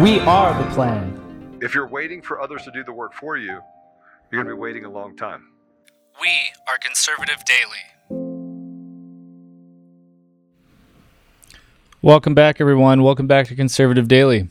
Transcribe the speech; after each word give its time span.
We 0.00 0.20
are 0.20 0.62
the 0.62 0.68
plan. 0.74 1.58
If 1.62 1.74
you're 1.74 1.88
waiting 1.88 2.20
for 2.20 2.38
others 2.38 2.62
to 2.64 2.70
do 2.70 2.84
the 2.84 2.92
work 2.92 3.14
for 3.14 3.38
you, 3.38 3.62
you're 4.30 4.44
going 4.44 4.46
to 4.46 4.54
be 4.54 4.60
waiting 4.60 4.84
a 4.84 4.90
long 4.90 5.16
time. 5.16 5.52
We 6.20 6.28
are 6.68 6.76
Conservative 6.76 7.42
Daily. 7.46 7.78
Welcome 12.02 12.34
back, 12.34 12.60
everyone. 12.60 13.04
Welcome 13.04 13.26
back 13.26 13.46
to 13.46 13.54
Conservative 13.54 14.06
Daily. 14.06 14.50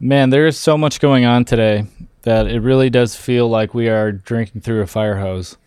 Man, 0.00 0.30
there 0.30 0.48
is 0.48 0.58
so 0.58 0.76
much 0.76 0.98
going 0.98 1.24
on 1.24 1.44
today 1.44 1.86
that 2.22 2.48
it 2.48 2.58
really 2.58 2.90
does 2.90 3.14
feel 3.14 3.48
like 3.48 3.72
we 3.72 3.88
are 3.88 4.10
drinking 4.10 4.62
through 4.62 4.80
a 4.80 4.88
fire 4.88 5.18
hose. 5.18 5.58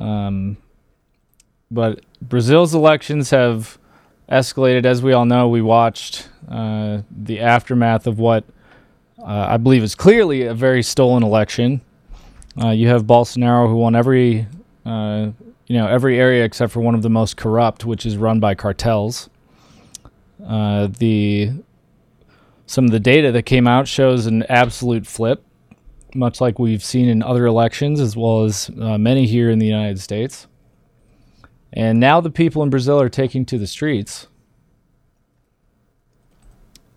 Um, 0.00 0.56
but 1.70 2.00
Brazil's 2.20 2.74
elections 2.74 3.30
have 3.30 3.78
escalated. 4.30 4.84
As 4.84 5.02
we 5.02 5.12
all 5.12 5.24
know, 5.24 5.48
we 5.48 5.62
watched 5.62 6.28
uh, 6.48 7.02
the 7.10 7.40
aftermath 7.40 8.06
of 8.06 8.18
what 8.18 8.44
uh, 9.18 9.46
I 9.50 9.56
believe 9.56 9.82
is 9.82 9.94
clearly 9.94 10.42
a 10.42 10.54
very 10.54 10.82
stolen 10.82 11.22
election. 11.22 11.80
Uh, 12.60 12.70
you 12.70 12.88
have 12.88 13.04
Bolsonaro, 13.04 13.68
who 13.68 13.76
won 13.76 13.94
every, 13.94 14.46
uh, 14.84 15.30
you 15.66 15.76
know, 15.76 15.86
every 15.86 16.18
area 16.18 16.44
except 16.44 16.72
for 16.72 16.80
one 16.80 16.94
of 16.94 17.02
the 17.02 17.10
most 17.10 17.36
corrupt, 17.36 17.84
which 17.84 18.06
is 18.06 18.16
run 18.16 18.40
by 18.40 18.54
cartels. 18.54 19.28
Uh, 20.46 20.88
the 20.98 21.52
some 22.66 22.84
of 22.84 22.92
the 22.92 23.00
data 23.00 23.32
that 23.32 23.42
came 23.42 23.66
out 23.66 23.88
shows 23.88 24.26
an 24.26 24.44
absolute 24.44 25.06
flip, 25.06 25.44
much 26.14 26.40
like 26.40 26.58
we've 26.58 26.84
seen 26.84 27.08
in 27.08 27.22
other 27.22 27.44
elections, 27.46 28.00
as 28.00 28.16
well 28.16 28.44
as 28.44 28.70
uh, 28.80 28.96
many 28.96 29.26
here 29.26 29.50
in 29.50 29.58
the 29.58 29.66
United 29.66 30.00
States. 30.00 30.46
And 31.72 32.00
now 32.00 32.20
the 32.20 32.30
people 32.30 32.62
in 32.62 32.70
Brazil 32.70 33.00
are 33.00 33.08
taking 33.08 33.44
to 33.46 33.58
the 33.58 33.66
streets. 33.66 34.26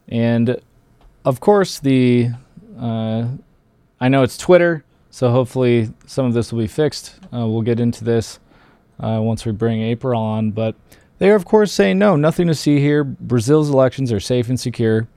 And 0.08 0.60
of 1.26 1.40
course, 1.40 1.80
the 1.80 2.30
uh, 2.80 3.28
I 4.00 4.10
know 4.10 4.24
it's 4.24 4.38
Twitter, 4.38 4.84
so 5.10 5.30
hopefully 5.30 5.94
some 6.06 6.26
of 6.26 6.34
this 6.34 6.52
will 6.52 6.60
be 6.60 6.68
fixed. 6.68 7.16
Uh, 7.34 7.48
we'll 7.48 7.62
get 7.62 7.80
into 7.80 8.04
this 8.04 8.40
uh, 9.00 9.20
once 9.22 9.46
we 9.46 9.52
bring 9.52 9.82
April 9.82 10.20
on, 10.20 10.52
but 10.52 10.76
they 11.20 11.30
are 11.30 11.36
of 11.36 11.46
course 11.46 11.72
saying 11.72 12.00
no, 12.00 12.16
nothing 12.16 12.48
to 12.48 12.56
see 12.56 12.80
here. 12.80 13.04
Brazil's 13.04 13.70
elections 13.70 14.12
are 14.12 14.20
safe 14.20 14.50
and 14.50 14.60
secure. 14.60 15.08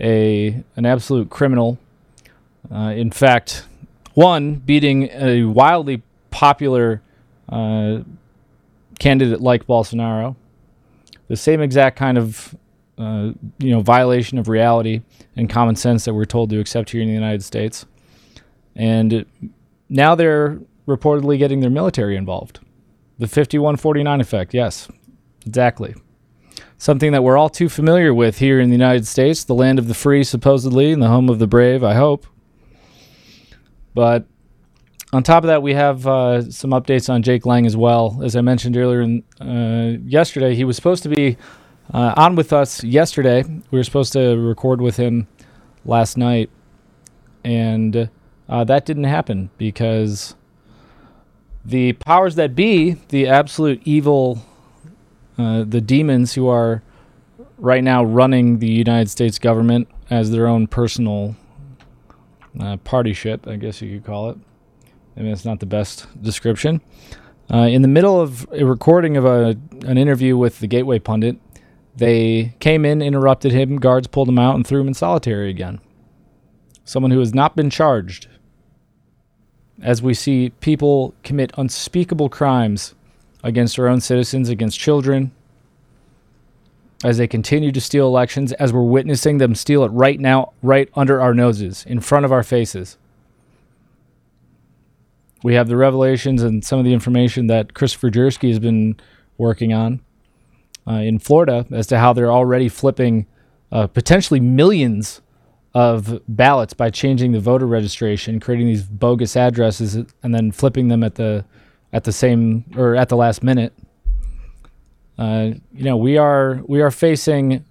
A 0.00 0.62
an 0.76 0.86
absolute 0.86 1.30
criminal. 1.30 1.78
Uh, 2.70 2.92
in 2.94 3.10
fact, 3.10 3.64
one 4.14 4.54
beating 4.56 5.08
a 5.12 5.44
wildly 5.44 6.02
popular 6.30 7.02
uh, 7.48 8.00
candidate 8.98 9.40
like 9.40 9.66
Bolsonaro. 9.66 10.36
The 11.28 11.36
same 11.36 11.60
exact 11.60 11.96
kind 11.96 12.18
of 12.18 12.54
uh, 12.98 13.32
you 13.58 13.70
know 13.70 13.80
violation 13.80 14.38
of 14.38 14.48
reality 14.48 15.02
and 15.36 15.48
common 15.48 15.76
sense 15.76 16.04
that 16.04 16.14
we're 16.14 16.24
told 16.24 16.50
to 16.50 16.58
accept 16.58 16.90
here 16.90 17.00
in 17.00 17.08
the 17.08 17.14
United 17.14 17.44
States. 17.44 17.86
And 18.74 19.24
now 19.88 20.14
they're 20.14 20.58
reportedly 20.86 21.38
getting 21.38 21.60
their 21.60 21.70
military 21.70 22.16
involved. 22.16 22.60
The 23.18 23.26
5149 23.26 24.20
effect, 24.20 24.54
yes, 24.54 24.88
exactly. 25.44 25.94
Something 26.76 27.10
that 27.12 27.24
we're 27.24 27.36
all 27.36 27.48
too 27.48 27.68
familiar 27.68 28.14
with 28.14 28.38
here 28.38 28.60
in 28.60 28.68
the 28.68 28.74
United 28.74 29.06
States, 29.06 29.42
the 29.42 29.54
land 29.54 29.80
of 29.80 29.88
the 29.88 29.94
free, 29.94 30.22
supposedly, 30.22 30.92
and 30.92 31.02
the 31.02 31.08
home 31.08 31.28
of 31.28 31.40
the 31.40 31.48
brave, 31.48 31.82
I 31.82 31.94
hope. 31.94 32.26
But 33.94 34.26
on 35.12 35.22
top 35.22 35.42
of 35.42 35.48
that, 35.48 35.62
we 35.62 35.72
have 35.74 36.06
uh, 36.06 36.50
some 36.50 36.70
updates 36.70 37.08
on 37.08 37.22
Jake 37.22 37.46
Lang 37.46 37.64
as 37.64 37.76
well. 37.76 38.20
As 38.22 38.36
I 38.36 38.42
mentioned 38.42 38.76
earlier 38.76 39.00
in, 39.00 39.22
uh, 39.40 39.98
yesterday, 40.04 40.54
he 40.54 40.64
was 40.64 40.76
supposed 40.76 41.02
to 41.04 41.08
be 41.08 41.38
uh, 41.94 42.12
on 42.16 42.36
with 42.36 42.52
us 42.52 42.84
yesterday. 42.84 43.42
We 43.70 43.78
were 43.78 43.84
supposed 43.84 44.12
to 44.12 44.36
record 44.36 44.82
with 44.82 44.96
him 44.96 45.26
last 45.86 46.18
night, 46.18 46.50
and 47.42 48.10
uh, 48.48 48.64
that 48.64 48.84
didn't 48.84 49.04
happen 49.04 49.48
because 49.56 50.34
the 51.64 51.94
powers 51.94 52.34
that 52.34 52.54
be, 52.54 52.96
the 53.08 53.28
absolute 53.28 53.80
evil, 53.84 54.42
uh, 55.38 55.64
the 55.64 55.80
demons 55.80 56.34
who 56.34 56.48
are 56.48 56.82
right 57.56 57.82
now 57.82 58.04
running 58.04 58.58
the 58.58 58.70
United 58.70 59.08
States 59.08 59.38
government 59.38 59.88
as 60.10 60.30
their 60.30 60.46
own 60.46 60.66
personal 60.66 61.34
uh, 62.60 62.76
party 62.78 63.14
ship, 63.14 63.46
I 63.46 63.56
guess 63.56 63.80
you 63.80 63.98
could 63.98 64.06
call 64.06 64.30
it. 64.30 64.38
I 65.18 65.22
mean, 65.22 65.32
it's 65.32 65.44
not 65.44 65.58
the 65.58 65.66
best 65.66 66.06
description. 66.22 66.80
Uh, 67.52 67.62
in 67.62 67.82
the 67.82 67.88
middle 67.88 68.20
of 68.20 68.46
a 68.52 68.64
recording 68.64 69.16
of 69.16 69.24
a, 69.24 69.56
an 69.84 69.98
interview 69.98 70.36
with 70.36 70.60
the 70.60 70.68
Gateway 70.68 71.00
Pundit, 71.00 71.36
they 71.96 72.54
came 72.60 72.84
in, 72.84 73.02
interrupted 73.02 73.50
him, 73.50 73.78
guards 73.78 74.06
pulled 74.06 74.28
him 74.28 74.38
out, 74.38 74.54
and 74.54 74.64
threw 74.64 74.80
him 74.80 74.88
in 74.88 74.94
solitary 74.94 75.50
again. 75.50 75.80
Someone 76.84 77.10
who 77.10 77.18
has 77.18 77.34
not 77.34 77.56
been 77.56 77.68
charged. 77.68 78.28
As 79.82 80.00
we 80.00 80.14
see 80.14 80.50
people 80.60 81.14
commit 81.24 81.52
unspeakable 81.58 82.28
crimes 82.28 82.94
against 83.42 83.78
our 83.78 83.88
own 83.88 84.00
citizens, 84.00 84.48
against 84.48 84.78
children, 84.78 85.32
as 87.02 87.18
they 87.18 87.26
continue 87.26 87.72
to 87.72 87.80
steal 87.80 88.06
elections, 88.06 88.52
as 88.54 88.72
we're 88.72 88.82
witnessing 88.82 89.38
them 89.38 89.54
steal 89.54 89.82
it 89.84 89.88
right 89.88 90.20
now, 90.20 90.52
right 90.62 90.88
under 90.94 91.20
our 91.20 91.34
noses, 91.34 91.84
in 91.86 92.00
front 92.00 92.24
of 92.24 92.32
our 92.32 92.42
faces. 92.42 92.98
We 95.42 95.54
have 95.54 95.68
the 95.68 95.76
revelations 95.76 96.42
and 96.42 96.64
some 96.64 96.78
of 96.78 96.84
the 96.84 96.92
information 96.92 97.46
that 97.46 97.74
Christopher 97.74 98.10
Jersky 98.10 98.48
has 98.48 98.58
been 98.58 98.96
working 99.36 99.72
on 99.72 100.00
uh, 100.86 100.94
in 100.94 101.18
Florida 101.18 101.66
as 101.70 101.86
to 101.88 101.98
how 101.98 102.12
they're 102.12 102.32
already 102.32 102.68
flipping 102.68 103.26
uh, 103.70 103.86
potentially 103.86 104.40
millions 104.40 105.20
of 105.74 106.20
ballots 106.26 106.74
by 106.74 106.90
changing 106.90 107.32
the 107.32 107.40
voter 107.40 107.66
registration, 107.66 108.40
creating 108.40 108.66
these 108.66 108.82
bogus 108.82 109.36
addresses, 109.36 109.96
and 110.22 110.34
then 110.34 110.50
flipping 110.50 110.88
them 110.88 111.02
at 111.04 111.14
the 111.16 111.44
at 111.92 112.04
the 112.04 112.12
same 112.12 112.64
or 112.76 112.96
at 112.96 113.08
the 113.08 113.16
last 113.16 113.42
minute. 113.42 113.72
Uh, 115.18 115.50
you 115.72 115.84
know, 115.84 115.96
we 115.96 116.16
are 116.16 116.62
we 116.66 116.80
are 116.80 116.90
facing 116.90 117.64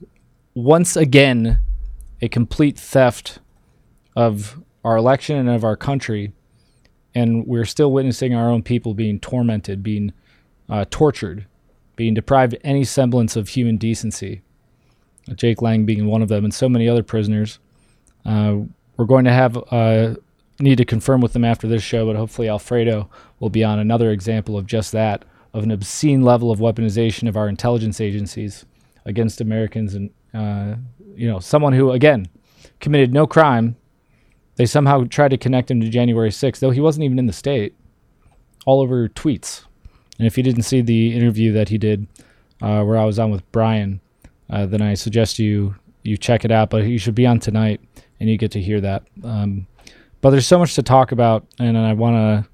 once 0.54 0.96
again 0.96 1.60
a 2.22 2.28
complete 2.28 2.78
theft 2.78 3.40
of 4.16 4.62
our 4.84 4.98
election 4.98 5.38
and 5.38 5.50
of 5.50 5.64
our 5.64 5.76
country, 5.76 6.34
and 7.18 7.48
we're 7.48 7.66
still 7.66 7.92
witnessing 7.92 8.36
our 8.36 8.52
own 8.52 8.62
people 8.62 8.94
being 8.94 9.20
tormented, 9.20 9.82
being 9.82 10.14
uh, 10.70 10.86
tortured, 10.92 11.48
being 11.96 12.14
deprived 12.14 12.54
of 12.54 12.62
any 12.64 12.84
semblance 12.84 13.36
of 13.36 13.50
human 13.50 13.76
decency. 13.78 14.44
Jake 15.34 15.64
Lang 15.64 15.84
being 15.84 16.06
one 16.06 16.22
of 16.22 16.30
them, 16.30 16.44
and 16.44 16.54
so 16.54 16.70
many 16.70 16.88
other 16.88 17.02
prisoners. 17.02 17.58
Uh, 18.24 18.58
we're 18.98 19.06
going 19.06 19.26
to 19.26 19.34
have 19.34 19.58
uh, 19.72 20.14
need 20.60 20.78
to 20.78 20.86
confirm 20.86 21.20
with 21.20 21.34
them 21.34 21.44
after 21.44 21.68
this 21.68 21.82
show, 21.82 22.06
but 22.06 22.16
hopefully 22.16 22.50
Alfredo 22.50 23.10
will 23.40 23.50
be 23.50 23.64
on 23.64 23.80
another 23.80 24.12
example 24.12 24.56
of 24.56 24.68
just 24.68 24.92
that, 24.92 25.26
of 25.54 25.64
an 25.64 25.72
obscene 25.72 26.22
level 26.22 26.52
of 26.52 26.60
weaponization 26.60 27.28
of 27.28 27.36
our 27.36 27.50
intelligence 27.50 28.00
agencies 28.00 28.66
against 29.06 29.42
Americans, 29.42 29.96
and 29.96 30.12
uh, 30.36 30.76
you 31.16 31.28
know, 31.28 31.40
someone 31.40 31.74
who 31.74 31.92
again 31.92 32.28
committed 32.80 33.12
no 33.12 33.26
crime. 33.26 33.76
They 34.58 34.66
somehow 34.66 35.06
tried 35.06 35.30
to 35.30 35.38
connect 35.38 35.72
him 35.72 35.80
to 35.82 35.90
January 35.90 36.30
6th, 36.30 36.60
though 36.60 36.72
he 36.72 36.82
wasn't 36.82 37.06
even 37.06 37.20
in 37.20 37.28
the 37.28 37.34
state. 37.34 37.74
All 38.66 38.82
over 38.82 39.08
tweets. 39.08 39.64
And 40.18 40.28
if 40.28 40.36
you 40.36 40.44
didn't 40.44 40.64
see 40.64 40.82
the 40.82 41.16
interview 41.16 41.54
that 41.54 41.70
he 41.70 41.78
did, 41.78 42.08
uh, 42.62 42.84
where 42.84 42.98
I 42.98 43.06
was 43.06 43.20
on 43.20 43.32
with 43.32 43.50
Brian, 43.52 44.02
uh, 44.50 44.66
then 44.66 44.82
I 44.82 44.96
suggest 44.96 45.40
you 45.40 45.76
you 46.04 46.18
check 46.18 46.44
it 46.44 46.52
out. 46.52 46.70
But 46.70 46.86
you 46.86 46.98
should 46.98 47.16
be 47.16 47.28
on 47.28 47.40
tonight, 47.40 47.82
and 48.20 48.30
you 48.30 48.38
get 48.38 48.52
to 48.52 48.62
hear 48.62 48.82
that. 48.82 49.04
Um, 49.24 49.68
but 50.22 50.32
there's 50.32 50.48
so 50.48 50.60
much 50.60 50.76
to 50.76 50.84
talk 50.84 51.12
about, 51.12 51.46
and 51.60 51.78
I 51.78 51.94
want 51.94 52.16
to. 52.16 52.50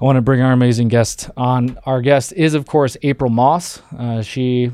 I 0.00 0.04
want 0.04 0.16
to 0.16 0.22
bring 0.22 0.40
our 0.40 0.52
amazing 0.52 0.88
guest 0.88 1.30
on. 1.36 1.78
Our 1.86 2.02
guest 2.02 2.32
is, 2.32 2.54
of 2.54 2.66
course, 2.66 2.96
April 3.02 3.30
Moss. 3.30 3.80
Uh, 3.96 4.22
she 4.22 4.72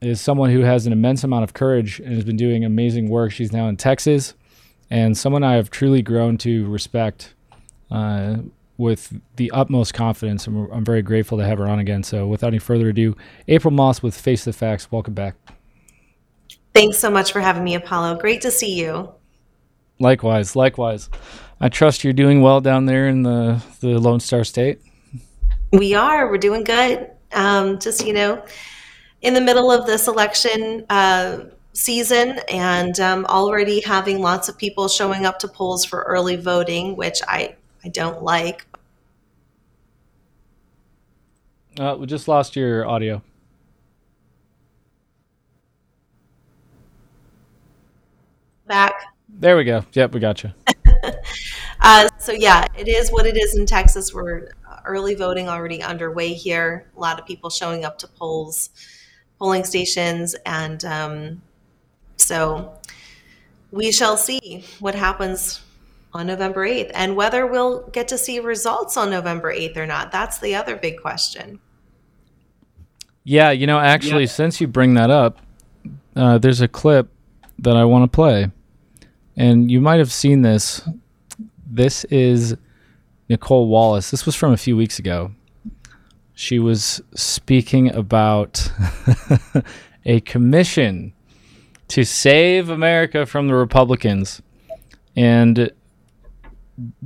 is 0.00 0.20
someone 0.20 0.50
who 0.50 0.60
has 0.60 0.86
an 0.86 0.92
immense 0.92 1.24
amount 1.24 1.42
of 1.42 1.52
courage 1.52 1.98
and 1.98 2.14
has 2.14 2.24
been 2.24 2.36
doing 2.36 2.64
amazing 2.64 3.08
work. 3.08 3.32
She's 3.32 3.52
now 3.52 3.66
in 3.66 3.76
Texas, 3.76 4.34
and 4.90 5.16
someone 5.16 5.42
I 5.42 5.54
have 5.54 5.70
truly 5.70 6.02
grown 6.02 6.38
to 6.38 6.68
respect 6.68 7.34
uh, 7.90 8.36
with 8.78 9.20
the 9.36 9.50
utmost 9.52 9.94
confidence. 9.94 10.46
And 10.46 10.70
I'm 10.72 10.84
very 10.84 11.02
grateful 11.02 11.38
to 11.38 11.44
have 11.44 11.58
her 11.58 11.66
on 11.66 11.78
again. 11.78 12.02
So, 12.02 12.26
without 12.26 12.48
any 12.48 12.58
further 12.58 12.88
ado, 12.88 13.16
April 13.48 13.72
Moss 13.72 14.02
with 14.02 14.18
Face 14.18 14.44
the 14.44 14.52
Facts. 14.52 14.90
Welcome 14.90 15.14
back. 15.14 15.34
Thanks 16.74 16.98
so 16.98 17.10
much 17.10 17.32
for 17.32 17.40
having 17.40 17.64
me, 17.64 17.74
Apollo. 17.74 18.18
Great 18.18 18.42
to 18.42 18.50
see 18.50 18.74
you. 18.74 19.12
Likewise, 19.98 20.54
likewise. 20.54 21.08
I 21.58 21.70
trust 21.70 22.04
you're 22.04 22.12
doing 22.12 22.42
well 22.42 22.60
down 22.60 22.84
there 22.84 23.08
in 23.08 23.22
the, 23.22 23.62
the 23.80 23.98
Lone 23.98 24.20
Star 24.20 24.44
State. 24.44 24.80
We 25.72 25.94
are. 25.94 26.30
We're 26.30 26.36
doing 26.36 26.64
good. 26.64 27.10
Um, 27.32 27.78
just, 27.78 28.06
you 28.06 28.12
know, 28.12 28.44
in 29.22 29.32
the 29.32 29.40
middle 29.40 29.72
of 29.72 29.86
this 29.86 30.06
election 30.06 30.84
uh, 30.90 31.44
season 31.76 32.40
and 32.48 32.98
um, 33.00 33.26
already 33.26 33.80
having 33.80 34.20
lots 34.20 34.48
of 34.48 34.56
people 34.56 34.88
showing 34.88 35.26
up 35.26 35.38
to 35.38 35.46
polls 35.46 35.84
for 35.84 36.02
early 36.04 36.36
voting, 36.36 36.96
which 36.96 37.20
I, 37.28 37.54
I 37.84 37.88
don't 37.88 38.22
like. 38.22 38.66
Uh, 41.78 41.94
we 41.98 42.06
just 42.06 42.28
lost 42.28 42.56
your 42.56 42.88
audio. 42.88 43.20
Back. 48.66 48.94
There 49.28 49.58
we 49.58 49.64
go. 49.64 49.84
Yep, 49.92 50.14
we 50.14 50.20
got 50.20 50.42
you. 50.42 50.52
uh, 51.82 52.08
so 52.18 52.32
yeah, 52.32 52.64
it 52.78 52.88
is 52.88 53.10
what 53.10 53.26
it 53.26 53.36
is 53.36 53.54
in 53.54 53.66
Texas. 53.66 54.14
We're 54.14 54.48
early 54.86 55.14
voting 55.14 55.50
already 55.50 55.82
underway 55.82 56.32
here. 56.32 56.90
A 56.96 57.00
lot 57.00 57.20
of 57.20 57.26
people 57.26 57.50
showing 57.50 57.84
up 57.84 57.98
to 57.98 58.08
polls, 58.08 58.70
polling 59.38 59.64
stations, 59.64 60.34
and 60.46 60.82
um, 60.86 61.42
so 62.16 62.78
we 63.70 63.92
shall 63.92 64.16
see 64.16 64.64
what 64.80 64.94
happens 64.94 65.60
on 66.12 66.26
November 66.26 66.66
8th 66.66 66.90
and 66.94 67.14
whether 67.14 67.46
we'll 67.46 67.86
get 67.88 68.08
to 68.08 68.18
see 68.18 68.40
results 68.40 68.96
on 68.96 69.10
November 69.10 69.54
8th 69.54 69.76
or 69.76 69.86
not. 69.86 70.10
That's 70.10 70.38
the 70.38 70.54
other 70.54 70.76
big 70.76 71.00
question. 71.00 71.60
Yeah, 73.24 73.50
you 73.50 73.66
know, 73.66 73.78
actually, 73.78 74.22
yeah. 74.22 74.30
since 74.30 74.60
you 74.60 74.66
bring 74.66 74.94
that 74.94 75.10
up, 75.10 75.40
uh, 76.14 76.38
there's 76.38 76.60
a 76.60 76.68
clip 76.68 77.08
that 77.58 77.76
I 77.76 77.84
want 77.84 78.10
to 78.10 78.14
play. 78.14 78.50
And 79.36 79.70
you 79.70 79.80
might 79.80 79.98
have 79.98 80.12
seen 80.12 80.42
this. 80.42 80.88
This 81.66 82.04
is 82.04 82.56
Nicolle 83.28 83.66
Wallace. 83.66 84.10
This 84.10 84.24
was 84.24 84.34
from 84.34 84.52
a 84.52 84.56
few 84.56 84.76
weeks 84.76 84.98
ago. 84.98 85.32
She 86.34 86.58
was 86.58 87.02
speaking 87.14 87.94
about 87.94 88.70
a 90.04 90.20
commission 90.20 91.12
to 91.88 92.04
save 92.04 92.68
America 92.68 93.26
from 93.26 93.48
the 93.48 93.54
Republicans. 93.54 94.42
And, 95.14 95.70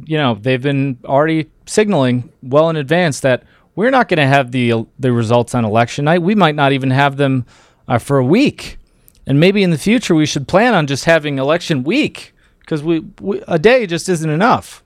you 0.05 0.17
know, 0.17 0.35
they've 0.35 0.63
been 0.63 0.99
already 1.05 1.51
signaling 1.67 2.33
well 2.43 2.71
in 2.71 2.77
advance 2.77 3.21
that 3.21 3.45
we're 3.77 3.91
not 3.91 4.09
going 4.09 4.19
to 4.19 4.27
have 4.27 4.51
the, 4.53 4.87
the 4.99 5.13
results 5.13 5.55
on 5.55 5.65
election 5.65 6.07
night. 6.07 6.23
We 6.23 6.35
might 6.35 6.55
not 6.55 6.73
even 6.73 6.91
have 6.91 7.17
them 7.17 7.47
uh, 7.87 7.99
for 7.99 8.19
a 8.19 8.25
week. 8.25 8.79
And 9.27 9.39
maybe 9.39 9.63
in 9.63 9.71
the 9.71 9.79
future 9.79 10.15
we 10.15 10.27
should 10.27 10.49
plan 10.49 10.75
on 10.75 10.87
just 10.87 11.05
having 11.05 11.39
election 11.39 11.85
week 11.85 12.35
because 12.61 12.83
we, 12.83 13.01
we, 13.21 13.43
a 13.47 13.59
day 13.59 13.87
just 13.87 14.09
isn't 14.09 14.31
enough. 14.31 14.83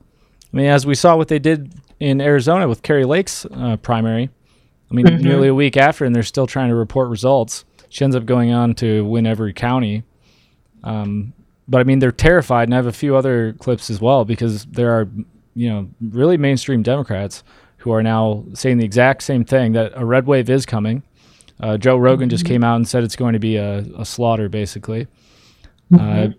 I 0.52 0.56
mean, 0.56 0.66
as 0.66 0.86
we 0.86 0.94
saw 0.94 1.16
what 1.16 1.28
they 1.28 1.38
did 1.38 1.72
in 2.00 2.20
Arizona 2.20 2.68
with 2.68 2.82
Kari 2.82 3.04
Lake's 3.04 3.46
uh, 3.46 3.76
primary. 3.78 4.30
I 4.90 4.94
mean, 4.94 5.06
mm-hmm. 5.06 5.22
nearly 5.22 5.48
a 5.48 5.54
week 5.54 5.76
after, 5.76 6.04
and 6.04 6.14
they're 6.14 6.22
still 6.22 6.46
trying 6.46 6.68
to 6.68 6.74
report 6.74 7.08
results. 7.08 7.64
She 7.94 8.04
ends 8.04 8.16
up 8.16 8.26
going 8.26 8.52
on 8.52 8.74
to 8.76 9.04
win 9.04 9.26
every 9.26 9.52
county. 9.52 10.02
Um, 10.82 11.32
but 11.68 11.80
I 11.80 11.84
mean, 11.84 11.98
they're 12.00 12.12
terrified, 12.12 12.68
and 12.68 12.74
I 12.74 12.76
have 12.76 12.86
a 12.86 12.92
few 12.92 13.16
other 13.16 13.54
clips 13.54 13.88
as 13.88 14.00
well 14.00 14.24
because 14.24 14.64
there 14.66 14.90
are, 14.90 15.08
you 15.54 15.68
know, 15.68 15.88
really 16.00 16.36
mainstream 16.36 16.82
Democrats 16.82 17.44
who 17.78 17.92
are 17.92 18.02
now 18.02 18.44
saying 18.54 18.78
the 18.78 18.84
exact 18.84 19.22
same 19.22 19.44
thing 19.44 19.72
that 19.72 19.92
a 19.94 20.04
red 20.04 20.26
wave 20.26 20.50
is 20.50 20.66
coming 20.66 21.02
uh, 21.60 21.76
Joe 21.76 21.96
Rogan 21.96 22.28
just 22.28 22.44
came 22.44 22.64
out 22.64 22.76
and 22.76 22.88
said 22.88 23.04
it's 23.04 23.16
going 23.16 23.34
to 23.34 23.38
be 23.38 23.56
a, 23.56 23.78
a 23.96 24.04
slaughter, 24.04 24.48
basically. 24.48 25.06
Mm-hmm. 25.92 26.32
Uh, 26.32 26.34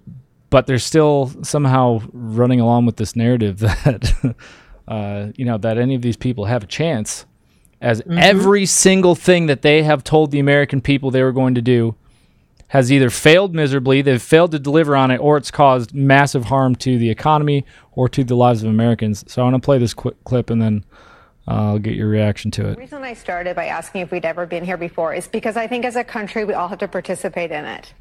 but 0.50 0.68
they're 0.68 0.78
still 0.78 1.32
somehow 1.42 2.02
running 2.12 2.60
along 2.60 2.86
with 2.86 2.98
this 2.98 3.16
narrative 3.16 3.60
that, 3.60 4.36
uh, 4.88 5.28
you 5.36 5.46
know, 5.46 5.58
that 5.58 5.78
any 5.78 5.96
of 5.96 6.02
these 6.02 6.18
people 6.18 6.46
have 6.46 6.64
a 6.64 6.68
chance, 6.68 7.26
as 7.82 8.02
mm-hmm. 8.02 8.18
every 8.18 8.66
single 8.66 9.16
thing 9.16 9.48
that 9.48 9.62
they 9.62 9.84
have 9.84 10.04
told 10.04 10.32
the 10.32 10.40
American 10.40 10.82
people 10.82 11.12
they 11.12 11.24
were 11.24 11.32
going 11.32 11.56
to 11.56 11.62
do 11.62 11.96
has 12.70 12.92
either 12.92 13.10
failed 13.10 13.54
miserably, 13.54 14.02
they've 14.02 14.22
failed 14.22 14.52
to 14.52 14.60
deliver 14.60 14.96
on 14.96 15.12
it, 15.12 15.18
or 15.18 15.38
it's 15.38 15.52
caused 15.52 15.94
massive 15.94 16.46
harm 16.46 16.76
to 16.76 16.98
the 16.98 17.10
economy 17.10 17.66
or 17.94 18.10
to 18.10 18.24
the 18.24 18.36
lives 18.36 18.64
of 18.64 18.70
Americans. 18.70 19.24
So 19.32 19.42
I 19.42 19.46
want 19.46 19.62
to 19.62 19.66
play 19.66 19.78
this 19.78 19.94
quick 19.94 20.22
clip 20.24 20.50
and 20.50 20.62
then 20.62 20.84
I'll 21.48 21.80
get 21.80 21.94
your 21.94 22.10
reaction 22.10 22.50
to 22.52 22.70
it. 22.70 22.74
The 22.76 22.82
reason 22.82 23.04
I 23.04 23.14
started 23.14 23.56
by 23.56 23.68
asking 23.68 24.02
if 24.02 24.12
we'd 24.12 24.26
ever 24.26 24.46
been 24.46 24.66
here 24.66 24.78
before 24.78 25.14
is 25.14 25.28
because 25.28 25.56
I 25.56 25.68
think 25.68 25.86
as 25.86 25.96
a 25.96 26.04
country, 26.04 26.44
we 26.44 26.54
all 26.54 26.68
have 26.68 26.80
to 26.80 26.88
participate 26.88 27.52
in 27.52 27.66
it. 27.66 27.94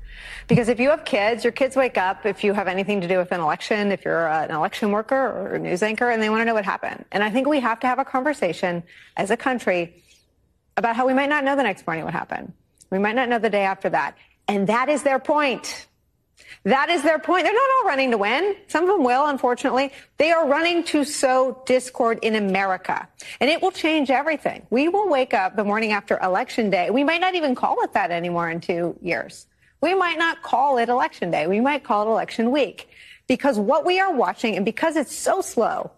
Because 0.46 0.68
if 0.68 0.78
you 0.78 0.90
have 0.90 1.04
kids, 1.04 1.44
your 1.44 1.52
kids 1.52 1.76
wake 1.76 1.96
up 1.96 2.26
if 2.26 2.44
you 2.44 2.52
have 2.52 2.68
anything 2.68 3.00
to 3.00 3.08
do 3.08 3.18
with 3.18 3.32
an 3.32 3.40
election, 3.40 3.92
if 3.92 4.04
you're 4.04 4.28
uh, 4.28 4.44
an 4.44 4.50
election 4.50 4.90
worker 4.90 5.16
or 5.16 5.54
a 5.54 5.58
news 5.58 5.82
anchor, 5.82 6.10
and 6.10 6.22
they 6.22 6.30
want 6.30 6.40
to 6.40 6.44
know 6.44 6.54
what 6.54 6.64
happened. 6.64 7.04
And 7.12 7.22
I 7.22 7.30
think 7.30 7.46
we 7.46 7.60
have 7.60 7.80
to 7.80 7.86
have 7.86 7.98
a 7.98 8.04
conversation 8.04 8.82
as 9.16 9.30
a 9.30 9.36
country 9.36 10.02
about 10.76 10.96
how 10.96 11.06
we 11.06 11.14
might 11.14 11.28
not 11.28 11.44
know 11.44 11.56
the 11.56 11.62
next 11.62 11.86
morning 11.86 12.04
what 12.04 12.12
happened. 12.12 12.52
We 12.90 12.98
might 12.98 13.14
not 13.14 13.28
know 13.28 13.38
the 13.38 13.50
day 13.50 13.62
after 13.64 13.90
that. 13.90 14.16
And 14.48 14.66
that 14.66 14.88
is 14.88 15.02
their 15.02 15.18
point. 15.18 15.86
That 16.64 16.88
is 16.88 17.02
their 17.02 17.18
point. 17.18 17.44
They're 17.44 17.52
not 17.52 17.70
all 17.78 17.88
running 17.88 18.10
to 18.12 18.18
win. 18.18 18.56
Some 18.68 18.84
of 18.84 18.88
them 18.88 19.04
will, 19.04 19.26
unfortunately. 19.26 19.92
They 20.16 20.30
are 20.30 20.46
running 20.46 20.84
to 20.84 21.04
sow 21.04 21.62
discord 21.66 22.18
in 22.22 22.34
America. 22.34 23.06
And 23.40 23.50
it 23.50 23.60
will 23.60 23.70
change 23.70 24.10
everything. 24.10 24.66
We 24.70 24.88
will 24.88 25.08
wake 25.08 25.34
up 25.34 25.56
the 25.56 25.64
morning 25.64 25.92
after 25.92 26.18
election 26.18 26.70
day. 26.70 26.90
We 26.90 27.04
might 27.04 27.20
not 27.20 27.34
even 27.34 27.54
call 27.54 27.82
it 27.82 27.92
that 27.92 28.10
anymore 28.10 28.48
in 28.48 28.60
two 28.60 28.96
years. 29.02 29.46
We 29.84 29.92
might 29.92 30.16
not 30.16 30.40
call 30.40 30.78
it 30.78 30.88
election 30.88 31.30
day. 31.30 31.46
We 31.46 31.60
might 31.60 31.84
call 31.84 32.08
it 32.08 32.10
election 32.10 32.50
week. 32.50 32.88
Because 33.26 33.58
what 33.58 33.84
we 33.84 34.00
are 34.00 34.10
watching, 34.10 34.56
and 34.56 34.64
because 34.64 34.96
it's 34.96 35.14
so 35.14 35.42
slow, 35.42 35.90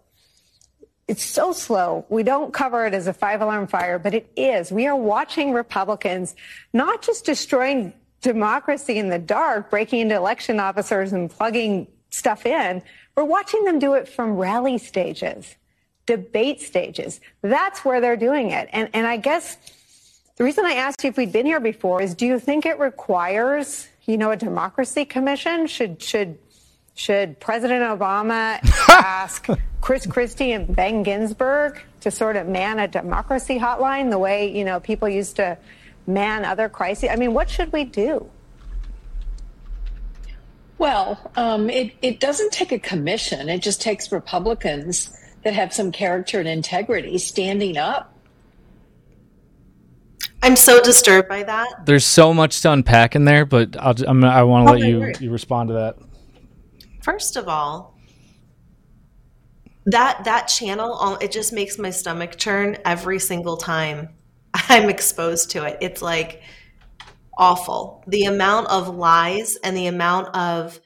it's 1.07 1.23
so 1.23 1.53
slow. 1.53 2.05
We 2.09 2.25
don't 2.25 2.53
cover 2.53 2.85
it 2.85 2.95
as 2.95 3.07
a 3.07 3.13
five 3.13 3.41
alarm 3.43 3.69
fire, 3.69 4.01
but 4.01 4.13
it 4.13 4.29
is. 4.35 4.73
We 4.73 4.89
are 4.89 4.97
watching 4.97 5.53
Republicans 5.53 6.35
not 6.73 7.01
just 7.01 7.25
destroying 7.25 7.93
democracy 8.23 8.99
in 8.99 9.09
the 9.09 9.21
dark, 9.21 9.71
breaking 9.71 10.01
into 10.01 10.17
election 10.17 10.59
officers 10.59 11.13
and 11.13 11.31
plugging 11.31 11.87
stuff 12.11 12.45
in. 12.45 12.83
We're 13.15 13.23
watching 13.23 13.63
them 13.67 13.79
do 13.79 13.95
it 13.95 14.09
from 14.09 14.37
rally 14.37 14.79
stages, 14.79 15.55
debate 16.07 16.61
stages. 16.61 17.21
That's 17.41 17.85
where 17.85 18.01
they're 18.01 18.17
doing 18.17 18.51
it. 18.51 18.69
And, 18.73 18.91
and 18.93 19.07
I 19.07 19.17
guess 19.17 19.59
the 20.37 20.45
reason 20.45 20.65
I 20.65 20.75
asked 20.75 21.03
you 21.03 21.11
if 21.11 21.17
we'd 21.17 21.33
been 21.33 21.47
here 21.47 21.61
before 21.61 22.03
is 22.03 22.15
do 22.15 22.27
you 22.27 22.39
think 22.39 22.67
it 22.67 22.79
requires, 22.79 23.89
you 24.05 24.19
know, 24.19 24.31
a 24.31 24.37
democracy 24.37 25.05
commission? 25.05 25.67
Should, 25.67 26.03
should, 26.03 26.39
should 26.95 27.41
President 27.41 27.83
Obama 27.83 28.59
ask 28.89 29.47
Chris 29.81 30.07
Christie 30.07 30.53
and 30.53 30.75
Ben 30.75 31.03
Ginsberg 31.03 31.81
to 32.03 32.11
sort 32.11 32.37
of 32.37 32.47
man 32.47 32.79
a 32.79 32.87
democracy 32.87 33.59
hotline 33.59 34.11
the 34.11 34.19
way, 34.19 34.55
you 34.57 34.65
know, 34.65 34.79
people 34.79 35.09
used 35.09 35.37
to 35.37 35.57
man 36.07 36.45
other 36.45 36.69
crises? 36.69 37.09
I 37.11 37.17
mean, 37.17 37.33
what 37.33 37.49
should 37.49 37.73
we 37.73 37.85
do? 37.85 38.29
Well, 40.79 41.31
um, 41.37 41.71
it, 41.71 41.95
it 42.03 42.21
doesn't 42.21 42.53
take 42.53 42.73
a 42.73 42.79
commission. 42.79 43.49
It 43.49 43.63
just 43.63 43.81
takes 43.81 44.13
Republicans 44.13 45.17
that 45.43 45.55
have 45.55 45.73
some 45.73 45.93
character 45.93 46.39
and 46.39 46.49
integrity 46.49 47.17
standing 47.19 47.79
up. 47.79 48.13
I'm 50.47 50.55
so 50.55 50.81
disturbed 50.81 51.29
by 51.29 51.43
that. 51.43 51.87
There's 51.87 52.07
so 52.07 52.33
much 52.33 52.61
to 52.61 52.71
unpack 52.71 53.17
in 53.17 53.25
there, 53.25 53.45
but 53.45 53.77
I'll, 53.81 53.97
I'm, 54.07 54.23
i 54.23 54.45
want 54.45 54.69
to 54.69 54.73
let 54.75 54.89
you, 54.89 55.13
you 55.19 55.33
respond 55.33 55.71
to 55.71 55.75
that. 55.75 55.97
First 57.03 57.35
of 57.35 57.49
all, 57.49 57.99
that 59.87 60.23
that 60.23 60.47
channel, 60.47 61.19
it 61.21 61.33
just 61.33 61.53
makes 61.53 61.79
my 61.79 61.91
stomach 61.91 62.37
churn 62.37 62.79
every 62.85 63.19
single 63.19 63.57
time 63.57 64.11
I'm 64.55 64.89
exposed 64.89 65.51
to 65.51 65.65
it. 65.65 65.79
It's 65.81 66.01
like 66.01 66.43
awful. 67.37 68.05
The 68.07 68.27
amount 68.27 68.69
of 68.69 68.95
lies 68.95 69.57
and 69.65 69.77
the 69.77 69.89
amount 69.89 70.29
of 70.37 70.81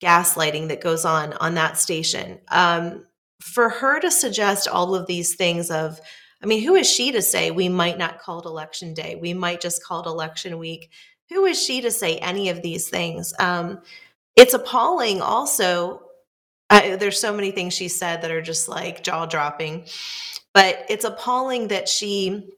gaslighting 0.00 0.68
that 0.68 0.80
goes 0.80 1.04
on 1.04 1.32
on 1.32 1.54
that 1.54 1.78
station. 1.78 2.38
Um, 2.52 3.06
for 3.40 3.70
her 3.70 3.98
to 3.98 4.10
suggest 4.12 4.68
all 4.68 4.94
of 4.94 5.08
these 5.08 5.34
things 5.34 5.68
of, 5.68 6.00
I 6.42 6.46
mean, 6.46 6.62
who 6.62 6.74
is 6.74 6.88
she 6.88 7.12
to 7.12 7.22
say 7.22 7.50
we 7.50 7.68
might 7.68 7.98
not 7.98 8.20
call 8.20 8.40
it 8.40 8.46
election 8.46 8.94
day? 8.94 9.16
We 9.20 9.34
might 9.34 9.60
just 9.60 9.84
call 9.84 10.02
it 10.02 10.06
election 10.06 10.58
week. 10.58 10.90
Who 11.28 11.44
is 11.44 11.62
she 11.62 11.80
to 11.82 11.90
say 11.90 12.16
any 12.16 12.48
of 12.48 12.62
these 12.62 12.88
things? 12.88 13.32
Um, 13.38 13.82
it's 14.36 14.54
appalling 14.54 15.20
also 15.20 16.02
I, 16.70 16.94
there's 16.96 17.20
so 17.20 17.34
many 17.34 17.50
things 17.50 17.74
she 17.74 17.88
said 17.88 18.22
that 18.22 18.30
are 18.30 18.40
just 18.40 18.68
like 18.68 19.02
jaw 19.02 19.26
dropping. 19.26 19.86
But 20.54 20.86
it's 20.88 21.04
appalling 21.04 21.68
that 21.68 21.88
she 21.88 22.48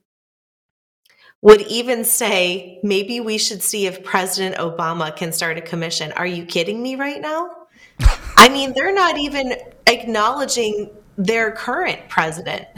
would 1.40 1.62
even 1.62 2.04
say, 2.04 2.78
maybe 2.82 3.20
we 3.20 3.38
should 3.38 3.62
see 3.62 3.86
if 3.86 4.04
President 4.04 4.56
Obama 4.56 5.14
can 5.16 5.32
start 5.32 5.58
a 5.58 5.62
commission. 5.62 6.12
Are 6.12 6.26
you 6.26 6.44
kidding 6.44 6.82
me 6.82 6.94
right 6.94 7.20
now? 7.20 7.50
I 8.36 8.48
mean, 8.50 8.74
they're 8.74 8.94
not 8.94 9.18
even 9.18 9.54
acknowledging 9.86 10.90
their 11.16 11.50
current 11.50 12.00
president. 12.08 12.66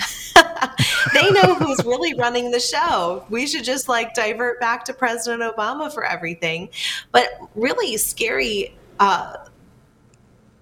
they 1.14 1.30
know 1.30 1.54
who's 1.54 1.85
really 1.85 2.14
running 2.14 2.50
the 2.50 2.61
show. 2.61 3.25
We 3.30 3.47
should 3.47 3.64
just 3.64 3.88
like 3.88 4.14
divert 4.14 4.61
back 4.61 4.85
to 4.87 4.92
President 4.92 5.42
Obama 5.42 5.92
for 5.92 6.04
everything. 6.04 6.68
But 7.12 7.30
really 7.54 7.97
scary 7.97 8.76
uh, 9.00 9.37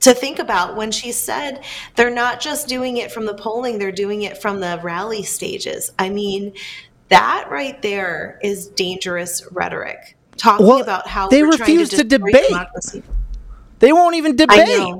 to 0.00 0.14
think 0.14 0.38
about 0.38 0.76
when 0.76 0.90
she 0.90 1.12
said 1.12 1.64
they're 1.96 2.10
not 2.10 2.40
just 2.40 2.68
doing 2.68 2.98
it 2.98 3.10
from 3.10 3.26
the 3.26 3.34
polling, 3.34 3.78
they're 3.78 3.92
doing 3.92 4.22
it 4.22 4.38
from 4.38 4.60
the 4.60 4.80
rally 4.82 5.22
stages. 5.22 5.92
I 5.98 6.10
mean, 6.10 6.52
that 7.08 7.48
right 7.50 7.80
there 7.82 8.38
is 8.42 8.68
dangerous 8.68 9.46
rhetoric. 9.52 10.16
Talking 10.36 10.66
Well, 10.66 10.80
about 10.80 11.06
how 11.06 11.28
they 11.28 11.42
refuse 11.42 11.90
to 11.90 12.04
destroy 12.04 12.30
debate. 12.30 12.48
democracy. 12.48 13.02
They 13.78 13.92
won't 13.92 14.16
even 14.16 14.34
debate. 14.36 14.94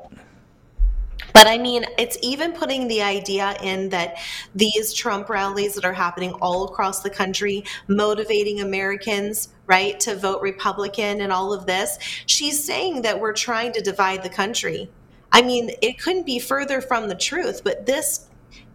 But 1.32 1.46
I 1.46 1.58
mean, 1.58 1.84
it's 1.98 2.18
even 2.22 2.52
putting 2.52 2.88
the 2.88 3.02
idea 3.02 3.56
in 3.62 3.88
that 3.90 4.16
these 4.54 4.92
Trump 4.92 5.28
rallies 5.28 5.74
that 5.74 5.84
are 5.84 5.92
happening 5.92 6.32
all 6.34 6.64
across 6.64 7.02
the 7.02 7.10
country, 7.10 7.64
motivating 7.88 8.60
Americans, 8.60 9.48
right, 9.66 9.98
to 10.00 10.16
vote 10.16 10.42
Republican 10.42 11.20
and 11.20 11.32
all 11.32 11.52
of 11.52 11.66
this. 11.66 11.98
She's 12.26 12.62
saying 12.62 13.02
that 13.02 13.20
we're 13.20 13.32
trying 13.32 13.72
to 13.72 13.80
divide 13.80 14.22
the 14.22 14.28
country. 14.28 14.90
I 15.32 15.42
mean, 15.42 15.70
it 15.80 15.98
couldn't 15.98 16.26
be 16.26 16.38
further 16.38 16.80
from 16.80 17.08
the 17.08 17.14
truth, 17.14 17.64
but 17.64 17.86
this 17.86 18.28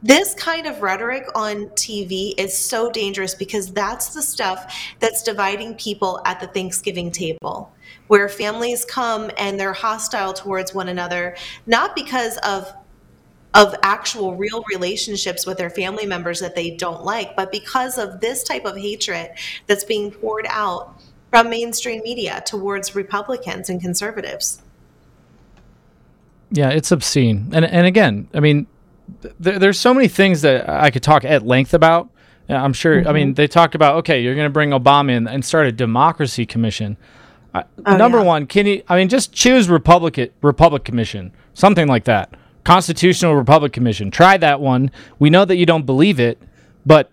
this 0.04 0.36
kind 0.36 0.68
of 0.68 0.82
rhetoric 0.82 1.26
on 1.34 1.70
TV 1.70 2.34
is 2.38 2.56
so 2.56 2.92
dangerous 2.92 3.34
because 3.34 3.74
that's 3.74 4.14
the 4.14 4.22
stuff 4.22 4.74
that's 5.00 5.24
dividing 5.24 5.74
people 5.76 6.22
at 6.24 6.40
the 6.40 6.48
Thanksgiving 6.48 7.12
table, 7.12 7.72
where 8.08 8.30
families 8.30 8.86
come 8.86 9.30
and 9.38 9.60
they're 9.60 9.74
hostile 9.74 10.34
towards 10.34 10.74
one 10.74 10.90
another, 10.90 11.36
not 11.66 11.96
because 11.96 12.38
of 12.38 12.74
of 13.54 13.74
actual 13.82 14.36
real 14.36 14.64
relationships 14.72 15.46
with 15.46 15.58
their 15.58 15.70
family 15.70 16.06
members 16.06 16.40
that 16.42 16.54
they 16.54 16.72
don't 16.72 17.04
like, 17.04 17.36
but 17.36 17.52
because 17.52 17.98
of 17.98 18.20
this 18.20 18.44
type 18.44 18.66
of 18.66 18.78
hatred 18.78 19.32
that's 19.66 19.84
being 19.84 20.12
poured 20.12 20.46
out 20.50 21.02
from 21.32 21.50
mainstream 21.50 22.02
media 22.04 22.44
towards 22.46 22.96
Republicans 22.96 23.70
and 23.70 23.82
conservatives. 23.82 24.62
Yeah, 26.52 26.70
it's 26.70 26.92
obscene. 26.92 27.50
And 27.52 27.66
and 27.66 27.86
again, 27.86 28.28
I 28.34 28.40
mean, 28.40 28.68
th- 29.22 29.60
there's 29.60 29.80
so 29.80 29.94
many 29.94 30.08
things 30.08 30.42
that 30.44 30.70
I 30.70 30.92
could 30.92 31.04
talk 31.04 31.26
at 31.26 31.46
length 31.46 31.74
about. 31.74 32.10
I'm 32.50 32.74
sure. 32.74 33.06
I 33.06 33.12
mean, 33.12 33.30
mm-hmm. 33.30 33.34
they 33.34 33.48
talked 33.48 33.76
about 33.76 33.98
okay, 33.98 34.22
you're 34.22 34.36
going 34.36 34.48
to 34.48 34.54
bring 34.54 34.70
Obama 34.70 35.12
in 35.12 35.28
and 35.28 35.44
start 35.44 35.68
a 35.68 35.72
democracy 35.72 36.46
commission. 36.46 36.96
Uh, 37.54 37.64
number 37.98 38.20
yeah. 38.20 38.24
one, 38.24 38.46
can 38.46 38.66
you? 38.66 38.84
I 38.88 38.98
mean, 38.98 39.10
just 39.10 39.34
choose 39.34 39.70
Republican 39.70 40.30
Republic 40.42 40.84
Commission, 40.84 41.32
something 41.54 41.88
like 41.88 42.04
that. 42.06 42.34
Constitutional 42.64 43.36
Republic 43.36 43.74
Commission. 43.74 44.12
Try 44.12 44.38
that 44.38 44.60
one. 44.60 44.92
We 45.20 45.30
know 45.30 45.46
that 45.46 45.56
you 45.56 45.66
don't 45.66 45.86
believe 45.86 46.20
it, 46.20 46.38
but 46.86 47.10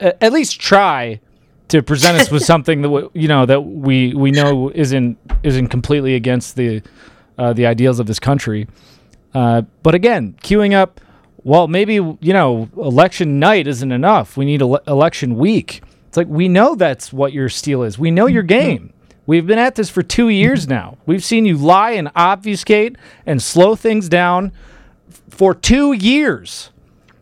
a- 0.00 0.22
at 0.22 0.32
least 0.32 0.60
try 0.60 1.20
to 1.68 1.82
present 1.82 2.18
us 2.20 2.30
with 2.30 2.44
something 2.52 2.82
that 2.82 2.88
w- 2.88 3.10
you 3.14 3.28
know 3.28 3.46
that 3.46 3.60
we 3.60 4.12
we 4.14 4.30
know 4.30 4.70
isn't 4.74 5.16
isn't 5.42 5.68
completely 5.68 6.14
against 6.16 6.56
the 6.56 6.82
uh, 7.38 7.52
the 7.52 7.66
ideals 7.66 8.00
of 8.00 8.06
this 8.06 8.18
country. 8.18 8.66
Uh, 9.34 9.62
but 9.82 9.94
again, 9.94 10.34
queuing 10.42 10.74
up, 10.74 11.00
well, 11.44 11.68
maybe, 11.68 11.94
you 11.94 12.32
know, 12.32 12.68
election 12.76 13.38
night 13.38 13.66
isn't 13.68 13.92
enough. 13.92 14.36
We 14.36 14.44
need 14.44 14.60
ele- 14.62 14.80
election 14.86 15.36
week. 15.36 15.82
It's 16.08 16.16
like, 16.16 16.26
we 16.26 16.48
know 16.48 16.74
that's 16.74 17.12
what 17.12 17.32
your 17.32 17.48
steal 17.48 17.82
is. 17.82 17.98
We 17.98 18.10
know 18.10 18.26
your 18.26 18.42
game. 18.42 18.92
We've 19.28 19.46
been 19.46 19.58
at 19.58 19.74
this 19.74 19.90
for 19.90 20.02
two 20.02 20.30
years 20.30 20.66
now. 20.78 20.96
We've 21.04 21.22
seen 21.22 21.44
you 21.44 21.56
lie 21.58 21.90
and 21.92 22.10
obfuscate 22.16 22.96
and 23.26 23.42
slow 23.42 23.76
things 23.76 24.08
down 24.08 24.52
for 25.28 25.54
two 25.54 25.92
years. 25.92 26.70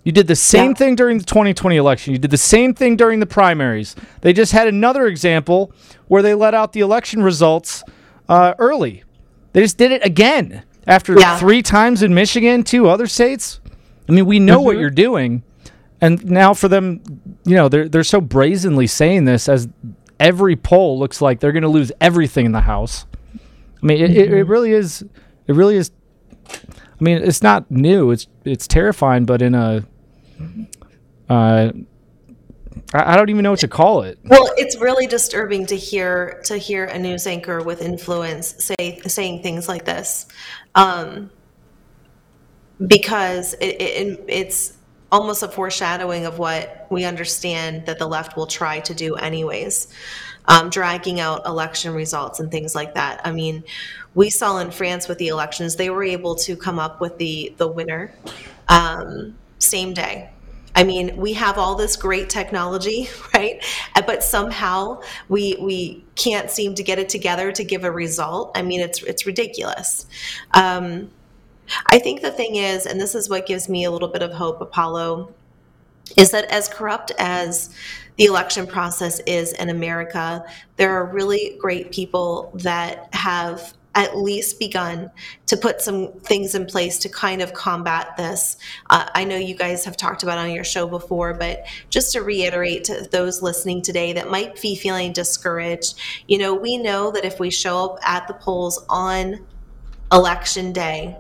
You 0.05 0.13
did 0.13 0.29
the 0.29 0.37
same 0.37 0.71
Yeah. 0.71 0.75
thing 0.77 0.95
during 0.95 1.19
the 1.19 1.25
2020 1.25 1.77
election. 1.77 2.13
You 2.13 2.19
did 2.21 2.31
the 2.31 2.37
same 2.37 2.75
thing 2.75 2.95
during 2.97 3.19
the 3.19 3.27
primaries. 3.27 3.97
They 4.21 4.33
just 4.33 4.53
had 4.53 4.69
another 4.69 5.09
example 5.09 5.73
where 6.07 6.23
they 6.23 6.33
let 6.33 6.55
out 6.55 6.73
the 6.73 6.79
election 6.81 7.25
results 7.25 7.83
uh, 8.29 8.55
early. 8.59 9.03
They 9.53 9.63
just 9.63 9.77
did 9.77 9.91
it 9.91 10.05
again 10.07 10.63
after 10.87 11.19
Yeah. 11.19 11.37
three 11.39 11.61
times 11.61 12.05
in 12.05 12.15
Michigan, 12.15 12.63
two 12.63 12.89
other 12.89 13.09
states. 13.09 13.59
I 14.09 14.13
mean, 14.13 14.27
we 14.27 14.39
know 14.39 14.61
what 14.61 14.79
you're 14.79 14.91
doing, 14.91 15.43
and 16.01 16.25
now 16.25 16.55
for 16.55 16.69
them, 16.69 17.01
you 17.45 17.57
know, 17.57 17.69
they're 17.69 17.89
they're 17.89 18.05
so 18.05 18.21
brazenly 18.21 18.87
saying 18.87 19.25
this 19.25 19.49
as 19.49 19.67
every 20.19 20.57
poll 20.57 20.99
looks 20.99 21.21
like 21.21 21.41
they're 21.41 21.53
going 21.53 21.63
to 21.63 21.69
lose 21.69 21.93
everything 22.01 22.47
in 22.47 22.53
the 22.53 22.63
House. 22.63 23.07
I 23.83 23.87
mean, 23.87 24.03
it, 24.03 24.11
it, 24.11 24.33
it 24.33 24.45
really 24.45 24.73
is. 24.73 25.03
It 25.47 25.55
really 25.55 25.77
is. 25.77 25.91
I 26.49 27.05
mean, 27.05 27.19
it's 27.19 27.43
not 27.43 27.71
new. 27.71 28.11
It's 28.11 28.27
it's 28.45 28.67
terrifying, 28.67 29.27
but 29.27 29.43
in 29.43 29.55
a. 29.55 29.85
Uh, 31.29 31.73
I, 32.95 33.13
I 33.13 33.17
don't 33.17 33.31
even 33.31 33.43
know 33.43 33.51
what 33.51 33.61
to 33.61 33.69
call 33.69 34.03
it. 34.03 34.19
Well, 34.25 34.51
it's 34.57 34.77
really 34.77 35.07
disturbing 35.07 35.67
to 35.67 35.77
hear 35.77 36.41
to 36.45 36.57
hear 36.57 36.87
a 36.87 36.99
news 36.99 37.27
anchor 37.27 37.63
with 37.63 37.83
influence 37.83 38.65
say 38.65 39.01
saying 39.07 39.43
things 39.43 39.69
like 39.69 39.85
this, 39.85 40.27
um, 40.75 41.31
because 42.87 43.55
it, 43.55 43.81
it, 43.81 44.25
it's 44.29 44.76
almost 45.13 45.43
a 45.43 45.49
foreshadowing 45.49 46.27
of 46.27 46.39
what 46.39 46.87
we 46.91 47.05
understand 47.05 47.87
that 47.87 47.99
the 47.99 48.07
left 48.07 48.37
will 48.37 48.47
try 48.47 48.81
to 48.81 48.95
do 48.95 49.15
anyways, 49.15 49.89
um, 50.47 50.71
dragging 50.71 51.21
out 51.21 51.47
election 51.47 51.95
results 51.95 52.41
and 52.41 52.51
things 52.51 52.75
like 52.75 52.95
that. 52.95 53.21
I 53.25 53.33
mean, 53.33 53.65
we 54.15 54.31
saw 54.31 54.59
in 54.59 54.71
France 54.71 55.09
with 55.09 55.19
the 55.19 55.29
elections, 55.29 55.77
they 55.77 55.91
were 55.91 56.05
able 56.05 56.35
to 56.37 56.57
come 56.57 56.79
up 56.79 57.01
with 57.01 57.19
the 57.19 57.55
the 57.57 57.69
winner 57.69 58.15
um, 58.69 59.37
same 59.59 59.93
day. 59.95 60.31
I 60.75 60.85
mean, 60.85 61.17
we 61.17 61.33
have 61.33 61.57
all 61.57 61.75
this 61.75 61.97
great 61.97 62.29
technology, 62.29 63.09
right? 63.35 63.65
But 64.07 64.23
somehow 64.23 65.01
we 65.29 65.57
we 65.61 66.05
can't 66.17 66.51
seem 66.51 66.75
to 66.75 66.83
get 66.83 66.99
it 66.99 67.09
together 67.09 67.51
to 67.53 67.65
give 67.65 67.85
a 67.85 67.91
result. 67.91 68.53
I 68.55 68.63
mean, 68.63 68.81
it's 68.81 69.03
it's 69.03 69.27
ridiculous. 69.27 70.07
Um, 70.53 71.11
I 71.87 71.99
think 71.99 72.23
the 72.23 72.31
thing 72.31 72.57
is, 72.57 72.87
and 72.87 73.01
this 73.01 73.15
is 73.15 73.29
what 73.29 73.47
gives 73.47 73.69
me 73.69 73.85
a 73.85 73.91
little 73.91 74.09
bit 74.09 74.23
of 74.23 74.33
hope, 74.33 74.61
Apollo, 74.61 75.35
is 76.17 76.31
that 76.31 76.45
as 76.47 76.69
corrupt 76.69 77.13
as 77.19 77.75
the 78.17 78.25
election 78.25 78.67
process 78.67 79.21
is 79.21 79.53
in 79.53 79.69
America, 79.69 80.45
there 80.77 80.93
are 80.93 81.05
really 81.05 81.57
great 81.61 81.91
people 81.93 82.53
that 82.55 83.13
have 83.15 83.75
at 83.97 84.17
least 84.17 84.59
begun 84.59 85.11
to 85.47 85.57
put 85.57 85.81
some 85.81 86.13
things 86.21 86.55
in 86.55 86.67
place 86.67 86.99
to 86.99 87.09
kind 87.09 87.41
of 87.41 87.55
combat 87.55 88.15
this. 88.19 88.59
Uh, 88.91 89.09
I 89.15 89.25
know 89.25 89.37
you 89.37 89.55
guys 89.57 89.87
have 89.87 89.97
talked 89.97 90.23
about 90.23 90.37
on 90.37 90.51
your 90.51 90.65
show 90.65 90.87
before, 90.87 91.33
but 91.33 91.65
just 91.89 92.13
to 92.13 92.21
reiterate 92.21 92.85
to 92.85 93.09
those 93.11 93.41
listening 93.41 93.81
today 93.81 94.13
that 94.13 94.31
might 94.31 94.61
be 94.61 94.77
feeling 94.77 95.15
discouraged, 95.15 95.99
you 96.29 96.37
know, 96.37 96.55
we 96.55 96.77
know 96.77 97.11
that 97.11 97.25
if 97.25 97.41
we 97.41 97.51
show 97.51 97.87
up 97.87 97.99
at 98.03 98.29
the 98.29 98.35
polls 98.35 98.85
on 98.91 99.47
election 100.13 100.75
day, 100.75 101.17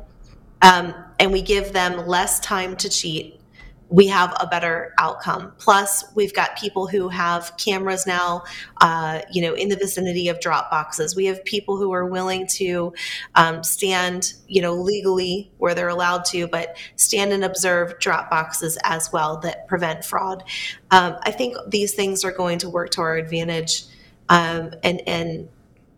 um, 0.62 0.94
and 1.18 1.32
we 1.32 1.42
give 1.42 1.72
them 1.72 2.06
less 2.06 2.40
time 2.40 2.76
to 2.76 2.88
cheat, 2.88 3.40
we 3.88 4.08
have 4.08 4.34
a 4.40 4.46
better 4.46 4.92
outcome. 4.98 5.52
Plus, 5.58 6.04
we've 6.14 6.34
got 6.34 6.56
people 6.56 6.88
who 6.88 7.08
have 7.08 7.56
cameras 7.56 8.06
now, 8.06 8.42
uh, 8.80 9.20
you 9.30 9.40
know, 9.42 9.54
in 9.54 9.68
the 9.68 9.76
vicinity 9.76 10.28
of 10.28 10.40
drop 10.40 10.70
boxes. 10.70 11.14
We 11.14 11.26
have 11.26 11.44
people 11.44 11.76
who 11.76 11.92
are 11.92 12.04
willing 12.04 12.46
to 12.48 12.92
um, 13.36 13.62
stand, 13.62 14.34
you 14.48 14.60
know, 14.60 14.74
legally 14.74 15.52
where 15.58 15.74
they're 15.74 15.88
allowed 15.88 16.24
to, 16.26 16.48
but 16.48 16.76
stand 16.96 17.32
and 17.32 17.44
observe 17.44 17.98
drop 18.00 18.28
boxes 18.28 18.76
as 18.82 19.12
well 19.12 19.38
that 19.40 19.68
prevent 19.68 20.04
fraud. 20.04 20.42
Um, 20.90 21.16
I 21.22 21.30
think 21.30 21.56
these 21.68 21.94
things 21.94 22.24
are 22.24 22.32
going 22.32 22.58
to 22.58 22.68
work 22.68 22.90
to 22.90 23.02
our 23.02 23.16
advantage, 23.16 23.84
um, 24.28 24.72
and 24.82 25.00
and 25.06 25.48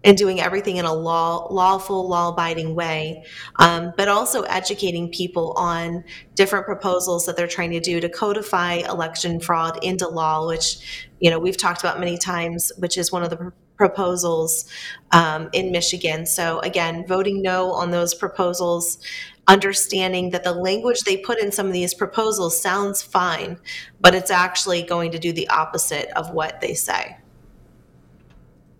and 0.05 0.17
doing 0.17 0.41
everything 0.41 0.77
in 0.77 0.85
a 0.85 0.93
law, 0.93 1.53
lawful, 1.53 2.09
law-abiding 2.09 2.75
way, 2.75 3.25
um, 3.57 3.93
but 3.97 4.09
also 4.09 4.43
educating 4.43 5.11
people 5.11 5.53
on 5.57 6.05
different 6.35 6.67
proposals 6.67 7.27
that 7.27 7.37
they're 7.37 7.49
trying 7.49 7.71
to 7.73 7.81
do 7.81 8.01
to 8.01 8.09
codify 8.09 8.75
election 8.75 9.41
fraud 9.41 9.83
into 9.83 10.09
law, 10.09 10.47
which 10.47 11.09
you 11.21 11.31
know 11.31 11.39
we've 11.39 11.57
talked 11.57 11.81
about 11.81 11.99
many 11.99 12.17
times, 12.17 12.73
which 12.79 12.97
is 12.97 13.11
one 13.13 13.23
of 13.23 13.31
the 13.31 13.37
pr- 13.37 13.49
proposals 13.77 14.71
um, 15.13 15.49
in 15.53 15.73
Michigan. 15.73 16.27
So 16.27 16.61
again, 16.61 17.07
voting 17.07 17.43
no 17.43 17.73
on 17.73 17.91
those 17.91 18.15
proposals. 18.15 18.99
Understanding 19.47 20.31
that 20.31 20.45
the 20.45 20.53
language 20.53 21.01
they 21.01 21.17
put 21.17 21.39
in 21.39 21.51
some 21.51 21.67
of 21.67 21.73
these 21.73 21.95
proposals 21.95 22.61
sounds 22.61 23.03
fine, 23.03 23.59
but 23.99 24.15
it's 24.15 24.31
actually 24.31 24.83
going 24.83 25.11
to 25.13 25.19
do 25.19 25.33
the 25.33 25.49
opposite 25.49 26.11
of 26.17 26.33
what 26.35 26.61
they 26.61 26.75
say. 26.75 27.17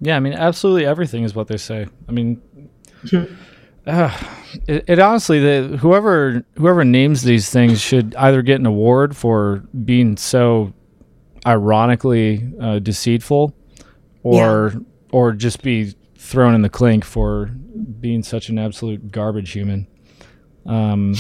Yeah, 0.01 0.17
I 0.17 0.21
mean, 0.21 0.33
absolutely 0.33 0.87
everything 0.87 1.25
is 1.25 1.35
what 1.35 1.49
they 1.49 1.57
say. 1.57 1.87
I 2.09 2.13
mean, 2.13 2.41
Uh, 3.89 4.15
it, 4.67 4.85
it 4.87 4.99
honestly, 4.99 5.41
the 5.41 5.79
whoever 5.79 6.45
whoever 6.57 6.85
names 6.85 7.23
these 7.23 7.49
things 7.49 7.81
should 7.81 8.15
either 8.17 8.43
get 8.43 8.61
an 8.61 8.67
award 8.67 9.17
for 9.17 9.65
being 9.85 10.15
so 10.19 10.75
ironically 11.47 12.53
uh, 12.61 12.81
deceitful, 12.81 13.55
or 14.23 14.73
yeah. 14.75 14.81
or 15.11 15.33
just 15.33 15.63
be 15.63 15.95
thrown 16.19 16.55
in 16.55 16.61
the 16.61 16.69
clink 16.69 17.03
for 17.03 17.47
being 17.47 18.23
such 18.23 18.51
an 18.51 18.59
absolute 18.59 19.11
garbage 19.11 19.53
human. 19.53 19.87
Um, 20.67 21.15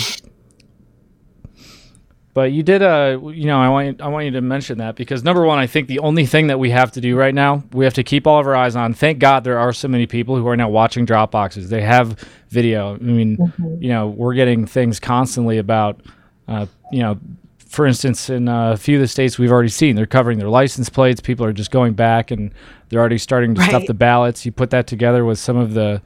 but 2.39 2.53
you 2.53 2.63
did 2.63 2.83
a, 2.83 3.21
uh, 3.21 3.31
you 3.31 3.47
know, 3.47 3.61
I 3.61 3.69
want 3.69 3.87
you, 3.89 4.05
I 4.05 4.07
want 4.07 4.27
you 4.27 4.31
to 4.31 4.41
mention 4.41 4.79
that 4.79 4.95
because 4.95 5.25
number 5.25 5.45
one, 5.45 5.59
I 5.59 5.67
think 5.67 5.89
the 5.89 5.99
only 5.99 6.25
thing 6.25 6.47
that 6.47 6.61
we 6.61 6.71
have 6.71 6.93
to 6.93 7.01
do 7.01 7.17
right 7.17 7.35
now, 7.35 7.65
we 7.73 7.85
have 7.85 7.95
to 7.95 8.05
keep 8.05 8.29
all 8.29 8.39
of 8.39 8.47
our 8.47 8.55
eyes 8.55 8.77
on. 8.77 8.95
Thank 8.95 9.19
God 9.19 9.43
there 9.43 9.59
are 9.59 9.73
so 9.73 9.89
many 9.89 10.07
people 10.07 10.37
who 10.37 10.47
are 10.47 10.57
now 10.57 10.69
watching 10.69 11.05
Dropboxes. 11.05 11.69
They 11.69 11.83
have 11.83 12.17
video. 12.51 12.95
I 12.95 12.99
mean, 12.99 13.39
mm-hmm. 13.39 13.83
you 13.83 13.89
know, 13.89 14.07
we're 14.07 14.35
getting 14.35 14.67
things 14.67 15.01
constantly 15.01 15.59
about, 15.59 16.01
uh, 16.47 16.67
you 16.93 17.01
know, 17.01 17.19
for 17.67 17.89
instance, 17.89 18.31
in 18.31 18.47
a 18.47 18.77
few 18.77 18.99
of 18.99 19.01
the 19.01 19.09
states 19.09 19.37
we've 19.37 19.51
already 19.51 19.69
seen, 19.69 19.97
they're 19.97 20.07
covering 20.07 20.39
their 20.39 20.49
license 20.49 20.89
plates. 20.89 21.21
People 21.21 21.45
are 21.45 21.53
just 21.53 21.73
going 21.73 21.95
back 21.95 22.31
and 22.31 22.55
they're 22.89 23.01
already 23.01 23.19
starting 23.19 23.57
to 23.57 23.61
right. 23.61 23.69
stuff 23.69 23.87
the 23.89 23.95
ballots. 23.95 24.47
You 24.47 24.53
put 24.53 24.71
that 24.71 24.87
together 24.87 25.25
with 25.25 25.41
some 25.41 25.57
of 25.57 25.75
the 25.75 26.01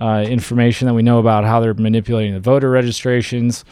uh, 0.00 0.24
information 0.26 0.86
that 0.86 0.94
we 0.94 1.02
know 1.02 1.18
about 1.18 1.44
how 1.44 1.60
they're 1.60 1.74
manipulating 1.74 2.32
the 2.32 2.40
voter 2.40 2.70
registrations. 2.70 3.66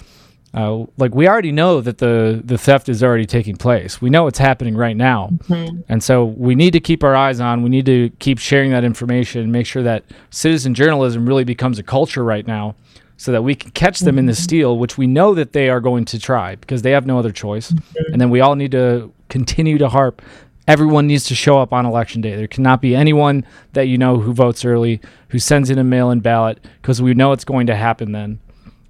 Uh, 0.54 0.84
like 0.98 1.14
we 1.14 1.26
already 1.26 1.50
know 1.50 1.80
that 1.80 1.96
the 1.96 2.42
the 2.44 2.58
theft 2.58 2.88
is 2.88 3.02
already 3.02 3.24
taking 3.24 3.56
place. 3.56 4.02
We 4.02 4.10
know 4.10 4.26
it's 4.26 4.38
happening 4.38 4.76
right 4.76 4.96
now, 4.96 5.30
mm-hmm. 5.48 5.80
and 5.88 6.02
so 6.02 6.24
we 6.24 6.54
need 6.54 6.72
to 6.72 6.80
keep 6.80 7.02
our 7.02 7.16
eyes 7.16 7.40
on. 7.40 7.62
We 7.62 7.70
need 7.70 7.86
to 7.86 8.10
keep 8.18 8.38
sharing 8.38 8.70
that 8.72 8.84
information, 8.84 9.50
make 9.50 9.66
sure 9.66 9.82
that 9.82 10.04
citizen 10.30 10.74
journalism 10.74 11.26
really 11.26 11.44
becomes 11.44 11.78
a 11.78 11.82
culture 11.82 12.22
right 12.22 12.46
now, 12.46 12.74
so 13.16 13.32
that 13.32 13.42
we 13.42 13.54
can 13.54 13.70
catch 13.70 14.00
them 14.00 14.12
mm-hmm. 14.12 14.18
in 14.18 14.26
the 14.26 14.32
mm-hmm. 14.32 14.42
steal, 14.42 14.78
which 14.78 14.98
we 14.98 15.06
know 15.06 15.32
that 15.34 15.52
they 15.54 15.70
are 15.70 15.80
going 15.80 16.04
to 16.04 16.18
try 16.18 16.56
because 16.56 16.82
they 16.82 16.90
have 16.90 17.06
no 17.06 17.18
other 17.18 17.32
choice. 17.32 17.72
Mm-hmm. 17.72 18.12
And 18.12 18.20
then 18.20 18.28
we 18.28 18.40
all 18.40 18.54
need 18.54 18.72
to 18.72 19.10
continue 19.30 19.78
to 19.78 19.88
harp. 19.88 20.20
Everyone 20.68 21.06
needs 21.06 21.24
to 21.24 21.34
show 21.34 21.58
up 21.58 21.72
on 21.72 21.86
election 21.86 22.20
day. 22.20 22.36
There 22.36 22.46
cannot 22.46 22.80
be 22.80 22.94
anyone 22.94 23.46
that 23.72 23.88
you 23.88 23.96
know 23.96 24.18
who 24.18 24.32
votes 24.32 24.64
early, 24.64 25.00
who 25.28 25.38
sends 25.38 25.70
in 25.70 25.78
a 25.78 25.84
mail-in 25.84 26.20
ballot, 26.20 26.62
because 26.80 27.00
we 27.00 27.14
know 27.14 27.32
it's 27.32 27.44
going 27.44 27.66
to 27.68 27.74
happen 27.74 28.12
then. 28.12 28.38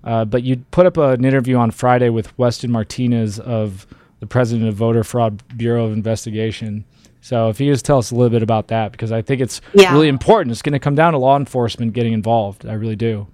Uh, 0.05 0.25
but 0.25 0.43
you 0.43 0.57
put 0.71 0.87
up 0.87 0.97
an 0.97 1.25
interview 1.25 1.57
on 1.57 1.71
Friday 1.71 2.09
with 2.09 2.37
Weston 2.39 2.71
Martinez 2.73 3.39
of 3.39 3.87
the 4.21 4.27
president 4.27 4.69
of 4.69 4.75
Voter 4.75 5.05
Fraud 5.05 5.43
Bureau 5.57 5.87
of 5.87 5.93
Investigation. 5.93 6.85
So 7.21 7.49
if 7.49 7.61
you 7.61 7.73
just 7.73 7.85
tell 7.85 7.99
us 7.99 8.11
a 8.11 8.15
little 8.15 8.31
bit 8.31 8.43
about 8.43 8.69
that, 8.69 8.93
because 8.93 9.13
I 9.13 9.23
think 9.23 9.41
it's 9.41 9.61
yeah. 9.75 9.93
really 9.93 10.09
important. 10.09 10.51
It's 10.51 10.63
going 10.63 10.73
to 10.73 10.81
come 10.81 10.97
down 10.97 11.13
to 11.13 11.19
law 11.19 11.37
enforcement 11.37 11.93
getting 11.93 12.13
involved. 12.13 12.67
I 12.67 12.73
really 12.75 12.97
do. 12.97 13.29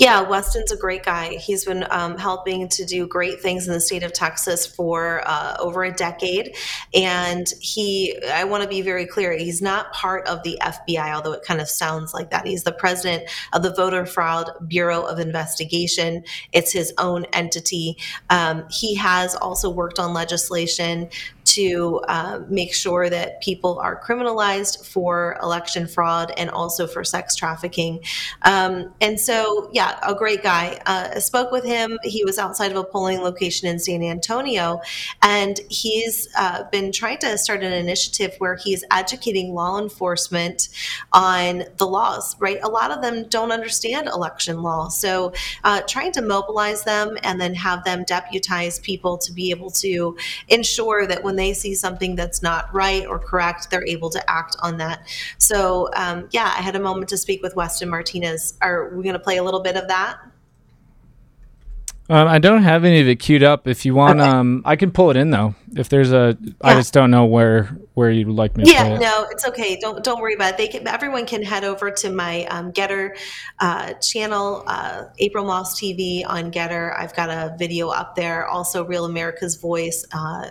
Yeah, 0.00 0.22
Weston's 0.22 0.72
a 0.72 0.78
great 0.78 1.02
guy. 1.02 1.34
He's 1.34 1.66
been 1.66 1.84
um, 1.90 2.16
helping 2.16 2.70
to 2.70 2.86
do 2.86 3.06
great 3.06 3.42
things 3.42 3.68
in 3.68 3.74
the 3.74 3.82
state 3.82 4.02
of 4.02 4.14
Texas 4.14 4.64
for 4.64 5.20
uh, 5.26 5.56
over 5.60 5.84
a 5.84 5.92
decade. 5.92 6.56
And 6.94 7.46
he, 7.60 8.18
I 8.32 8.44
want 8.44 8.62
to 8.62 8.68
be 8.68 8.80
very 8.80 9.04
clear, 9.04 9.36
he's 9.36 9.60
not 9.60 9.92
part 9.92 10.26
of 10.26 10.42
the 10.42 10.58
FBI, 10.62 11.14
although 11.14 11.32
it 11.32 11.42
kind 11.42 11.60
of 11.60 11.68
sounds 11.68 12.14
like 12.14 12.30
that. 12.30 12.46
He's 12.46 12.64
the 12.64 12.72
president 12.72 13.28
of 13.52 13.62
the 13.62 13.74
Voter 13.74 14.06
Fraud 14.06 14.50
Bureau 14.66 15.02
of 15.02 15.18
Investigation, 15.18 16.24
it's 16.52 16.72
his 16.72 16.94
own 16.96 17.26
entity. 17.34 17.98
Um, 18.30 18.64
he 18.70 18.94
has 18.94 19.34
also 19.34 19.68
worked 19.68 19.98
on 19.98 20.14
legislation 20.14 21.10
to 21.44 22.00
uh, 22.06 22.40
make 22.48 22.72
sure 22.72 23.10
that 23.10 23.40
people 23.40 23.78
are 23.80 24.00
criminalized 24.00 24.86
for 24.86 25.36
election 25.42 25.86
fraud 25.86 26.32
and 26.36 26.48
also 26.48 26.86
for 26.86 27.02
sex 27.02 27.34
trafficking. 27.34 28.00
Um, 28.42 28.94
and 29.00 29.18
so, 29.18 29.68
yeah, 29.72 29.89
a 30.02 30.14
great 30.14 30.42
guy. 30.42 30.80
Uh, 30.86 31.18
spoke 31.20 31.50
with 31.50 31.64
him. 31.64 31.98
He 32.02 32.24
was 32.24 32.38
outside 32.38 32.70
of 32.70 32.76
a 32.76 32.84
polling 32.84 33.20
location 33.20 33.68
in 33.68 33.78
San 33.78 34.02
Antonio, 34.02 34.80
and 35.22 35.60
he's 35.68 36.28
uh, 36.36 36.64
been 36.70 36.92
trying 36.92 37.18
to 37.18 37.36
start 37.38 37.62
an 37.62 37.72
initiative 37.72 38.34
where 38.38 38.56
he's 38.56 38.84
educating 38.90 39.54
law 39.54 39.78
enforcement 39.80 40.68
on 41.12 41.64
the 41.76 41.86
laws, 41.86 42.36
right? 42.40 42.58
A 42.62 42.68
lot 42.68 42.90
of 42.90 43.02
them 43.02 43.28
don't 43.28 43.52
understand 43.52 44.08
election 44.08 44.62
law. 44.62 44.88
So, 44.88 45.32
uh, 45.64 45.80
trying 45.86 46.12
to 46.12 46.22
mobilize 46.22 46.84
them 46.84 47.16
and 47.22 47.40
then 47.40 47.54
have 47.54 47.84
them 47.84 48.04
deputize 48.04 48.78
people 48.78 49.18
to 49.18 49.32
be 49.32 49.50
able 49.50 49.70
to 49.70 50.16
ensure 50.48 51.06
that 51.06 51.22
when 51.22 51.36
they 51.36 51.52
see 51.52 51.74
something 51.74 52.16
that's 52.16 52.42
not 52.42 52.72
right 52.74 53.06
or 53.06 53.18
correct, 53.18 53.70
they're 53.70 53.86
able 53.86 54.10
to 54.10 54.30
act 54.30 54.56
on 54.62 54.76
that. 54.78 55.06
So, 55.38 55.88
um, 55.94 56.28
yeah, 56.30 56.52
I 56.56 56.62
had 56.62 56.76
a 56.76 56.80
moment 56.80 57.08
to 57.10 57.16
speak 57.16 57.42
with 57.42 57.56
Weston 57.56 57.88
Martinez. 57.88 58.54
Are 58.60 58.90
we 58.94 59.02
going 59.02 59.14
to 59.14 59.18
play 59.18 59.36
a 59.36 59.42
little 59.42 59.60
bit 59.60 59.76
of 59.80 59.88
that? 59.88 60.20
Um, 62.10 62.26
I 62.26 62.40
don't 62.40 62.64
have 62.64 62.84
any 62.84 63.00
of 63.00 63.06
it 63.06 63.20
queued 63.20 63.44
up. 63.44 63.68
If 63.68 63.86
you 63.86 63.94
want, 63.94 64.18
okay. 64.18 64.28
um, 64.28 64.62
I 64.64 64.74
can 64.74 64.90
pull 64.90 65.10
it 65.10 65.16
in 65.16 65.30
though. 65.30 65.54
If 65.76 65.90
there's 65.90 66.10
a, 66.10 66.36
yeah. 66.40 66.52
I 66.60 66.74
just 66.74 66.92
don't 66.92 67.12
know 67.12 67.24
where 67.24 67.66
where 67.94 68.10
you'd 68.10 68.26
like 68.26 68.56
me. 68.56 68.64
to 68.64 68.70
Yeah, 68.70 68.98
no, 68.98 69.28
it's 69.30 69.46
okay. 69.46 69.78
Don't 69.80 70.02
don't 70.02 70.20
worry 70.20 70.34
about 70.34 70.54
it. 70.54 70.56
They 70.56 70.66
can, 70.66 70.88
everyone 70.88 71.24
can 71.24 71.44
head 71.44 71.62
over 71.62 71.92
to 71.92 72.10
my 72.10 72.46
um, 72.46 72.72
Gettr 72.72 73.16
uh, 73.60 73.92
channel, 73.94 74.64
uh, 74.66 75.04
April 75.20 75.44
Moss 75.44 75.80
TV 75.80 76.24
on 76.26 76.50
Gettr. 76.50 76.98
I've 76.98 77.14
got 77.14 77.30
a 77.30 77.54
video 77.56 77.90
up 77.90 78.16
there. 78.16 78.44
Also, 78.48 78.84
Real 78.84 79.04
America's 79.04 79.54
Voice. 79.54 80.04
Uh, 80.10 80.50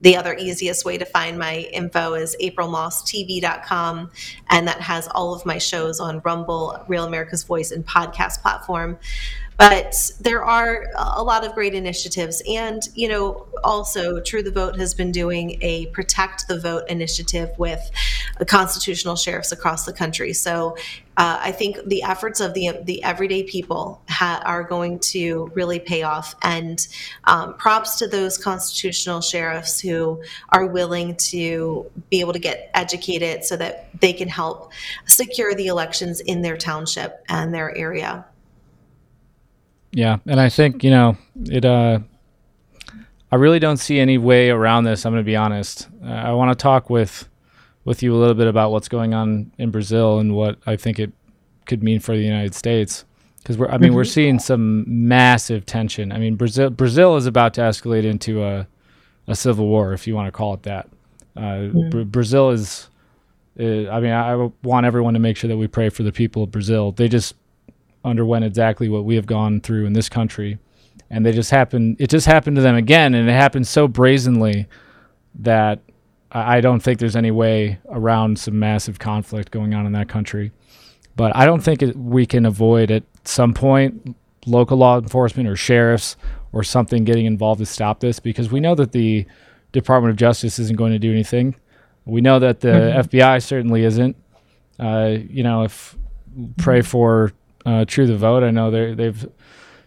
the 0.00 0.16
other 0.16 0.36
easiest 0.36 0.84
way 0.84 0.96
to 0.96 1.04
find 1.04 1.40
my 1.40 1.68
info 1.72 2.14
is 2.14 2.36
aprilmosstv.com, 2.40 4.10
and 4.48 4.68
that 4.68 4.80
has 4.80 5.08
all 5.08 5.34
of 5.34 5.44
my 5.44 5.58
shows 5.58 5.98
on 5.98 6.20
Rumble, 6.24 6.84
Real 6.86 7.04
America's 7.04 7.42
Voice, 7.42 7.72
and 7.72 7.84
podcast 7.84 8.42
platform. 8.42 8.96
But 9.60 10.10
there 10.18 10.42
are 10.42 10.86
a 10.96 11.22
lot 11.22 11.44
of 11.44 11.52
great 11.52 11.74
initiatives. 11.74 12.42
And, 12.48 12.82
you 12.94 13.08
know, 13.08 13.46
also 13.62 14.18
True 14.18 14.42
the 14.42 14.50
Vote 14.50 14.78
has 14.78 14.94
been 14.94 15.12
doing 15.12 15.58
a 15.60 15.84
Protect 15.88 16.48
the 16.48 16.58
Vote 16.58 16.84
initiative 16.88 17.50
with 17.58 17.90
constitutional 18.46 19.16
sheriffs 19.16 19.52
across 19.52 19.84
the 19.84 19.92
country. 19.92 20.32
So 20.32 20.78
uh, 21.18 21.40
I 21.42 21.52
think 21.52 21.76
the 21.84 22.04
efforts 22.04 22.40
of 22.40 22.54
the 22.54 22.70
the 22.84 23.02
everyday 23.02 23.42
people 23.42 24.00
ha- 24.08 24.42
are 24.46 24.62
going 24.62 24.98
to 25.00 25.52
really 25.54 25.78
pay 25.78 26.04
off. 26.04 26.34
And 26.42 26.78
um, 27.24 27.52
props 27.58 27.98
to 27.98 28.06
those 28.06 28.38
constitutional 28.38 29.20
sheriffs 29.20 29.78
who 29.78 30.22
are 30.48 30.64
willing 30.64 31.16
to 31.16 31.84
be 32.08 32.20
able 32.20 32.32
to 32.32 32.38
get 32.38 32.70
educated 32.72 33.44
so 33.44 33.58
that 33.58 33.90
they 34.00 34.14
can 34.14 34.28
help 34.28 34.72
secure 35.04 35.54
the 35.54 35.66
elections 35.66 36.20
in 36.20 36.40
their 36.40 36.56
township 36.56 37.22
and 37.28 37.52
their 37.52 37.76
area. 37.76 38.24
Yeah, 39.92 40.18
and 40.26 40.40
I 40.40 40.48
think 40.48 40.84
you 40.84 40.90
know 40.90 41.16
it. 41.46 41.64
Uh, 41.64 42.00
I 43.32 43.36
really 43.36 43.58
don't 43.58 43.76
see 43.76 43.98
any 43.98 44.18
way 44.18 44.50
around 44.50 44.84
this. 44.84 45.04
I'm 45.04 45.12
going 45.12 45.22
to 45.22 45.26
be 45.26 45.36
honest. 45.36 45.88
Uh, 46.04 46.10
I 46.10 46.32
want 46.32 46.56
to 46.56 46.60
talk 46.60 46.90
with 46.90 47.28
with 47.84 48.02
you 48.02 48.14
a 48.14 48.18
little 48.18 48.34
bit 48.34 48.46
about 48.46 48.70
what's 48.70 48.88
going 48.88 49.14
on 49.14 49.52
in 49.58 49.70
Brazil 49.70 50.18
and 50.18 50.34
what 50.34 50.58
I 50.66 50.76
think 50.76 50.98
it 50.98 51.12
could 51.66 51.82
mean 51.82 52.00
for 52.00 52.16
the 52.16 52.22
United 52.22 52.54
States. 52.54 53.04
Because 53.38 53.56
we're, 53.56 53.68
I 53.68 53.78
mean, 53.78 53.94
we're 53.94 54.02
mm-hmm. 54.02 54.10
seeing 54.10 54.38
some 54.38 54.84
massive 54.86 55.64
tension. 55.64 56.12
I 56.12 56.18
mean, 56.18 56.36
Brazil 56.36 56.70
Brazil 56.70 57.16
is 57.16 57.26
about 57.26 57.54
to 57.54 57.62
escalate 57.62 58.04
into 58.04 58.44
a 58.44 58.66
a 59.26 59.34
civil 59.34 59.66
war, 59.66 59.92
if 59.92 60.06
you 60.06 60.14
want 60.14 60.26
to 60.26 60.32
call 60.32 60.54
it 60.54 60.62
that. 60.64 60.88
Uh, 61.36 61.68
Br- 61.90 62.02
Brazil 62.02 62.50
is. 62.50 62.88
Uh, 63.58 63.88
I 63.90 64.00
mean, 64.00 64.12
I 64.12 64.50
want 64.62 64.86
everyone 64.86 65.14
to 65.14 65.20
make 65.20 65.36
sure 65.36 65.48
that 65.48 65.56
we 65.56 65.66
pray 65.66 65.88
for 65.88 66.02
the 66.02 66.12
people 66.12 66.44
of 66.44 66.50
Brazil. 66.50 66.92
They 66.92 67.08
just 67.08 67.34
underwent 68.04 68.44
exactly 68.44 68.88
what 68.88 69.04
we 69.04 69.16
have 69.16 69.26
gone 69.26 69.60
through 69.60 69.86
in 69.86 69.92
this 69.92 70.08
country, 70.08 70.58
and 71.10 71.24
they 71.24 71.32
just 71.32 71.50
happened. 71.50 71.96
It 71.98 72.10
just 72.10 72.26
happened 72.26 72.56
to 72.56 72.62
them 72.62 72.76
again, 72.76 73.14
and 73.14 73.28
it 73.28 73.32
happened 73.32 73.66
so 73.66 73.88
brazenly 73.88 74.66
that 75.36 75.80
I 76.32 76.60
don't 76.60 76.80
think 76.80 77.00
there's 77.00 77.16
any 77.16 77.32
way 77.32 77.78
around 77.88 78.38
some 78.38 78.58
massive 78.58 78.98
conflict 78.98 79.50
going 79.50 79.74
on 79.74 79.84
in 79.86 79.92
that 79.92 80.08
country. 80.08 80.52
But 81.16 81.34
I 81.34 81.44
don't 81.44 81.60
think 81.60 81.82
it, 81.82 81.96
we 81.96 82.24
can 82.24 82.46
avoid 82.46 82.90
at 82.90 83.02
some 83.24 83.52
point 83.52 84.16
local 84.46 84.78
law 84.78 84.98
enforcement 84.98 85.48
or 85.48 85.56
sheriffs 85.56 86.16
or 86.52 86.62
something 86.62 87.04
getting 87.04 87.26
involved 87.26 87.58
to 87.58 87.66
stop 87.66 88.00
this 88.00 88.20
because 88.20 88.50
we 88.50 88.60
know 88.60 88.74
that 88.76 88.92
the 88.92 89.26
Department 89.72 90.10
of 90.10 90.16
Justice 90.16 90.58
isn't 90.58 90.76
going 90.76 90.92
to 90.92 90.98
do 90.98 91.10
anything. 91.10 91.56
We 92.04 92.20
know 92.20 92.38
that 92.38 92.60
the 92.60 92.68
mm-hmm. 92.68 93.16
FBI 93.16 93.42
certainly 93.42 93.84
isn't. 93.84 94.16
Uh, 94.78 95.18
you 95.28 95.42
know, 95.42 95.64
if 95.64 95.96
pray 96.58 96.80
for 96.80 97.32
uh, 97.66 97.84
True 97.86 98.06
the 98.06 98.16
Vote. 98.16 98.42
I 98.42 98.50
know 98.50 98.70
they 98.70 98.94
they've 98.94 99.28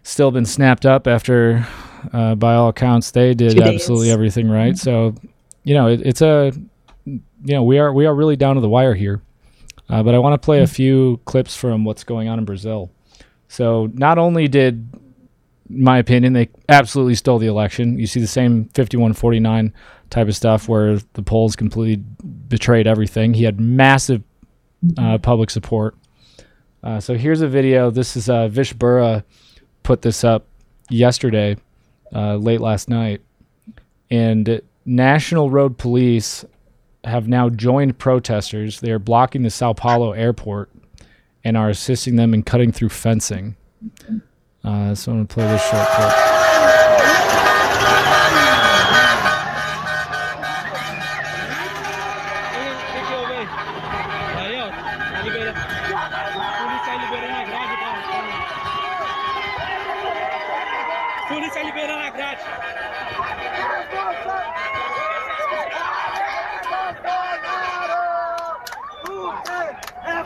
still 0.04 0.32
been 0.32 0.46
snapped 0.46 0.86
up 0.86 1.08
after, 1.08 1.66
uh, 2.12 2.36
by 2.36 2.54
all 2.54 2.70
accounts, 2.70 3.12
they 3.12 3.34
did 3.34 3.60
absolutely 3.60 4.12
everything 4.12 4.50
right. 4.50 4.74
Mm-hmm. 4.74 4.78
So, 4.78 5.16
you 5.64 5.74
know, 5.74 5.88
it, 5.88 6.02
it's 6.02 6.22
a, 6.22 6.52
you 7.06 7.22
know, 7.44 7.64
we 7.64 7.80
are 7.80 7.92
we 7.92 8.06
are 8.06 8.14
really 8.14 8.36
down 8.36 8.56
to 8.56 8.62
the 8.62 8.70
wire 8.70 8.94
here. 8.94 9.22
Uh, 9.90 10.04
but 10.04 10.16
I 10.16 10.20
want 10.20 10.40
to 10.40 10.44
play 10.44 10.58
mm-hmm. 10.58 10.64
a 10.64 10.68
few 10.68 11.22
clips 11.26 11.56
from 11.56 11.84
what's 11.84 12.04
going 12.04 12.28
on 12.28 12.40
in 12.40 12.46
Brazil. 12.46 12.92
So, 13.48 13.90
not 13.94 14.18
only 14.18 14.48
did, 14.48 14.88
my 15.70 15.98
opinion, 15.98 16.34
they 16.34 16.50
absolutely 16.70 17.16
stole 17.16 17.40
the 17.40 17.48
election. 17.48 18.00
You 18.00 18.08
see 18.08 18.20
the 18.20 18.28
same 18.28 18.66
51-49 18.70 19.72
type 20.10 20.28
of 20.28 20.36
stuff 20.36 20.68
where 20.68 21.00
the 21.14 21.22
polls 21.22 21.56
completely 21.56 22.04
betrayed 22.48 22.88
everything. 22.88 23.34
He 23.34 23.44
had 23.44 23.60
massive 23.60 24.24
uh, 24.98 25.18
public 25.18 25.50
support 25.50 25.96
Uh, 26.84 27.00
so 27.00 27.16
here's 27.16 27.42
a 27.42 27.48
video. 27.48 27.90
This 27.90 28.18
is 28.18 28.30
uh, 28.30 28.48
Vish 28.50 28.74
Burra 28.74 29.24
put 29.84 30.02
this 30.02 30.24
up 30.24 30.46
yesterday, 30.90 31.56
uh, 32.14 32.36
late 32.36 32.60
last 32.60 32.90
night, 32.90 33.22
and 34.12 34.62
National 34.86 35.50
Road 35.50 35.78
Police 35.78 36.44
have 37.06 37.28
now 37.28 37.50
joined 37.50 37.98
protesters. 37.98 38.80
They 38.80 38.92
are 38.92 39.00
blocking 39.00 39.44
the 39.44 39.50
Sao 39.50 39.74
Paulo 39.74 40.12
airport 40.12 40.70
and 41.44 41.58
are 41.58 41.70
assisting 41.70 42.16
them 42.16 42.34
in 42.34 42.44
cutting 42.44 42.72
through 42.72 42.90
fencing. 42.90 43.56
Uh, 44.64 44.96
so 44.96 45.12
I'm 45.12 45.18
gonna 45.20 45.26
play 45.26 45.48
this 45.48 45.62
short 45.70 45.88
clip. 45.88 46.33
Polícia 61.28 61.64
liberando 61.64 62.04
a 62.04 62.10
grade. 62.10 62.42
É 70.06 70.24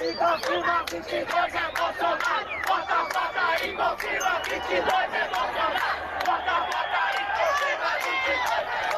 e 0.00 0.14
confirma 0.14 0.84
22 0.90 1.24
é 1.24 1.70
Bolsonaro. 1.76 2.46
E 3.62 3.72
confirma 3.72 4.40
22 4.48 4.86
é 5.12 5.28
Bolsonaro. 5.28 5.98
E 7.12 7.24
confirma 7.34 7.92
22 8.00 8.88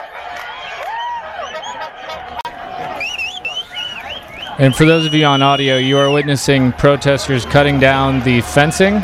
And 4.58 4.76
for 4.76 4.84
those 4.84 5.06
of 5.06 5.14
you 5.14 5.24
on 5.24 5.42
audio, 5.42 5.76
you 5.76 5.98
are 5.98 6.10
witnessing 6.10 6.72
protesters 6.72 7.46
cutting 7.46 7.80
down 7.80 8.22
the 8.24 8.42
fencing, 8.42 9.02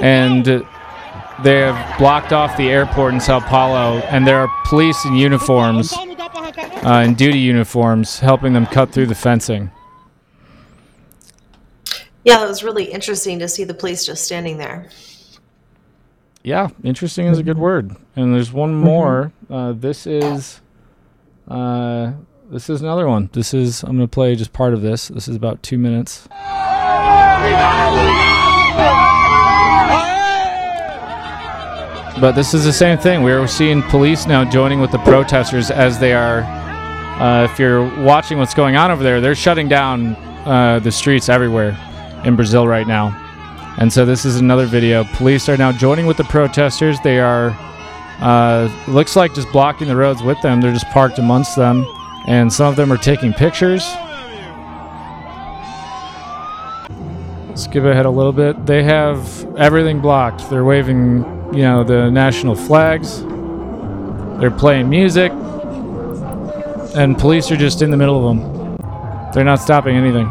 and 0.00 0.64
they 1.42 1.60
have 1.60 1.98
blocked 1.98 2.32
off 2.32 2.56
the 2.56 2.68
airport 2.68 3.14
in 3.14 3.20
Sao 3.20 3.40
Paulo, 3.40 3.98
and 4.08 4.26
there 4.26 4.38
are 4.38 4.48
police 4.64 5.04
in 5.04 5.14
uniforms, 5.14 5.92
uh, 5.92 7.02
in 7.06 7.14
duty 7.14 7.38
uniforms, 7.38 8.18
helping 8.18 8.52
them 8.52 8.66
cut 8.66 8.90
through 8.90 9.06
the 9.06 9.14
fencing. 9.14 9.70
Yeah, 12.24 12.44
it 12.44 12.48
was 12.48 12.62
really 12.62 12.84
interesting 12.84 13.38
to 13.38 13.48
see 13.48 13.64
the 13.64 13.74
police 13.74 14.04
just 14.04 14.24
standing 14.24 14.58
there. 14.58 14.90
Yeah, 16.42 16.68
interesting 16.82 17.26
is 17.26 17.38
a 17.38 17.42
good 17.42 17.58
word. 17.58 17.96
And 18.16 18.34
there's 18.34 18.52
one 18.52 18.74
more. 18.74 19.32
Uh, 19.48 19.72
this 19.72 20.06
is, 20.06 20.60
uh, 21.46 22.12
this 22.50 22.68
is 22.68 22.82
another 22.82 23.06
one. 23.06 23.30
This 23.32 23.54
is 23.54 23.82
I'm 23.82 23.96
gonna 23.96 24.08
play 24.08 24.34
just 24.34 24.52
part 24.52 24.74
of 24.74 24.82
this. 24.82 25.08
This 25.08 25.28
is 25.28 25.36
about 25.36 25.62
two 25.62 25.78
minutes. 25.78 26.28
But 32.20 32.32
this 32.32 32.52
is 32.52 32.64
the 32.64 32.72
same 32.72 32.98
thing. 32.98 33.22
We're 33.22 33.46
seeing 33.46 33.80
police 33.80 34.26
now 34.26 34.44
joining 34.44 34.80
with 34.80 34.90
the 34.90 34.98
protesters 34.98 35.70
as 35.70 36.00
they 36.00 36.12
are. 36.12 36.40
Uh, 37.20 37.44
if 37.44 37.60
you're 37.60 37.84
watching 38.02 38.38
what's 38.38 38.54
going 38.54 38.74
on 38.74 38.90
over 38.90 39.04
there, 39.04 39.20
they're 39.20 39.36
shutting 39.36 39.68
down 39.68 40.16
uh, 40.44 40.80
the 40.80 40.90
streets 40.90 41.28
everywhere 41.28 41.78
in 42.24 42.34
Brazil 42.34 42.66
right 42.66 42.88
now. 42.88 43.14
And 43.78 43.92
so 43.92 44.04
this 44.04 44.24
is 44.24 44.40
another 44.40 44.66
video. 44.66 45.04
Police 45.14 45.48
are 45.48 45.56
now 45.56 45.70
joining 45.70 46.06
with 46.06 46.16
the 46.16 46.24
protesters. 46.24 46.98
They 47.04 47.20
are, 47.20 47.56
uh, 48.20 48.68
looks 48.88 49.14
like 49.14 49.32
just 49.32 49.50
blocking 49.52 49.86
the 49.86 49.96
roads 49.96 50.20
with 50.20 50.40
them. 50.42 50.60
They're 50.60 50.72
just 50.72 50.88
parked 50.88 51.20
amongst 51.20 51.54
them, 51.54 51.86
and 52.26 52.52
some 52.52 52.66
of 52.66 52.74
them 52.74 52.92
are 52.92 52.96
taking 52.96 53.32
pictures. 53.32 53.88
Skip 57.58 57.84
ahead 57.84 58.06
a 58.06 58.10
little 58.10 58.32
bit. 58.32 58.66
They 58.66 58.84
have 58.84 59.44
everything 59.56 60.00
blocked. 60.00 60.48
They're 60.48 60.64
waving, 60.64 61.24
you 61.52 61.62
know, 61.62 61.82
the 61.82 62.08
national 62.08 62.54
flags. 62.54 63.22
They're 64.40 64.52
playing 64.52 64.88
music, 64.88 65.32
and 66.94 67.18
police 67.18 67.50
are 67.50 67.56
just 67.56 67.82
in 67.82 67.90
the 67.90 67.96
middle 67.96 68.16
of 68.28 68.38
them. 68.38 69.30
They're 69.34 69.44
not 69.44 69.60
stopping 69.60 69.96
anything. 69.96 70.28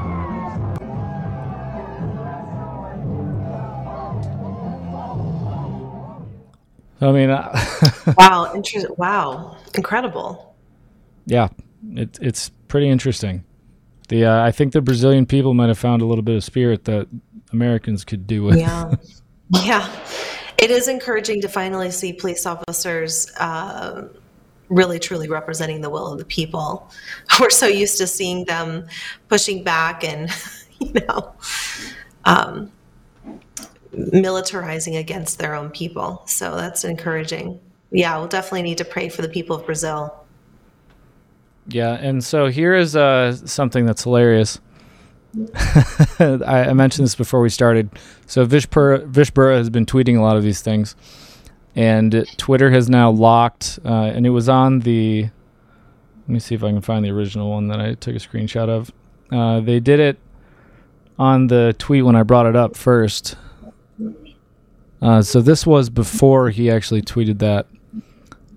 I 7.01 7.11
mean, 7.11 7.29
wow, 8.17 8.51
inter- 8.55 8.93
wow, 8.97 9.57
incredible. 9.75 10.55
yeah, 11.25 11.49
it, 11.91 12.17
it's 12.21 12.49
pretty 12.69 12.89
interesting. 12.89 13.43
The 14.07 14.25
uh, 14.25 14.43
I 14.43 14.51
think 14.51 14.73
the 14.73 14.81
Brazilian 14.81 15.25
people 15.25 15.53
might 15.53 15.67
have 15.67 15.77
found 15.77 16.01
a 16.01 16.05
little 16.05 16.23
bit 16.23 16.35
of 16.35 16.43
spirit 16.43 16.85
that 16.85 17.07
Americans 17.51 18.05
could 18.05 18.27
do 18.27 18.43
with. 18.43 18.57
Yeah. 18.57 18.93
yeah. 19.63 19.89
It 20.57 20.71
is 20.71 20.87
encouraging 20.87 21.41
to 21.41 21.49
finally 21.49 21.91
see 21.91 22.13
police 22.13 22.45
officers 22.45 23.31
uh, 23.37 24.07
really 24.69 24.99
truly 24.99 25.27
representing 25.27 25.81
the 25.81 25.89
will 25.89 26.11
of 26.11 26.19
the 26.19 26.25
people. 26.25 26.91
We're 27.39 27.49
so 27.49 27.67
used 27.67 27.97
to 27.99 28.07
seeing 28.07 28.45
them 28.45 28.87
pushing 29.27 29.63
back 29.63 30.03
and, 30.03 30.29
you 30.79 30.93
know, 30.93 31.33
um, 32.25 32.71
militarizing 33.93 34.99
against 34.99 35.39
their 35.39 35.55
own 35.55 35.69
people. 35.69 36.23
So 36.25 36.55
that's 36.55 36.83
encouraging. 36.83 37.59
Yeah, 37.91 38.17
we'll 38.17 38.27
definitely 38.27 38.63
need 38.63 38.79
to 38.79 38.85
pray 38.85 39.09
for 39.09 39.21
the 39.21 39.29
people 39.29 39.55
of 39.55 39.65
Brazil. 39.65 40.26
Yeah, 41.67 41.93
and 41.93 42.23
so 42.23 42.47
here 42.47 42.73
is 42.73 42.95
uh, 42.95 43.33
something 43.33 43.85
that's 43.85 44.03
hilarious. 44.03 44.59
I, 46.19 46.67
I 46.69 46.73
mentioned 46.73 47.05
this 47.05 47.15
before 47.15 47.41
we 47.41 47.49
started. 47.49 47.89
So 48.25 48.45
Vish 48.45 48.69
Pur- 48.69 49.05
Vish 49.05 49.31
Burra 49.31 49.57
has 49.57 49.69
been 49.69 49.85
tweeting 49.85 50.17
a 50.17 50.21
lot 50.21 50.37
of 50.37 50.43
these 50.43 50.61
things, 50.61 50.95
and 51.75 52.25
Twitter 52.37 52.71
has 52.71 52.89
now 52.89 53.11
locked. 53.11 53.79
Uh, 53.83 54.05
and 54.05 54.25
it 54.25 54.31
was 54.31 54.49
on 54.49 54.79
the. 54.79 55.23
Let 55.23 56.29
me 56.29 56.39
see 56.39 56.55
if 56.55 56.63
I 56.63 56.71
can 56.71 56.81
find 56.81 57.05
the 57.05 57.11
original 57.11 57.49
one 57.49 57.67
that 57.67 57.79
I 57.79 57.93
took 57.93 58.15
a 58.15 58.19
screenshot 58.19 58.69
of. 58.69 58.91
Uh, 59.31 59.59
they 59.59 59.79
did 59.79 59.99
it 59.99 60.17
on 61.19 61.47
the 61.47 61.75
tweet 61.77 62.05
when 62.05 62.15
I 62.15 62.23
brought 62.23 62.45
it 62.45 62.55
up 62.55 62.75
first. 62.75 63.35
Uh, 65.01 65.21
so 65.21 65.41
this 65.41 65.65
was 65.65 65.89
before 65.89 66.49
he 66.49 66.71
actually 66.71 67.01
tweeted 67.01 67.39
that. 67.39 67.67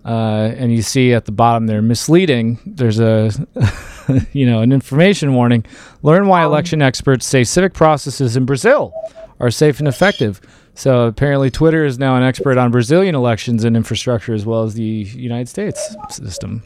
Uh, 0.05 0.53
and 0.57 0.73
you 0.73 0.81
see 0.81 1.13
at 1.13 1.27
the 1.27 1.33
bottom 1.33 1.67
there 1.67 1.83
misleading 1.83 2.59
there's 2.65 2.99
a 2.99 3.31
you 4.33 4.47
know 4.47 4.63
an 4.63 4.73
information 4.73 5.35
warning 5.35 5.63
learn 6.03 6.27
why 6.27 6.43
election 6.43 6.81
experts 6.81 7.27
say 7.27 7.45
civic 7.45 7.75
processes 7.75 8.35
in 8.35 8.47
brazil 8.47 8.95
are 9.41 9.51
safe 9.51 9.79
and 9.79 9.87
effective 9.87 10.41
so 10.75 11.07
apparently 11.07 11.51
twitter 11.51 11.85
is 11.85 11.99
now 11.99 12.17
an 12.17 12.23
expert 12.23 12.57
on 12.57 12.71
brazilian 12.71 13.15
elections 13.15 13.63
and 13.63 13.77
infrastructure 13.77 14.33
as 14.33 14.47
well 14.47 14.63
as 14.63 14.73
the 14.73 14.83
united 14.83 15.51
states 15.51 15.95
system 16.09 16.63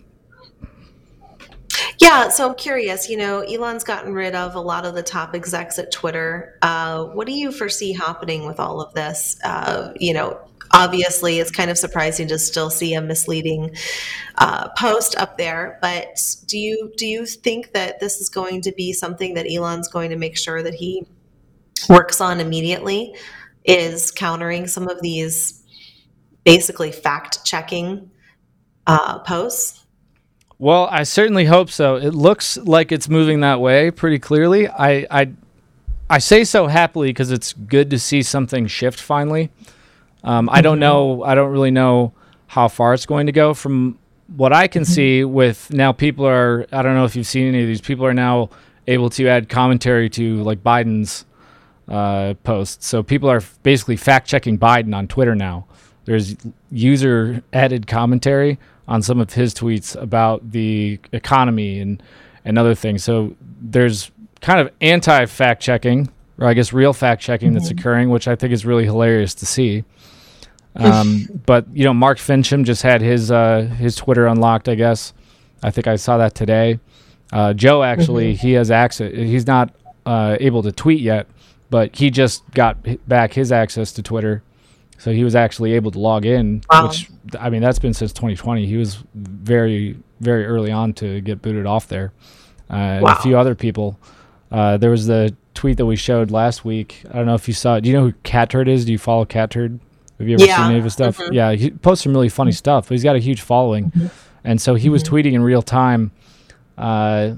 Yeah, 2.01 2.29
so 2.29 2.49
I'm 2.49 2.55
curious. 2.55 3.09
You 3.09 3.17
know, 3.17 3.41
Elon's 3.41 3.85
gotten 3.85 4.15
rid 4.15 4.35
of 4.35 4.55
a 4.55 4.61
lot 4.61 4.85
of 4.85 4.95
the 4.95 5.03
top 5.03 5.35
execs 5.35 5.79
at 5.79 5.93
Twitter. 5.93 6.59
Uh, 6.63 7.05
what 7.05 7.27
do 7.27 7.33
you 7.33 7.53
foresee 7.53 7.93
happening 7.93 8.47
with 8.47 8.59
all 8.61 8.81
of 8.81 8.93
this? 8.95 9.39
Uh, 9.45 9.93
you 9.97 10.13
know, 10.13 10.39
obviously, 10.75 11.39
it's 11.39 11.51
kind 11.51 11.71
of 11.71 11.79
surprising 11.79 12.29
to 12.29 12.39
still 12.39 12.69
see 12.69 12.95
a 12.95 13.01
misleading 13.01 13.75
uh, 14.37 14.69
post 14.71 15.17
up 15.17 15.39
there. 15.39 15.79
But 15.81 16.19
do 16.47 16.59
you 16.59 16.93
do 16.97 17.07
you 17.07 17.25
think 17.25 17.73
that 17.73 18.01
this 18.01 18.21
is 18.21 18.29
going 18.29 18.61
to 18.63 18.73
be 18.73 18.93
something 18.93 19.35
that 19.35 19.47
Elon's 19.51 19.89
going 19.89 20.11
to 20.11 20.17
make 20.17 20.37
sure 20.37 20.63
that 20.63 20.75
he 20.75 21.07
works 21.89 22.21
on 22.21 22.41
immediately? 22.41 23.15
Is 23.65 24.11
countering 24.11 24.67
some 24.67 24.89
of 24.89 25.01
these 25.01 25.63
basically 26.45 26.93
fact 26.93 27.45
checking 27.45 28.11
uh, 28.87 29.21
posts? 29.21 29.87
Well, 30.59 30.87
I 30.91 31.05
certainly 31.05 31.47
hope 31.47 31.71
so. 31.71 31.97
It 31.97 32.15
looks 32.15 32.57
like 32.59 32.93
it's 32.93 33.09
moving 33.09 33.41
that 33.41 33.61
way 33.61 33.91
pretty 33.91 34.19
clearly. 34.19 34.69
I 34.69 35.07
I, 35.11 35.33
I 36.11 36.19
say 36.19 36.45
so 36.45 36.67
happily 36.67 37.09
because 37.09 37.31
it's 37.31 37.53
good 37.53 37.91
to 37.91 37.99
see 37.99 38.23
something 38.23 38.67
shift 38.67 39.01
finally. 39.01 39.51
Um, 40.25 40.49
I 40.51 40.63
don't 40.63 40.79
know. 40.79 41.23
I 41.23 41.35
don't 41.35 41.51
really 41.51 41.71
know 41.71 42.13
how 42.47 42.69
far 42.69 42.95
it's 42.95 43.07
going 43.07 43.27
to 43.27 43.33
go. 43.33 43.55
From 43.55 43.99
what 44.29 44.53
I 44.53 44.67
can 44.67 44.85
see, 44.85 45.23
with 45.25 45.73
now 45.73 45.93
people 45.93 46.27
are. 46.27 46.67
I 46.73 46.83
don't 46.83 46.95
know 46.95 47.05
if 47.05 47.15
you've 47.15 47.27
seen 47.27 47.49
any 47.49 47.63
of 47.63 47.69
these. 47.69 47.81
People 47.81 48.07
are 48.07 48.15
now 48.15 48.51
able 48.87 49.11
to 49.11 49.29
add 49.29 49.49
commentary 49.49 50.09
to 50.11 50.43
like 50.43 50.63
Biden's 50.63 51.25
uh, 51.89 52.35
posts. 52.43 52.87
So 52.87 53.03
people 53.03 53.29
are 53.31 53.43
basically 53.63 53.97
fact 53.97 54.27
checking 54.27 54.59
Biden 54.59 54.95
on 54.95 55.09
Twitter 55.09 55.35
now. 55.35 55.67
There's 56.07 56.37
user 56.71 57.43
added 57.53 57.87
commentary 57.87 58.59
on 58.87 59.03
some 59.03 59.21
of 59.21 59.33
his 59.33 59.55
tweets 59.55 60.01
about 60.01 60.51
the 60.53 60.99
economy 61.13 61.81
and 61.81 62.03
and 62.45 62.59
other 62.59 62.75
things. 62.75 63.03
So 63.03 63.37
there's 63.61 64.11
kind 64.41 64.61
of 64.61 64.71
anti 64.81 65.25
fact 65.27 65.63
checking, 65.63 66.11
or 66.39 66.47
I 66.47 66.55
guess 66.55 66.73
real 66.73 66.93
fact 66.93 67.23
checking 67.23 67.55
that's 67.55 67.71
occurring, 67.71 68.11
which 68.11 68.29
I 68.29 68.37
think 68.37 68.53
is 68.53 68.67
really 68.67 68.85
hilarious 68.85 69.35
to 69.37 69.47
see. 69.47 69.85
Um, 70.77 71.29
but 71.47 71.67
you 71.73 71.85
know, 71.85 71.95
Mark 71.95 72.19
Finchem 72.19 72.65
just 72.65 72.83
had 72.83 73.01
his 73.01 73.31
uh, 73.31 73.63
his 73.79 73.97
Twitter 73.97 74.27
unlocked. 74.27 74.69
I 74.69 74.75
guess 74.75 75.13
I 75.63 75.71
think 75.71 75.87
I 75.87 75.97
saw 75.97 76.19
that 76.19 76.35
today. 76.35 76.79
Uh, 77.33 77.53
Joe 77.53 77.83
actually 77.83 78.35
he 78.35 78.53
has 78.53 78.71
access. 78.71 79.13
He's 79.13 79.47
not 79.47 79.75
uh, 80.07 80.37
able 80.41 80.63
to 80.63 80.73
tweet 80.73 81.01
yet, 81.01 81.27
but 81.71 81.97
he 81.97 82.11
just 82.11 82.49
got 82.53 82.79
back 83.09 83.33
his 83.33 83.51
access 83.51 83.93
to 83.93 84.03
Twitter, 84.03 84.43
so 84.99 85.13
he 85.13 85.25
was 85.25 85.35
actually 85.35 85.73
able 85.73 85.91
to 85.91 85.99
log 85.99 86.27
in. 86.27 86.63
Wow. 86.71 86.89
Which 86.89 87.11
I 87.41 87.51
mean, 87.51 87.63
that's 87.63 87.79
been 87.79 87.95
since 87.95 88.13
2020. 88.13 88.67
He 88.67 88.77
was 88.77 89.03
very 89.15 89.97
very 90.21 90.47
early 90.47 90.71
on 90.71 90.93
to 90.95 91.21
get 91.21 91.43
booted 91.43 91.67
off 91.67 91.89
there, 91.89 92.13
uh, 92.71 92.75
and 92.75 93.07
a 93.07 93.17
few 93.17 93.39
other 93.39 93.55
people. 93.55 93.99
Uh, 94.53 94.77
there 94.77 94.91
was 94.91 95.07
the 95.07 95.35
tweet 95.55 95.77
that 95.79 95.87
we 95.87 95.97
showed 95.97 96.31
last 96.31 96.65
week. 96.65 97.03
I 97.11 97.15
don't 97.15 97.27
know 97.27 97.35
if 97.35 97.49
you 97.49 97.55
saw 97.55 97.77
it. 97.77 97.81
Do 97.81 97.91
you 97.91 97.97
know 97.97 98.05
who 98.05 98.13
Cat 98.23 98.51
Turd 98.51 98.69
is? 98.69 98.85
Do 98.85 98.93
you 98.93 98.99
follow 98.99 99.25
Cat 99.25 99.51
Turd? 99.51 99.81
Have 100.25 100.29
you 100.31 100.35
ever 100.37 100.45
Yeah. 100.45 100.57
seen 100.57 100.67
any 100.71 100.79
of 100.79 100.85
his 100.85 100.93
stuff? 100.95 101.19
Mhm. 101.19 101.33
Yeah, 101.33 101.53
he 101.53 101.71
posts 101.71 102.05
some 102.05 102.13
really 102.13 102.29
funny 102.29 102.53
stuff. 102.53 102.89
But 102.89 102.95
he's 102.95 103.05
got 103.05 103.15
a 103.17 103.19
huge 103.21 103.41
following, 103.43 103.93
and 104.45 104.61
so 104.61 104.75
he 104.75 104.89
was 104.89 105.03
tweeting 105.05 105.33
in 105.35 105.43
real 105.43 105.63
time. 105.63 106.11
Uh, 106.77 107.33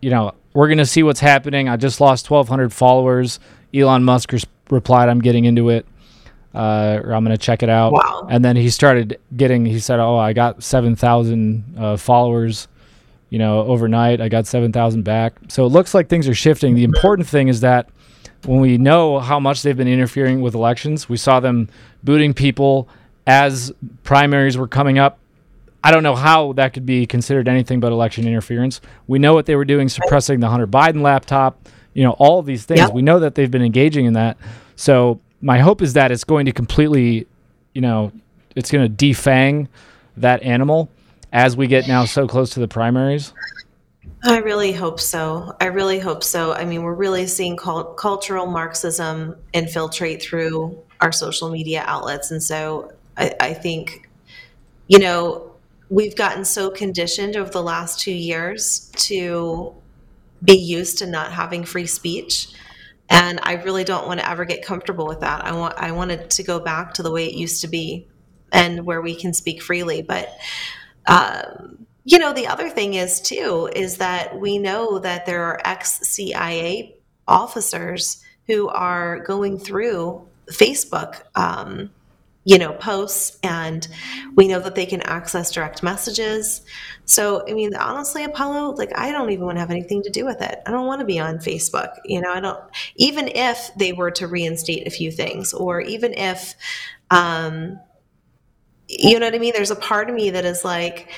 you 0.00 0.10
know, 0.10 0.32
we're 0.54 0.68
gonna 0.68 0.86
see 0.86 1.02
what's 1.02 1.20
happening. 1.20 1.68
I 1.68 1.76
just 1.76 2.00
lost 2.00 2.26
1,200 2.30 2.72
followers. 2.72 3.40
Elon 3.74 4.04
Musk 4.04 4.32
res- 4.32 4.46
replied, 4.70 5.08
"I'm 5.08 5.20
getting 5.20 5.44
into 5.44 5.68
it." 5.70 5.86
Uh, 6.54 7.00
or 7.04 7.12
I'm 7.14 7.22
gonna 7.24 7.36
check 7.36 7.62
it 7.62 7.68
out. 7.68 7.92
Wow. 7.92 8.26
And 8.30 8.42
then 8.44 8.56
he 8.56 8.70
started 8.70 9.18
getting. 9.36 9.66
He 9.66 9.78
said, 9.78 10.00
"Oh, 10.00 10.16
I 10.16 10.32
got 10.32 10.62
7,000 10.62 11.64
uh, 11.78 11.96
followers." 11.96 12.68
You 13.28 13.38
know, 13.40 13.60
overnight 13.66 14.20
I 14.20 14.28
got 14.28 14.46
7,000 14.46 15.02
back. 15.02 15.34
So 15.48 15.66
it 15.66 15.70
looks 15.70 15.92
like 15.94 16.08
things 16.08 16.28
are 16.28 16.34
shifting. 16.34 16.74
The 16.76 16.84
important 16.84 17.26
thing 17.28 17.48
is 17.48 17.60
that 17.60 17.88
when 18.46 18.60
we 18.60 18.78
know 18.78 19.18
how 19.18 19.40
much 19.40 19.62
they've 19.62 19.76
been 19.76 19.88
interfering 19.88 20.40
with 20.40 20.54
elections, 20.54 21.08
we 21.08 21.16
saw 21.16 21.40
them 21.40 21.68
booting 22.02 22.32
people 22.34 22.88
as 23.26 23.72
primaries 24.04 24.56
were 24.56 24.68
coming 24.68 24.98
up. 24.98 25.18
I 25.82 25.90
don't 25.90 26.02
know 26.02 26.14
how 26.14 26.52
that 26.54 26.72
could 26.72 26.86
be 26.86 27.06
considered 27.06 27.48
anything 27.48 27.80
but 27.80 27.92
election 27.92 28.26
interference. 28.26 28.80
We 29.06 29.18
know 29.18 29.34
what 29.34 29.46
they 29.46 29.56
were 29.56 29.64
doing, 29.64 29.88
suppressing 29.88 30.40
the 30.40 30.48
Hunter 30.48 30.66
Biden 30.66 31.02
laptop, 31.02 31.68
you 31.94 32.02
know, 32.02 32.12
all 32.12 32.38
of 32.38 32.46
these 32.46 32.64
things. 32.64 32.80
Yep. 32.80 32.92
We 32.92 33.02
know 33.02 33.20
that 33.20 33.34
they've 33.34 33.50
been 33.50 33.62
engaging 33.62 34.06
in 34.06 34.14
that. 34.14 34.36
So 34.74 35.20
my 35.40 35.58
hope 35.58 35.82
is 35.82 35.92
that 35.92 36.10
it's 36.10 36.24
going 36.24 36.46
to 36.46 36.52
completely, 36.52 37.26
you 37.72 37.80
know, 37.80 38.12
it's 38.54 38.70
going 38.70 38.94
to 38.94 39.06
defang 39.06 39.68
that 40.16 40.42
animal 40.42 40.88
as 41.32 41.56
we 41.56 41.66
get 41.66 41.86
now 41.86 42.04
so 42.04 42.26
close 42.26 42.50
to 42.50 42.60
the 42.60 42.68
primaries. 42.68 43.32
I 44.26 44.38
really 44.38 44.72
hope 44.72 44.98
so. 45.00 45.54
I 45.60 45.66
really 45.66 45.98
hope 45.98 46.24
so. 46.24 46.52
I 46.52 46.64
mean, 46.64 46.82
we're 46.82 46.94
really 46.94 47.26
seeing 47.26 47.56
cult- 47.56 47.96
cultural 47.96 48.46
Marxism 48.46 49.36
infiltrate 49.52 50.22
through 50.22 50.78
our 51.00 51.12
social 51.12 51.50
media 51.50 51.84
outlets. 51.86 52.30
And 52.30 52.42
so 52.42 52.92
I, 53.16 53.34
I 53.40 53.54
think, 53.54 54.08
you 54.88 54.98
know, 54.98 55.52
we've 55.90 56.16
gotten 56.16 56.44
so 56.44 56.70
conditioned 56.70 57.36
over 57.36 57.50
the 57.50 57.62
last 57.62 58.00
two 58.00 58.12
years 58.14 58.90
to 58.96 59.74
be 60.44 60.54
used 60.58 60.98
to 60.98 61.06
not 61.06 61.32
having 61.32 61.64
free 61.64 61.86
speech. 61.86 62.48
And 63.10 63.40
I 63.42 63.54
really 63.54 63.84
don't 63.84 64.06
want 64.08 64.20
to 64.20 64.28
ever 64.30 64.44
get 64.44 64.64
comfortable 64.64 65.06
with 65.06 65.20
that. 65.20 65.44
I 65.44 65.52
want 65.52 65.74
I 65.78 65.92
want 65.92 66.10
it 66.12 66.30
to 66.30 66.42
go 66.42 66.60
back 66.60 66.94
to 66.94 67.02
the 67.04 67.12
way 67.12 67.26
it 67.26 67.34
used 67.34 67.62
to 67.62 67.68
be 67.68 68.08
and 68.52 68.86
where 68.86 69.02
we 69.02 69.14
can 69.14 69.34
speak 69.34 69.62
freely. 69.62 70.02
But 70.02 70.36
um, 71.06 71.85
you 72.06 72.20
know, 72.20 72.32
the 72.32 72.46
other 72.46 72.70
thing 72.70 72.94
is 72.94 73.20
too 73.20 73.68
is 73.74 73.96
that 73.96 74.38
we 74.38 74.58
know 74.58 75.00
that 75.00 75.26
there 75.26 75.42
are 75.42 75.60
ex 75.64 75.98
CIA 76.08 76.96
officers 77.26 78.22
who 78.46 78.68
are 78.68 79.18
going 79.24 79.58
through 79.58 80.24
Facebook, 80.52 81.22
um, 81.34 81.90
you 82.44 82.58
know, 82.58 82.72
posts, 82.74 83.36
and 83.42 83.88
we 84.36 84.46
know 84.46 84.60
that 84.60 84.76
they 84.76 84.86
can 84.86 85.00
access 85.02 85.50
direct 85.50 85.82
messages. 85.82 86.62
So, 87.06 87.42
I 87.48 87.54
mean, 87.54 87.74
honestly, 87.74 88.22
Apollo, 88.22 88.76
like, 88.76 88.96
I 88.96 89.10
don't 89.10 89.30
even 89.30 89.44
want 89.44 89.56
to 89.56 89.60
have 89.60 89.72
anything 89.72 90.04
to 90.04 90.10
do 90.10 90.24
with 90.24 90.40
it. 90.40 90.60
I 90.64 90.70
don't 90.70 90.86
want 90.86 91.00
to 91.00 91.04
be 91.04 91.18
on 91.18 91.38
Facebook. 91.38 91.96
You 92.04 92.20
know, 92.20 92.30
I 92.32 92.38
don't, 92.38 92.60
even 92.94 93.26
if 93.26 93.72
they 93.76 93.92
were 93.92 94.12
to 94.12 94.28
reinstate 94.28 94.86
a 94.86 94.90
few 94.90 95.10
things, 95.10 95.52
or 95.52 95.80
even 95.80 96.14
if, 96.14 96.54
um, 97.10 97.80
you 98.86 99.18
know 99.18 99.26
what 99.26 99.34
I 99.34 99.38
mean? 99.40 99.52
There's 99.52 99.72
a 99.72 99.76
part 99.76 100.08
of 100.08 100.14
me 100.14 100.30
that 100.30 100.44
is 100.44 100.64
like, 100.64 101.10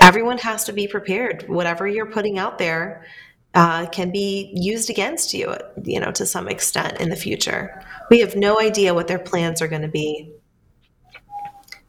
everyone 0.00 0.38
has 0.38 0.64
to 0.64 0.72
be 0.72 0.86
prepared. 0.86 1.48
Whatever 1.48 1.86
you're 1.86 2.10
putting 2.10 2.38
out 2.38 2.58
there 2.58 3.06
uh, 3.54 3.86
can 3.86 4.10
be 4.10 4.52
used 4.54 4.90
against 4.90 5.34
you, 5.34 5.54
you 5.82 5.98
know, 6.00 6.12
to 6.12 6.26
some 6.26 6.48
extent 6.48 7.00
in 7.00 7.08
the 7.08 7.16
future. 7.16 7.84
We 8.10 8.20
have 8.20 8.36
no 8.36 8.60
idea 8.60 8.94
what 8.94 9.08
their 9.08 9.18
plans 9.18 9.60
are 9.60 9.68
going 9.68 9.82
to 9.82 9.88
be. 9.88 10.32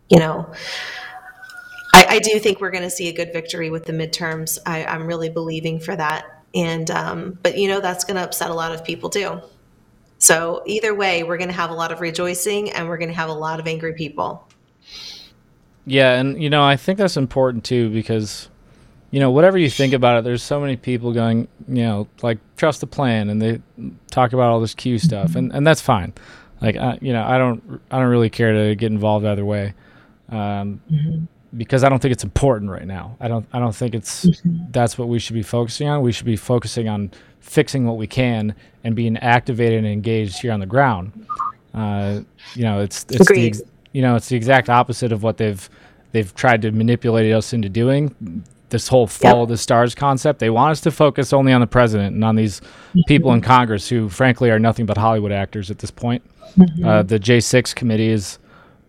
You 0.09 0.19
know, 0.19 0.51
I, 1.93 2.05
I 2.09 2.19
do 2.19 2.39
think 2.39 2.59
we're 2.59 2.71
going 2.71 2.83
to 2.83 2.89
see 2.89 3.07
a 3.09 3.13
good 3.13 3.31
victory 3.31 3.69
with 3.69 3.85
the 3.85 3.93
midterms. 3.93 4.57
I, 4.65 4.85
I'm 4.85 5.05
really 5.05 5.29
believing 5.29 5.79
for 5.79 5.95
that. 5.95 6.43
And, 6.53 6.89
um, 6.91 7.39
but 7.43 7.57
you 7.57 7.67
know, 7.67 7.79
that's 7.79 8.03
going 8.03 8.15
to 8.15 8.23
upset 8.23 8.49
a 8.49 8.53
lot 8.53 8.73
of 8.73 8.83
people 8.83 9.09
too. 9.09 9.39
So 10.17 10.63
either 10.65 10.93
way, 10.93 11.23
we're 11.23 11.37
going 11.37 11.49
to 11.49 11.55
have 11.55 11.69
a 11.69 11.73
lot 11.73 11.91
of 11.91 12.01
rejoicing 12.01 12.71
and 12.71 12.87
we're 12.87 12.97
going 12.97 13.09
to 13.09 13.15
have 13.15 13.29
a 13.29 13.33
lot 13.33 13.59
of 13.59 13.67
angry 13.67 13.93
people. 13.93 14.47
Yeah, 15.85 16.13
and 16.19 16.41
you 16.41 16.49
know, 16.49 16.63
I 16.63 16.75
think 16.75 16.97
that's 16.97 17.17
important 17.17 17.63
too 17.63 17.89
because 17.89 18.49
you 19.11 19.19
know, 19.19 19.29
whatever 19.29 19.57
you 19.57 19.69
think 19.69 19.93
about 19.93 20.17
it, 20.19 20.23
there's 20.23 20.41
so 20.41 20.59
many 20.59 20.77
people 20.77 21.11
going, 21.11 21.47
you 21.67 21.83
know, 21.83 22.07
like 22.21 22.39
trust 22.55 22.79
the 22.79 22.87
plan 22.87 23.29
and 23.29 23.41
they 23.41 23.61
talk 24.09 24.31
about 24.31 24.51
all 24.51 24.61
this 24.61 24.73
Q 24.73 24.97
stuff 24.99 25.35
and 25.35 25.53
and 25.53 25.67
that's 25.67 25.81
fine. 25.81 26.13
Like 26.61 26.77
I, 26.77 26.97
you 27.01 27.11
know, 27.13 27.23
I 27.23 27.37
don't 27.37 27.81
I 27.91 27.99
don't 27.99 28.09
really 28.09 28.29
care 28.29 28.53
to 28.53 28.75
get 28.75 28.91
involved 28.91 29.25
either 29.25 29.45
way. 29.45 29.73
Um 30.29 30.81
because 31.57 31.83
I 31.83 31.89
don't 31.89 31.99
think 32.01 32.13
it's 32.13 32.23
important 32.23 32.71
right 32.71 32.87
now. 32.87 33.17
I 33.19 33.27
don't 33.27 33.45
I 33.51 33.59
don't 33.59 33.75
think 33.75 33.95
it's 33.95 34.25
that's 34.69 34.97
what 34.97 35.09
we 35.09 35.19
should 35.19 35.33
be 35.33 35.43
focusing 35.43 35.89
on. 35.89 36.01
We 36.01 36.13
should 36.13 36.25
be 36.25 36.37
focusing 36.37 36.87
on 36.87 37.11
fixing 37.41 37.85
what 37.85 37.97
we 37.97 38.07
can 38.07 38.55
and 38.83 38.95
being 38.95 39.17
activated 39.17 39.79
and 39.79 39.87
engaged 39.87 40.41
here 40.41 40.53
on 40.53 40.61
the 40.61 40.65
ground. 40.65 41.27
Uh, 41.73 42.21
you 42.53 42.63
know, 42.63 42.79
it's 42.79 43.05
it's 43.09 43.17
the 43.17 43.23
Agreed. 43.23 43.61
You 43.91 44.01
know 44.01 44.15
it's 44.15 44.29
the 44.29 44.35
exact 44.35 44.69
opposite 44.69 45.11
of 45.11 45.23
what 45.23 45.37
they've 45.37 45.69
they've 46.11 46.33
tried 46.35 46.61
to 46.63 46.71
manipulate 46.71 47.31
us 47.31 47.53
into 47.53 47.69
doing. 47.69 48.43
This 48.69 48.87
whole 48.87 49.05
follow 49.05 49.45
the 49.45 49.57
stars 49.57 49.93
concept. 49.93 50.39
They 50.39 50.49
want 50.49 50.71
us 50.71 50.81
to 50.81 50.91
focus 50.91 51.33
only 51.33 51.51
on 51.51 51.59
the 51.59 51.67
president 51.67 52.15
and 52.15 52.23
on 52.23 52.35
these 52.35 52.61
mm-hmm. 52.61 53.01
people 53.05 53.33
in 53.33 53.41
Congress 53.41 53.89
who, 53.89 54.07
frankly, 54.07 54.49
are 54.49 54.59
nothing 54.59 54.85
but 54.85 54.97
Hollywood 54.97 55.33
actors 55.33 55.69
at 55.69 55.79
this 55.79 55.91
point. 55.91 56.23
Mm-hmm. 56.57 56.85
Uh, 56.85 57.03
the 57.03 57.19
J6 57.19 57.75
committee 57.75 58.11
has 58.11 58.39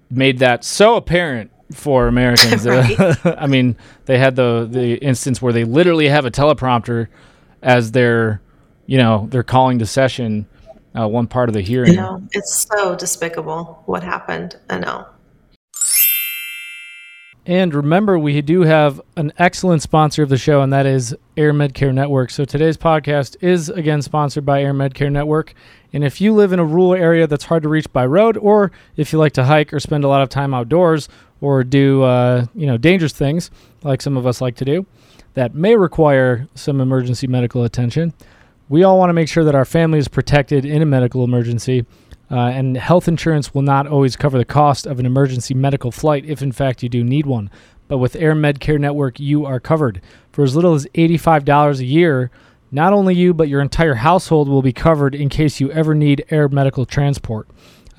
made 0.09 0.38
that 0.38 0.62
so 0.62 0.95
apparent 0.95 1.51
for 1.75 2.07
Americans. 2.07 2.67
Uh, 2.73 3.17
right. 3.25 3.27
I 3.43 3.47
mean, 3.49 3.77
they 4.05 4.19
had 4.19 4.37
the 4.37 4.69
the 4.71 4.95
instance 4.97 5.43
where 5.43 5.53
they 5.53 5.65
literally 5.65 6.09
have 6.09 6.25
a 6.27 6.31
teleprompter 6.31 7.09
as 7.61 7.91
their, 7.91 8.41
you 8.87 8.99
know, 8.99 9.27
they're 9.31 9.43
calling 9.43 9.81
to 9.81 9.87
session 9.87 10.47
uh, 10.98 11.09
one 11.09 11.26
part 11.26 11.48
of 11.48 11.55
the 11.55 11.61
hearing. 11.61 11.94
know 11.94 12.22
it's 12.33 12.66
so 12.70 12.94
despicable 12.94 13.83
what 13.87 14.02
happened. 14.02 14.57
I 14.68 14.78
know. 14.78 15.07
And 17.44 17.74
remember, 17.74 18.20
we 18.20 18.40
do 18.40 18.61
have 18.61 19.00
an 19.16 19.33
excellent 19.37 19.83
sponsor 19.83 20.22
of 20.22 20.28
the 20.28 20.38
show, 20.38 20.62
and 20.62 20.72
that 20.72 20.87
is 20.87 21.14
AirMedCare 21.37 21.92
Network. 21.92 22.31
So 22.31 22.44
today's 22.44 22.76
podcast 22.76 23.37
is 23.40 23.68
again 23.68 24.00
sponsored 24.00 24.46
by 24.46 24.62
AirMedCare 24.62 25.11
Network. 25.11 25.52
And 25.92 26.05
if 26.05 26.20
you 26.20 26.33
live 26.35 26.52
in 26.52 26.61
a 26.61 26.64
rural 26.64 26.94
area 26.94 27.26
that's 27.26 27.44
hard 27.44 27.64
to 27.64 27.68
reach 27.68 27.92
by 27.92 28.07
road, 28.07 28.37
or 28.37 28.70
if 28.96 29.12
you 29.12 29.18
like 29.18 29.33
to 29.33 29.44
hike 29.44 29.72
or 29.72 29.81
spend 29.81 30.05
a 30.05 30.09
lot 30.09 30.22
of 30.22 30.28
time 30.28 30.55
outdoors, 30.55 31.09
or 31.40 31.64
do 31.64 32.05
uh, 32.05 32.46
you 32.55 32.66
know 32.66 32.76
dangerous 32.78 33.12
things 33.12 33.50
like 33.83 34.00
some 34.02 34.16
of 34.16 34.24
us 34.24 34.40
like 34.40 34.55
to 34.57 34.64
do, 34.64 34.87
that 35.35 35.52
may 35.52 35.74
require 35.74 36.46
some 36.55 36.81
emergency 36.81 37.26
medical 37.26 37.64
attention, 37.64 38.14
we 38.68 38.83
all 38.83 38.98
want 38.98 39.11
to 39.11 39.14
make 39.14 39.29
sure 39.29 39.44
that 39.44 39.55
our 39.55 39.64
family 39.64 39.98
is 39.98 40.09
protected 40.09 40.64
in 40.64 40.83
a 40.83 40.87
medical 40.87 41.25
emergency. 41.25 41.85
Uh, 42.31 42.48
and 42.48 42.79
health 42.79 43.09
insurance 43.09 43.53
will 43.53 43.62
not 43.62 43.87
always 43.87 44.16
cover 44.16 44.38
the 44.38 44.44
cost 44.44 44.87
of 44.87 44.98
an 44.98 45.05
emergency 45.05 45.53
medical 45.53 45.92
flight 45.92 46.25
if, 46.25 46.40
in 46.40 46.51
fact, 46.51 46.83
you 46.83 46.88
do 46.88 47.05
need 47.05 47.27
one. 47.27 47.51
But 47.88 47.98
with 47.98 48.14
AirMedCare 48.14 48.81
Network, 48.81 49.20
you 49.20 49.44
are 49.44 49.61
covered. 49.61 50.01
For 50.31 50.42
as 50.42 50.57
little 50.57 50.72
as 50.72 50.87
$85 50.94 51.81
a 51.81 51.85
year, 51.85 52.31
not 52.70 52.94
only 52.94 53.14
you, 53.14 53.35
but 53.35 53.48
your 53.48 53.61
entire 53.61 53.96
household 53.96 54.48
will 54.48 54.62
be 54.62 54.72
covered 54.72 55.14
in 55.14 55.29
case 55.29 55.61
you 55.61 55.70
ever 55.72 55.94
need 55.94 56.25
air 56.31 56.48
medical 56.48 56.87
transport. 56.87 57.48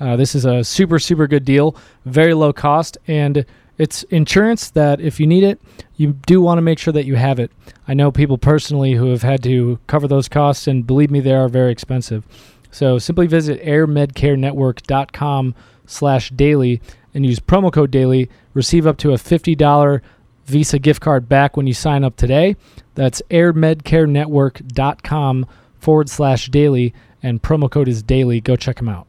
Uh, 0.00 0.16
this 0.16 0.34
is 0.34 0.44
a 0.44 0.64
super, 0.64 0.98
super 0.98 1.28
good 1.28 1.44
deal, 1.44 1.76
very 2.04 2.34
low 2.34 2.52
cost, 2.52 2.98
and 3.06 3.46
it's 3.78 4.02
insurance 4.04 4.70
that 4.70 5.00
if 5.00 5.18
you 5.18 5.26
need 5.26 5.42
it, 5.44 5.60
you 5.96 6.12
do 6.26 6.40
want 6.40 6.58
to 6.58 6.62
make 6.62 6.78
sure 6.78 6.92
that 6.92 7.06
you 7.06 7.16
have 7.16 7.38
it. 7.38 7.50
I 7.88 7.94
know 7.94 8.12
people 8.12 8.38
personally 8.38 8.94
who 8.94 9.10
have 9.10 9.22
had 9.22 9.42
to 9.44 9.78
cover 9.86 10.08
those 10.08 10.28
costs, 10.28 10.66
and 10.66 10.86
believe 10.86 11.10
me, 11.10 11.20
they 11.20 11.34
are 11.34 11.48
very 11.48 11.72
expensive. 11.72 12.26
So 12.70 12.98
simply 12.98 13.26
visit 13.26 13.64
airmedcarenetwork.com 13.64 15.54
slash 15.86 16.30
daily 16.30 16.82
and 17.12 17.24
use 17.24 17.40
promo 17.40 17.72
code 17.72 17.90
daily. 17.90 18.28
Receive 18.52 18.86
up 18.86 18.98
to 18.98 19.12
a 19.12 19.16
$50 19.16 20.00
Visa 20.46 20.78
gift 20.78 21.00
card 21.00 21.28
back 21.28 21.56
when 21.56 21.66
you 21.66 21.74
sign 21.74 22.04
up 22.04 22.14
today. 22.16 22.54
That's 22.94 23.20
airmedcarenetwork.com 23.30 25.46
forward 25.78 26.08
slash 26.08 26.48
daily 26.48 26.94
and 27.22 27.42
promo 27.42 27.70
code 27.70 27.88
is 27.88 28.02
daily. 28.02 28.40
Go 28.40 28.56
check 28.56 28.76
them 28.76 28.88
out. 28.88 29.06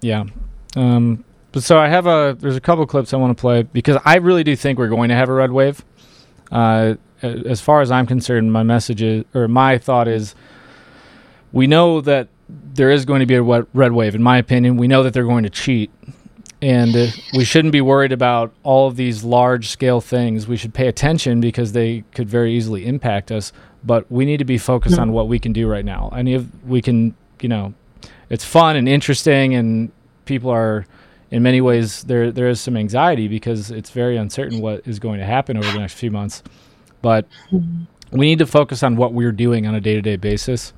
Yeah. 0.00 0.24
Um, 0.74 1.24
but 1.52 1.62
so 1.62 1.78
I 1.78 1.88
have 1.88 2.06
a, 2.06 2.36
there's 2.38 2.56
a 2.56 2.60
couple 2.60 2.86
clips 2.86 3.12
I 3.12 3.18
want 3.18 3.36
to 3.36 3.40
play 3.40 3.62
because 3.62 3.98
I 4.04 4.16
really 4.16 4.42
do 4.42 4.56
think 4.56 4.78
we're 4.78 4.88
going 4.88 5.10
to 5.10 5.14
have 5.14 5.28
a 5.28 5.32
red 5.32 5.52
wave. 5.52 5.84
Uh, 6.50 6.94
as 7.22 7.60
far 7.60 7.80
as 7.80 7.90
I'm 7.90 8.06
concerned, 8.06 8.52
my 8.52 8.62
message 8.62 9.02
is, 9.02 9.24
or 9.34 9.48
my 9.48 9.78
thought 9.78 10.08
is, 10.08 10.34
we 11.52 11.66
know 11.66 12.00
that 12.00 12.28
there 12.48 12.90
is 12.90 13.04
going 13.04 13.20
to 13.20 13.26
be 13.26 13.34
a 13.34 13.42
red 13.42 13.92
wave. 13.92 14.14
In 14.14 14.22
my 14.22 14.38
opinion, 14.38 14.76
we 14.76 14.88
know 14.88 15.02
that 15.02 15.14
they're 15.14 15.24
going 15.24 15.44
to 15.44 15.50
cheat, 15.50 15.90
and 16.60 16.94
uh, 16.96 17.06
we 17.34 17.44
shouldn't 17.44 17.72
be 17.72 17.80
worried 17.80 18.12
about 18.12 18.52
all 18.62 18.88
of 18.88 18.96
these 18.96 19.22
large 19.24 19.68
scale 19.68 20.00
things. 20.00 20.48
We 20.48 20.56
should 20.56 20.74
pay 20.74 20.88
attention 20.88 21.40
because 21.40 21.72
they 21.72 22.04
could 22.12 22.28
very 22.28 22.54
easily 22.54 22.86
impact 22.86 23.30
us. 23.30 23.52
But 23.84 24.10
we 24.10 24.24
need 24.24 24.38
to 24.38 24.44
be 24.44 24.58
focused 24.58 24.98
on 24.98 25.12
what 25.12 25.28
we 25.28 25.38
can 25.38 25.52
do 25.52 25.68
right 25.68 25.84
now. 25.84 26.12
Any 26.14 26.34
of 26.34 26.48
we 26.64 26.80
can, 26.80 27.14
you 27.40 27.48
know, 27.48 27.74
it's 28.30 28.44
fun 28.44 28.76
and 28.76 28.88
interesting, 28.88 29.54
and 29.54 29.90
people 30.24 30.50
are. 30.50 30.86
In 31.32 31.42
many 31.42 31.62
ways, 31.62 32.04
there 32.04 32.30
there 32.30 32.48
is 32.48 32.60
some 32.60 32.76
anxiety 32.76 33.26
because 33.26 33.70
it's 33.70 33.88
very 33.90 34.18
uncertain 34.18 34.60
what 34.60 34.86
is 34.86 34.98
going 34.98 35.18
to 35.18 35.24
happen 35.24 35.56
over 35.56 35.66
the 35.72 35.78
next 35.78 35.94
few 35.94 36.10
months. 36.10 36.42
But 37.00 37.26
we 38.10 38.26
need 38.26 38.38
to 38.40 38.46
focus 38.46 38.82
on 38.82 38.96
what 38.96 39.14
we're 39.14 39.32
doing 39.32 39.66
on 39.66 39.74
a 39.74 39.80
day 39.80 39.94
to 39.94 40.02
day 40.02 40.16
basis, 40.16 40.74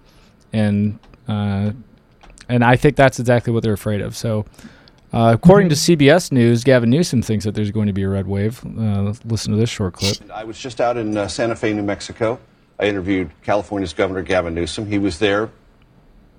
and 0.52 1.00
uh, 1.26 1.72
and 2.48 2.64
I 2.64 2.76
think 2.76 2.94
that's 2.94 3.18
exactly 3.18 3.52
what 3.52 3.64
they're 3.64 3.72
afraid 3.72 4.00
of. 4.00 4.16
So, 4.16 4.46
uh, 5.12 5.32
according 5.34 5.70
to 5.70 5.74
CBS 5.74 6.30
News, 6.30 6.62
Gavin 6.62 6.88
Newsom 6.88 7.20
thinks 7.20 7.44
that 7.44 7.56
there's 7.56 7.72
going 7.72 7.88
to 7.88 7.92
be 7.92 8.04
a 8.04 8.08
red 8.08 8.28
wave. 8.28 8.64
Uh, 8.64 9.12
listen 9.24 9.50
to 9.52 9.58
this 9.58 9.70
short 9.70 9.94
clip. 9.94 10.18
I 10.32 10.44
was 10.44 10.56
just 10.56 10.80
out 10.80 10.96
in 10.96 11.16
uh, 11.16 11.26
Santa 11.26 11.56
Fe, 11.56 11.72
New 11.72 11.82
Mexico. 11.82 12.38
I 12.78 12.86
interviewed 12.86 13.30
California's 13.42 13.92
Governor 13.92 14.22
Gavin 14.22 14.54
Newsom. 14.54 14.86
He 14.86 14.98
was 14.98 15.18
there 15.18 15.50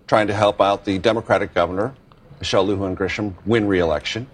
trying 0.08 0.28
to 0.28 0.34
help 0.34 0.62
out 0.62 0.86
the 0.86 0.99
Democratic 0.99 1.54
governor, 1.54 1.93
Michelle 2.39 2.67
Lujan 2.67 2.95
Grisham, 2.95 3.34
win 3.45 3.67
re-election. 3.67 4.28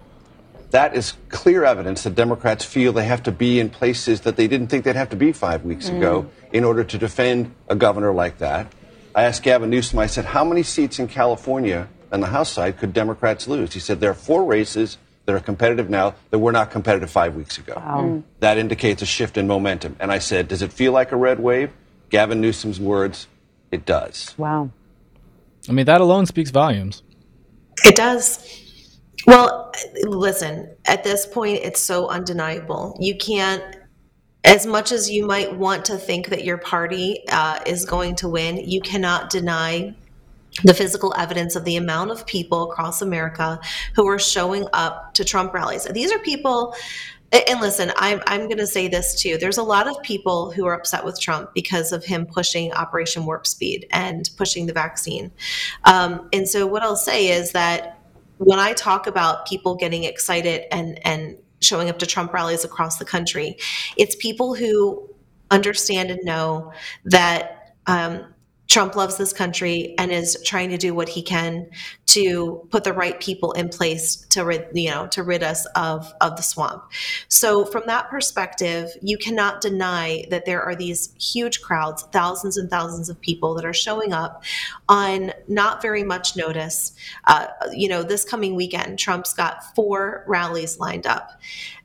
That 0.70 0.96
is 0.96 1.14
clear 1.28 1.64
evidence 1.64 2.04
that 2.04 2.14
Democrats 2.14 2.64
feel 2.64 2.92
they 2.92 3.04
have 3.04 3.24
to 3.24 3.32
be 3.32 3.60
in 3.60 3.68
places 3.68 4.22
that 4.22 4.36
they 4.36 4.48
didn't 4.48 4.68
think 4.68 4.84
they'd 4.84 4.96
have 4.96 5.10
to 5.10 5.16
be 5.16 5.32
five 5.32 5.64
weeks 5.64 5.88
ago 5.88 6.22
mm. 6.22 6.52
in 6.52 6.64
order 6.64 6.82
to 6.82 6.98
defend 6.98 7.54
a 7.68 7.76
governor 7.76 8.12
like 8.12 8.38
that. 8.38 8.72
I 9.14 9.24
asked 9.24 9.42
Gavin 9.42 9.68
Newsom, 9.68 9.98
I 9.98 10.06
said, 10.06 10.24
how 10.24 10.44
many 10.44 10.62
seats 10.62 10.98
in 10.98 11.08
California 11.08 11.88
on 12.10 12.20
the 12.20 12.26
House 12.26 12.50
side 12.50 12.78
could 12.78 12.94
Democrats 12.94 13.46
lose? 13.46 13.74
He 13.74 13.80
said, 13.80 14.00
there 14.00 14.10
are 14.10 14.14
four 14.14 14.44
races 14.44 14.96
that 15.26 15.34
are 15.34 15.40
competitive 15.40 15.90
now 15.90 16.14
that 16.30 16.38
were 16.38 16.52
not 16.52 16.70
competitive 16.70 17.10
five 17.10 17.36
weeks 17.36 17.58
ago. 17.58 17.74
Mm. 17.74 18.22
That 18.40 18.56
indicates 18.56 19.02
a 19.02 19.06
shift 19.06 19.36
in 19.36 19.46
momentum. 19.46 19.96
And 20.00 20.10
I 20.10 20.18
said, 20.18 20.48
does 20.48 20.62
it 20.62 20.72
feel 20.72 20.92
like 20.92 21.12
a 21.12 21.16
red 21.16 21.38
wave? 21.38 21.70
Gavin 22.08 22.40
Newsom's 22.40 22.80
words, 22.80 23.28
it 23.70 23.84
does. 23.84 24.34
Wow. 24.38 24.70
I 25.68 25.72
mean, 25.72 25.86
that 25.86 26.00
alone 26.00 26.26
speaks 26.26 26.50
volumes. 26.50 27.02
It 27.84 27.96
does. 27.96 28.60
Well, 29.26 29.72
listen, 30.04 30.74
at 30.86 31.04
this 31.04 31.26
point, 31.26 31.60
it's 31.62 31.80
so 31.80 32.08
undeniable. 32.08 32.96
You 33.00 33.16
can't, 33.16 33.62
as 34.44 34.66
much 34.66 34.90
as 34.90 35.08
you 35.08 35.26
might 35.26 35.56
want 35.56 35.84
to 35.86 35.96
think 35.96 36.28
that 36.28 36.44
your 36.44 36.58
party 36.58 37.24
uh, 37.30 37.60
is 37.66 37.84
going 37.84 38.16
to 38.16 38.28
win, 38.28 38.56
you 38.56 38.80
cannot 38.80 39.30
deny 39.30 39.94
the 40.64 40.74
physical 40.74 41.14
evidence 41.16 41.56
of 41.56 41.64
the 41.64 41.76
amount 41.76 42.10
of 42.10 42.26
people 42.26 42.70
across 42.70 43.00
America 43.00 43.58
who 43.94 44.06
are 44.06 44.18
showing 44.18 44.66
up 44.72 45.14
to 45.14 45.24
Trump 45.24 45.54
rallies. 45.54 45.84
These 45.84 46.12
are 46.12 46.18
people. 46.18 46.74
And 47.32 47.60
listen, 47.60 47.92
I'm, 47.96 48.20
I'm 48.26 48.42
going 48.42 48.58
to 48.58 48.66
say 48.66 48.88
this 48.88 49.20
too. 49.20 49.38
There's 49.38 49.56
a 49.56 49.62
lot 49.62 49.88
of 49.88 50.00
people 50.02 50.50
who 50.50 50.66
are 50.66 50.74
upset 50.74 51.02
with 51.02 51.18
Trump 51.18 51.54
because 51.54 51.90
of 51.90 52.04
him 52.04 52.26
pushing 52.26 52.72
Operation 52.74 53.24
Warp 53.24 53.46
Speed 53.46 53.86
and 53.90 54.28
pushing 54.36 54.66
the 54.66 54.74
vaccine. 54.74 55.32
Um, 55.84 56.28
and 56.34 56.46
so, 56.46 56.66
what 56.66 56.82
I'll 56.82 56.94
say 56.94 57.28
is 57.28 57.52
that 57.52 57.98
when 58.36 58.58
I 58.58 58.74
talk 58.74 59.06
about 59.06 59.46
people 59.46 59.76
getting 59.76 60.04
excited 60.04 60.66
and 60.70 61.00
and 61.06 61.38
showing 61.60 61.88
up 61.88 61.98
to 62.00 62.06
Trump 62.06 62.34
rallies 62.34 62.64
across 62.64 62.98
the 62.98 63.04
country, 63.04 63.56
it's 63.96 64.14
people 64.16 64.54
who 64.54 65.08
understand 65.50 66.10
and 66.10 66.22
know 66.24 66.72
that 67.04 67.76
um, 67.86 68.31
Trump 68.68 68.96
loves 68.96 69.16
this 69.16 69.32
country 69.32 69.94
and 69.98 70.10
is 70.10 70.38
trying 70.44 70.70
to 70.70 70.78
do 70.78 70.94
what 70.94 71.08
he 71.08 71.22
can 71.22 71.68
to 72.06 72.66
put 72.70 72.84
the 72.84 72.92
right 72.92 73.20
people 73.20 73.52
in 73.52 73.68
place 73.68 74.16
to 74.30 74.44
rid 74.44 74.66
you 74.72 74.90
know 74.90 75.06
to 75.08 75.22
rid 75.22 75.42
us 75.42 75.66
of 75.76 76.12
of 76.20 76.36
the 76.36 76.42
swamp. 76.42 76.84
So 77.28 77.64
from 77.64 77.82
that 77.86 78.08
perspective, 78.08 78.90
you 79.02 79.18
cannot 79.18 79.60
deny 79.60 80.24
that 80.30 80.46
there 80.46 80.62
are 80.62 80.74
these 80.74 81.14
huge 81.20 81.60
crowds, 81.60 82.04
thousands 82.12 82.56
and 82.56 82.70
thousands 82.70 83.08
of 83.08 83.20
people 83.20 83.54
that 83.54 83.64
are 83.64 83.74
showing 83.74 84.12
up 84.12 84.42
on 84.88 85.32
not 85.48 85.82
very 85.82 86.02
much 86.02 86.36
notice. 86.36 86.94
Uh, 87.24 87.48
you 87.72 87.88
know, 87.88 88.02
this 88.02 88.24
coming 88.24 88.54
weekend, 88.54 88.98
Trump's 88.98 89.34
got 89.34 89.74
four 89.74 90.24
rallies 90.26 90.78
lined 90.78 91.06
up. 91.06 91.40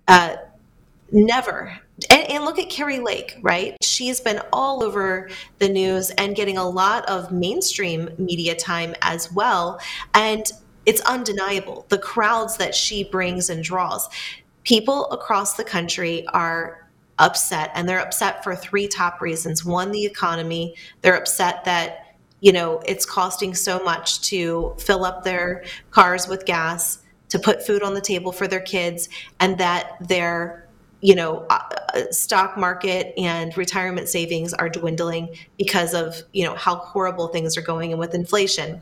Uh, 0.07 0.37
never 1.11 1.79
and, 2.09 2.29
and 2.29 2.45
look 2.45 2.59
at 2.59 2.69
Kari 2.69 2.99
Lake, 2.99 3.37
right? 3.41 3.75
She's 3.81 4.21
been 4.21 4.41
all 4.53 4.83
over 4.83 5.29
the 5.59 5.69
news 5.69 6.11
and 6.11 6.35
getting 6.35 6.57
a 6.57 6.67
lot 6.67 7.07
of 7.09 7.31
mainstream 7.31 8.09
media 8.17 8.55
time 8.55 8.95
as 9.01 9.31
well. 9.31 9.79
And 10.13 10.51
it's 10.85 11.01
undeniable 11.01 11.85
the 11.89 11.97
crowds 11.97 12.57
that 12.57 12.73
she 12.73 13.03
brings 13.03 13.49
and 13.49 13.63
draws. 13.63 14.07
People 14.63 15.09
across 15.11 15.55
the 15.55 15.63
country 15.63 16.25
are 16.27 16.89
upset, 17.19 17.71
and 17.73 17.89
they're 17.89 17.99
upset 17.99 18.43
for 18.43 18.55
three 18.55 18.87
top 18.87 19.21
reasons. 19.21 19.65
One, 19.65 19.91
the 19.91 20.05
economy. 20.05 20.75
They're 21.01 21.17
upset 21.17 21.65
that, 21.65 22.15
you 22.41 22.51
know, 22.51 22.81
it's 22.85 23.05
costing 23.05 23.55
so 23.55 23.83
much 23.83 24.21
to 24.29 24.75
fill 24.77 25.03
up 25.03 25.23
their 25.23 25.63
cars 25.89 26.27
with 26.27 26.45
gas, 26.45 26.99
to 27.29 27.39
put 27.39 27.65
food 27.65 27.81
on 27.81 27.93
the 27.93 28.01
table 28.01 28.31
for 28.31 28.47
their 28.47 28.61
kids, 28.61 29.09
and 29.39 29.57
that 29.57 29.97
their 30.07 30.66
you 31.01 31.15
know 31.15 31.45
uh, 31.49 31.59
uh, 31.93 32.01
stock 32.11 32.57
market 32.57 33.13
and 33.17 33.55
retirement 33.57 34.09
savings 34.09 34.53
are 34.53 34.69
dwindling 34.69 35.35
because 35.57 35.93
of 35.93 36.23
you 36.33 36.43
know 36.43 36.55
how 36.55 36.75
horrible 36.75 37.27
things 37.27 37.57
are 37.57 37.61
going 37.61 37.91
and 37.91 37.99
with 37.99 38.13
inflation. 38.13 38.81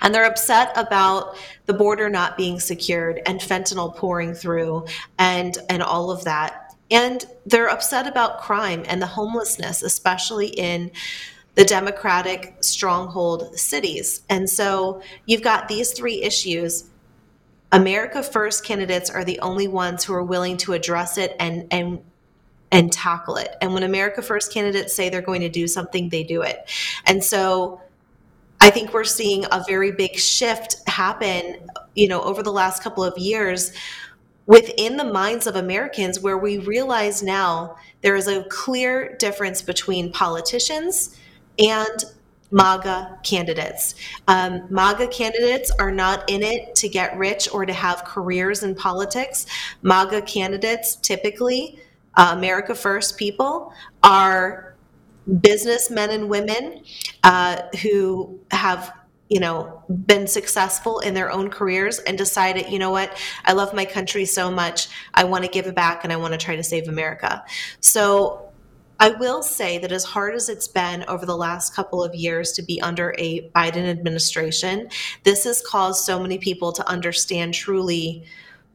And 0.00 0.14
they're 0.14 0.24
upset 0.24 0.72
about 0.76 1.36
the 1.66 1.74
border 1.74 2.08
not 2.08 2.38
being 2.38 2.58
secured 2.58 3.20
and 3.26 3.38
fentanyl 3.38 3.94
pouring 3.94 4.34
through 4.34 4.86
and 5.18 5.58
and 5.68 5.82
all 5.82 6.10
of 6.10 6.24
that. 6.24 6.74
And 6.90 7.24
they're 7.44 7.68
upset 7.68 8.06
about 8.06 8.40
crime 8.40 8.84
and 8.86 9.02
the 9.02 9.06
homelessness 9.06 9.82
especially 9.82 10.48
in 10.48 10.90
the 11.54 11.64
democratic 11.64 12.54
stronghold 12.60 13.58
cities. 13.58 14.22
And 14.30 14.48
so 14.48 15.02
you've 15.26 15.42
got 15.42 15.66
these 15.66 15.92
three 15.92 16.22
issues 16.22 16.84
America 17.72 18.22
First 18.22 18.64
candidates 18.64 19.10
are 19.10 19.24
the 19.24 19.40
only 19.40 19.68
ones 19.68 20.04
who 20.04 20.14
are 20.14 20.22
willing 20.22 20.56
to 20.58 20.72
address 20.72 21.18
it 21.18 21.36
and 21.38 21.66
and 21.70 22.00
and 22.70 22.92
tackle 22.92 23.36
it. 23.36 23.54
And 23.60 23.72
when 23.72 23.82
America 23.82 24.22
First 24.22 24.52
candidates 24.52 24.94
say 24.94 25.08
they're 25.08 25.22
going 25.22 25.40
to 25.40 25.48
do 25.48 25.66
something, 25.66 26.08
they 26.08 26.22
do 26.22 26.42
it. 26.42 26.70
And 27.06 27.22
so 27.24 27.80
I 28.60 28.70
think 28.70 28.92
we're 28.92 29.04
seeing 29.04 29.44
a 29.50 29.64
very 29.66 29.92
big 29.92 30.16
shift 30.16 30.76
happen, 30.86 31.56
you 31.94 32.08
know, 32.08 32.20
over 32.22 32.42
the 32.42 32.52
last 32.52 32.82
couple 32.82 33.04
of 33.04 33.16
years 33.16 33.72
within 34.46 34.96
the 34.96 35.04
minds 35.04 35.46
of 35.46 35.56
Americans 35.56 36.20
where 36.20 36.38
we 36.38 36.58
realize 36.58 37.22
now 37.22 37.76
there 38.00 38.16
is 38.16 38.28
a 38.28 38.42
clear 38.44 39.14
difference 39.16 39.62
between 39.62 40.10
politicians 40.10 41.16
and 41.58 42.04
MAGA 42.50 43.18
candidates. 43.22 43.94
Um, 44.26 44.66
MAGA 44.70 45.08
candidates 45.08 45.70
are 45.72 45.90
not 45.90 46.28
in 46.28 46.42
it 46.42 46.74
to 46.76 46.88
get 46.88 47.16
rich 47.18 47.48
or 47.52 47.66
to 47.66 47.72
have 47.72 48.04
careers 48.04 48.62
in 48.62 48.74
politics. 48.74 49.46
MAGA 49.82 50.22
candidates, 50.22 50.96
typically, 50.96 51.78
uh, 52.16 52.30
America 52.32 52.74
First 52.74 53.16
people, 53.16 53.72
are 54.02 54.74
businessmen 55.40 56.10
and 56.10 56.28
women 56.28 56.82
uh, 57.22 57.62
who 57.82 58.40
have 58.50 58.94
you 59.28 59.40
know 59.40 59.82
been 60.06 60.26
successful 60.26 61.00
in 61.00 61.12
their 61.12 61.30
own 61.30 61.50
careers 61.50 61.98
and 62.00 62.16
decided 62.16 62.66
you 62.72 62.78
know 62.78 62.90
what 62.90 63.18
i 63.44 63.52
love 63.52 63.74
my 63.74 63.84
country 63.84 64.24
so 64.24 64.50
much 64.50 64.88
i 65.12 65.22
want 65.22 65.44
to 65.44 65.50
give 65.50 65.66
it 65.66 65.74
back 65.74 66.02
and 66.02 66.12
i 66.12 66.16
want 66.16 66.32
to 66.32 66.38
try 66.38 66.56
to 66.56 66.62
save 66.62 66.88
america 66.88 67.44
so 67.80 68.47
I 69.00 69.10
will 69.10 69.42
say 69.42 69.78
that 69.78 69.92
as 69.92 70.04
hard 70.04 70.34
as 70.34 70.48
it's 70.48 70.66
been 70.66 71.04
over 71.06 71.24
the 71.24 71.36
last 71.36 71.74
couple 71.74 72.02
of 72.02 72.14
years 72.14 72.52
to 72.52 72.62
be 72.62 72.80
under 72.80 73.14
a 73.18 73.48
Biden 73.50 73.88
administration, 73.88 74.88
this 75.22 75.44
has 75.44 75.62
caused 75.62 76.04
so 76.04 76.20
many 76.20 76.38
people 76.38 76.72
to 76.72 76.88
understand 76.88 77.54
truly 77.54 78.24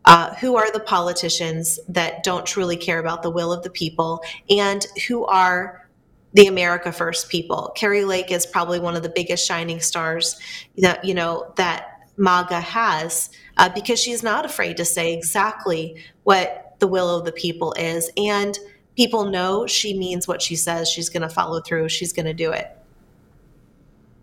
uh, 0.06 0.34
who 0.36 0.56
are 0.56 0.72
the 0.72 0.80
politicians 0.80 1.80
that 1.88 2.24
don't 2.24 2.46
truly 2.46 2.78
care 2.78 3.00
about 3.00 3.24
the 3.24 3.30
will 3.30 3.52
of 3.52 3.64
the 3.64 3.70
people 3.70 4.22
and 4.50 4.86
who 5.08 5.26
are 5.26 5.90
the 6.34 6.48
America 6.48 6.92
First 6.92 7.30
people. 7.30 7.72
Kari 7.76 8.04
Lake 8.06 8.32
is 8.32 8.46
probably 8.46 8.80
one 8.80 8.96
of 8.96 9.04
the 9.04 9.10
biggest 9.10 9.46
shining 9.48 9.80
stars 9.80 10.40
that 10.78 11.04
you 11.06 11.14
know 11.14 11.54
that 11.58 12.08
MAGA 12.18 12.60
has 12.60 13.30
uh, 13.58 13.70
because 13.70 14.00
she's 14.00 14.24
not 14.24 14.46
afraid 14.46 14.78
to 14.78 14.86
say 14.86 15.14
exactly 15.14 16.04
what 16.24 16.76
the 16.80 16.88
will 16.88 17.10
of 17.10 17.26
the 17.26 17.32
people 17.32 17.74
is 17.74 18.10
and 18.18 18.58
people 18.96 19.26
know 19.26 19.68
she 19.68 19.98
means 19.98 20.28
what 20.28 20.42
she 20.42 20.56
says. 20.56 20.90
She's 20.90 21.10
going 21.10 21.22
to 21.22 21.30
follow 21.30 21.62
through. 21.62 21.90
She's 21.90 22.14
going 22.14 22.26
to 22.26 22.34
do 22.34 22.52
it. 22.52 22.78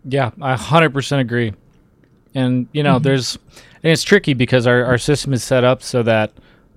Yeah, 0.05 0.31
I 0.41 0.55
100% 0.55 1.19
agree. 1.19 1.53
And, 2.33 2.67
you 2.71 2.81
know, 2.83 2.97
there's, 2.97 3.35
and 3.83 3.91
it's 3.91 4.03
tricky 4.03 4.33
because 4.33 4.65
our, 4.65 4.85
our 4.85 4.97
system 4.97 5.33
is 5.33 5.43
set 5.43 5.63
up 5.63 5.83
so 5.83 6.01
that 6.03 6.31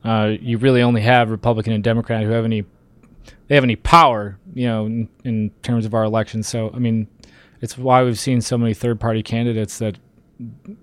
uh, 0.05 0.33
you 0.41 0.59
really 0.59 0.83
only 0.83 1.01
have 1.01 1.31
Republican 1.31 1.73
and 1.73 1.83
Democrat 1.83 2.25
who 2.25 2.31
have 2.31 2.45
any, 2.45 2.65
they 3.47 3.55
have 3.55 3.65
any 3.65 3.77
power, 3.77 4.39
you 4.55 4.67
know, 4.67 4.87
in, 4.87 5.09
in 5.25 5.51
terms 5.63 5.87
of 5.87 5.95
our 5.95 6.05
elections. 6.05 6.49
So, 6.49 6.71
I 6.75 6.79
mean, 6.79 7.07
it's 7.61 7.79
why 7.79 8.03
we've 8.03 8.19
seen 8.19 8.41
so 8.41 8.59
many 8.59 8.75
third 8.75 9.01
party 9.01 9.23
candidates 9.23 9.79
that 9.79 9.97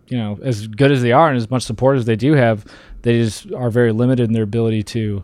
you 0.07 0.17
know 0.17 0.39
as 0.41 0.67
good 0.67 0.91
as 0.91 1.01
they 1.01 1.11
are 1.11 1.27
and 1.27 1.37
as 1.37 1.49
much 1.51 1.63
support 1.63 1.97
as 1.97 2.05
they 2.05 2.15
do 2.15 2.33
have 2.33 2.65
they 3.01 3.19
just 3.21 3.51
are 3.51 3.69
very 3.69 3.91
limited 3.91 4.23
in 4.23 4.33
their 4.33 4.43
ability 4.43 4.81
to 4.81 5.23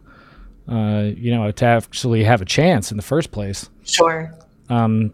uh, 0.68 1.12
you 1.16 1.32
know 1.32 1.50
to 1.52 1.66
actually 1.66 2.24
have 2.24 2.42
a 2.42 2.46
chance 2.46 2.92
in 2.92 2.98
the 2.98 3.04
first 3.04 3.32
place 3.32 3.70
Sure. 3.84 4.34
um, 4.70 5.14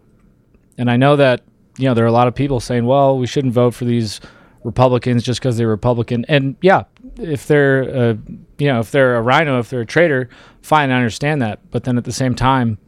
and 0.78 0.90
I 0.90 0.96
know 0.96 1.16
that 1.16 1.42
you 1.78 1.86
know 1.88 1.94
there 1.94 2.04
are 2.04 2.08
a 2.08 2.12
lot 2.12 2.26
of 2.28 2.34
people 2.34 2.60
saying, 2.60 2.84
"Well, 2.86 3.18
we 3.18 3.26
shouldn't 3.26 3.52
vote 3.54 3.72
for 3.74 3.84
these 3.84 4.20
Republicans 4.64 5.22
just 5.22 5.40
because 5.40 5.56
they're 5.56 5.68
Republican." 5.68 6.24
And 6.28 6.56
yeah, 6.60 6.84
if 7.18 7.46
they're 7.46 7.82
uh, 7.96 8.14
you 8.58 8.66
know 8.68 8.80
if 8.80 8.90
they're 8.90 9.16
a 9.16 9.22
RINO, 9.22 9.58
if 9.60 9.70
they're 9.70 9.80
a 9.82 9.86
traitor, 9.86 10.28
fine, 10.62 10.90
I 10.90 10.96
understand 10.96 11.42
that. 11.42 11.58
But 11.70 11.84
then 11.84 11.96
at 11.98 12.04
the 12.04 12.12
same 12.12 12.34
time, 12.34 12.78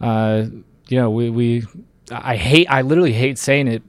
uh, 0.00 0.46
you 0.88 0.98
know, 1.00 1.10
we, 1.10 1.30
we 1.30 1.64
I 2.10 2.36
hate 2.36 2.66
I 2.70 2.82
literally 2.82 3.12
hate 3.12 3.38
saying 3.38 3.68
it. 3.68 3.82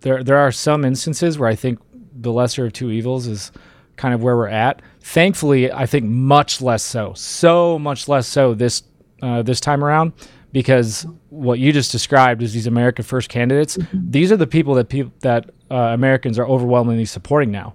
There 0.00 0.22
there 0.22 0.38
are 0.38 0.52
some 0.52 0.84
instances 0.84 1.38
where 1.38 1.48
I 1.48 1.54
think 1.54 1.78
the 2.18 2.32
lesser 2.32 2.66
of 2.66 2.72
two 2.72 2.90
evils 2.90 3.26
is 3.26 3.52
kind 3.96 4.14
of 4.14 4.22
where 4.22 4.36
we're 4.36 4.48
at. 4.48 4.82
Thankfully, 5.00 5.72
I 5.72 5.86
think 5.86 6.04
much 6.04 6.60
less 6.60 6.82
so, 6.82 7.12
so 7.14 7.78
much 7.78 8.08
less 8.08 8.26
so 8.26 8.54
this 8.54 8.82
uh, 9.22 9.42
this 9.42 9.60
time 9.60 9.82
around 9.82 10.12
because 10.52 11.06
what 11.30 11.58
you 11.58 11.72
just 11.72 11.90
described 11.92 12.42
is 12.42 12.52
these 12.52 12.66
America 12.66 13.02
First 13.02 13.28
candidates. 13.28 13.78
These 13.92 14.30
are 14.32 14.36
the 14.36 14.46
people 14.46 14.74
that 14.74 14.88
people 14.88 15.12
that 15.20 15.50
uh, 15.70 15.74
Americans 15.76 16.38
are 16.38 16.46
overwhelmingly 16.46 17.04
supporting 17.06 17.50
now. 17.50 17.74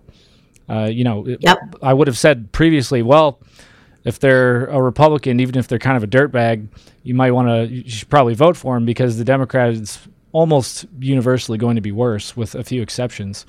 Uh, 0.70 0.86
you 0.92 1.04
know, 1.04 1.26
it- 1.28 1.40
I 1.82 1.94
would 1.94 2.08
have 2.08 2.18
said 2.18 2.52
previously, 2.52 3.02
well, 3.02 3.40
if 4.04 4.20
they're 4.20 4.66
a 4.68 4.82
Republican, 4.82 5.40
even 5.40 5.58
if 5.58 5.68
they're 5.68 5.78
kind 5.80 5.98
of 5.98 6.04
a 6.04 6.08
dirtbag, 6.08 6.68
you 7.04 7.14
might 7.14 7.32
want 7.32 7.48
to, 7.50 7.68
you 7.76 7.90
should 7.90 8.10
probably 8.10 8.34
vote 8.36 8.56
for 8.58 8.78
him 8.78 8.86
because 8.86 9.18
the 9.18 9.24
Democrat 9.26 9.74
is 9.74 10.00
almost 10.32 10.86
universally 11.00 11.58
going 11.58 11.76
to 11.76 11.82
be 11.82 11.92
worse, 11.92 12.36
with 12.38 12.56
a 12.56 12.64
few 12.64 12.82
exceptions. 12.82 13.46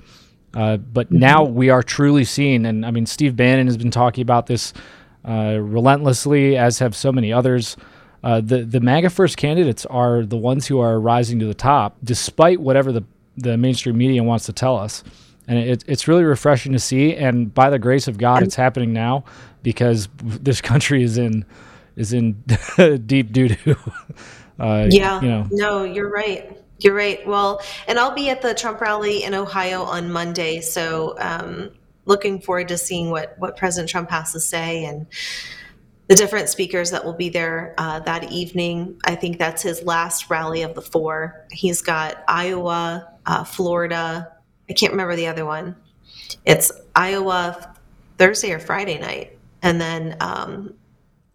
Uh, 0.55 0.77
but 0.77 1.11
now 1.11 1.43
we 1.45 1.71
are 1.71 1.83
truly 1.83 2.25
seeing, 2.25 2.67
and 2.67 2.85
I 2.85 2.91
mean, 2.91 3.07
Steve 3.07 3.37
Bannon 3.37 3.67
has 3.67 3.77
been 3.77 3.91
talking 3.91 4.23
about 4.23 4.47
this 4.47 4.73
uh, 5.27 5.57
relentlessly, 5.61 6.57
as 6.57 6.79
have 6.81 6.95
so 6.95 7.11
many 7.13 7.33
others. 7.33 7.77
Uh, 8.25 8.41
the 8.41 8.63
the 8.63 8.81
MAGA 8.81 9.11
first 9.11 9.37
candidates 9.37 9.85
are 9.87 10.25
the 10.25 10.37
ones 10.37 10.67
who 10.67 10.79
are 10.79 11.01
rising 11.01 11.39
to 11.41 11.47
the 11.47 11.55
top, 11.55 11.97
despite 12.05 12.61
whatever 12.61 12.93
the 12.93 13.03
the 13.37 13.57
mainstream 13.57 13.97
media 13.97 14.23
wants 14.23 14.45
to 14.47 14.53
tell 14.53 14.77
us. 14.77 15.03
And 15.49 15.59
it, 15.59 15.85
it's 15.89 16.07
really 16.07 16.23
refreshing 16.23 16.73
to 16.73 16.79
see. 16.79 17.17
And 17.17 17.53
by 17.53 17.71
the 17.71 17.79
grace 17.79 18.07
of 18.07 18.17
God, 18.19 18.43
it's 18.43 18.55
happening 18.55 18.93
now 18.93 19.25
because 19.63 20.09
this 20.23 20.61
country 20.61 21.03
is 21.03 21.19
in 21.19 21.45
is 21.97 22.13
in 22.13 22.43
deep 23.07 23.33
doo 23.33 23.49
doo. 23.49 23.77
Uh, 24.61 24.87
Yeah. 24.91 25.21
you 25.21 25.29
know, 25.29 25.49
No, 25.51 25.83
you're 25.83 26.11
right. 26.11 26.57
You're 26.83 26.95
right. 26.95 27.25
Well, 27.27 27.63
and 27.87 27.99
I'll 27.99 28.15
be 28.15 28.29
at 28.31 28.43
the 28.43 28.55
Trump 28.55 28.81
rally 28.81 29.23
in 29.23 29.35
Ohio 29.35 29.83
on 29.83 30.11
Monday, 30.11 30.61
so 30.61 31.15
um, 31.19 31.71
looking 32.07 32.41
forward 32.41 32.69
to 32.69 32.79
seeing 32.79 33.11
what 33.11 33.39
what 33.39 33.57
President 33.57 33.89
Trump 33.89 34.11
has 34.11 34.33
to 34.33 34.41
say 34.41 34.85
and 34.85 35.07
the 36.09 36.17
different 36.17 36.49
speakers 36.49 36.91
that 36.91 37.05
will 37.05 37.13
be 37.13 37.29
there 37.29 37.75
uh, 37.79 38.01
that 38.01 38.33
evening. 38.33 39.01
I 39.05 39.15
think 39.15 39.39
that's 39.39 39.63
his 39.63 39.83
last 39.85 40.29
rally 40.29 40.63
of 40.63 40.75
the 40.75 40.83
four. 40.83 41.47
He's 41.53 41.81
got 41.83 42.25
Iowa, 42.27 43.13
uh, 43.27 43.45
Florida. 43.45 44.33
I 44.69 44.73
can't 44.73 44.93
remember 44.93 45.15
the 45.15 45.29
other 45.29 45.47
one. 45.47 45.77
It's 46.45 46.73
Iowa 46.97 47.75
Thursday 48.19 48.53
or 48.53 48.59
Friday 48.59 48.99
night, 48.99 49.39
and 49.63 49.81
then 49.81 50.17
um, 50.21 50.75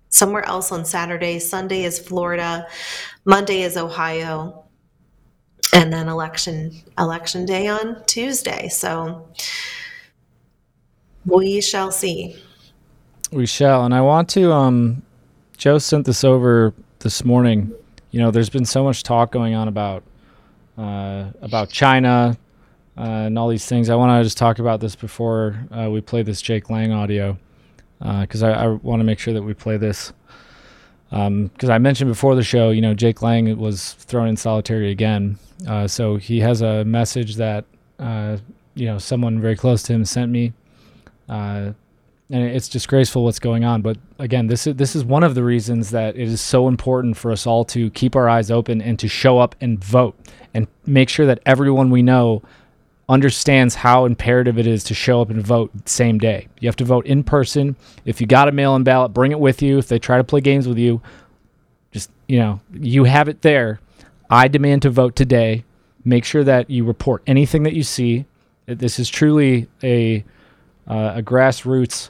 somewhere 0.10 0.46
else 0.46 0.72
on 0.72 0.84
Saturday. 0.84 1.40
Sunday 1.40 1.84
is 1.84 2.00
Florida. 2.00 2.68
Monday 3.26 3.62
is 3.62 3.78
Ohio, 3.78 4.67
and 5.74 5.92
then 5.92 6.08
election 6.08 6.72
election 6.98 7.46
day 7.46 7.68
on 7.68 8.04
Tuesday. 8.06 8.70
So 8.70 9.28
we 11.26 11.62
shall 11.62 11.92
see. 11.92 12.36
We 13.32 13.46
shall. 13.46 13.86
And 13.86 13.94
I 13.94 14.02
want 14.02 14.30
to 14.30 14.52
um 14.52 15.04
Joe 15.58 15.78
sent 15.78 16.06
this 16.06 16.24
over 16.24 16.74
this 17.00 17.26
morning. 17.26 17.72
You 18.12 18.20
know, 18.22 18.32
there's 18.32 18.50
been 18.50 18.66
so 18.66 18.84
much 18.84 19.04
talk 19.04 19.32
going 19.32 19.54
on 19.54 19.68
about 19.68 20.04
uh 20.78 21.32
about 21.42 21.70
China 21.70 22.38
uh, 22.98 23.02
and 23.02 23.38
all 23.38 23.48
these 23.48 23.66
things. 23.66 23.90
I 23.90 23.96
want 23.96 24.20
to 24.20 24.24
just 24.24 24.38
talk 24.38 24.60
about 24.60 24.80
this 24.80 24.96
before 24.96 25.56
uh, 25.72 25.90
we 25.90 26.02
play 26.02 26.24
this 26.24 26.42
Jake 26.42 26.70
Lang 26.70 26.92
audio 26.92 27.38
because 28.00 28.44
I, 28.44 28.52
I 28.52 28.68
want 28.68 29.00
to 29.00 29.04
make 29.04 29.20
sure 29.20 29.34
that 29.34 29.42
we 29.42 29.54
play 29.54 29.78
this. 29.78 30.14
Because 31.10 31.70
I 31.70 31.78
mentioned 31.78 32.10
before 32.10 32.36
the 32.36 32.44
show, 32.44 32.70
you 32.70 32.82
know, 32.82 32.94
Jake 32.94 33.22
Lang 33.22 33.58
was 33.58 33.94
thrown 33.94 34.28
in 34.28 34.38
solitary 34.38 34.92
again. 34.92 35.38
Uh, 35.68 35.88
so 35.88 36.18
he 36.18 36.40
has 36.42 36.62
a 36.62 36.84
message 36.86 37.36
that, 37.38 37.66
uh, 38.00 38.38
you 38.76 38.86
know, 38.86 38.98
someone 38.98 39.40
very 39.40 39.56
close 39.56 39.84
to 39.84 39.94
him 39.94 40.06
sent 40.06 40.32
me. 40.32 40.54
Uh, 41.30 41.72
and 42.30 42.44
it's 42.44 42.68
disgraceful 42.68 43.24
what's 43.24 43.40
going 43.40 43.64
on. 43.64 43.82
But 43.82 43.98
again, 44.20 44.48
this 44.48 44.68
is 44.68 44.76
this 44.76 44.96
is 44.96 45.06
one 45.06 45.24
of 45.24 45.34
the 45.36 45.44
reasons 45.44 45.92
that 45.92 46.16
it 46.16 46.28
is 46.28 46.42
so 46.42 46.68
important 46.68 47.16
for 47.16 47.32
us 47.32 47.48
all 47.48 47.64
to 47.66 47.90
keep 47.92 48.16
our 48.16 48.28
eyes 48.28 48.52
open 48.52 48.82
and 48.82 49.00
to 49.00 49.08
show 49.08 49.40
up 49.40 49.56
and 49.62 49.82
vote 49.84 50.16
and 50.54 50.68
make 50.86 51.10
sure 51.10 51.26
that 51.26 51.40
everyone 51.46 51.90
we 51.90 52.02
know 52.02 52.42
understands 53.10 53.76
how 53.76 54.06
imperative 54.06 54.58
it 54.58 54.68
is 54.68 54.84
to 54.84 54.94
show 54.94 55.22
up 55.22 55.30
and 55.30 55.42
vote 55.42 55.72
same 55.88 56.18
day. 56.18 56.48
You 56.60 56.68
have 56.68 56.76
to 56.78 56.86
vote 56.86 57.06
in 57.06 57.24
person. 57.24 57.76
If 58.06 58.20
you 58.20 58.28
got 58.28 58.50
a 58.50 58.52
mail-in 58.52 58.84
ballot, 58.84 59.14
bring 59.14 59.32
it 59.32 59.40
with 59.40 59.62
you. 59.62 59.78
If 59.78 59.88
they 59.88 60.00
try 60.00 60.18
to 60.18 60.24
play 60.24 60.42
games 60.42 60.68
with 60.68 60.78
you, 60.78 61.02
just 61.92 62.12
you 62.28 62.40
know, 62.40 62.60
you 62.74 63.06
have 63.06 63.30
it 63.30 63.42
there. 63.42 63.80
I 64.30 64.50
demand 64.50 64.82
to 64.82 64.90
vote 64.90 65.16
today. 65.16 65.64
Make 66.04 66.26
sure 66.26 66.44
that 66.44 66.70
you 66.70 66.84
report 66.84 67.24
anything 67.28 67.64
that 67.64 67.74
you 67.74 67.84
see. 67.84 68.26
This 68.66 69.00
is 69.00 69.10
truly 69.10 69.68
a 69.84 70.26
uh, 70.88 71.14
a 71.16 71.22
grassroots 71.22 72.10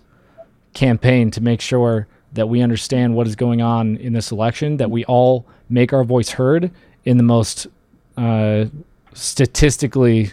campaign 0.74 1.32
to 1.32 1.42
make 1.42 1.62
sure 1.62 2.08
that 2.34 2.48
we 2.48 2.62
understand 2.62 3.16
what 3.16 3.28
is 3.28 3.36
going 3.36 3.62
on 3.62 3.98
in 3.98 4.14
this 4.14 4.32
election, 4.32 4.78
that 4.78 4.92
we 4.92 5.04
all 5.06 5.46
make 5.70 5.94
our 5.94 6.04
voice 6.04 6.30
heard 6.30 6.72
in 7.06 7.18
the 7.18 7.24
most 7.24 7.68
uh, 8.18 8.66
statistically 9.14 10.32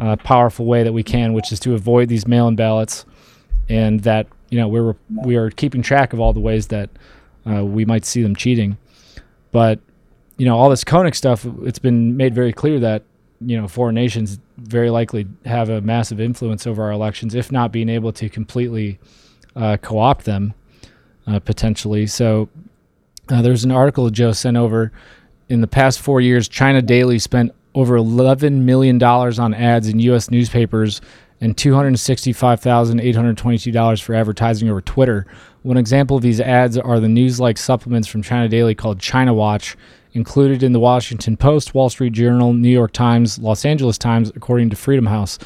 uh, 0.00 0.16
powerful 0.16 0.66
way 0.66 0.82
that 0.82 0.92
we 0.92 1.02
can, 1.02 1.32
which 1.32 1.52
is 1.52 1.60
to 1.60 1.74
avoid 1.74 2.08
these 2.08 2.26
mail-in 2.26 2.56
ballots, 2.56 3.04
and 3.68 4.00
that 4.00 4.26
you 4.48 4.58
know 4.58 4.68
we're 4.68 4.96
we 5.24 5.36
are 5.36 5.50
keeping 5.50 5.82
track 5.82 6.12
of 6.12 6.20
all 6.20 6.32
the 6.32 6.40
ways 6.40 6.68
that 6.68 6.90
uh, 7.48 7.64
we 7.64 7.84
might 7.84 8.04
see 8.04 8.22
them 8.22 8.34
cheating. 8.34 8.76
But 9.52 9.78
you 10.36 10.46
know 10.46 10.56
all 10.56 10.70
this 10.70 10.84
Konnech 10.84 11.14
stuff, 11.14 11.46
it's 11.62 11.78
been 11.78 12.16
made 12.16 12.34
very 12.34 12.52
clear 12.52 12.80
that 12.80 13.02
you 13.40 13.60
know 13.60 13.68
foreign 13.68 13.94
nations 13.94 14.38
very 14.56 14.90
likely 14.90 15.26
have 15.44 15.68
a 15.68 15.80
massive 15.80 16.20
influence 16.20 16.66
over 16.66 16.82
our 16.82 16.92
elections, 16.92 17.34
if 17.34 17.52
not 17.52 17.72
being 17.72 17.88
able 17.88 18.12
to 18.12 18.28
completely 18.28 18.98
uh, 19.56 19.76
co-opt 19.82 20.24
them 20.24 20.54
uh, 21.26 21.40
potentially. 21.40 22.06
So 22.06 22.48
uh, 23.28 23.42
there's 23.42 23.64
an 23.64 23.70
article 23.70 24.08
Joe 24.10 24.32
sent 24.32 24.56
over. 24.56 24.92
In 25.48 25.60
the 25.60 25.66
past 25.66 26.00
four 26.00 26.20
years, 26.20 26.48
China 26.48 26.80
Daily 26.80 27.18
spent 27.18 27.52
over 27.74 27.96
$11 27.96 28.62
million 28.62 29.02
on 29.02 29.54
ads 29.54 29.88
in 29.88 29.98
U.S. 30.00 30.30
newspapers 30.30 31.00
and 31.40 31.56
$265,822 31.56 34.02
for 34.02 34.14
advertising 34.14 34.68
over 34.68 34.80
Twitter. 34.80 35.26
One 35.62 35.76
example 35.76 36.16
of 36.16 36.22
these 36.22 36.40
ads 36.40 36.78
are 36.78 37.00
the 37.00 37.08
news 37.08 37.40
like 37.40 37.58
supplements 37.58 38.08
from 38.08 38.22
China 38.22 38.48
Daily 38.48 38.74
called 38.74 39.00
China 39.00 39.34
Watch, 39.34 39.76
included 40.12 40.62
in 40.62 40.72
the 40.72 40.80
Washington 40.80 41.36
Post, 41.36 41.74
Wall 41.74 41.88
Street 41.88 42.12
Journal, 42.12 42.52
New 42.52 42.68
York 42.68 42.92
Times, 42.92 43.38
Los 43.38 43.64
Angeles 43.64 43.96
Times, 43.96 44.32
according 44.34 44.70
to 44.70 44.76
Freedom 44.76 45.06
House. 45.06 45.38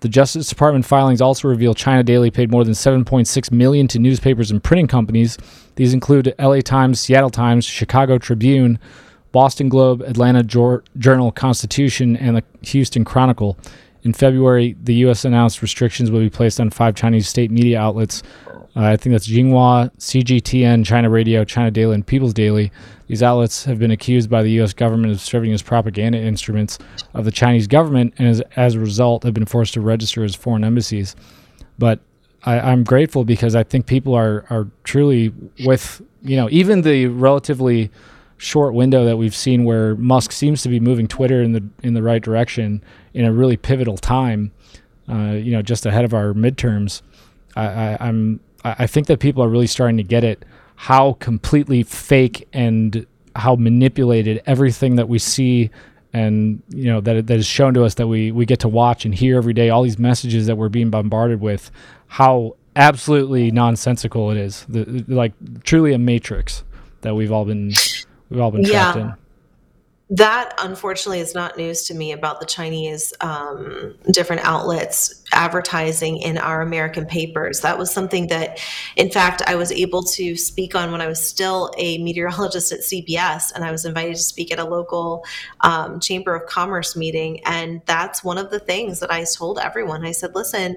The 0.00 0.08
Justice 0.08 0.48
Department 0.48 0.86
filings 0.86 1.20
also 1.20 1.48
reveal 1.48 1.74
China 1.74 2.04
Daily 2.04 2.30
paid 2.30 2.52
more 2.52 2.62
than 2.62 2.74
7.6 2.74 3.50
million 3.50 3.88
to 3.88 3.98
newspapers 3.98 4.50
and 4.50 4.62
printing 4.62 4.86
companies. 4.86 5.36
These 5.74 5.92
include 5.92 6.34
LA 6.38 6.60
Times, 6.60 7.00
Seattle 7.00 7.30
Times, 7.30 7.64
Chicago 7.64 8.18
Tribune, 8.18 8.78
Boston 9.32 9.68
Globe, 9.68 10.02
Atlanta 10.02 10.42
Jour- 10.42 10.84
Journal 10.96 11.30
Constitution, 11.32 12.16
and 12.16 12.36
the 12.36 12.44
Houston 12.62 13.04
Chronicle. 13.04 13.58
In 14.02 14.12
February, 14.12 14.76
the 14.82 14.94
U.S. 14.94 15.24
announced 15.24 15.60
restrictions 15.60 16.10
will 16.10 16.20
be 16.20 16.30
placed 16.30 16.60
on 16.60 16.70
five 16.70 16.94
Chinese 16.94 17.28
state 17.28 17.50
media 17.50 17.80
outlets. 17.80 18.22
Uh, 18.48 18.84
I 18.84 18.96
think 18.96 19.12
that's 19.12 19.26
Xinhua, 19.28 19.90
CGTN, 19.98 20.86
China 20.86 21.10
Radio, 21.10 21.44
China 21.44 21.70
Daily, 21.70 21.94
and 21.94 22.06
People's 22.06 22.32
Daily. 22.32 22.70
These 23.08 23.22
outlets 23.22 23.64
have 23.64 23.78
been 23.78 23.90
accused 23.90 24.30
by 24.30 24.42
the 24.42 24.50
U.S. 24.52 24.72
government 24.72 25.12
of 25.12 25.20
serving 25.20 25.52
as 25.52 25.62
propaganda 25.62 26.18
instruments 26.18 26.78
of 27.14 27.24
the 27.24 27.32
Chinese 27.32 27.66
government, 27.66 28.14
and 28.18 28.28
as, 28.28 28.40
as 28.56 28.74
a 28.76 28.80
result, 28.80 29.24
have 29.24 29.34
been 29.34 29.46
forced 29.46 29.74
to 29.74 29.80
register 29.80 30.22
as 30.22 30.34
foreign 30.34 30.62
embassies. 30.62 31.16
But 31.78 32.00
I, 32.44 32.60
I'm 32.60 32.84
grateful 32.84 33.24
because 33.24 33.54
I 33.56 33.64
think 33.64 33.86
people 33.86 34.14
are 34.14 34.44
are 34.50 34.68
truly 34.84 35.32
with 35.64 36.00
you 36.22 36.36
know 36.36 36.48
even 36.50 36.82
the 36.82 37.06
relatively 37.06 37.90
short 38.38 38.72
window 38.72 39.04
that 39.04 39.16
we've 39.16 39.34
seen 39.34 39.64
where 39.64 39.94
Musk 39.96 40.32
seems 40.32 40.62
to 40.62 40.68
be 40.68 40.80
moving 40.80 41.06
Twitter 41.06 41.42
in 41.42 41.52
the 41.52 41.62
in 41.82 41.94
the 41.94 42.02
right 42.02 42.22
direction 42.22 42.82
in 43.14 43.24
a 43.24 43.32
really 43.32 43.56
pivotal 43.56 43.96
time. 43.98 44.52
Uh, 45.08 45.32
you 45.32 45.52
know, 45.52 45.62
just 45.62 45.86
ahead 45.86 46.04
of 46.04 46.12
our 46.14 46.32
midterms. 46.32 47.02
I, 47.56 47.66
I, 47.66 47.96
I'm 48.00 48.40
I 48.64 48.86
think 48.86 49.06
that 49.06 49.20
people 49.20 49.42
are 49.42 49.48
really 49.48 49.66
starting 49.66 49.96
to 49.98 50.02
get 50.02 50.24
it 50.24 50.44
how 50.76 51.14
completely 51.14 51.82
fake 51.82 52.46
and 52.52 53.06
how 53.34 53.56
manipulated 53.56 54.42
everything 54.46 54.96
that 54.96 55.08
we 55.08 55.18
see 55.18 55.70
and 56.12 56.62
you 56.68 56.84
know 56.84 57.00
that 57.00 57.26
that 57.26 57.36
is 57.36 57.46
shown 57.46 57.74
to 57.74 57.84
us 57.84 57.94
that 57.94 58.06
we 58.06 58.30
we 58.32 58.46
get 58.46 58.60
to 58.60 58.68
watch 58.68 59.04
and 59.04 59.14
hear 59.14 59.36
every 59.36 59.52
day 59.52 59.70
all 59.70 59.82
these 59.82 59.98
messages 59.98 60.46
that 60.46 60.56
we're 60.56 60.68
being 60.68 60.90
bombarded 60.90 61.40
with 61.40 61.70
how 62.06 62.54
absolutely 62.76 63.50
nonsensical 63.50 64.30
it 64.30 64.36
is 64.36 64.64
the- 64.68 65.04
like 65.08 65.32
truly 65.64 65.92
a 65.92 65.98
matrix 65.98 66.64
that 67.02 67.14
we've 67.14 67.32
all 67.32 67.44
been 67.44 67.72
we've 68.30 68.40
all 68.40 68.50
been 68.50 68.64
trapped 68.64 68.96
Yeah. 68.98 69.02
in 69.02 69.14
That 70.16 70.54
unfortunately 70.58 71.20
is 71.20 71.34
not 71.34 71.56
news 71.58 71.84
to 71.88 71.94
me 71.94 72.12
about 72.12 72.40
the 72.40 72.46
Chinese 72.46 73.12
um, 73.20 73.94
different 74.10 74.42
outlets 74.44 75.22
advertising 75.32 76.18
in 76.18 76.38
our 76.38 76.62
American 76.62 77.06
papers. 77.06 77.60
That 77.60 77.78
was 77.78 77.92
something 77.92 78.28
that, 78.28 78.60
in 78.96 79.10
fact, 79.10 79.42
I 79.46 79.54
was 79.54 79.72
able 79.72 80.02
to 80.02 80.36
speak 80.36 80.74
on 80.74 80.92
when 80.92 81.00
I 81.00 81.06
was 81.06 81.20
still 81.20 81.72
a 81.78 81.98
meteorologist 81.98 82.72
at 82.72 82.80
CBS, 82.80 83.52
and 83.54 83.64
I 83.64 83.70
was 83.70 83.84
invited 83.84 84.16
to 84.16 84.22
speak 84.22 84.52
at 84.52 84.58
a 84.58 84.64
local 84.64 85.24
um, 85.60 86.00
Chamber 86.00 86.34
of 86.34 86.46
Commerce 86.46 86.96
meeting. 86.96 87.40
And 87.44 87.82
that's 87.86 88.22
one 88.24 88.38
of 88.38 88.50
the 88.50 88.60
things 88.60 89.00
that 89.00 89.10
I 89.10 89.24
told 89.24 89.58
everyone. 89.58 90.04
I 90.04 90.12
said, 90.12 90.34
"Listen, 90.34 90.76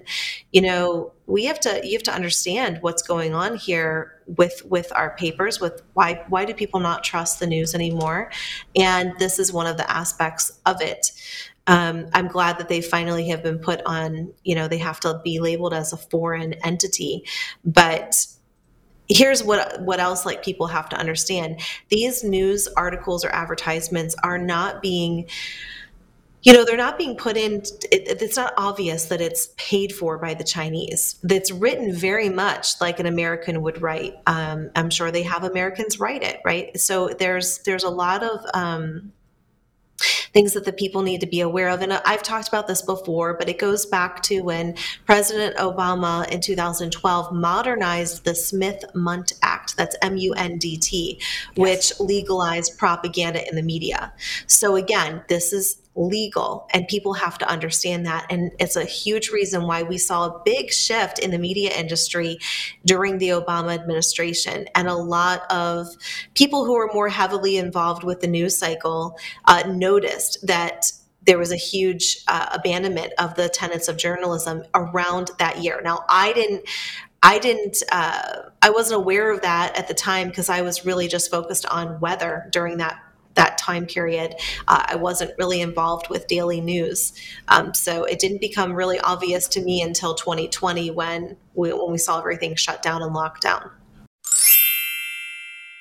you 0.52 0.62
know, 0.62 1.14
we 1.32 1.46
have 1.46 1.60
to 1.62 1.82
you 1.84 1.94
have 1.94 2.04
to 2.04 2.14
understand 2.14 2.80
what's 2.82 3.02
going 3.02 3.34
on 3.34 3.56
here 3.56 4.20
with 4.38 4.64
with 4.66 4.92
our 4.94 5.16
papers 5.16 5.60
with 5.60 5.82
why 5.94 6.24
why 6.28 6.46
do 6.46 6.54
people 6.54 6.80
not 6.80 7.04
trust 7.04 7.40
the 7.40 7.48
news 7.48 7.74
anymore 7.74 8.32
and 8.76 9.14
this 9.18 9.40
is 9.40 9.52
one 9.52 9.66
of 9.66 9.78
the 9.78 9.90
aspects 9.90 10.60
of 10.66 10.82
it 10.82 11.12
um, 11.68 12.08
i'm 12.14 12.28
glad 12.28 12.58
that 12.60 12.70
they 12.70 12.82
finally 12.82 13.28
have 13.30 13.44
been 13.44 13.60
put 13.60 13.82
on 13.86 14.34
you 14.44 14.56
know 14.56 14.68
they 14.68 14.78
have 14.78 15.00
to 15.00 15.20
be 15.24 15.40
labeled 15.40 15.74
as 15.74 15.94
a 15.94 15.98
foreign 15.98 16.54
entity. 16.66 17.24
But 17.66 18.26
here's 19.10 19.44
what 19.44 19.82
what 19.82 20.00
else 20.00 20.26
like 20.26 20.44
people 20.44 20.68
have 20.68 20.90
to 20.90 20.98
understand. 20.98 21.60
These 21.90 22.24
news 22.24 22.68
articles 22.78 23.26
or 23.26 23.30
advertisements 23.30 24.16
are 24.24 24.38
not 24.38 24.82
being 24.82 25.28
you 26.44 26.54
know 26.54 26.66
they're 26.66 26.78
not 26.78 26.98
being 26.98 27.16
put 27.16 27.38
in 27.38 27.62
it, 27.92 28.22
it's 28.22 28.36
not 28.38 28.54
obvious 28.58 29.06
that 29.06 29.22
it's 29.22 29.50
paid 29.58 29.94
for 29.94 30.18
by 30.18 30.34
the 30.34 30.44
chinese. 30.44 31.18
It's 31.24 31.52
written 31.52 31.94
very 31.94 32.30
much 32.30 32.80
like 32.82 33.00
an 33.00 33.06
american 33.06 33.62
would 33.62 33.82
write. 33.82 34.16
Um, 34.28 34.72
i'm 34.76 34.90
sure 34.90 35.12
they 35.12 35.24
have 35.24 35.44
americans 35.44 36.00
write 36.00 36.24
it 36.24 36.40
right? 36.46 36.78
So 36.80 37.10
there's 37.10 37.60
there's 37.60 37.84
a 37.84 37.90
lot 37.90 38.24
of 38.24 38.40
um, 38.54 39.14
things 40.34 40.54
that 40.54 40.66
the 40.66 40.74
people 40.74 41.02
need 41.02 41.22
to 41.22 41.28
be 41.28 41.42
aware 41.42 41.70
of. 41.70 41.82
And 41.82 41.94
I've 41.94 42.24
talked 42.24 42.48
about 42.48 42.68
this 42.68 42.82
before, 42.82 43.34
but 43.34 43.50
it 43.50 43.60
goes 43.60 43.86
back 43.86 44.22
to 44.24 44.42
when 44.42 44.76
President 45.06 45.56
Obama 45.58 46.28
in 46.30 46.42
2012 46.42 47.34
modernized 47.34 48.24
the 48.24 48.36
Smith 48.36 48.84
Mundt 48.94 49.34
Act, 49.42 49.78
that's 49.78 49.96
M 50.02 50.18
U 50.18 50.34
N 50.34 50.58
D 50.58 50.78
T, 50.78 51.20
which 51.56 52.00
legalized 52.00 52.78
propaganda 52.78 53.48
in 53.48 53.56
the 53.56 53.62
media. 53.62 54.14
So 54.48 54.76
again, 54.76 55.24
this 55.28 55.54
is 55.54 55.81
legal 55.96 56.68
and 56.74 56.88
people 56.88 57.14
have 57.14 57.38
to 57.38 57.50
understand 57.50 58.06
that 58.06 58.26
and 58.30 58.52
it's 58.60 58.78
a 58.78 58.86
huge 58.86 59.30
reason 59.30 59.68
why 59.68 59.84
we 59.84 59.98
saw 59.98 60.28
a 60.28 60.42
big 60.46 60.72
shift 60.72 61.20
in 61.20 61.32
the 61.32 61.38
media 61.38 61.70
industry 61.72 62.38
during 62.86 63.18
the 63.18 63.30
Obama 63.30 63.74
administration 63.74 64.66
and 64.74 64.88
a 64.88 64.96
lot 64.96 65.44
of 65.52 65.88
people 66.34 66.64
who 66.66 66.74
were 66.74 66.90
more 66.94 67.10
heavily 67.10 67.58
involved 67.58 68.04
with 68.04 68.22
the 68.22 68.28
news 68.28 68.58
cycle 68.58 69.18
uh, 69.46 69.64
noticed 69.68 70.38
that 70.48 70.86
there 71.24 71.38
was 71.38 71.52
a 71.52 71.58
huge 71.58 72.24
uh, 72.28 72.48
abandonment 72.52 73.14
of 73.20 73.36
the 73.36 73.50
tenets 73.50 73.88
of 73.88 73.98
journalism 73.98 74.64
around 74.74 75.32
that 75.40 75.62
year. 75.64 75.82
Now, 75.84 76.04
I 76.10 76.34
didn't. 76.34 76.68
I 77.24 77.38
didn't. 77.38 77.84
Uh, 77.92 78.50
I 78.64 78.72
wasn't 78.72 79.00
aware 79.00 79.32
of 79.32 79.42
that 79.42 79.78
at 79.78 79.88
the 79.88 79.94
time 79.94 80.30
because 80.30 80.50
I 80.50 80.62
was 80.62 80.86
really 80.86 81.08
just 81.08 81.30
focused 81.30 81.68
on 81.68 82.00
weather 82.00 82.50
during 82.52 82.78
that 82.78 83.00
that 83.36 83.58
time 83.58 83.86
period. 83.86 84.36
Uh, 84.68 84.84
I 84.88 84.96
wasn't 84.96 85.32
really 85.38 85.62
involved 85.62 86.10
with 86.10 86.28
daily 86.28 86.62
news, 86.62 87.14
um, 87.48 87.74
so 87.74 88.04
it 88.04 88.20
didn't 88.20 88.42
become 88.42 88.74
really 88.74 89.00
obvious 89.00 89.48
to 89.50 89.62
me 89.62 89.82
until 89.82 90.16
2020 90.16 90.92
when 90.92 91.38
we, 91.54 91.72
when 91.74 91.92
we 91.92 91.98
saw 91.98 92.20
everything 92.20 92.56
shut 92.56 92.82
down 92.82 93.02
and 93.02 93.14
locked 93.14 93.42
down. 93.42 93.72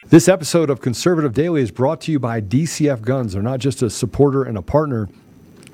This 0.06 0.28
episode 0.28 0.70
of 0.70 0.80
Conservative 0.80 1.34
Daily 1.34 1.62
is 1.62 1.70
brought 1.70 2.00
to 2.02 2.12
you 2.12 2.18
by 2.18 2.40
DCF 2.40 3.02
Guns. 3.02 3.34
They're 3.34 3.42
not 3.42 3.60
just 3.60 3.82
a 3.82 3.90
supporter 3.90 4.42
and 4.42 4.56
a 4.56 4.62
partner 4.62 5.08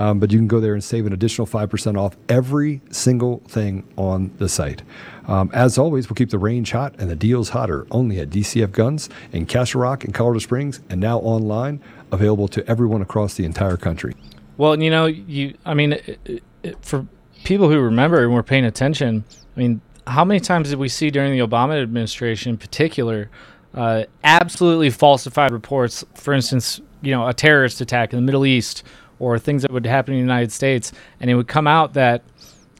Um, 0.00 0.18
but 0.18 0.32
you 0.32 0.38
can 0.38 0.48
go 0.48 0.60
there 0.60 0.72
and 0.72 0.82
save 0.82 1.04
an 1.04 1.12
additional 1.12 1.46
5% 1.46 1.98
off 1.98 2.16
every 2.30 2.80
single 2.90 3.42
thing 3.46 3.86
on 3.96 4.32
the 4.38 4.48
site. 4.48 4.82
Um, 5.28 5.50
as 5.52 5.76
always, 5.76 6.08
we'll 6.08 6.14
keep 6.14 6.30
the 6.30 6.38
range 6.38 6.72
hot 6.72 6.94
and 6.98 7.10
the 7.10 7.14
deals 7.14 7.50
hotter 7.50 7.86
only 7.90 8.18
at 8.18 8.30
DCF 8.30 8.72
Guns 8.72 9.10
in 9.30 9.44
Castle 9.44 9.82
Rock 9.82 10.02
and 10.02 10.14
Colorado 10.14 10.40
Springs 10.40 10.80
and 10.88 11.00
now 11.00 11.18
online, 11.18 11.82
available 12.12 12.48
to 12.48 12.66
everyone 12.66 13.02
across 13.02 13.34
the 13.34 13.44
entire 13.44 13.76
country. 13.76 14.16
Well, 14.56 14.80
you 14.82 14.90
know, 14.90 15.04
you 15.04 15.54
I 15.66 15.74
mean, 15.74 15.92
it, 15.92 16.42
it, 16.62 16.76
for 16.82 17.06
people 17.44 17.68
who 17.68 17.78
remember 17.78 18.24
and 18.24 18.32
were 18.32 18.42
paying 18.42 18.64
attention, 18.64 19.22
I 19.54 19.60
mean, 19.60 19.82
how 20.06 20.24
many 20.24 20.40
times 20.40 20.70
did 20.70 20.78
we 20.78 20.88
see 20.88 21.10
during 21.10 21.38
the 21.38 21.46
Obama 21.46 21.80
administration, 21.80 22.50
in 22.50 22.56
particular, 22.56 23.28
uh, 23.74 24.04
absolutely 24.24 24.88
falsified 24.88 25.52
reports? 25.52 26.04
For 26.14 26.32
instance, 26.32 26.80
you 27.02 27.10
know, 27.10 27.28
a 27.28 27.34
terrorist 27.34 27.82
attack 27.82 28.14
in 28.14 28.18
the 28.18 28.22
Middle 28.22 28.46
East 28.46 28.82
or 29.20 29.38
things 29.38 29.62
that 29.62 29.70
would 29.70 29.86
happen 29.86 30.14
in 30.14 30.18
the 30.18 30.22
United 30.22 30.50
States, 30.50 30.92
and 31.20 31.30
it 31.30 31.36
would 31.36 31.46
come 31.46 31.68
out 31.68 31.92
that. 31.94 32.22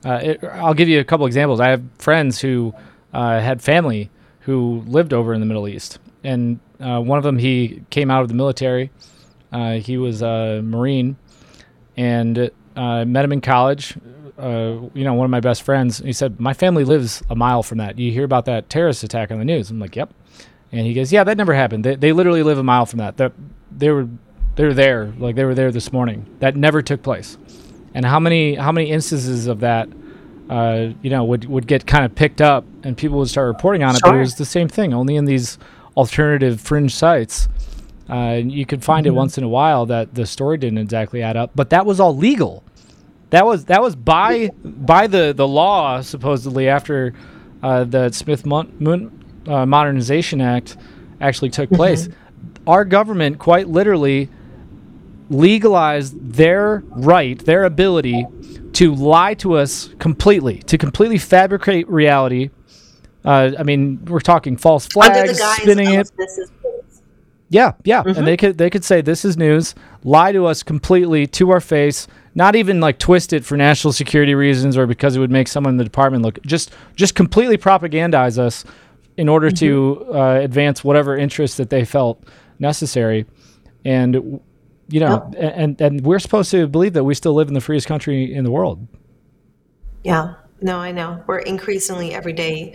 Uh, 0.03 0.19
it, 0.23 0.43
I'll 0.45 0.75
give 0.75 0.89
you 0.89 0.99
a 0.99 1.05
couple 1.05 1.27
examples. 1.27 1.61
I 1.61 1.69
have 1.69 1.83
friends 1.99 2.41
who 2.41 2.75
uh, 3.13 3.39
had 3.39 3.63
family 3.63 4.11
who 4.41 4.83
lived 4.87 5.13
over 5.13 5.35
in 5.35 5.41
the 5.41 5.47
Middle 5.47 5.69
East, 5.69 5.99
and 6.25 6.59
uh, 6.81 6.99
one 7.01 7.19
of 7.19 7.25
them 7.25 7.39
he 7.39 7.83
came 7.91 8.11
out 8.11 8.23
of 8.23 8.29
the 8.29 8.35
military. 8.35 8.91
Uh, 9.53 9.75
he 9.75 9.99
was 9.99 10.23
a 10.23 10.63
Marine, 10.65 11.17
and 11.97 12.51
uh, 12.77 13.05
met 13.05 13.25
him 13.25 13.33
in 13.33 13.41
college. 13.41 13.97
Uh, 14.39 14.79
you 14.95 15.05
know, 15.05 15.13
one 15.13 15.27
of 15.27 15.31
my 15.31 15.41
best 15.41 15.63
friends. 15.63 15.99
He 15.99 16.15
said, 16.15 16.41
"My 16.41 16.55
family 16.55 16.85
lives 16.85 17.23
a 17.29 17.37
mile 17.37 17.63
from 17.63 17.77
that. 17.79 17.99
You 17.99 18.11
hear 18.11 18.25
about 18.25 18.47
that 18.47 18.71
terrorist 18.71 19.05
attack 19.05 19.31
on 19.31 19.39
the 19.39 19.45
news?" 19.45 19.71
I'm 19.71 19.79
like, 19.79 19.97
"Yep." 19.97 20.15
And 20.73 20.87
he 20.87 20.95
goes, 20.95 21.13
"Yeah, 21.13 21.25
that 21.25 21.37
never 21.37 21.53
happened. 21.53 21.85
They, 21.85 21.97
they 21.97 22.13
literally 22.13 22.43
live 22.43 22.57
a 22.57 22.63
mile 22.63 22.87
from 22.87 23.01
that. 23.01 23.19
That 23.19 23.33
they 23.71 23.91
were 23.91 24.09
they 24.61 24.67
were 24.67 24.75
there, 24.75 25.13
like 25.19 25.37
they 25.37 25.45
were 25.45 25.55
there 25.55 25.73
this 25.73 25.93
morning. 25.93 26.27
That 26.41 26.55
never 26.57 26.83
took 26.83 27.03
place." 27.03 27.39
And 27.95 28.05
how 28.05 28.21
many 28.21 28.55
how 28.55 28.73
many 28.73 28.91
instances 28.91 29.47
of 29.47 29.61
that, 29.61 29.89
uh, 30.49 30.89
you 31.03 31.11
know, 31.11 31.25
would 31.25 31.47
would 31.47 31.67
get 31.67 31.87
kind 31.87 32.05
of 32.05 32.15
picked 32.15 32.41
up 32.41 32.65
and 32.83 32.97
people 32.97 33.19
would 33.19 33.29
start 33.29 33.49
reporting 33.49 33.83
on 33.83 33.95
it? 33.97 34.03
But 34.05 34.15
it 34.15 34.21
was 34.21 34.35
the 34.35 34.45
same 34.45 34.69
thing, 34.69 34.93
only 34.93 35.17
in 35.17 35.25
these 35.25 35.59
alternative 35.97 36.61
fringe 36.61 36.95
sites. 36.95 37.49
Uh, 38.09 38.41
you 38.45 38.67
could 38.67 38.85
find 38.85 39.07
it 39.07 39.11
once 39.11 39.39
in 39.39 39.45
a 39.45 39.49
while 39.49 39.87
that 39.87 40.15
the 40.15 40.27
story 40.27 40.59
didn't 40.59 40.79
exactly 40.79 41.23
add 41.23 41.37
up, 41.37 41.53
but 41.55 41.71
that 41.71 41.87
was 41.87 42.01
all 42.01 42.15
legal. 42.17 42.63
That 43.31 43.47
was 43.47 43.65
that 43.67 43.81
was 43.81 43.97
by 43.97 44.51
by 44.65 45.07
the, 45.07 45.33
the 45.33 45.49
law 45.49 46.01
supposedly 46.03 46.69
after 46.69 47.15
uh, 47.63 47.85
the 47.85 48.11
Smith 48.11 48.45
Mon- 48.45 48.73
Mon- 48.79 49.25
uh, 49.47 49.65
Modernization 49.65 50.41
Act 50.41 50.77
actually 51.21 51.51
took 51.51 51.71
place. 51.71 52.09
our 52.67 52.85
government 52.85 53.39
quite 53.39 53.69
literally 53.69 54.29
legalized 55.31 56.17
their 56.33 56.83
right, 56.91 57.39
their 57.47 57.65
ability 57.65 58.27
to 58.75 58.95
lie 58.95 59.35
to 59.35 59.55
us 59.55 59.89
completely, 59.99 60.59
to 60.65 60.77
completely 60.77 61.19
fabricate 61.19 61.89
reality. 61.89 62.51
Uh, 63.25 63.53
I 63.59 63.63
mean, 63.63 64.05
we're 64.07 64.21
talking 64.21 64.57
false 64.57 64.87
flags, 64.87 65.41
spinning 65.41 65.93
it. 65.95 66.11
this 66.19 66.39
is 66.39 66.51
news. 66.65 67.03
Yeah, 67.49 67.73
yeah, 67.85 68.03
Mhm. 68.03 68.17
and 68.19 68.27
they 68.27 68.37
could 68.37 68.59
they 68.59 68.71
could 68.71 68.85
say 68.85 69.01
this 69.01 69.25
is 69.25 69.37
news, 69.37 69.75
lie 70.05 70.33
to 70.33 70.47
us 70.47 70.63
completely 70.63 71.27
to 71.29 71.51
our 71.51 71.61
face, 71.61 72.07
not 72.35 72.55
even 72.57 72.81
like 72.81 72.99
twist 72.99 73.33
it 73.33 73.45
for 73.45 73.57
national 73.57 73.93
security 73.93 74.35
reasons 74.35 74.77
or 74.77 74.87
because 74.87 75.17
it 75.17 75.21
would 75.21 75.31
make 75.33 75.49
someone 75.49 75.75
in 75.75 75.79
the 75.79 75.85
department 75.85 76.25
look 76.25 76.41
just 76.47 76.71
just 76.97 77.15
completely 77.15 77.59
propagandize 77.59 78.39
us 78.39 78.65
in 79.17 79.29
order 79.29 79.51
to 79.51 80.07
uh, 80.15 80.39
advance 80.41 80.83
whatever 80.85 81.17
interests 81.17 81.57
that 81.57 81.71
they 81.71 81.85
felt 81.85 82.23
necessary, 82.59 83.27
and 83.85 84.41
you 84.91 85.01
know, 85.01 85.31
a- 85.37 85.57
and 85.57 85.81
and 85.81 86.01
we're 86.03 86.19
supposed 86.19 86.51
to 86.53 86.67
believe 86.67 86.93
that 86.95 87.05
we 87.05 87.15
still 87.15 87.35
live 87.35 87.49
in 87.49 87.55
the 87.55 87.61
freest 87.61 87.87
country 87.87 88.33
in 88.35 88.45
the 88.45 88.51
world. 88.51 88.87
Yeah, 90.05 90.35
no, 90.61 90.79
I 90.79 90.93
know. 90.93 91.23
We're 91.27 91.39
increasingly 91.39 92.15
every 92.15 92.33
day 92.33 92.75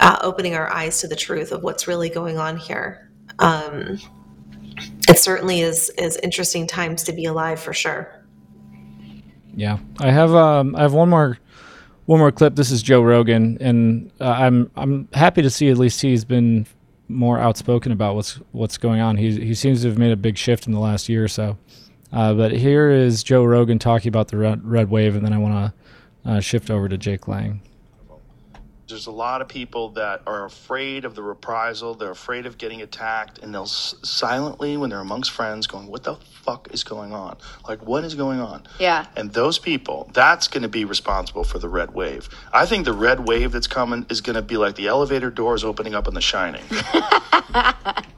uh, 0.00 0.18
opening 0.22 0.54
our 0.54 0.72
eyes 0.72 1.00
to 1.00 1.08
the 1.08 1.16
truth 1.16 1.52
of 1.52 1.62
what's 1.62 1.86
really 1.88 2.08
going 2.08 2.38
on 2.38 2.56
here. 2.56 3.10
Um, 3.38 3.98
it 5.08 5.18
certainly 5.18 5.60
is 5.60 5.90
is 5.98 6.16
interesting 6.22 6.66
times 6.66 7.02
to 7.04 7.12
be 7.12 7.24
alive 7.24 7.60
for 7.60 7.72
sure. 7.72 8.24
Yeah, 9.54 9.78
I 9.98 10.10
have 10.10 10.34
um 10.34 10.76
I 10.76 10.82
have 10.82 10.92
one 10.92 11.08
more 11.08 11.38
one 12.06 12.20
more 12.20 12.32
clip. 12.32 12.54
This 12.54 12.70
is 12.70 12.82
Joe 12.82 13.02
Rogan, 13.02 13.58
and 13.60 14.10
uh, 14.20 14.24
I'm 14.30 14.70
I'm 14.76 15.08
happy 15.12 15.42
to 15.42 15.50
see 15.50 15.68
at 15.68 15.78
least 15.78 16.00
he's 16.00 16.24
been 16.24 16.66
more 17.08 17.38
outspoken 17.38 17.92
about 17.92 18.14
what's 18.14 18.34
what's 18.52 18.78
going 18.78 19.00
on. 19.00 19.16
He 19.16 19.32
he 19.40 19.54
seems 19.54 19.82
to 19.82 19.88
have 19.88 19.98
made 19.98 20.12
a 20.12 20.16
big 20.16 20.36
shift 20.36 20.66
in 20.66 20.72
the 20.72 20.80
last 20.80 21.08
year 21.08 21.24
or 21.24 21.28
so. 21.28 21.56
Uh, 22.12 22.34
but 22.34 22.52
here 22.52 22.90
is 22.90 23.22
Joe 23.22 23.44
Rogan 23.44 23.78
talking 23.78 24.08
about 24.08 24.28
the 24.28 24.38
red, 24.38 24.64
red 24.64 24.90
wave, 24.90 25.14
and 25.14 25.24
then 25.24 25.32
I 25.32 25.38
want 25.38 25.74
to 26.24 26.30
uh, 26.30 26.40
shift 26.40 26.70
over 26.70 26.88
to 26.88 26.96
Jake 26.96 27.28
Lang. 27.28 27.60
There's 28.88 29.06
a 29.06 29.10
lot 29.10 29.42
of 29.42 29.48
people 29.48 29.90
that 29.90 30.22
are 30.26 30.46
afraid 30.46 31.04
of 31.04 31.14
the 31.14 31.22
reprisal. 31.22 31.94
They're 31.94 32.10
afraid 32.10 32.46
of 32.46 32.56
getting 32.56 32.80
attacked, 32.80 33.38
and 33.40 33.52
they'll 33.52 33.64
s- 33.64 33.94
silently, 34.02 34.78
when 34.78 34.88
they're 34.88 35.00
amongst 35.00 35.30
friends, 35.30 35.66
going, 35.66 35.88
"What 35.88 36.04
the 36.04 36.14
fuck 36.14 36.68
is 36.72 36.84
going 36.84 37.12
on? 37.12 37.36
Like, 37.68 37.82
what 37.86 38.02
is 38.02 38.14
going 38.14 38.40
on?" 38.40 38.66
Yeah. 38.78 39.04
And 39.14 39.30
those 39.34 39.58
people, 39.58 40.10
that's 40.14 40.48
going 40.48 40.62
to 40.62 40.70
be 40.70 40.86
responsible 40.86 41.44
for 41.44 41.58
the 41.58 41.68
red 41.68 41.92
wave. 41.92 42.30
I 42.50 42.64
think 42.64 42.86
the 42.86 42.94
red 42.94 43.28
wave 43.28 43.52
that's 43.52 43.66
coming 43.66 44.06
is 44.08 44.22
going 44.22 44.36
to 44.36 44.42
be 44.42 44.56
like 44.56 44.76
the 44.76 44.86
elevator 44.86 45.30
doors 45.30 45.64
opening 45.64 45.94
up 45.94 46.08
in 46.08 46.14
The 46.14 46.22
Shining. 46.22 46.64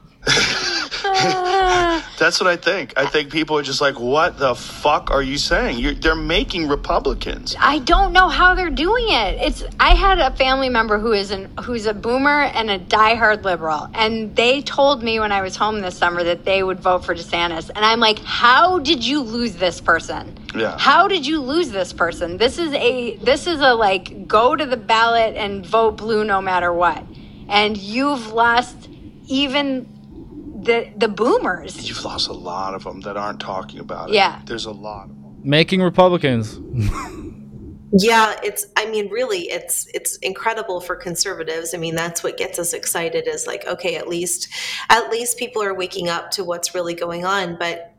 That's 2.21 2.39
what 2.39 2.47
I 2.47 2.55
think. 2.55 2.93
I 2.97 3.07
think 3.07 3.31
people 3.31 3.57
are 3.57 3.63
just 3.63 3.81
like, 3.81 3.99
"What 3.99 4.37
the 4.37 4.53
fuck 4.53 5.09
are 5.09 5.23
you 5.23 5.39
saying? 5.39 5.79
You're, 5.79 5.95
they're 5.95 6.13
making 6.13 6.67
Republicans." 6.67 7.55
I 7.59 7.79
don't 7.79 8.13
know 8.13 8.29
how 8.29 8.53
they're 8.53 8.69
doing 8.69 9.05
it. 9.09 9.41
It's 9.41 9.63
I 9.79 9.95
had 9.95 10.19
a 10.19 10.29
family 10.35 10.69
member 10.69 10.99
who 10.99 11.13
is 11.13 11.31
an 11.31 11.49
who's 11.63 11.87
a 11.87 11.95
boomer 11.95 12.43
and 12.43 12.69
a 12.69 12.77
diehard 12.77 13.43
liberal, 13.43 13.89
and 13.95 14.35
they 14.35 14.61
told 14.61 15.01
me 15.01 15.19
when 15.19 15.31
I 15.31 15.41
was 15.41 15.55
home 15.55 15.81
this 15.81 15.97
summer 15.97 16.23
that 16.23 16.45
they 16.45 16.61
would 16.61 16.79
vote 16.79 17.03
for 17.05 17.15
DeSantis, 17.15 17.71
and 17.75 17.83
I'm 17.83 17.99
like, 17.99 18.19
how 18.19 18.77
did 18.77 19.03
you 19.03 19.21
lose 19.21 19.55
this 19.55 19.81
person? 19.81 20.37
Yeah. 20.53 20.77
How 20.77 21.07
did 21.07 21.25
you 21.25 21.41
lose 21.41 21.71
this 21.71 21.91
person? 21.91 22.37
This 22.37 22.59
is 22.59 22.71
a 22.73 23.15
this 23.15 23.47
is 23.47 23.61
a 23.61 23.73
like 23.73 24.27
go 24.27 24.55
to 24.55 24.67
the 24.67 24.77
ballot 24.77 25.35
and 25.37 25.65
vote 25.65 25.97
blue 25.97 26.23
no 26.23 26.39
matter 26.39 26.71
what, 26.71 27.03
and 27.49 27.75
you've 27.75 28.31
lost 28.31 28.89
even 29.25 29.87
the 30.61 30.91
the 30.97 31.07
boomers. 31.07 31.87
You've 31.87 32.03
lost 32.03 32.29
a 32.29 32.33
lot 32.33 32.73
of 32.73 32.83
them 32.83 33.01
that 33.01 33.17
aren't 33.17 33.39
talking 33.39 33.79
about 33.79 34.09
it. 34.09 34.15
Yeah. 34.15 34.41
There's 34.45 34.65
a 34.65 34.71
lot. 34.71 35.09
Making 35.43 35.81
Republicans. 35.81 36.59
Yeah, 37.93 38.39
it's 38.41 38.67
I 38.77 38.89
mean 38.89 39.09
really 39.09 39.49
it's 39.49 39.85
it's 39.93 40.15
incredible 40.17 40.79
for 40.79 40.95
conservatives. 40.95 41.73
I 41.73 41.77
mean 41.77 41.93
that's 41.93 42.23
what 42.23 42.37
gets 42.37 42.57
us 42.57 42.73
excited 42.73 43.27
is 43.27 43.45
like 43.45 43.67
okay, 43.67 43.97
at 43.97 44.07
least 44.07 44.47
at 44.89 45.09
least 45.09 45.37
people 45.37 45.61
are 45.61 45.73
waking 45.73 46.07
up 46.07 46.31
to 46.31 46.45
what's 46.45 46.73
really 46.73 46.93
going 46.93 47.25
on, 47.25 47.57
but 47.59 47.90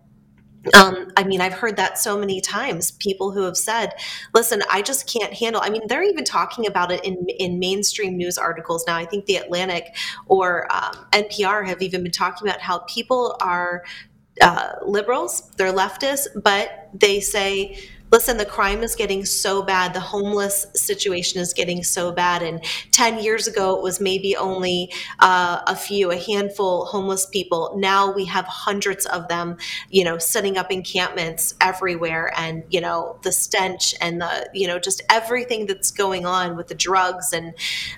um, 0.74 1.10
I 1.16 1.24
mean, 1.24 1.40
I've 1.40 1.54
heard 1.54 1.76
that 1.76 1.98
so 1.98 2.18
many 2.18 2.40
times. 2.40 2.92
People 2.92 3.32
who 3.32 3.42
have 3.42 3.56
said, 3.56 3.94
"Listen, 4.34 4.62
I 4.70 4.82
just 4.82 5.12
can't 5.12 5.32
handle." 5.32 5.60
I 5.64 5.70
mean, 5.70 5.82
they're 5.88 6.02
even 6.04 6.24
talking 6.24 6.66
about 6.66 6.92
it 6.92 7.04
in 7.04 7.26
in 7.38 7.58
mainstream 7.58 8.16
news 8.16 8.38
articles 8.38 8.84
now. 8.86 8.96
I 8.96 9.04
think 9.04 9.26
the 9.26 9.36
Atlantic 9.36 9.96
or 10.26 10.72
um, 10.72 11.06
NPR 11.12 11.66
have 11.66 11.82
even 11.82 12.02
been 12.02 12.12
talking 12.12 12.46
about 12.46 12.60
how 12.60 12.78
people 12.80 13.36
are 13.40 13.82
uh, 14.40 14.74
liberals, 14.84 15.50
they're 15.56 15.72
leftists, 15.72 16.26
but 16.42 16.88
they 16.94 17.20
say, 17.20 17.78
listen, 18.12 18.36
the 18.36 18.44
crime 18.44 18.82
is 18.82 18.94
getting 18.94 19.24
so 19.24 19.62
bad, 19.62 19.94
the 19.94 20.00
homeless 20.00 20.66
situation 20.74 21.40
is 21.40 21.54
getting 21.54 21.82
so 21.82 22.12
bad. 22.12 22.42
And 22.42 22.62
10 22.92 23.18
years 23.18 23.46
ago, 23.46 23.74
it 23.74 23.82
was 23.82 24.00
maybe 24.00 24.36
only 24.36 24.92
uh, 25.20 25.62
a 25.66 25.74
few, 25.74 26.10
a 26.10 26.16
handful 26.16 26.84
homeless 26.84 27.24
people. 27.24 27.72
Now 27.76 28.12
we 28.12 28.26
have 28.26 28.44
hundreds 28.44 29.06
of 29.06 29.28
them, 29.28 29.56
you 29.88 30.04
know, 30.04 30.18
setting 30.18 30.58
up 30.58 30.70
encampments 30.70 31.54
everywhere. 31.62 32.30
And, 32.36 32.64
you 32.68 32.82
know, 32.82 33.18
the 33.22 33.32
stench 33.32 33.94
and 34.02 34.20
the, 34.20 34.50
you 34.52 34.66
know, 34.66 34.78
just 34.78 35.00
everything 35.08 35.64
that's 35.64 35.90
going 35.90 36.26
on 36.26 36.54
with 36.54 36.68
the 36.68 36.74
drugs. 36.74 37.32
And 37.32 37.54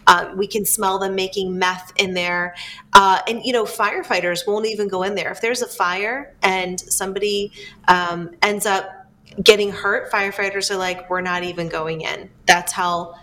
uh, 0.06 0.32
we 0.36 0.46
can 0.46 0.64
smell 0.64 1.00
them 1.00 1.16
making 1.16 1.58
meth 1.58 1.92
in 1.96 2.14
there. 2.14 2.54
Uh, 2.92 3.20
and, 3.26 3.44
you 3.44 3.52
know, 3.52 3.64
firefighters 3.64 4.46
won't 4.46 4.66
even 4.66 4.86
go 4.86 5.02
in 5.02 5.16
there. 5.16 5.32
If 5.32 5.40
there's 5.40 5.62
a 5.62 5.66
fire 5.66 6.36
and 6.40 6.78
somebody 6.78 7.50
um, 7.88 8.30
ends 8.40 8.64
up 8.64 9.03
getting 9.42 9.70
hurt, 9.70 10.10
firefighters 10.10 10.70
are 10.70 10.76
like, 10.76 11.08
we're 11.10 11.20
not 11.20 11.42
even 11.42 11.68
going 11.68 12.02
in. 12.02 12.30
That's 12.46 12.72
how 12.72 13.14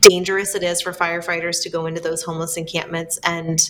dangerous 0.00 0.54
it 0.54 0.62
is 0.62 0.80
for 0.80 0.92
firefighters 0.92 1.62
to 1.62 1.70
go 1.70 1.86
into 1.86 2.00
those 2.00 2.22
homeless 2.22 2.56
encampments. 2.56 3.18
And, 3.24 3.68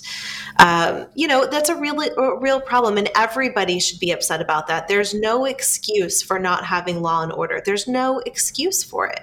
um, 0.59 1.07
you 1.14 1.26
know, 1.26 1.46
that's 1.46 1.68
a 1.68 1.76
real, 1.76 2.01
a 2.01 2.38
real 2.38 2.61
problem. 2.61 2.99
And 2.99 3.11
everybody 3.16 3.80
should 3.80 4.01
be 4.01 4.11
upset 4.11 4.40
about 4.40 4.66
that. 4.68 4.88
There's 4.88 5.14
no 5.14 5.46
excuse 5.46 6.22
for 6.22 6.38
not 6.38 6.64
having 6.64 7.03
law 7.03 7.22
and 7.22 7.32
order, 7.32 7.62
there's 7.64 7.88
no 7.88 8.20
excuse 8.20 8.84
for 8.84 9.07
it. 9.07 9.20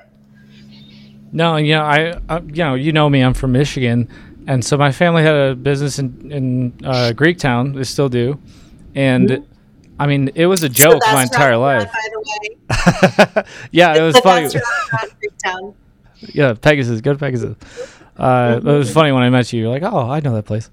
No, 1.32 1.58
you 1.58 1.76
know, 1.76 1.84
I, 1.84 2.20
I, 2.30 2.40
you 2.40 2.64
know, 2.64 2.76
you 2.76 2.94
know 2.94 3.10
me. 3.10 3.22
I'm 3.22 3.34
from 3.34 3.52
Michigan, 3.52 4.08
and 4.48 4.64
so 4.64 4.78
my 4.78 4.94
family 4.94 5.22
had 5.22 5.36
a 5.36 5.54
business 5.54 6.00
in 6.00 6.32
in 6.32 6.74
uh, 6.86 7.12
Greektown. 7.14 7.76
They 7.76 7.84
still 7.84 8.08
do, 8.08 8.40
and 8.94 9.46
I 10.00 10.08
mean, 10.08 10.30
it 10.36 10.46
was 10.48 10.64
a 10.64 10.70
joke 10.70 11.02
my 11.12 11.24
entire 11.24 11.58
life. 11.58 11.90
Yeah, 13.72 13.96
it 13.96 14.02
was 14.02 14.18
funny. 14.20 14.44
best 14.48 14.56
restaurant 14.56 15.14
in 15.22 15.30
Greektown. 15.30 15.74
Yeah, 16.34 16.54
Pegasus, 16.54 17.02
go 17.02 17.14
to 17.14 17.20
Pegasus. 17.20 17.56
Uh, 18.18 18.60
It 18.60 18.64
was 18.64 18.92
funny 18.92 19.12
when 19.12 19.24
I 19.24 19.30
met 19.30 19.52
you. 19.54 19.62
You're 19.62 19.70
like, 19.70 19.84
oh, 19.84 20.10
I 20.10 20.20
know 20.22 20.34
that 20.36 20.46
place. 20.46 20.70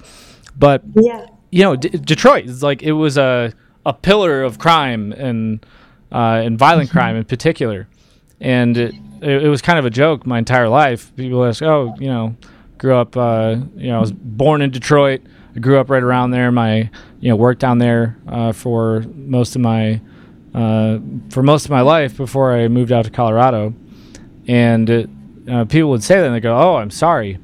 But 0.57 0.83
Yeah. 0.95 1.27
you 1.51 1.63
know, 1.65 1.77
D- 1.77 1.89
Detroit 1.91 2.47
is 2.47 2.63
like 2.63 2.83
it 2.83 2.93
was 2.93 3.17
a 3.19 3.53
a 3.85 3.93
pillar 3.93 4.43
of 4.45 4.59
crime 4.59 5.13
and 5.13 5.65
uh, 6.13 6.43
and 6.45 6.57
violent 6.59 6.91
crime 6.91 7.17
in 7.17 7.25
particular, 7.25 7.89
and 8.41 8.77
it, 8.77 8.95
it, 9.21 9.45
it 9.45 9.49
was 9.49 9.61
kind 9.63 9.79
of 9.79 9.85
a 9.85 9.91
joke 9.91 10.25
my 10.27 10.39
entire 10.39 10.69
life. 10.69 11.15
People 11.17 11.45
ask, 11.45 11.63
oh, 11.63 11.95
you 11.99 12.07
know, 12.09 12.37
grew 12.79 12.95
up, 12.95 13.17
uh, 13.17 13.57
you 13.77 13.89
know, 13.89 13.97
I 13.97 14.01
was 14.01 14.13
born 14.13 14.63
in 14.63 14.71
Detroit. 14.71 15.23
I 15.55 15.59
grew 15.61 15.79
up 15.79 15.91
right 15.91 16.03
around 16.03 16.31
there. 16.31 16.51
My, 16.51 16.91
you 17.21 17.29
know, 17.29 17.37
worked 17.37 17.61
down 17.61 17.79
there 17.79 18.17
uh, 18.27 18.53
for 18.53 19.05
most 19.15 19.55
of 19.55 19.63
my 19.63 20.01
uh, 20.55 20.99
for 21.31 21.43
most 21.43 21.65
of 21.65 21.71
my 21.71 21.81
life 21.81 22.17
before 22.17 22.53
I 22.53 22.69
moved 22.69 22.93
out 22.93 23.05
to 23.05 23.11
Colorado, 23.11 23.75
and 24.47 24.89
it, 24.91 25.11
uh, 25.51 25.65
people 25.65 25.91
would 25.91 26.03
say 26.03 26.17
that 26.21 26.27
and 26.27 26.35
they 26.35 26.41
go, 26.41 26.57
"Oh, 26.57 26.77
I'm 26.77 26.91
sorry," 26.91 27.39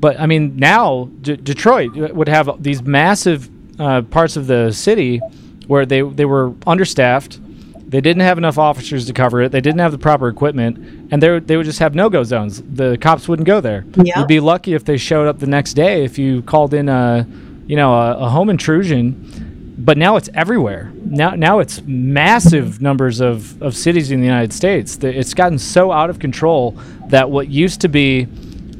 but 0.00 0.18
I 0.20 0.26
mean 0.26 0.56
now 0.56 1.08
D- 1.20 1.36
Detroit 1.36 1.94
would 2.14 2.28
have 2.28 2.62
these 2.62 2.82
massive 2.82 3.48
uh, 3.80 4.02
parts 4.02 4.36
of 4.36 4.46
the 4.46 4.70
city 4.72 5.18
where 5.66 5.86
they 5.86 6.02
they 6.02 6.24
were 6.24 6.54
understaffed. 6.66 7.40
They 7.88 8.00
didn't 8.00 8.22
have 8.22 8.38
enough 8.38 8.56
officers 8.56 9.04
to 9.06 9.12
cover 9.12 9.42
it. 9.42 9.52
They 9.52 9.60
didn't 9.60 9.80
have 9.80 9.92
the 9.92 9.98
proper 9.98 10.28
equipment, 10.28 11.08
and 11.12 11.22
they 11.22 11.38
they 11.40 11.56
would 11.56 11.66
just 11.66 11.78
have 11.80 11.94
no 11.94 12.08
go 12.08 12.22
zones. 12.24 12.62
The 12.62 12.96
cops 12.98 13.28
wouldn't 13.28 13.46
go 13.46 13.60
there. 13.60 13.84
Yeah. 13.96 14.18
You'd 14.20 14.28
be 14.28 14.40
lucky 14.40 14.74
if 14.74 14.84
they 14.84 14.96
showed 14.96 15.28
up 15.28 15.40
the 15.40 15.46
next 15.46 15.74
day 15.74 16.04
if 16.04 16.16
you 16.18 16.42
called 16.42 16.72
in 16.74 16.88
a, 16.88 17.26
you 17.72 17.76
know, 17.76 17.94
a, 17.94 18.26
a 18.26 18.28
home 18.28 18.50
intrusion. 18.50 19.74
But 19.78 19.96
now 19.96 20.16
it's 20.16 20.28
everywhere. 20.34 20.92
Now 20.94 21.30
now 21.30 21.60
it's 21.60 21.80
massive 21.86 22.82
numbers 22.82 23.20
of, 23.20 23.60
of 23.62 23.74
cities 23.74 24.10
in 24.10 24.20
the 24.20 24.26
United 24.26 24.52
States. 24.52 24.98
It's 25.02 25.32
gotten 25.32 25.58
so 25.58 25.90
out 25.90 26.10
of 26.10 26.18
control 26.18 26.72
that 27.08 27.30
what 27.30 27.48
used 27.48 27.80
to 27.80 27.88
be 27.88 28.28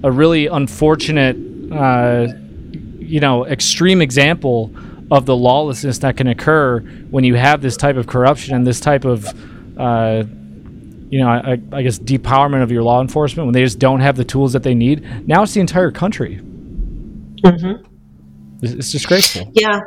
a 0.05 0.11
really 0.13 0.47
unfortunate, 0.47 1.37
uh, 1.73 2.27
you 2.99 3.21
know, 3.21 3.47
extreme 3.47 4.03
example 4.03 4.71
of 5.11 5.25
the 5.25 5.35
lawlessness 5.35 5.97
that 6.01 6.19
can 6.19 6.27
occur 6.27 6.81
when 7.11 7.25
you 7.25 7.35
have 7.35 7.63
this 7.63 7.79
type 7.79 7.97
of 7.97 8.07
corruption 8.07 8.55
and 8.55 8.67
this 8.67 8.79
type 8.79 9.07
of, 9.07 9.27
uh, 9.81 10.23
you 11.09 11.19
know, 11.19 11.29
I, 11.29 11.53
I 11.73 11.83
guess 11.83 11.99
depowerment 11.99 12.63
of 12.63 12.71
your 12.71 12.83
law 12.83 13.01
enforcement 13.01 13.47
when 13.47 13.55
they 13.55 13.65
just 13.65 13.79
don't 13.79 14.01
have 14.01 14.17
the 14.19 14.25
tools 14.25 14.53
that 14.53 14.63
they 14.63 14.75
need. 14.75 15.27
Now 15.27 15.43
it's 15.45 15.55
the 15.55 15.61
entire 15.61 15.91
country. 15.91 16.43
Mhm. 17.43 17.92
It's, 18.63 18.93
disgraceful. 18.93 19.51
Yeah. 19.55 19.81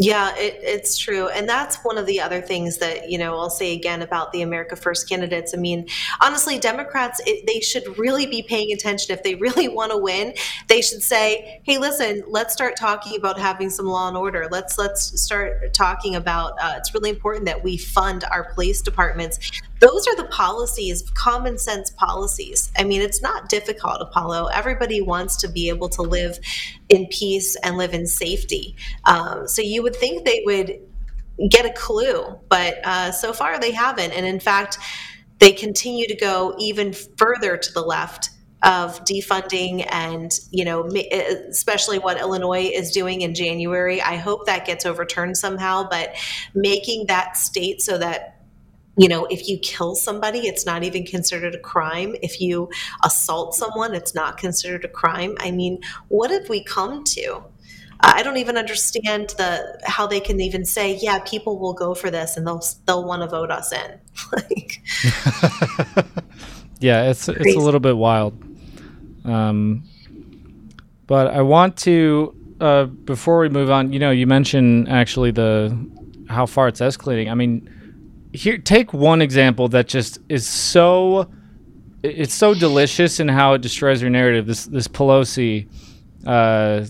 Yeah, 0.00 0.32
it, 0.36 0.60
it's 0.62 0.96
true. 0.96 1.26
And 1.28 1.48
that's 1.48 1.78
one 1.82 1.98
of 1.98 2.06
the 2.06 2.20
other 2.20 2.40
things 2.40 2.78
that, 2.78 3.10
you 3.10 3.18
know, 3.18 3.36
I'll 3.36 3.50
say 3.50 3.74
again 3.74 4.00
about 4.00 4.30
the 4.30 4.42
America 4.42 4.76
First 4.76 5.08
candidates. 5.08 5.54
I 5.54 5.56
mean, 5.56 5.88
honestly, 6.20 6.56
Democrats, 6.56 7.20
it, 7.26 7.44
they 7.48 7.58
should 7.58 7.98
really 7.98 8.24
be 8.24 8.42
paying 8.42 8.70
attention. 8.72 9.12
If 9.12 9.24
they 9.24 9.34
really 9.34 9.66
want 9.74 9.90
to 9.90 9.98
win, 9.98 10.34
they 10.68 10.82
should 10.82 11.02
say, 11.02 11.60
hey, 11.64 11.78
listen, 11.78 12.22
let's 12.28 12.52
start 12.52 12.76
talking 12.76 13.16
about 13.16 13.40
having 13.40 13.70
some 13.70 13.86
law 13.86 14.06
and 14.06 14.16
order. 14.16 14.46
Let's, 14.48 14.78
let's 14.78 15.20
start 15.20 15.74
talking 15.74 16.14
about, 16.14 16.52
uh, 16.62 16.74
it's 16.76 16.94
really 16.94 17.10
important 17.10 17.46
that 17.46 17.64
we 17.64 17.76
fund 17.76 18.22
our 18.30 18.52
police 18.54 18.80
departments. 18.80 19.50
Those 19.80 20.06
are 20.08 20.16
the 20.16 20.24
policies, 20.24 21.02
common 21.14 21.58
sense 21.58 21.90
policies. 21.90 22.70
I 22.76 22.84
mean, 22.84 23.00
it's 23.00 23.22
not 23.22 23.48
difficult, 23.48 23.98
Apollo. 24.00 24.46
Everybody 24.46 25.00
wants 25.00 25.36
to 25.38 25.48
be 25.48 25.68
able 25.68 25.88
to 25.90 26.02
live 26.02 26.38
in 26.88 27.06
peace 27.06 27.56
and 27.62 27.76
live 27.76 27.94
in 27.94 28.06
safety. 28.06 28.74
Um, 29.04 29.46
so 29.46 29.62
you 29.62 29.82
would 29.82 29.94
think 29.94 30.24
they 30.24 30.42
would 30.44 30.80
get 31.50 31.64
a 31.64 31.72
clue, 31.72 32.38
but 32.48 32.84
uh, 32.84 33.12
so 33.12 33.32
far 33.32 33.58
they 33.60 33.70
haven't. 33.70 34.12
And 34.12 34.26
in 34.26 34.40
fact, 34.40 34.78
they 35.38 35.52
continue 35.52 36.06
to 36.08 36.16
go 36.16 36.56
even 36.58 36.92
further 36.92 37.56
to 37.56 37.72
the 37.72 37.82
left 37.82 38.30
of 38.64 39.04
defunding 39.04 39.86
and 39.92 40.32
you 40.50 40.64
know 40.64 40.84
especially 41.48 41.96
what 42.00 42.18
illinois 42.18 42.68
is 42.74 42.90
doing 42.90 43.20
in 43.20 43.32
january 43.32 44.02
i 44.02 44.16
hope 44.16 44.46
that 44.46 44.66
gets 44.66 44.84
overturned 44.84 45.36
somehow 45.36 45.88
but 45.88 46.16
making 46.56 47.06
that 47.06 47.36
state 47.36 47.80
so 47.80 47.96
that 47.96 48.37
you 48.98 49.08
know 49.08 49.26
if 49.26 49.48
you 49.48 49.58
kill 49.58 49.94
somebody 49.94 50.40
it's 50.40 50.66
not 50.66 50.82
even 50.82 51.04
considered 51.04 51.54
a 51.54 51.58
crime 51.60 52.14
if 52.22 52.40
you 52.40 52.68
assault 53.04 53.54
someone 53.54 53.94
it's 53.94 54.14
not 54.14 54.36
considered 54.36 54.84
a 54.84 54.88
crime 54.88 55.36
i 55.40 55.50
mean 55.50 55.80
what 56.08 56.30
have 56.30 56.48
we 56.48 56.62
come 56.62 57.04
to 57.04 57.42
I 58.00 58.22
don't 58.22 58.36
even 58.36 58.56
understand 58.56 59.30
the 59.38 59.80
how 59.84 60.06
they 60.06 60.20
can 60.20 60.40
even 60.40 60.64
say, 60.64 60.94
yeah, 61.02 61.18
people 61.18 61.58
will 61.58 61.72
go 61.72 61.96
for 61.96 62.12
this 62.12 62.36
and 62.36 62.46
they'll 62.46 62.62
they'll 62.86 63.04
want 63.04 63.22
to 63.22 63.28
vote 63.28 63.50
us 63.50 63.72
in. 63.72 63.98
like, 64.32 66.06
Yeah, 66.80 67.10
it's 67.10 67.28
it's 67.28 67.56
a 67.56 67.60
little 67.60 67.80
bit 67.80 67.96
wild. 67.96 68.40
Um, 69.24 69.84
but 71.06 71.28
I 71.28 71.42
want 71.42 71.76
to 71.78 72.34
uh, 72.60 72.84
before 72.84 73.40
we 73.40 73.48
move 73.48 73.70
on. 73.70 73.92
You 73.92 73.98
know, 73.98 74.10
you 74.10 74.26
mentioned 74.26 74.88
actually 74.88 75.32
the 75.32 75.76
how 76.28 76.46
far 76.46 76.68
it's 76.68 76.80
escalating. 76.80 77.30
I 77.30 77.34
mean, 77.34 77.68
here 78.32 78.58
take 78.58 78.92
one 78.92 79.22
example 79.22 79.68
that 79.68 79.88
just 79.88 80.18
is 80.28 80.46
so 80.46 81.30
it's 82.02 82.34
so 82.34 82.54
delicious 82.54 83.20
in 83.20 83.28
how 83.28 83.54
it 83.54 83.62
destroys 83.62 84.00
your 84.00 84.10
narrative. 84.10 84.46
This 84.46 84.66
this 84.66 84.88
Pelosi, 84.88 85.68
uh, 86.26 86.84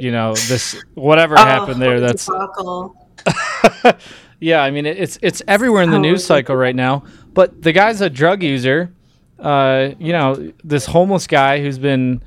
you 0.00 0.12
know, 0.12 0.34
this 0.48 0.82
whatever 0.94 1.38
oh, 1.38 1.44
happened 1.44 1.80
there. 1.80 2.00
That's 2.00 2.28
yeah, 4.40 4.62
I 4.62 4.70
mean 4.70 4.86
it's 4.86 5.18
it's 5.22 5.42
everywhere 5.48 5.82
in 5.82 5.90
the 5.90 5.96
So 5.96 6.02
news 6.02 6.24
cycle 6.24 6.56
right 6.56 6.76
now. 6.76 7.04
But 7.32 7.62
the 7.62 7.72
guy's 7.72 8.00
a 8.00 8.10
drug 8.10 8.42
user. 8.42 8.92
Uh, 9.38 9.90
you 9.98 10.12
know, 10.12 10.52
this 10.62 10.86
homeless 10.86 11.26
guy 11.26 11.60
who's 11.60 11.78
been 11.78 12.22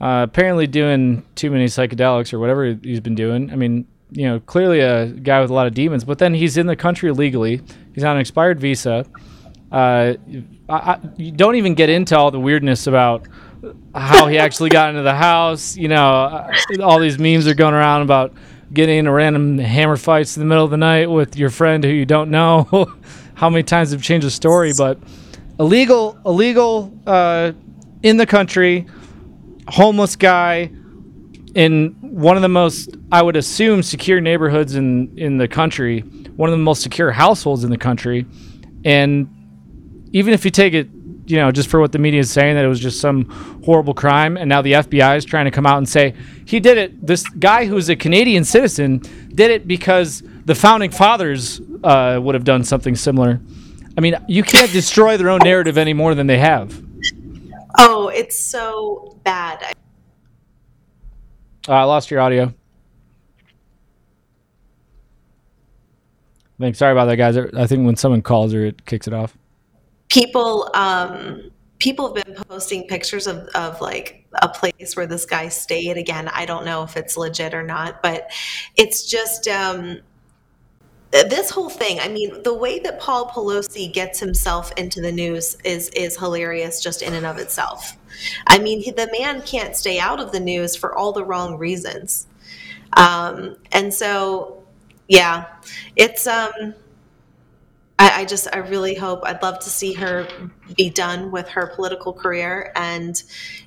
uh, 0.00 0.26
apparently 0.28 0.66
doing 0.66 1.24
too 1.36 1.50
many 1.50 1.66
psychedelics 1.66 2.32
or 2.32 2.38
whatever 2.38 2.76
he's 2.82 3.00
been 3.00 3.14
doing. 3.14 3.52
I 3.52 3.56
mean, 3.56 3.86
you 4.10 4.24
know, 4.24 4.40
clearly 4.40 4.80
a 4.80 5.06
guy 5.06 5.40
with 5.40 5.50
a 5.50 5.54
lot 5.54 5.66
of 5.66 5.74
demons. 5.74 6.04
But 6.04 6.18
then 6.18 6.34
he's 6.34 6.56
in 6.56 6.66
the 6.66 6.76
country 6.76 7.10
legally. 7.12 7.60
He's 7.94 8.04
on 8.04 8.16
an 8.16 8.20
expired 8.20 8.60
visa. 8.60 9.04
Uh, 9.70 10.14
I, 10.68 10.74
I, 10.74 11.00
you 11.16 11.32
don't 11.32 11.56
even 11.56 11.74
get 11.74 11.88
into 11.88 12.16
all 12.16 12.30
the 12.30 12.40
weirdness 12.40 12.86
about 12.86 13.26
how 13.94 14.28
he 14.28 14.38
actually 14.38 14.70
got 14.70 14.90
into 14.90 15.02
the 15.02 15.14
house. 15.14 15.76
You 15.76 15.88
know, 15.88 16.06
uh, 16.06 16.50
all 16.82 17.00
these 17.00 17.18
memes 17.18 17.46
are 17.46 17.54
going 17.54 17.74
around 17.74 18.02
about 18.02 18.32
getting 18.72 18.98
into 18.98 19.12
random 19.12 19.58
hammer 19.58 19.96
fights 19.96 20.36
in 20.36 20.40
the 20.40 20.46
middle 20.46 20.64
of 20.64 20.70
the 20.70 20.76
night 20.76 21.10
with 21.10 21.36
your 21.36 21.50
friend 21.50 21.82
who 21.82 21.90
you 21.90 22.06
don't 22.06 22.30
know. 22.30 22.92
how 23.34 23.50
many 23.50 23.62
times 23.62 23.90
have 23.90 24.02
changed 24.02 24.26
the 24.26 24.30
story? 24.30 24.72
But 24.76 24.98
illegal, 25.58 26.18
illegal 26.24 26.96
uh, 27.06 27.52
in 28.02 28.16
the 28.16 28.26
country, 28.26 28.86
homeless 29.68 30.16
guy 30.16 30.70
in 31.56 31.96
one 32.02 32.36
of 32.36 32.42
the 32.42 32.50
most, 32.50 32.94
I 33.10 33.22
would 33.22 33.34
assume, 33.34 33.82
secure 33.82 34.20
neighborhoods 34.20 34.74
in 34.74 35.18
in 35.18 35.38
the 35.38 35.48
country, 35.48 36.00
one 36.36 36.50
of 36.50 36.52
the 36.52 36.62
most 36.62 36.82
secure 36.82 37.10
households 37.10 37.64
in 37.64 37.70
the 37.70 37.78
country, 37.78 38.26
and 38.84 39.26
even 40.12 40.34
if 40.34 40.44
you 40.44 40.50
take 40.50 40.74
it, 40.74 40.86
you 41.24 41.38
know, 41.38 41.50
just 41.50 41.70
for 41.70 41.80
what 41.80 41.92
the 41.92 41.98
media 41.98 42.20
is 42.20 42.30
saying 42.30 42.56
that 42.56 42.64
it 42.64 42.68
was 42.68 42.78
just 42.78 43.00
some 43.00 43.24
horrible 43.64 43.94
crime, 43.94 44.36
and 44.36 44.50
now 44.50 44.60
the 44.60 44.72
FBI 44.72 45.16
is 45.16 45.24
trying 45.24 45.46
to 45.46 45.50
come 45.50 45.64
out 45.64 45.78
and 45.78 45.88
say 45.88 46.14
he 46.44 46.60
did 46.60 46.76
it. 46.76 47.06
This 47.06 47.26
guy 47.26 47.64
who's 47.64 47.88
a 47.88 47.96
Canadian 47.96 48.44
citizen 48.44 48.98
did 49.34 49.50
it 49.50 49.66
because 49.66 50.22
the 50.44 50.54
founding 50.54 50.90
fathers 50.90 51.62
uh, 51.82 52.20
would 52.22 52.34
have 52.34 52.44
done 52.44 52.64
something 52.64 52.94
similar. 52.94 53.40
I 53.96 54.02
mean, 54.02 54.14
you 54.28 54.42
can't 54.42 54.70
destroy 54.72 55.16
their 55.16 55.30
own 55.30 55.40
narrative 55.42 55.78
any 55.78 55.94
more 55.94 56.14
than 56.14 56.26
they 56.26 56.38
have. 56.38 56.82
Oh, 57.78 58.08
it's 58.08 58.38
so 58.38 59.18
bad. 59.24 59.58
I- 59.62 59.72
Uh, 61.68 61.72
I 61.72 61.82
lost 61.84 62.10
your 62.10 62.20
audio. 62.20 62.52
Thanks. 66.58 66.78
Sorry 66.78 66.92
about 66.92 67.06
that, 67.06 67.16
guys. 67.16 67.36
I 67.36 67.66
think 67.66 67.84
when 67.84 67.96
someone 67.96 68.22
calls 68.22 68.52
her, 68.52 68.64
it 68.64 68.86
kicks 68.86 69.06
it 69.06 69.12
off. 69.12 69.36
people 70.08 70.70
um 70.74 71.50
people 71.78 72.14
have 72.14 72.24
been 72.24 72.34
posting 72.48 72.86
pictures 72.86 73.26
of, 73.26 73.38
of 73.54 73.80
like 73.80 74.24
a 74.42 74.48
place 74.48 74.94
where 74.96 75.06
this 75.06 75.26
guy 75.26 75.48
stayed 75.48 75.96
again 75.98 76.28
i 76.28 76.46
don't 76.46 76.64
know 76.64 76.82
if 76.84 76.96
it's 76.96 77.16
legit 77.16 77.52
or 77.52 77.62
not 77.62 78.00
but 78.02 78.30
it's 78.76 79.04
just 79.10 79.48
um 79.48 79.98
this 81.24 81.50
whole 81.50 81.68
thing 81.68 81.98
i 82.00 82.08
mean 82.08 82.42
the 82.42 82.54
way 82.54 82.78
that 82.78 82.98
paul 83.00 83.28
pelosi 83.28 83.92
gets 83.92 84.18
himself 84.20 84.72
into 84.76 85.00
the 85.00 85.12
news 85.12 85.56
is 85.64 85.88
is 85.90 86.16
hilarious 86.16 86.82
just 86.82 87.02
in 87.02 87.14
and 87.14 87.26
of 87.26 87.38
itself. 87.38 87.96
I 88.46 88.58
mean 88.58 88.80
he, 88.80 88.90
the 88.90 89.08
man 89.18 89.42
can't 89.42 89.76
stay 89.76 89.98
out 89.98 90.20
of 90.20 90.32
the 90.32 90.40
news 90.40 90.74
for 90.74 90.94
all 90.96 91.12
the 91.12 91.24
wrong 91.24 91.58
reasons. 91.58 92.26
Um 92.96 93.56
and 93.72 93.92
so 93.92 94.64
yeah 95.08 95.46
it's 95.96 96.26
um 96.26 96.74
I, 97.98 98.20
I 98.20 98.24
just, 98.26 98.46
I 98.52 98.58
really 98.58 98.94
hope, 98.94 99.20
I'd 99.24 99.42
love 99.42 99.58
to 99.60 99.70
see 99.70 99.94
her 99.94 100.28
be 100.76 100.90
done 100.90 101.30
with 101.30 101.48
her 101.48 101.72
political 101.74 102.12
career. 102.12 102.72
And 102.76 103.22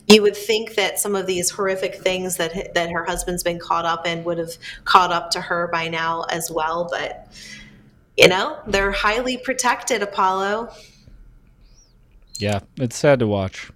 you 0.08 0.22
would 0.22 0.36
think 0.36 0.76
that 0.76 1.00
some 1.00 1.16
of 1.16 1.26
these 1.28 1.50
horrific 1.50 1.96
things 1.96 2.38
that 2.38 2.74
that 2.74 2.90
her 2.92 3.06
husband's 3.06 3.44
been 3.44 3.60
caught 3.60 3.86
up 3.86 4.08
in 4.08 4.24
would 4.24 4.38
have 4.38 4.52
caught 4.84 5.12
up 5.12 5.32
to 5.32 5.42
her 5.42 5.68
by 5.72 5.88
now 5.88 6.24
as 6.24 6.52
well. 6.52 6.88
But 6.92 7.28
you 8.18 8.28
know, 8.28 8.58
they're 8.68 8.92
highly 8.92 9.38
protected, 9.38 10.02
Apollo. 10.02 10.74
Yeah, 12.38 12.60
it's 12.78 12.98
sad 12.98 13.20
to 13.20 13.28
watch. 13.28 13.72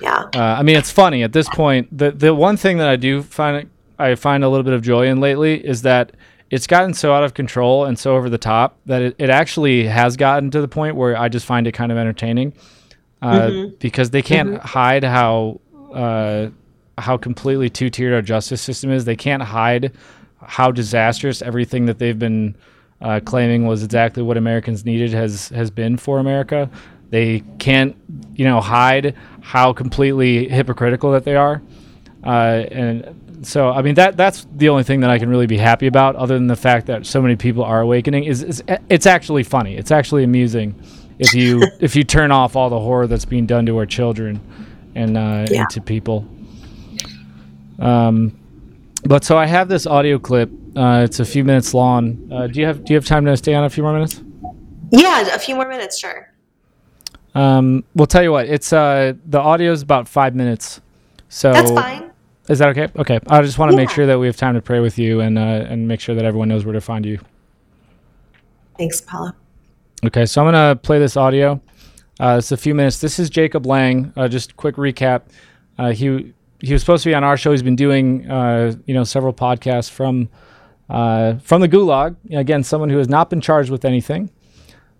Yeah. 0.00 0.24
Uh, 0.34 0.40
I 0.40 0.62
mean, 0.62 0.76
it's 0.76 0.90
funny 0.90 1.22
at 1.22 1.32
this 1.32 1.48
point. 1.48 1.96
The 1.96 2.10
the 2.10 2.34
one 2.34 2.56
thing 2.56 2.78
that 2.78 2.88
I 2.88 2.96
do 2.96 3.22
find 3.22 3.70
I 3.98 4.14
find 4.14 4.44
a 4.44 4.48
little 4.48 4.64
bit 4.64 4.74
of 4.74 4.82
joy 4.82 5.06
in 5.06 5.20
lately 5.20 5.64
is 5.64 5.82
that 5.82 6.12
it's 6.50 6.66
gotten 6.66 6.94
so 6.94 7.12
out 7.12 7.24
of 7.24 7.34
control 7.34 7.84
and 7.84 7.98
so 7.98 8.14
over 8.16 8.30
the 8.30 8.38
top 8.38 8.78
that 8.86 9.02
it, 9.02 9.14
it 9.18 9.30
actually 9.30 9.84
has 9.86 10.16
gotten 10.16 10.50
to 10.52 10.60
the 10.60 10.68
point 10.68 10.94
where 10.96 11.16
I 11.18 11.28
just 11.28 11.44
find 11.46 11.66
it 11.66 11.72
kind 11.72 11.90
of 11.90 11.98
entertaining 11.98 12.52
uh, 13.22 13.48
Mhm. 13.48 13.78
because 13.80 14.10
they 14.10 14.22
can't 14.22 14.54
Mhm. 14.54 14.60
hide 14.60 15.04
how 15.04 15.60
uh, 15.94 16.48
how 16.98 17.16
completely 17.16 17.68
two 17.70 17.88
tiered 17.90 18.12
our 18.14 18.22
justice 18.22 18.60
system 18.60 18.90
is. 18.90 19.04
They 19.04 19.16
can't 19.16 19.42
hide 19.42 19.92
how 20.42 20.70
disastrous 20.70 21.40
everything 21.42 21.86
that 21.86 21.98
they've 21.98 22.18
been 22.18 22.54
uh, 23.00 23.20
claiming 23.24 23.66
was 23.66 23.82
exactly 23.82 24.22
what 24.22 24.36
Americans 24.36 24.84
needed 24.84 25.12
has 25.12 25.48
has 25.50 25.70
been 25.70 25.96
for 25.96 26.18
America. 26.18 26.68
They 27.10 27.42
can't, 27.58 27.94
you 28.34 28.44
know, 28.44 28.60
hide 28.60 29.14
how 29.40 29.72
completely 29.72 30.48
hypocritical 30.48 31.12
that 31.12 31.24
they 31.24 31.36
are, 31.36 31.62
uh, 32.24 32.64
and 32.70 33.04
so 33.42 33.70
I 33.70 33.82
mean 33.82 33.94
that 33.96 34.16
that's 34.16 34.46
the 34.56 34.68
only 34.68 34.82
thing 34.82 35.00
that 35.00 35.10
I 35.10 35.18
can 35.18 35.28
really 35.28 35.46
be 35.46 35.56
happy 35.58 35.86
about, 35.86 36.16
other 36.16 36.34
than 36.34 36.46
the 36.46 36.56
fact 36.56 36.86
that 36.86 37.06
so 37.06 37.20
many 37.22 37.36
people 37.36 37.64
are 37.64 37.80
awakening. 37.80 38.24
Is, 38.24 38.42
is 38.42 38.62
it's 38.88 39.06
actually 39.06 39.42
funny. 39.42 39.76
It's 39.76 39.90
actually 39.90 40.24
amusing 40.24 40.74
if 41.18 41.34
you 41.34 41.62
if 41.80 41.96
you 41.96 42.04
turn 42.04 42.30
off 42.30 42.56
all 42.56 42.70
the 42.70 42.80
horror 42.80 43.06
that's 43.06 43.24
being 43.24 43.46
done 43.46 43.66
to 43.66 43.76
our 43.78 43.86
children 43.86 44.40
and 44.94 45.16
uh, 45.16 45.46
Yeah. 45.50 45.60
and 45.60 45.70
to 45.70 45.80
people. 45.80 46.26
Um, 47.78 48.38
but 49.04 49.24
so 49.24 49.36
I 49.36 49.46
have 49.46 49.68
this 49.68 49.86
audio 49.86 50.18
clip. 50.18 50.50
Uh, 50.74 51.02
it's 51.04 51.20
a 51.20 51.24
few 51.24 51.44
minutes 51.44 51.74
long. 51.74 52.28
Uh, 52.32 52.46
do 52.46 52.60
you 52.60 52.66
have 52.66 52.84
Do 52.84 52.92
you 52.92 52.96
have 52.96 53.06
time 53.06 53.24
to 53.26 53.36
stay 53.36 53.54
on 53.54 53.64
a 53.64 53.70
few 53.70 53.82
more 53.82 53.92
minutes? 53.92 54.22
Yeah, 54.90 55.22
a 55.34 55.38
few 55.38 55.54
more 55.54 55.68
minutes, 55.68 55.98
sure. 55.98 56.32
Um, 57.34 57.84
we'll 57.94 58.06
tell 58.06 58.22
you 58.22 58.32
what. 58.32 58.46
It's 58.46 58.72
uh, 58.72 59.12
the 59.26 59.38
audio 59.38 59.72
is 59.72 59.82
about 59.82 60.08
five 60.08 60.34
minutes. 60.34 60.80
So 61.28 61.52
That's 61.52 61.70
fine. 61.70 62.05
Is 62.48 62.58
that 62.60 62.68
okay? 62.70 62.88
Okay. 62.96 63.18
I 63.26 63.42
just 63.42 63.58
want 63.58 63.72
to 63.72 63.76
make 63.76 63.90
sure 63.90 64.06
that 64.06 64.18
we 64.18 64.26
have 64.26 64.36
time 64.36 64.54
to 64.54 64.62
pray 64.62 64.80
with 64.80 64.98
you 64.98 65.20
and 65.20 65.38
uh, 65.38 65.66
and 65.68 65.88
make 65.88 66.00
sure 66.00 66.14
that 66.14 66.24
everyone 66.24 66.48
knows 66.48 66.64
where 66.64 66.74
to 66.74 66.80
find 66.80 67.04
you. 67.04 67.18
Thanks, 68.78 69.00
Paula. 69.00 69.34
Okay, 70.04 70.26
so 70.26 70.40
I'm 70.44 70.52
gonna 70.52 70.76
play 70.76 70.98
this 70.98 71.16
audio. 71.16 71.60
Uh, 72.20 72.36
it's 72.38 72.52
a 72.52 72.56
few 72.56 72.74
minutes. 72.74 73.00
This 73.00 73.18
is 73.18 73.28
Jacob 73.30 73.66
Lang. 73.66 74.12
Uh, 74.16 74.28
just 74.28 74.56
quick 74.56 74.76
recap. 74.76 75.22
Uh, 75.78 75.92
he 75.92 76.32
he 76.60 76.72
was 76.72 76.82
supposed 76.82 77.02
to 77.04 77.10
be 77.10 77.14
on 77.14 77.24
our 77.24 77.36
show. 77.36 77.50
He's 77.50 77.62
been 77.62 77.76
doing 77.76 78.30
uh, 78.30 78.74
you 78.86 78.94
know 78.94 79.04
several 79.04 79.32
podcasts 79.32 79.90
from 79.90 80.28
uh, 80.88 81.34
from 81.38 81.60
the 81.60 81.68
Gulag. 81.68 82.16
Again, 82.32 82.62
someone 82.62 82.90
who 82.90 82.98
has 82.98 83.08
not 83.08 83.30
been 83.30 83.40
charged 83.40 83.70
with 83.70 83.84
anything. 83.84 84.30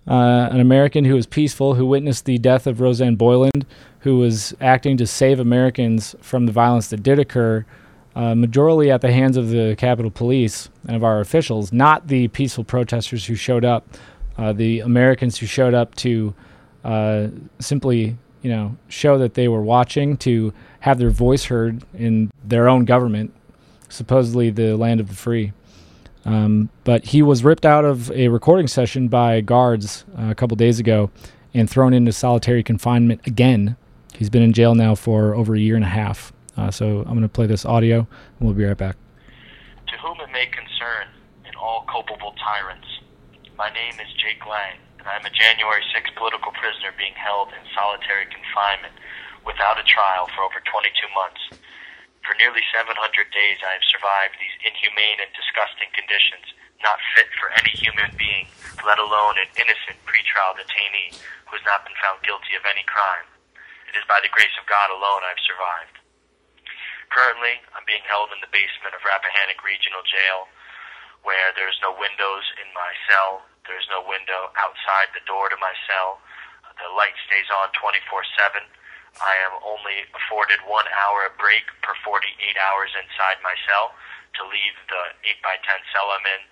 Uh, 0.08 0.48
an 0.52 0.60
American 0.60 1.04
who 1.04 1.14
was 1.14 1.26
peaceful, 1.26 1.74
who 1.74 1.84
witnessed 1.84 2.26
the 2.26 2.38
death 2.38 2.66
of 2.66 2.80
Rosanne 2.80 3.16
Boyland, 3.16 3.66
who 4.00 4.18
was 4.18 4.54
acting 4.60 4.96
to 4.96 5.06
save 5.06 5.40
Americans 5.40 6.14
from 6.20 6.46
the 6.46 6.52
violence 6.52 6.88
that 6.90 7.02
did 7.02 7.18
occur, 7.18 7.66
uh, 8.14 8.32
majorly 8.32 8.88
at 8.88 9.00
the 9.00 9.12
hands 9.12 9.36
of 9.36 9.50
the 9.50 9.74
Capitol 9.76 10.10
Police 10.10 10.70
and 10.86 10.96
of 10.96 11.02
our 11.02 11.20
officials, 11.20 11.72
not 11.72 12.06
the 12.06 12.28
peaceful 12.28 12.62
protesters 12.64 13.26
who 13.26 13.34
showed 13.34 13.64
up, 13.64 13.86
uh, 14.38 14.52
the 14.52 14.80
Americans 14.80 15.38
who 15.38 15.46
showed 15.46 15.74
up 15.74 15.94
to 15.96 16.34
uh, 16.84 17.26
simply, 17.58 18.16
you 18.42 18.50
know, 18.50 18.76
show 18.88 19.18
that 19.18 19.34
they 19.34 19.48
were 19.48 19.62
watching, 19.62 20.16
to 20.18 20.52
have 20.80 20.98
their 20.98 21.10
voice 21.10 21.44
heard 21.44 21.82
in 21.98 22.30
their 22.44 22.68
own 22.68 22.84
government, 22.84 23.34
supposedly 23.88 24.50
the 24.50 24.76
land 24.76 25.00
of 25.00 25.08
the 25.08 25.14
free. 25.14 25.52
Um, 26.26 26.70
but 26.82 27.04
he 27.04 27.22
was 27.22 27.44
ripped 27.44 27.64
out 27.64 27.84
of 27.84 28.10
a 28.10 28.28
recording 28.28 28.66
session 28.66 29.06
by 29.06 29.40
guards 29.40 30.04
uh, 30.18 30.30
a 30.30 30.34
couple 30.34 30.56
days 30.56 30.80
ago 30.80 31.10
and 31.54 31.70
thrown 31.70 31.94
into 31.94 32.12
solitary 32.12 32.64
confinement 32.64 33.20
again. 33.26 33.76
He's 34.12 34.28
been 34.28 34.42
in 34.42 34.52
jail 34.52 34.74
now 34.74 34.96
for 34.96 35.34
over 35.34 35.54
a 35.54 35.58
year 35.58 35.76
and 35.76 35.84
a 35.84 35.88
half. 35.88 36.32
Uh, 36.56 36.70
so 36.70 37.00
I'm 37.06 37.14
going 37.14 37.22
to 37.22 37.28
play 37.28 37.46
this 37.46 37.64
audio, 37.64 37.98
and 38.00 38.40
we'll 38.40 38.54
be 38.54 38.64
right 38.64 38.76
back. 38.76 38.96
To 39.86 39.94
whom 39.98 40.18
it 40.20 40.32
may 40.32 40.46
concern, 40.46 41.06
and 41.46 41.54
all 41.54 41.86
culpable 41.88 42.34
tyrants, 42.42 42.88
my 43.56 43.70
name 43.70 43.94
is 44.00 44.10
Jake 44.18 44.44
Lang, 44.48 44.80
and 44.98 45.06
I 45.06 45.16
am 45.16 45.24
a 45.24 45.30
January 45.30 45.84
6 45.94 46.10
political 46.16 46.50
prisoner 46.52 46.90
being 46.98 47.14
held 47.14 47.54
in 47.54 47.62
solitary 47.70 48.26
confinement 48.32 48.98
without 49.44 49.78
a 49.78 49.84
trial 49.84 50.26
for 50.34 50.42
over 50.42 50.58
22 50.64 50.90
months. 51.14 51.62
For 52.26 52.34
nearly 52.42 52.66
700 52.74 52.90
days, 53.30 53.62
I 53.62 53.78
have 53.78 53.86
survived 53.86 54.34
these 54.42 54.58
inhumane 54.66 55.22
and 55.22 55.30
disgusting 55.30 55.86
conditions, 55.94 56.50
not 56.82 56.98
fit 57.14 57.30
for 57.38 57.54
any 57.54 57.70
human 57.70 58.10
being, 58.18 58.50
let 58.82 58.98
alone 58.98 59.38
an 59.38 59.46
innocent 59.54 59.94
pretrial 60.02 60.58
detainee 60.58 61.14
who 61.46 61.54
has 61.54 61.62
not 61.62 61.86
been 61.86 61.94
found 62.02 62.26
guilty 62.26 62.58
of 62.58 62.66
any 62.66 62.82
crime. 62.90 63.30
It 63.86 63.94
is 63.94 64.02
by 64.10 64.18
the 64.18 64.34
grace 64.34 64.50
of 64.58 64.66
God 64.66 64.90
alone 64.90 65.22
I 65.22 65.38
have 65.38 65.46
survived. 65.46 65.96
Currently, 67.14 67.62
I'm 67.78 67.86
being 67.86 68.02
held 68.10 68.34
in 68.34 68.42
the 68.42 68.50
basement 68.50 68.98
of 68.98 69.06
Rappahannock 69.06 69.62
Regional 69.62 70.02
Jail, 70.02 70.50
where 71.22 71.54
there's 71.54 71.78
no 71.78 71.94
windows 71.94 72.42
in 72.58 72.66
my 72.74 72.90
cell. 73.06 73.46
There's 73.70 73.86
no 73.86 74.02
window 74.02 74.50
outside 74.58 75.14
the 75.14 75.22
door 75.30 75.46
to 75.46 75.58
my 75.62 75.78
cell. 75.86 76.18
The 76.74 76.90
light 76.90 77.14
stays 77.30 77.46
on 77.54 77.70
24 77.78 78.02
7. 78.34 78.66
I 79.20 79.34
am 79.48 79.56
only 79.64 80.04
afforded 80.12 80.60
one 80.68 80.86
hour 80.92 81.26
of 81.26 81.36
break 81.40 81.64
per 81.80 81.96
48 82.04 82.26
hours 82.60 82.92
inside 82.96 83.40
my 83.40 83.56
cell 83.64 83.96
to 84.36 84.42
leave 84.44 84.76
the 84.92 85.02
8 85.24 85.40
by 85.40 85.56
10 85.64 85.92
cell 85.92 86.12
I'm 86.12 86.26
in. 86.26 86.42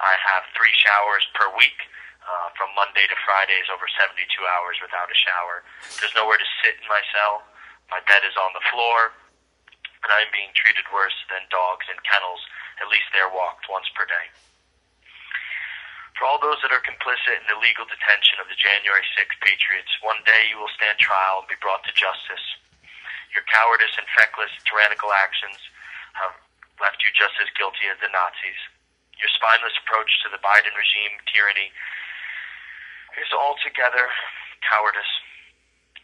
I 0.00 0.16
have 0.32 0.48
three 0.56 0.72
showers 0.72 1.24
per 1.36 1.48
week. 1.56 1.76
Uh, 2.20 2.52
from 2.54 2.68
Monday 2.76 3.02
to 3.08 3.16
Fridays, 3.24 3.66
over 3.72 3.88
72 3.96 4.22
hours 4.54 4.76
without 4.84 5.08
a 5.08 5.18
shower. 5.18 5.64
There's 5.98 6.14
nowhere 6.14 6.38
to 6.38 6.48
sit 6.62 6.78
in 6.78 6.86
my 6.86 7.00
cell. 7.10 7.42
My 7.90 7.98
bed 8.06 8.22
is 8.22 8.36
on 8.36 8.52
the 8.54 8.62
floor, 8.70 9.10
and 10.04 10.10
I'm 10.14 10.30
being 10.30 10.52
treated 10.54 10.84
worse 10.94 11.16
than 11.32 11.42
dogs 11.50 11.88
in 11.90 11.96
kennels. 12.06 12.44
At 12.78 12.92
least 12.92 13.08
they're 13.10 13.32
walked 13.32 13.66
once 13.72 13.88
per 13.96 14.06
day. 14.06 14.30
For 16.18 16.28
all 16.28 16.40
those 16.42 16.60
that 16.60 16.74
are 16.74 16.82
complicit 16.84 17.40
in 17.40 17.46
the 17.48 17.60
legal 17.60 17.86
detention 17.88 18.40
of 18.42 18.48
the 18.50 18.58
January 18.58 19.04
6th 19.16 19.38
patriots, 19.40 19.88
one 20.04 20.20
day 20.26 20.50
you 20.52 20.60
will 20.60 20.72
stand 20.76 21.00
trial 21.00 21.42
and 21.44 21.48
be 21.48 21.56
brought 21.62 21.82
to 21.88 21.92
justice. 21.96 22.44
Your 23.32 23.46
cowardice 23.46 23.94
and 23.94 24.06
feckless, 24.18 24.50
tyrannical 24.66 25.14
actions 25.14 25.56
have 26.18 26.34
left 26.82 27.00
you 27.06 27.10
just 27.14 27.38
as 27.38 27.48
guilty 27.54 27.86
as 27.88 27.96
the 28.02 28.10
Nazis. 28.10 28.60
Your 29.22 29.30
spineless 29.36 29.76
approach 29.84 30.10
to 30.24 30.32
the 30.32 30.40
Biden 30.40 30.72
regime 30.74 31.20
tyranny 31.28 31.70
is 33.20 33.30
altogether 33.30 34.08
cowardice. 34.64 35.12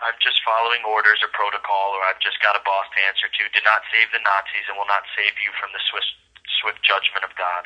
I'm 0.05 0.17
just 0.21 0.45
following 0.45 0.85
orders 0.85 1.25
or 1.25 1.33
protocol, 1.33 1.97
or 1.97 2.05
I've 2.05 2.21
just 2.21 2.37
got 2.45 2.53
a 2.53 2.63
boss 2.69 2.85
to 2.93 3.01
answer 3.09 3.33
to. 3.33 3.43
Did 3.57 3.65
not 3.65 3.89
save 3.89 4.13
the 4.13 4.21
Nazis 4.21 4.69
and 4.69 4.77
will 4.77 4.89
not 4.89 5.09
save 5.17 5.33
you 5.41 5.49
from 5.57 5.73
the 5.73 5.81
swift, 5.89 6.13
swift 6.61 6.85
judgment 6.85 7.25
of 7.25 7.33
God. 7.41 7.65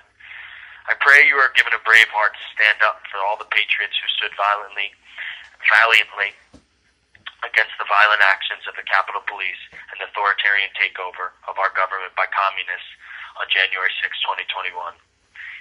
I 0.91 0.99
pray 0.99 1.23
you 1.23 1.39
are 1.39 1.55
given 1.55 1.71
a 1.71 1.79
brave 1.87 2.11
heart 2.11 2.35
to 2.35 2.45
stand 2.51 2.83
up 2.83 2.99
for 3.15 3.23
all 3.23 3.39
the 3.39 3.47
patriots 3.55 3.95
who 3.95 4.11
stood 4.19 4.35
violently, 4.35 4.91
valiantly 5.71 6.35
against 7.47 7.79
the 7.79 7.87
violent 7.87 8.27
actions 8.27 8.67
of 8.67 8.75
the 8.75 8.83
Capitol 8.83 9.23
Police 9.23 9.63
and 9.71 10.03
the 10.03 10.11
authoritarian 10.11 10.67
takeover 10.75 11.31
of 11.47 11.63
our 11.63 11.71
government 11.79 12.11
by 12.19 12.27
communists 12.35 12.91
on 13.39 13.47
January 13.55 13.95
6, 14.03 14.11
2021. 14.51 14.75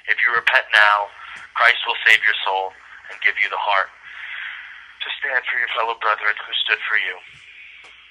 If 0.09 0.17
you 0.25 0.34
repent 0.34 0.65
now, 0.73 1.13
Christ 1.53 1.86
will 1.86 2.01
save 2.09 2.25
your 2.25 2.34
soul 2.41 2.73
and 3.13 3.21
give 3.21 3.38
you 3.38 3.53
the 3.53 3.61
heart 3.61 3.93
to 3.93 5.07
stand 5.21 5.45
for 5.45 5.61
your 5.61 5.69
fellow 5.77 5.93
brethren 6.01 6.34
who 6.41 6.53
stood 6.65 6.82
for 6.89 6.97
you. 6.97 7.13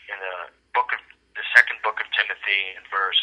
In 0.07 0.23
the 0.23 0.55
book 0.71 0.95
of 0.95 1.03
the 1.35 1.43
second 1.51 1.83
book 1.83 1.99
of 1.99 2.07
Timothy, 2.15 2.79
in 2.79 2.87
verse 2.95 3.19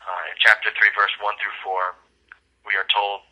uh, 0.00 0.32
in 0.32 0.36
chapter 0.40 0.72
three, 0.80 0.88
verse 0.96 1.12
one 1.20 1.36
through 1.36 1.52
four, 1.60 1.92
we 2.64 2.72
are 2.80 2.88
told, 2.88 3.24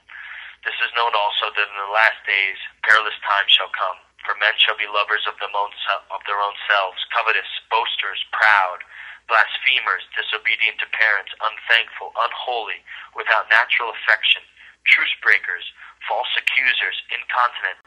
This 0.63 0.79
is 0.79 0.95
known 0.95 1.11
also 1.11 1.51
that 1.51 1.69
in 1.69 1.79
the 1.79 1.91
last 1.91 2.23
days 2.23 2.59
perilous 2.87 3.19
times 3.27 3.51
shall 3.51 3.71
come. 3.75 3.99
For 4.23 4.39
men 4.39 4.55
shall 4.55 4.79
be 4.79 4.87
lovers 4.87 5.27
of, 5.27 5.35
own, 5.43 5.73
of 6.15 6.23
their 6.31 6.39
own 6.39 6.55
selves, 6.71 7.03
covetous, 7.11 7.51
boasters, 7.67 8.23
proud, 8.31 8.87
blasphemers, 9.27 10.07
disobedient 10.15 10.79
to 10.79 10.87
parents, 10.95 11.35
unthankful, 11.43 12.15
unholy, 12.15 12.79
without 13.19 13.51
natural 13.51 13.91
affection, 13.91 14.47
truce 14.87 15.11
breakers, 15.19 15.67
false 16.07 16.31
accusers, 16.39 16.95
incontinent, 17.11 17.83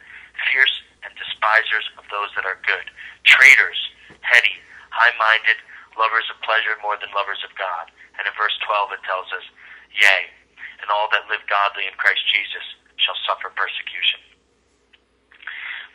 fierce, 0.52 0.76
and 1.08 1.16
despisers 1.16 1.88
of 1.96 2.04
those 2.12 2.32
that 2.36 2.44
are 2.44 2.60
good, 2.68 2.92
traitors, 3.24 3.80
heady, 4.20 4.60
high 4.92 5.16
minded, 5.16 5.56
lovers 5.96 6.28
of 6.28 6.36
pleasure 6.44 6.76
more 6.84 7.00
than 7.00 7.12
lovers 7.16 7.40
of 7.48 7.56
God. 7.56 7.88
And 8.20 8.28
in 8.28 8.36
verse 8.36 8.56
12 8.68 9.00
it 9.00 9.04
tells 9.08 9.32
us, 9.32 9.48
Yea, 9.96 10.28
and 10.82 10.88
all 10.92 11.08
that 11.12 11.28
live 11.32 11.44
godly 11.48 11.88
in 11.88 11.96
Christ 11.96 12.24
Jesus 12.32 12.66
shall 13.00 13.18
suffer 13.28 13.52
persecution. 13.54 14.20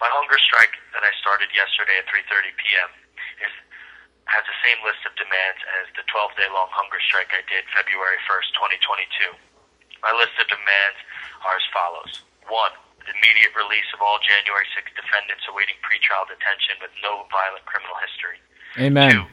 My 0.01 0.09
hunger 0.09 0.41
strike 0.41 0.73
that 0.97 1.05
I 1.05 1.13
started 1.21 1.53
yesterday 1.53 2.01
at 2.01 2.09
3:30 2.09 2.57
p.m. 2.57 2.91
is 3.45 3.53
has 4.29 4.47
the 4.47 4.59
same 4.63 4.81
list 4.87 5.03
of 5.05 5.13
demands 5.19 5.59
as 5.83 5.91
the 5.99 6.07
12-day 6.07 6.47
long 6.55 6.71
hunger 6.71 7.03
strike 7.03 7.35
I 7.35 7.43
did 7.51 7.67
February 7.75 8.15
1st, 8.31 8.49
2022. 8.87 9.35
My 10.07 10.15
list 10.15 10.39
of 10.39 10.47
demands 10.47 10.99
are 11.45 11.59
as 11.59 11.67
follows: 11.75 12.13
one, 12.49 12.73
the 13.05 13.13
immediate 13.13 13.53
release 13.53 13.89
of 13.93 14.01
all 14.01 14.17
January 14.25 14.65
6 14.73 14.89
defendants 14.97 15.45
awaiting 15.51 15.77
pretrial 15.85 16.25
detention 16.31 16.81
with 16.81 16.95
no 17.05 17.29
violent 17.29 17.65
criminal 17.69 17.97
history. 18.01 18.39
Amen. 18.81 19.13
Two, 19.13 19.27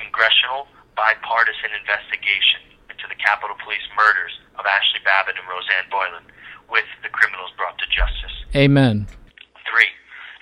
congressional 0.00 0.64
bipartisan 0.96 1.76
investigation 1.76 2.75
into 2.96 3.12
the 3.12 3.20
Capitol 3.20 3.52
Police 3.60 3.84
murders 3.92 4.32
of 4.56 4.64
Ashli 4.64 5.04
Babbitt 5.04 5.36
and 5.36 5.44
Rosanne 5.44 5.84
Boyland, 5.92 6.32
with 6.72 6.88
the 7.04 7.12
criminals 7.12 7.52
brought 7.60 7.76
to 7.76 7.84
justice. 7.92 8.32
Amen. 8.56 9.04
Three, 9.68 9.92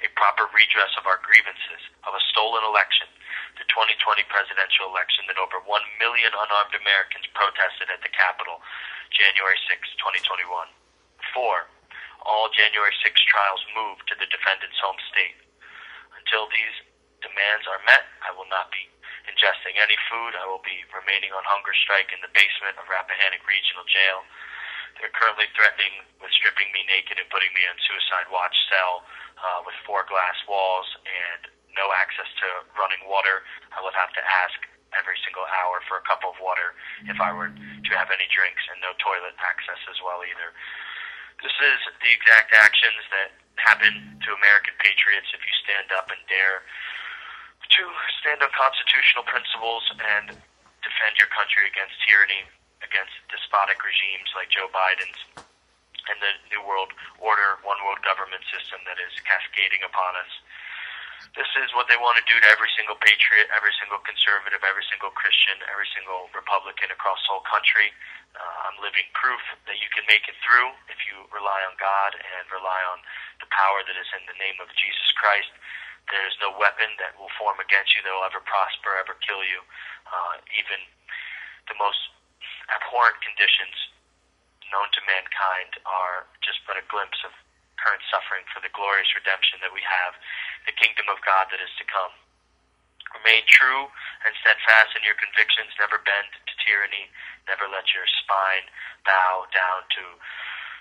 a 0.06 0.08
proper 0.14 0.46
redress 0.54 0.94
of 0.94 1.02
our 1.10 1.18
grievances 1.26 1.82
of 2.06 2.14
a 2.14 2.22
stolen 2.30 2.62
election, 2.62 3.10
the 3.58 3.66
2020 3.66 4.22
presidential 4.30 4.86
election 4.86 5.26
that 5.26 5.42
over 5.42 5.58
1 5.66 5.66
million 5.98 6.30
unarmed 6.30 6.78
Americans 6.78 7.26
protested 7.34 7.90
at 7.90 7.98
the 8.06 8.12
Capitol 8.14 8.62
January 9.10 9.58
6, 9.66 9.82
2021. 9.98 10.46
Four, 11.34 11.66
all 12.22 12.54
January 12.54 12.94
6 13.02 13.10
trials 13.26 13.62
moved 13.74 14.06
to 14.06 14.14
the 14.14 14.30
defendant's 14.30 14.78
home 14.78 14.98
state. 15.10 15.42
Until 16.14 16.46
these 16.54 16.76
demands 17.18 17.66
are 17.66 17.82
met, 17.82 18.06
I 18.22 18.30
will 18.30 18.46
not 18.46 18.70
be 18.70 18.93
ingesting 19.28 19.76
any 19.80 19.96
food. 20.08 20.36
I 20.36 20.44
will 20.48 20.62
be 20.64 20.84
remaining 20.92 21.32
on 21.32 21.44
hunger 21.44 21.74
strike 21.74 22.12
in 22.12 22.20
the 22.20 22.32
basement 22.32 22.76
of 22.76 22.88
Rappahannock 22.88 23.44
Regional 23.44 23.84
Jail. 23.88 24.24
They're 25.00 25.12
currently 25.12 25.50
threatening 25.58 26.06
with 26.22 26.30
stripping 26.30 26.70
me 26.70 26.86
naked 26.86 27.18
and 27.18 27.26
putting 27.28 27.50
me 27.52 27.66
in 27.66 27.74
suicide 27.82 28.30
watch 28.30 28.54
cell 28.70 29.02
uh, 29.42 29.60
with 29.66 29.74
four 29.82 30.06
glass 30.06 30.38
walls 30.46 30.86
and 31.02 31.50
no 31.74 31.90
access 31.98 32.30
to 32.38 32.46
running 32.78 33.02
water. 33.10 33.42
I 33.74 33.82
would 33.82 33.96
have 33.98 34.14
to 34.14 34.22
ask 34.22 34.54
every 34.94 35.18
single 35.26 35.42
hour 35.50 35.82
for 35.90 35.98
a 35.98 36.04
cup 36.06 36.22
of 36.22 36.38
water 36.38 36.78
if 37.10 37.18
I 37.18 37.34
were 37.34 37.50
to 37.50 37.92
have 37.98 38.14
any 38.14 38.30
drinks, 38.30 38.62
and 38.70 38.78
no 38.78 38.94
toilet 39.02 39.34
access 39.42 39.82
as 39.90 39.98
well 39.98 40.22
either. 40.22 40.54
This 41.42 41.54
is 41.58 41.78
the 41.98 42.12
exact 42.14 42.54
actions 42.54 43.02
that 43.10 43.34
happen 43.58 43.90
to 44.22 44.28
American 44.38 44.78
patriots 44.78 45.28
if 45.34 45.42
you 45.42 45.54
stand 45.66 45.90
up 45.92 46.08
and 46.14 46.22
dare 46.30 46.62
to 47.70 47.82
stand 48.20 48.42
on 48.44 48.50
constitutional 48.52 49.24
principles 49.24 49.84
and 49.98 50.36
defend 50.84 51.12
your 51.16 51.30
country 51.32 51.64
against 51.68 51.96
tyranny, 52.04 52.44
against 52.84 53.14
despotic 53.32 53.80
regimes 53.80 54.28
like 54.36 54.52
Joe 54.52 54.68
Biden's 54.68 55.20
and 56.08 56.20
the 56.20 56.32
New 56.52 56.60
World 56.64 56.92
Order, 57.16 57.60
one 57.64 57.80
world 57.84 58.04
government 58.04 58.44
system 58.52 58.80
that 58.84 59.00
is 59.00 59.12
cascading 59.24 59.80
upon 59.84 60.12
us. 60.20 60.32
this 61.32 61.48
is 61.64 61.72
what 61.72 61.88
they 61.88 61.96
want 61.96 62.20
to 62.20 62.24
do 62.28 62.36
to 62.36 62.48
every 62.52 62.68
single 62.76 63.00
patriot, 63.00 63.48
every 63.56 63.72
single 63.80 63.98
conservative, 64.04 64.60
every 64.62 64.84
single 64.92 65.10
Christian, 65.16 65.56
every 65.72 65.88
single 65.96 66.28
Republican 66.36 66.92
across 66.92 67.18
the 67.24 67.32
whole 67.32 67.46
country. 67.48 67.90
Uh, 68.36 68.68
I'm 68.68 68.78
living 68.84 69.08
proof 69.16 69.40
that 69.64 69.80
you 69.80 69.88
can 69.94 70.04
make 70.10 70.28
it 70.28 70.36
through 70.44 70.74
if 70.92 71.00
you 71.08 71.24
rely 71.32 71.64
on 71.64 71.74
God 71.80 72.12
and 72.18 72.44
rely 72.52 72.80
on 72.92 73.00
the 73.40 73.48
power 73.48 73.80
that 73.86 73.96
is 73.96 74.10
in 74.14 74.22
the 74.28 74.36
name 74.36 74.58
of 74.60 74.68
Jesus 74.76 75.08
Christ. 75.16 75.50
There's 76.12 76.36
no 76.38 76.52
weapon 76.54 76.92
that 77.00 77.16
will 77.16 77.32
form 77.40 77.56
against 77.58 77.96
you 77.96 78.04
that 78.04 78.12
will 78.12 78.28
ever 78.28 78.42
prosper, 78.44 78.94
ever 79.00 79.16
kill 79.24 79.40
you. 79.40 79.64
Uh, 80.04 80.36
even 80.52 80.80
the 81.68 81.76
most 81.80 81.98
abhorrent 82.70 83.18
conditions 83.24 83.74
known 84.72 84.88
to 84.92 85.00
mankind 85.08 85.76
are 85.86 86.28
just 86.44 86.60
but 86.68 86.76
a 86.76 86.84
glimpse 86.88 87.20
of 87.24 87.32
current 87.80 88.04
suffering 88.08 88.44
for 88.52 88.64
the 88.64 88.72
glorious 88.72 89.10
redemption 89.12 89.60
that 89.60 89.72
we 89.72 89.84
have, 89.84 90.16
the 90.64 90.76
kingdom 90.76 91.08
of 91.12 91.20
God 91.24 91.52
that 91.52 91.60
is 91.60 91.72
to 91.76 91.84
come. 91.84 92.12
Remain 93.12 93.46
true 93.46 93.86
and 94.26 94.32
steadfast 94.42 94.96
in 94.98 95.06
your 95.06 95.14
convictions, 95.14 95.70
never 95.78 96.02
bend 96.02 96.26
to 96.34 96.54
tyranny, 96.64 97.06
never 97.46 97.68
let 97.70 97.86
your 97.94 98.08
spine 98.24 98.66
bow 99.06 99.46
down 99.54 99.86
to 100.00 100.04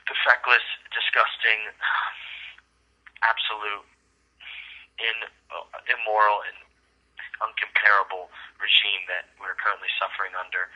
the 0.09 0.15
feckless, 0.25 0.65
disgusting, 0.89 1.69
absolute, 3.31 3.85
in, 4.99 5.15
uh, 5.49 5.65
immoral, 5.89 6.43
and 6.45 6.57
uncomparable 7.41 8.31
regime 8.61 9.03
that 9.09 9.27
we're 9.41 9.57
currently 9.59 9.89
suffering 9.99 10.31
under. 10.37 10.71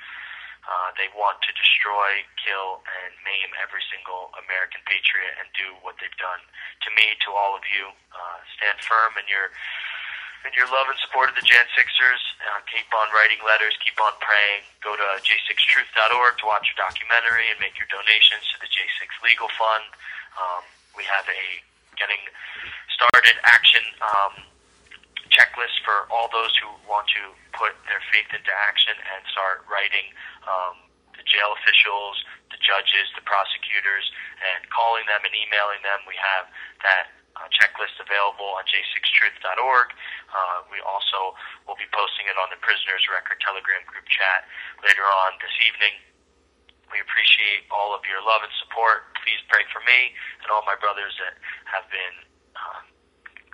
Uh, 0.67 0.91
they 0.99 1.07
want 1.15 1.39
to 1.47 1.51
destroy, 1.55 2.27
kill, 2.35 2.83
and 2.83 3.15
maim 3.23 3.55
every 3.55 3.79
single 3.87 4.35
American 4.35 4.83
patriot 4.83 5.31
and 5.39 5.47
do 5.55 5.71
what 5.79 5.95
they've 5.95 6.19
done 6.19 6.43
to 6.83 6.91
me, 6.91 7.15
to 7.23 7.31
all 7.31 7.55
of 7.55 7.63
you. 7.71 7.87
Uh, 8.11 8.37
stand 8.59 8.75
firm 8.83 9.15
in 9.15 9.23
your 9.31 9.47
in 10.45 10.51
your 10.53 10.67
love 10.69 10.87
and 10.87 10.99
support 11.03 11.31
of 11.31 11.35
the 11.35 11.43
Jan 11.43 11.65
Sixers. 11.75 12.23
Uh, 12.39 12.61
keep 12.71 12.87
on 12.95 13.07
writing 13.15 13.39
letters. 13.43 13.75
Keep 13.83 13.99
on 13.99 14.15
praying. 14.23 14.63
Go 14.79 14.95
to 14.95 15.07
j6truth.org 15.23 16.39
to 16.39 16.45
watch 16.45 16.67
your 16.71 16.79
documentary 16.79 17.51
and 17.51 17.57
make 17.59 17.75
your 17.75 17.89
donations 17.89 18.47
to 18.53 18.55
the 18.63 18.69
J6 18.69 19.11
Legal 19.23 19.49
Fund. 19.55 19.87
Um, 20.39 20.63
we 20.95 21.03
have 21.09 21.25
a 21.27 21.43
getting 21.97 22.21
started 22.93 23.35
action. 23.43 23.83
Um, 24.01 24.47
checklist 25.37 25.77
for 25.83 26.07
all 26.09 26.31
those 26.31 26.55
who 26.57 26.65
want 26.87 27.05
to 27.13 27.21
put 27.53 27.75
their 27.85 28.01
faith 28.09 28.31
into 28.31 28.49
action 28.49 28.95
and 28.95 29.21
start 29.29 29.67
writing 29.67 30.09
um, 30.47 30.87
the 31.13 31.23
jail 31.27 31.53
officials, 31.61 32.15
the 32.49 32.59
judges, 32.63 33.05
the 33.13 33.25
prosecutors, 33.27 34.07
and 34.41 34.65
calling 34.71 35.03
them 35.05 35.21
and 35.21 35.33
emailing 35.35 35.81
them. 35.83 35.99
We 36.07 36.15
have 36.17 36.47
that 36.81 37.11
uh, 37.37 37.45
checklist 37.53 37.97
available 38.01 38.57
on 38.57 38.65
j6truth.org. 38.65 39.93
Uh, 40.33 40.59
we 40.73 40.81
also 40.81 41.37
will 41.69 41.77
be 41.77 41.89
posting 41.93 42.25
it 42.25 42.37
on 42.39 42.49
the 42.49 42.59
Prisoners 42.63 43.05
Record 43.11 43.37
Telegram 43.43 43.83
group 43.85 44.09
chat 44.09 44.49
later 44.81 45.05
on 45.05 45.37
this 45.37 45.53
evening. 45.61 46.01
We 46.91 47.03
appreciate 47.03 47.67
all 47.69 47.91
of 47.91 48.01
your 48.07 48.23
love 48.23 48.43
and 48.43 48.53
support. 48.63 49.11
Please 49.23 49.41
pray 49.51 49.67
for 49.73 49.83
me 49.83 50.15
and 50.43 50.47
all 50.51 50.63
my 50.63 50.79
brothers 50.79 51.15
that 51.19 51.35
have 51.67 51.83
been 51.91 52.15
uh, 52.55 52.81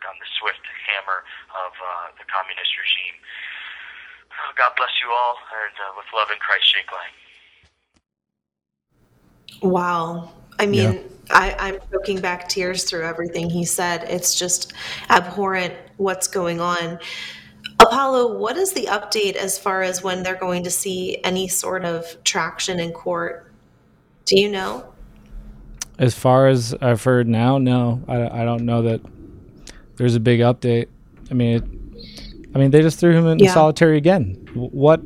on 0.10 0.16
the 0.22 0.30
swift 0.38 0.62
hammer 0.86 1.26
of 1.58 1.72
uh, 1.74 2.14
the 2.20 2.26
communist 2.30 2.72
regime. 2.78 3.18
Uh, 4.30 4.54
God 4.58 4.74
bless 4.78 4.94
you 5.02 5.10
all, 5.10 5.38
and 5.38 5.76
uh, 5.78 5.94
with 5.98 6.06
love 6.14 6.30
in 6.30 6.38
Christ, 6.42 6.66
Jake 6.74 6.90
Lang. 6.94 7.14
Wow. 9.62 10.34
I 10.60 10.66
mean, 10.66 11.10
I, 11.32 11.56
I'm 11.60 11.80
choking 11.92 12.20
back 12.20 12.50
tears 12.50 12.84
through 12.84 13.04
everything 13.04 13.50
he 13.50 13.66
said. 13.66 14.04
It's 14.04 14.38
just 14.38 14.74
abhorrent 15.10 15.74
what's 15.98 16.28
going 16.28 16.60
on. 16.62 17.00
Apollo, 17.80 18.38
what 18.38 18.58
is 18.58 18.74
the 18.74 18.86
update 18.86 19.36
as 19.36 19.58
far 19.58 19.82
as 19.82 20.04
when 20.04 20.24
they're 20.24 20.36
going 20.36 20.64
to 20.64 20.72
see 20.72 21.18
any 21.24 21.48
sort 21.48 21.86
of 21.86 22.06
traction 22.24 22.80
in 22.80 22.92
court? 22.92 23.52
Do 24.26 24.40
you 24.40 24.50
know? 24.50 24.86
As 26.00 26.16
far 26.16 26.48
as 26.48 26.74
I've 26.82 27.04
heard 27.04 27.28
now, 27.28 27.58
no, 27.58 28.02
I, 28.08 28.42
I 28.42 28.46
don't 28.46 28.66
know 28.66 28.82
that 28.84 29.02
there's 29.98 30.16
a 30.16 30.20
big 30.20 30.40
update. 30.40 30.88
I 31.30 31.34
mean, 31.34 31.56
it, 31.58 31.64
I 32.56 32.60
mean, 32.60 32.72
they 32.72 32.82
just 32.82 33.00
threw 33.00 33.14
him 33.14 33.28
in 33.28 33.40
Yeah. 33.40 33.54
solitary 33.54 33.98
again. 33.98 34.48
What? 34.54 35.02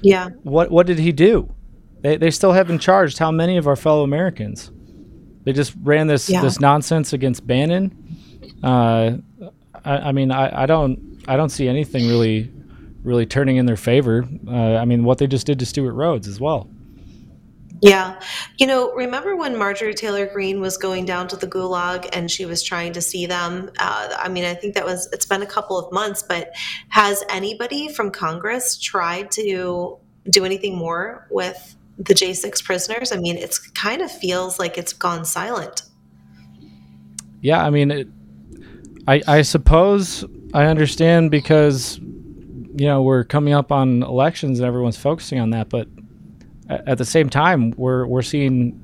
Yeah. 0.00 0.28
What? 0.42 0.70
What 0.70 0.86
did 0.86 0.98
he 0.98 1.12
do? 1.12 1.52
They 2.00 2.16
they 2.16 2.30
still 2.30 2.52
haven't 2.52 2.78
charged 2.80 3.18
how 3.18 3.30
many 3.30 3.56
of 3.56 3.66
our 3.66 3.76
fellow 3.76 4.02
Americans. 4.02 4.70
They 5.44 5.52
just 5.52 5.74
ran 5.82 6.06
this 6.06 6.28
Yeah. 6.30 6.40
this 6.40 6.60
nonsense 6.60 7.12
against 7.12 7.46
Bannon. 7.46 7.92
Uh, 8.62 9.18
I, 9.84 9.96
I 9.96 10.12
mean, 10.12 10.30
I, 10.30 10.62
I 10.62 10.66
don't 10.66 11.11
I 11.28 11.36
don't 11.36 11.50
see 11.50 11.68
anything 11.68 12.08
really 12.08 12.50
really 13.04 13.26
turning 13.26 13.56
in 13.56 13.66
their 13.66 13.76
favor. 13.76 14.24
Uh, 14.46 14.76
I 14.76 14.84
mean, 14.84 15.04
what 15.04 15.18
they 15.18 15.26
just 15.26 15.46
did 15.46 15.58
to 15.58 15.66
Stewart 15.66 15.94
Rhodes 15.94 16.28
as 16.28 16.40
well. 16.40 16.70
Yeah. 17.80 18.20
You 18.58 18.68
know, 18.68 18.92
remember 18.92 19.34
when 19.34 19.58
Marjorie 19.58 19.94
Taylor 19.94 20.26
Greene 20.26 20.60
was 20.60 20.78
going 20.78 21.04
down 21.04 21.26
to 21.28 21.36
the 21.36 21.48
gulag 21.48 22.08
and 22.12 22.30
she 22.30 22.46
was 22.46 22.62
trying 22.62 22.92
to 22.92 23.00
see 23.00 23.26
them? 23.26 23.72
Uh, 23.76 24.14
I 24.16 24.28
mean, 24.28 24.44
I 24.44 24.54
think 24.54 24.74
that 24.74 24.84
was, 24.84 25.08
it's 25.12 25.26
been 25.26 25.42
a 25.42 25.46
couple 25.46 25.76
of 25.76 25.92
months, 25.92 26.22
but 26.22 26.52
has 26.90 27.24
anybody 27.28 27.92
from 27.92 28.12
Congress 28.12 28.78
tried 28.78 29.32
to 29.32 29.98
do 30.30 30.44
anything 30.44 30.76
more 30.76 31.26
with 31.28 31.74
the 31.98 32.14
J6 32.14 32.62
prisoners? 32.62 33.10
I 33.10 33.16
mean, 33.16 33.36
it's 33.36 33.58
kind 33.58 34.00
of 34.00 34.12
feels 34.12 34.60
like 34.60 34.78
it's 34.78 34.92
gone 34.92 35.24
silent. 35.24 35.82
Yeah, 37.40 37.64
I 37.64 37.70
mean, 37.70 37.90
it, 37.90 38.08
I 39.08 39.20
I 39.26 39.42
suppose 39.42 40.24
I 40.54 40.66
understand 40.66 41.30
because 41.30 41.98
you 41.98 42.86
know 42.86 43.02
we're 43.02 43.24
coming 43.24 43.54
up 43.54 43.72
on 43.72 44.02
elections 44.02 44.58
and 44.58 44.66
everyone's 44.66 44.98
focusing 44.98 45.40
on 45.40 45.50
that, 45.50 45.68
but 45.68 45.88
at 46.68 46.98
the 46.98 47.04
same 47.04 47.28
time, 47.28 47.72
we're 47.76 48.06
we're 48.06 48.22
seeing, 48.22 48.80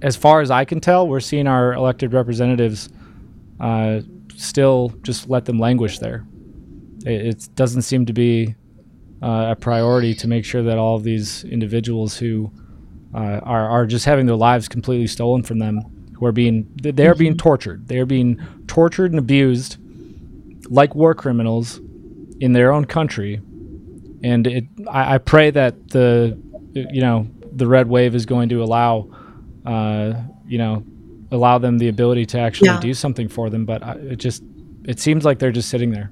as 0.00 0.16
far 0.16 0.40
as 0.40 0.50
I 0.50 0.64
can 0.64 0.80
tell, 0.80 1.08
we're 1.08 1.20
seeing 1.20 1.46
our 1.46 1.72
elected 1.72 2.12
representatives 2.12 2.88
uh, 3.60 4.00
still 4.34 4.92
just 5.02 5.28
let 5.28 5.44
them 5.44 5.58
languish 5.58 5.98
there. 5.98 6.26
It, 7.04 7.26
it 7.26 7.48
doesn't 7.54 7.82
seem 7.82 8.06
to 8.06 8.12
be 8.12 8.54
uh, 9.22 9.48
a 9.50 9.56
priority 9.56 10.14
to 10.16 10.28
make 10.28 10.44
sure 10.44 10.62
that 10.62 10.78
all 10.78 10.96
of 10.96 11.02
these 11.02 11.44
individuals 11.44 12.16
who 12.16 12.50
uh, 13.14 13.40
are 13.42 13.68
are 13.68 13.86
just 13.86 14.04
having 14.04 14.26
their 14.26 14.36
lives 14.36 14.68
completely 14.68 15.06
stolen 15.06 15.42
from 15.42 15.58
them, 15.58 15.80
who 16.16 16.26
are 16.26 16.32
being 16.32 16.68
they 16.80 17.06
are 17.06 17.14
being 17.14 17.36
tortured. 17.36 17.88
They 17.88 17.98
are 17.98 18.06
being 18.06 18.40
tortured 18.66 19.10
and 19.10 19.18
abused 19.18 19.78
like 20.68 20.94
war 20.94 21.14
criminals 21.14 21.80
in 22.40 22.52
their 22.52 22.72
own 22.72 22.84
country. 22.84 23.40
And 24.24 24.46
it, 24.46 24.64
I, 24.88 25.14
I 25.14 25.18
pray 25.18 25.50
that 25.50 25.88
the 25.90 26.38
you 26.74 27.00
know 27.00 27.26
the 27.52 27.66
red 27.66 27.88
wave 27.88 28.14
is 28.14 28.26
going 28.26 28.48
to 28.50 28.62
allow 28.62 29.10
uh, 29.66 30.14
you 30.46 30.58
know 30.58 30.84
allow 31.30 31.58
them 31.58 31.78
the 31.78 31.88
ability 31.88 32.26
to 32.26 32.38
actually 32.38 32.68
Yeah. 32.68 32.80
do 32.80 32.94
something 32.94 33.28
for 33.28 33.50
them. 33.50 33.64
But 33.64 33.82
I, 33.82 33.92
it 33.94 34.16
just 34.16 34.42
it 34.84 35.00
seems 35.00 35.24
like 35.24 35.38
they're 35.38 35.52
just 35.52 35.68
sitting 35.68 35.90
there, 35.90 36.10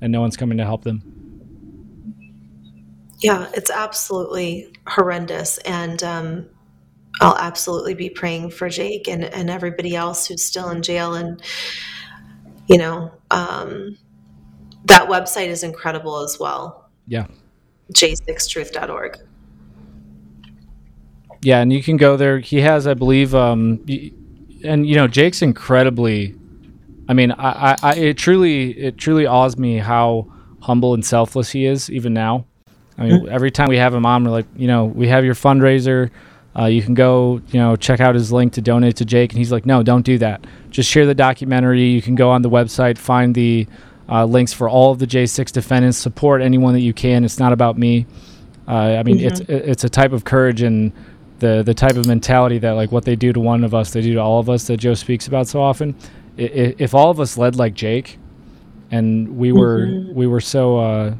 and 0.00 0.12
no 0.12 0.20
one's 0.20 0.36
coming 0.36 0.58
to 0.58 0.64
help 0.64 0.84
them. 0.84 1.02
Yeah, 3.20 3.50
it's 3.54 3.70
absolutely 3.70 4.72
horrendous. 4.86 5.58
And 5.58 6.02
um, 6.02 6.46
I'll 7.20 7.36
absolutely 7.36 7.94
be 7.94 8.10
praying 8.10 8.50
for 8.50 8.68
Jake 8.70 9.08
and, 9.08 9.24
and 9.24 9.50
everybody 9.50 9.94
else 9.94 10.26
who's 10.26 10.44
still 10.44 10.70
in 10.70 10.82
jail. 10.82 11.14
And, 11.14 11.42
you 12.70 12.78
know, 12.78 13.12
um, 13.32 13.98
that 14.86 15.08
website 15.08 15.48
is 15.48 15.62
incredible 15.64 16.22
as 16.22 16.38
well 16.38 16.90
Yeah. 17.06 17.26
j6truth.org. 17.92 19.18
Yeah, 21.42 21.60
and 21.60 21.72
you 21.72 21.82
can 21.82 21.96
go 21.96 22.16
there. 22.16 22.38
He 22.38 22.60
has, 22.60 22.86
I 22.86 22.94
believe, 22.94 23.34
um, 23.34 23.84
and 24.64 24.86
you 24.86 24.94
know, 24.94 25.08
Jake's 25.08 25.42
incredibly. 25.42 26.34
I 27.08 27.14
mean, 27.14 27.32
I, 27.32 27.72
I, 27.72 27.76
I 27.82 27.94
it 27.94 28.18
truly, 28.18 28.78
it 28.78 28.98
truly 28.98 29.26
awes 29.26 29.56
me 29.56 29.78
how 29.78 30.30
humble 30.60 30.94
and 30.94 31.04
selfless 31.04 31.50
he 31.50 31.66
is, 31.66 31.90
even 31.90 32.12
now. 32.14 32.46
I 32.98 33.04
mean, 33.04 33.28
every 33.30 33.50
time 33.50 33.68
we 33.68 33.78
have 33.78 33.94
him 33.94 34.04
on, 34.04 34.24
we're 34.24 34.30
like, 34.30 34.46
you 34.54 34.68
know, 34.68 34.84
we 34.84 35.08
have 35.08 35.24
your 35.24 35.34
fundraiser. 35.34 36.10
Uh, 36.58 36.64
you 36.66 36.82
can 36.82 36.94
go, 36.94 37.40
you 37.52 37.60
know, 37.60 37.76
check 37.76 38.00
out 38.00 38.14
his 38.14 38.32
link 38.32 38.52
to 38.54 38.60
donate 38.60 38.96
to 38.96 39.04
Jake, 39.04 39.30
and 39.32 39.38
he's 39.38 39.52
like, 39.52 39.66
no, 39.66 39.82
don't 39.84 40.02
do 40.04 40.18
that. 40.18 40.44
Just 40.70 40.90
share 40.90 41.06
the 41.06 41.14
documentary. 41.14 41.84
You 41.84 42.02
can 42.02 42.16
go 42.16 42.30
on 42.30 42.42
the 42.42 42.50
website, 42.50 42.98
find 42.98 43.34
the 43.34 43.66
uh, 44.08 44.24
links 44.24 44.52
for 44.52 44.68
all 44.68 44.90
of 44.90 44.98
the 44.98 45.06
J6 45.06 45.52
defendants. 45.52 45.96
Support 45.98 46.42
anyone 46.42 46.74
that 46.74 46.80
you 46.80 46.92
can. 46.92 47.24
It's 47.24 47.38
not 47.38 47.52
about 47.52 47.78
me. 47.78 48.06
Uh, 48.66 48.96
I 48.98 49.02
mean, 49.04 49.20
it's 49.20 49.40
it's 49.48 49.84
a 49.84 49.88
type 49.88 50.12
of 50.12 50.24
courage 50.24 50.62
and 50.62 50.92
the 51.38 51.62
the 51.64 51.74
type 51.74 51.96
of 51.96 52.06
mentality 52.06 52.58
that 52.58 52.72
like 52.72 52.90
what 52.92 53.04
they 53.04 53.16
do 53.16 53.32
to 53.32 53.40
one 53.40 53.62
of 53.64 53.72
us, 53.74 53.92
they 53.92 54.00
do 54.00 54.14
to 54.14 54.20
all 54.20 54.38
of 54.40 54.50
us 54.50 54.66
that 54.66 54.76
Joe 54.78 54.94
speaks 54.94 55.26
about 55.28 55.46
so 55.48 55.62
often. 55.62 55.94
I- 56.38 56.42
i- 56.42 56.74
If 56.78 56.94
all 56.94 57.10
of 57.10 57.18
us 57.20 57.38
led 57.38 57.56
like 57.56 57.74
Jake, 57.74 58.18
and 58.90 59.36
we 59.36 59.52
were 59.52 59.86
Mhm. 59.86 60.14
we 60.14 60.26
were 60.26 60.40
so 60.40 60.78
uh, 60.78 61.14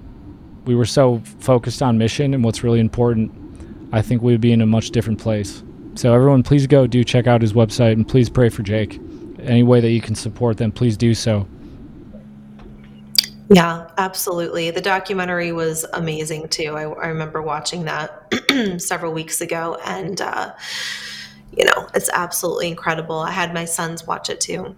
we 0.65 0.75
were 0.75 0.85
so 0.85 1.23
focused 1.39 1.83
on 1.83 1.99
mission 1.99 2.35
and 2.35 2.45
what's 2.45 2.63
really 2.65 2.81
important, 2.81 3.31
I 3.93 4.03
think 4.03 4.23
we 4.23 4.33
would 4.33 4.41
be 4.41 4.53
in 4.53 4.61
a 4.61 4.67
much 4.67 4.91
different 4.91 5.21
place. 5.21 5.63
So 5.95 6.15
everyone, 6.15 6.43
please 6.43 6.67
go 6.67 6.87
do 6.87 7.05
check 7.05 7.27
out 7.27 7.43
his 7.43 7.53
website 7.53 7.93
and 7.93 8.07
please 8.07 8.31
pray 8.31 8.49
for 8.49 8.63
Jake. 8.63 9.01
Any 9.41 9.63
way 9.63 9.81
that 9.81 9.91
you 9.91 10.01
can 10.01 10.15
support 10.15 10.57
them, 10.57 10.71
please 10.71 10.97
do 10.97 11.15
so. 11.15 11.47
Yeah, 13.53 13.89
absolutely. 13.99 14.71
The 14.71 14.81
documentary 14.81 15.51
was 15.51 15.85
amazing 15.93 16.49
too. 16.49 16.77
I, 16.77 16.83
I 16.83 17.09
remember 17.09 17.43
watching 17.43 17.85
that 17.85 18.33
several 18.81 19.13
weeks 19.13 19.41
ago, 19.41 19.77
and 19.85 20.21
uh, 20.21 20.53
you 21.57 21.65
know, 21.65 21.89
it's 21.93 22.09
absolutely 22.13 22.69
incredible. 22.69 23.19
I 23.19 23.33
had 23.33 23.53
my 23.53 23.65
sons 23.65 24.07
watch 24.07 24.31
it 24.31 24.41
too. 24.41 24.77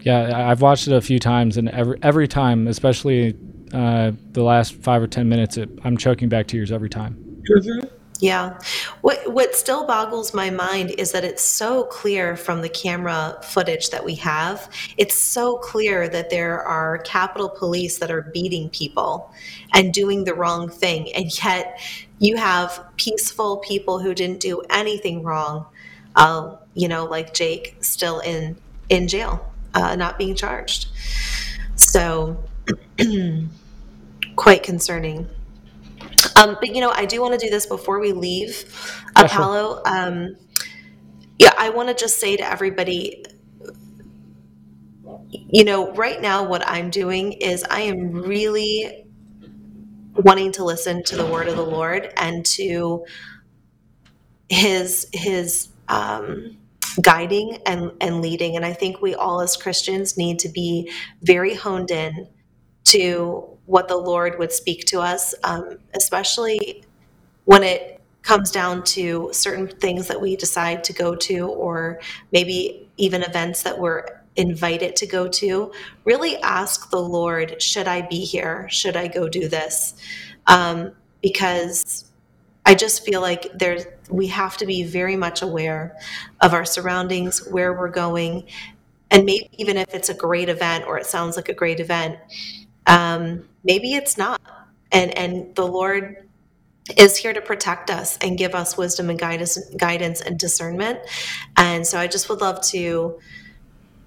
Yeah, 0.00 0.50
I've 0.50 0.62
watched 0.62 0.88
it 0.88 0.94
a 0.94 1.00
few 1.00 1.20
times, 1.20 1.56
and 1.56 1.68
every 1.68 1.96
every 2.02 2.26
time, 2.26 2.66
especially 2.66 3.36
uh, 3.72 4.10
the 4.32 4.42
last 4.42 4.74
five 4.74 5.00
or 5.00 5.06
ten 5.06 5.28
minutes, 5.28 5.56
it, 5.56 5.70
I'm 5.84 5.96
choking 5.96 6.28
back 6.28 6.48
tears 6.48 6.72
every 6.72 6.90
time. 6.90 7.33
Yeah. 8.20 8.58
What 9.00 9.32
what 9.32 9.54
still 9.56 9.86
boggles 9.86 10.32
my 10.32 10.48
mind 10.48 10.92
is 10.92 11.10
that 11.12 11.24
it's 11.24 11.42
so 11.42 11.84
clear 11.84 12.36
from 12.36 12.62
the 12.62 12.68
camera 12.68 13.38
footage 13.42 13.90
that 13.90 14.04
we 14.04 14.14
have. 14.16 14.70
It's 14.96 15.16
so 15.16 15.56
clear 15.58 16.08
that 16.08 16.30
there 16.30 16.62
are 16.62 16.98
Capitol 16.98 17.48
Police 17.48 17.98
that 17.98 18.10
are 18.12 18.22
beating 18.32 18.70
people 18.70 19.32
and 19.74 19.92
doing 19.92 20.24
the 20.24 20.34
wrong 20.34 20.68
thing, 20.70 21.12
and 21.14 21.26
yet 21.44 21.80
you 22.20 22.36
have 22.36 22.84
peaceful 22.96 23.58
people 23.58 23.98
who 23.98 24.14
didn't 24.14 24.40
do 24.40 24.62
anything 24.70 25.24
wrong. 25.24 25.66
Uh, 26.14 26.56
you 26.74 26.86
know, 26.88 27.04
like 27.06 27.34
Jake, 27.34 27.76
still 27.80 28.20
in 28.20 28.56
in 28.88 29.08
jail, 29.08 29.52
uh, 29.74 29.96
not 29.96 30.18
being 30.18 30.36
charged. 30.36 30.86
So, 31.74 32.44
quite 34.36 34.62
concerning. 34.62 35.28
Um, 36.36 36.56
but 36.60 36.74
you 36.74 36.80
know, 36.80 36.90
I 36.90 37.06
do 37.06 37.20
want 37.22 37.38
to 37.38 37.46
do 37.46 37.50
this 37.50 37.66
before 37.66 38.00
we 38.00 38.12
leave 38.12 38.64
Yeah, 39.16 39.26
sure. 39.28 39.46
Apollo. 39.46 39.82
Um, 39.86 40.36
yeah, 41.38 41.52
I 41.58 41.70
want 41.70 41.88
to 41.88 41.94
just 41.94 42.18
say 42.20 42.36
to 42.36 42.50
everybody, 42.50 43.24
you 45.32 45.64
know, 45.64 45.92
right 45.94 46.20
now 46.20 46.44
what 46.48 46.66
I'm 46.68 46.90
doing 46.90 47.32
is 47.34 47.64
I 47.70 47.82
am 47.82 48.12
really 48.12 49.06
wanting 50.16 50.52
to 50.52 50.64
listen 50.64 51.02
to 51.04 51.16
the 51.16 51.26
word 51.26 51.48
of 51.48 51.56
the 51.56 51.64
Lord 51.66 52.12
and 52.16 52.46
to 52.46 53.04
his 54.48 55.08
his 55.12 55.68
um, 55.88 56.58
guiding 57.02 57.58
and 57.66 57.92
and 58.00 58.22
leading. 58.22 58.56
And 58.56 58.64
I 58.64 58.72
think 58.72 59.02
we 59.02 59.14
all 59.14 59.40
as 59.40 59.56
Christians 59.56 60.16
need 60.18 60.40
to 60.40 60.48
be 60.48 60.92
very 61.22 61.54
honed 61.54 61.90
in 61.90 62.28
to 62.86 63.53
what 63.66 63.88
the 63.88 63.96
Lord 63.96 64.38
would 64.38 64.52
speak 64.52 64.84
to 64.86 65.00
us, 65.00 65.34
um, 65.44 65.78
especially 65.94 66.84
when 67.44 67.62
it 67.62 68.00
comes 68.22 68.50
down 68.50 68.82
to 68.82 69.30
certain 69.32 69.68
things 69.68 70.08
that 70.08 70.20
we 70.20 70.36
decide 70.36 70.82
to 70.84 70.92
go 70.92 71.14
to, 71.14 71.48
or 71.48 72.00
maybe 72.32 72.88
even 72.96 73.22
events 73.22 73.62
that 73.62 73.78
we're 73.78 74.06
invited 74.36 74.96
to 74.96 75.06
go 75.06 75.28
to, 75.28 75.72
really 76.04 76.36
ask 76.38 76.90
the 76.90 77.00
Lord, 77.00 77.62
should 77.62 77.86
I 77.86 78.02
be 78.02 78.24
here? 78.24 78.66
Should 78.70 78.96
I 78.96 79.08
go 79.08 79.28
do 79.28 79.48
this? 79.48 79.94
Um, 80.46 80.92
because 81.22 82.10
I 82.66 82.74
just 82.74 83.04
feel 83.04 83.20
like 83.20 83.46
there's 83.54 83.86
we 84.10 84.26
have 84.28 84.56
to 84.58 84.66
be 84.66 84.84
very 84.84 85.16
much 85.16 85.42
aware 85.42 85.96
of 86.40 86.52
our 86.52 86.64
surroundings, 86.64 87.46
where 87.48 87.72
we're 87.72 87.88
going, 87.88 88.44
and 89.10 89.24
maybe 89.24 89.48
even 89.52 89.76
if 89.76 89.94
it's 89.94 90.08
a 90.08 90.14
great 90.14 90.48
event 90.48 90.84
or 90.86 90.98
it 90.98 91.06
sounds 91.06 91.36
like 91.36 91.48
a 91.48 91.54
great 91.54 91.80
event, 91.80 92.18
um, 92.86 93.48
maybe 93.62 93.94
it's 93.94 94.16
not. 94.16 94.40
And 94.92 95.16
and 95.18 95.54
the 95.54 95.66
Lord 95.66 96.28
is 96.96 97.16
here 97.16 97.32
to 97.32 97.40
protect 97.40 97.90
us 97.90 98.18
and 98.18 98.36
give 98.36 98.54
us 98.54 98.76
wisdom 98.76 99.08
and 99.10 99.18
guidance, 99.18 99.58
guidance 99.76 100.20
and 100.20 100.38
discernment. 100.38 100.98
And 101.56 101.86
so 101.86 101.98
I 101.98 102.06
just 102.06 102.28
would 102.28 102.40
love 102.40 102.60
to 102.66 103.18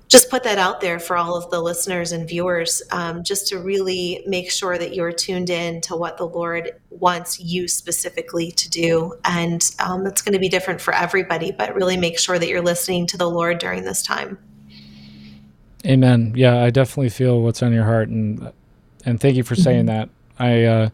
just 0.07 0.29
put 0.29 0.43
that 0.43 0.57
out 0.57 0.79
there 0.79 0.99
for 0.99 1.17
all 1.17 1.35
of 1.35 1.49
the 1.51 1.59
listeners 1.59 2.13
and 2.13 2.29
viewers, 2.29 2.81
um, 2.91 3.23
just 3.23 3.47
to 3.47 3.59
really 3.59 4.23
make 4.25 4.49
sure 4.49 4.77
that 4.77 4.95
you're 4.95 5.11
tuned 5.11 5.49
in 5.49 5.81
to 5.81 5.95
what 5.97 6.17
the 6.17 6.25
Lord 6.25 6.71
wants 6.89 7.39
you 7.41 7.67
specifically 7.67 8.51
to 8.51 8.69
do. 8.69 9.15
And 9.25 9.69
um, 9.79 10.05
it's 10.05 10.21
going 10.21 10.33
to 10.33 10.39
be 10.39 10.47
different 10.47 10.79
for 10.79 10.93
everybody, 10.93 11.51
but 11.51 11.75
really 11.75 11.97
make 11.97 12.19
sure 12.19 12.39
that 12.39 12.47
you're 12.47 12.61
listening 12.61 13.07
to 13.07 13.17
the 13.17 13.29
Lord 13.29 13.57
during 13.57 13.83
this 13.83 14.01
time. 14.01 14.37
Amen. 15.85 16.33
Yeah, 16.35 16.63
I 16.63 16.69
definitely 16.69 17.09
feel 17.09 17.41
what's 17.41 17.61
on 17.61 17.73
your 17.73 17.83
heart, 17.83 18.07
and 18.07 18.51
and 19.05 19.19
thank 19.19 19.35
you 19.35 19.43
for 19.43 19.55
saying 19.55 19.85
that. 19.87 20.09
I 20.39 20.63
uh, 20.63 20.89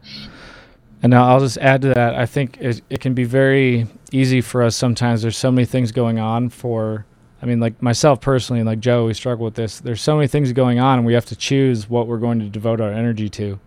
and 1.02 1.10
now 1.10 1.28
I'll 1.28 1.42
just 1.42 1.58
add 1.58 1.82
to 1.82 1.90
that. 1.90 2.16
I 2.16 2.26
think 2.26 2.58
it, 2.62 2.82
it 2.90 3.02
can 3.02 3.14
be 3.14 3.26
very 3.26 3.88
easy 4.14 4.40
for 4.40 4.64
us 4.64 4.76
sometimes. 4.76 5.22
There's 5.22 5.38
so 5.38 5.52
many 5.52 5.66
things 5.66 5.92
going 5.92 6.18
on 6.18 6.50
for. 6.50 7.06
I 7.42 7.46
mean, 7.46 7.60
like 7.60 7.82
myself 7.82 8.22
personally, 8.22 8.62
and 8.62 8.68
like 8.68 8.80
Joe, 8.80 9.08
we 9.08 9.14
struggle 9.14 9.44
with 9.44 9.56
this. 9.56 9.82
There's 9.82 10.02
so 10.02 10.16
many 10.16 10.28
things 10.30 10.54
going 10.54 10.80
on, 10.80 11.00
and 11.00 11.06
we 11.06 11.14
have 11.14 11.26
to 11.26 11.36
choose 11.36 11.90
what 11.90 12.08
we're 12.08 12.20
going 12.20 12.40
to 12.40 12.48
devote 12.48 12.80
our 12.80 12.92
energy 12.92 13.28
to. 13.32 13.60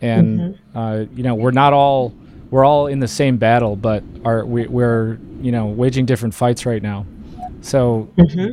And 0.00 0.58
uh, 0.72 1.06
you 1.14 1.24
know, 1.24 1.34
we're 1.34 1.50
not 1.50 1.72
all 1.72 2.14
we're 2.50 2.64
all 2.64 2.86
in 2.86 3.00
the 3.00 3.08
same 3.08 3.38
battle, 3.38 3.74
but 3.74 4.04
are 4.24 4.44
we, 4.44 4.66
we're 4.68 5.18
you 5.40 5.50
know 5.50 5.66
waging 5.66 6.06
different 6.06 6.34
fights 6.34 6.64
right 6.64 6.82
now. 6.82 7.06
So 7.60 8.08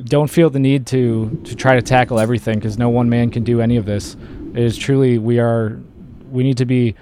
don't 0.05 0.29
feel 0.29 0.49
the 0.49 0.59
need 0.59 0.87
to 0.87 1.41
to 1.43 1.55
try 1.55 1.75
to 1.75 1.81
tackle 1.81 2.19
everything 2.19 2.57
because 2.57 2.77
no 2.77 2.89
one 2.89 3.09
man 3.09 3.29
can 3.29 3.43
do 3.43 3.61
any 3.61 3.77
of 3.77 3.85
this. 3.85 4.15
It 4.53 4.63
is 4.63 4.77
truly 4.77 5.17
we 5.17 5.39
are 5.39 5.79
we 6.31 6.43
need 6.43 6.57
to 6.57 6.65
be 6.65 6.95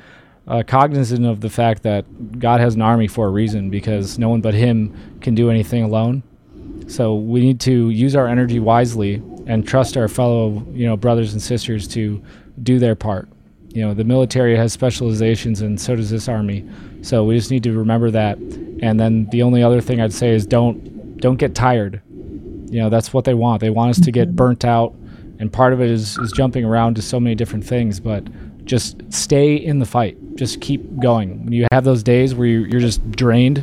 uh, 0.48 0.64
cognizant 0.66 1.26
of 1.26 1.42
the 1.42 1.50
fact 1.50 1.84
that 1.84 2.40
God 2.40 2.62
has 2.62 2.76
an 2.76 2.82
army 2.82 3.08
for 3.08 3.28
a 3.28 3.30
reason 3.30 3.70
because 3.70 4.18
no 4.18 4.30
one 4.30 4.42
but 4.42 4.54
Him 4.54 4.96
can 5.22 5.36
do 5.36 5.50
anything 5.50 5.84
alone. 5.84 6.24
So 6.88 7.16
we 7.16 7.42
need 7.42 7.60
to 7.62 7.90
use 7.90 8.16
our 8.16 8.28
energy 8.28 8.60
wisely 8.60 9.22
and 9.46 9.68
trust 9.68 9.98
our 9.98 10.08
fellow 10.08 10.66
you 10.72 10.86
know 10.86 10.96
brothers 10.96 11.34
and 11.34 11.42
sisters 11.42 11.88
to 11.90 12.24
do 12.64 12.80
their 12.80 12.96
part. 12.96 13.28
You 13.70 13.84
know 13.84 13.94
the 13.94 14.04
military 14.04 14.56
has 14.56 14.74
specializations 14.74 15.62
and 15.62 15.80
so 15.80 15.96
does 15.96 16.10
this 16.10 16.28
army. 16.28 16.68
So 17.02 17.24
we 17.24 17.36
just 17.38 17.52
need 17.52 17.64
to 17.64 17.74
remember 17.78 18.12
that. 18.12 18.38
And 18.38 19.00
then 19.00 19.26
the 19.32 19.44
only 19.44 19.64
other 19.64 19.82
thing 19.82 20.02
I'd 20.02 20.14
say 20.14 20.30
is 20.30 20.46
don't 20.46 21.18
don't 21.18 21.38
get 21.38 21.56
tired. 21.56 22.02
You 22.70 22.82
know, 22.82 22.90
that's 22.90 23.14
what 23.14 23.26
they 23.26 23.34
want. 23.34 23.62
They 23.62 23.70
want 23.70 23.92
us 23.92 24.00
to 24.02 24.12
get 24.12 24.36
burnt 24.36 24.66
out, 24.66 24.94
and 25.40 25.52
part 25.52 25.74
of 25.74 25.82
it 25.82 25.90
is 25.90 26.18
is 26.18 26.32
jumping 26.32 26.66
around 26.66 26.96
to 26.96 27.02
so 27.02 27.20
many 27.20 27.36
different 27.36 27.66
things. 27.66 28.00
But 28.00 28.26
just 28.66 29.02
stay 29.14 29.56
in 29.56 29.80
the 29.80 29.86
fight. 29.86 30.18
Just 30.36 30.60
keep 30.62 31.00
going. 31.00 31.44
When 31.46 31.54
you 31.54 31.66
have 31.72 31.84
those 31.86 32.04
days 32.04 32.36
where 32.36 32.48
you're, 32.48 32.68
you're 32.68 32.82
just 32.82 33.10
drained, 33.12 33.60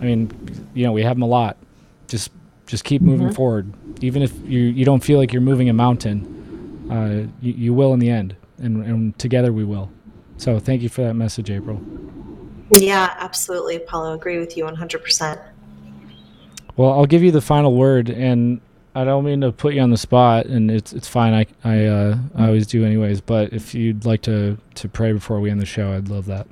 I 0.00 0.04
mean, 0.04 0.30
you 0.74 0.84
know, 0.84 0.92
we 0.92 1.02
have 1.02 1.16
them 1.16 1.22
a 1.22 1.26
lot. 1.28 1.56
Just 2.08 2.30
just 2.66 2.84
keep 2.84 3.00
moving 3.02 3.28
Mhm. 3.28 3.34
forward. 3.34 3.72
Even 4.00 4.22
if 4.22 4.32
you 4.46 4.60
you 4.60 4.84
don't 4.84 5.02
feel 5.02 5.18
like 5.18 5.32
you're 5.32 5.42
moving 5.42 5.68
a 5.68 5.72
mountain, 5.72 6.86
uh, 6.90 7.30
you, 7.40 7.52
you 7.52 7.74
will 7.74 7.92
in 7.94 8.00
the 8.00 8.10
end, 8.10 8.34
and 8.58 8.84
and 8.84 9.18
together 9.18 9.52
we 9.52 9.64
will. 9.64 9.90
So 10.38 10.58
thank 10.58 10.82
you 10.82 10.88
for 10.88 11.02
that 11.02 11.14
message, 11.14 11.50
April. 11.50 11.80
Yeah, 12.70 13.14
absolutely, 13.18 13.76
Apollo. 13.76 14.14
Agree 14.14 14.38
with 14.38 14.56
you 14.56 14.64
100%. 14.64 15.38
Well, 16.76 16.92
I'll 16.92 17.06
give 17.06 17.22
you 17.24 17.32
the 17.32 17.40
final 17.40 17.74
word, 17.74 18.08
and 18.10 18.60
I 18.94 19.04
don't 19.04 19.24
mean 19.24 19.40
to 19.42 19.52
put 19.52 19.74
you 19.74 19.80
on 19.80 19.90
the 19.90 19.96
spot, 19.96 20.46
and 20.46 20.70
it's 20.70 20.92
it's 20.92 21.08
fine. 21.08 21.34
I 21.34 21.46
I 21.64 21.84
uh, 21.86 22.18
I 22.34 22.46
always 22.46 22.66
do 22.66 22.84
anyways. 22.84 23.20
But 23.20 23.52
if 23.52 23.74
you'd 23.74 24.04
like 24.04 24.22
to 24.22 24.58
to 24.74 24.88
pray 24.88 25.12
before 25.12 25.40
we 25.40 25.50
end 25.50 25.60
the 25.60 25.66
show, 25.66 25.92
I'd 25.92 26.08
love 26.08 26.26
that. 26.26 26.46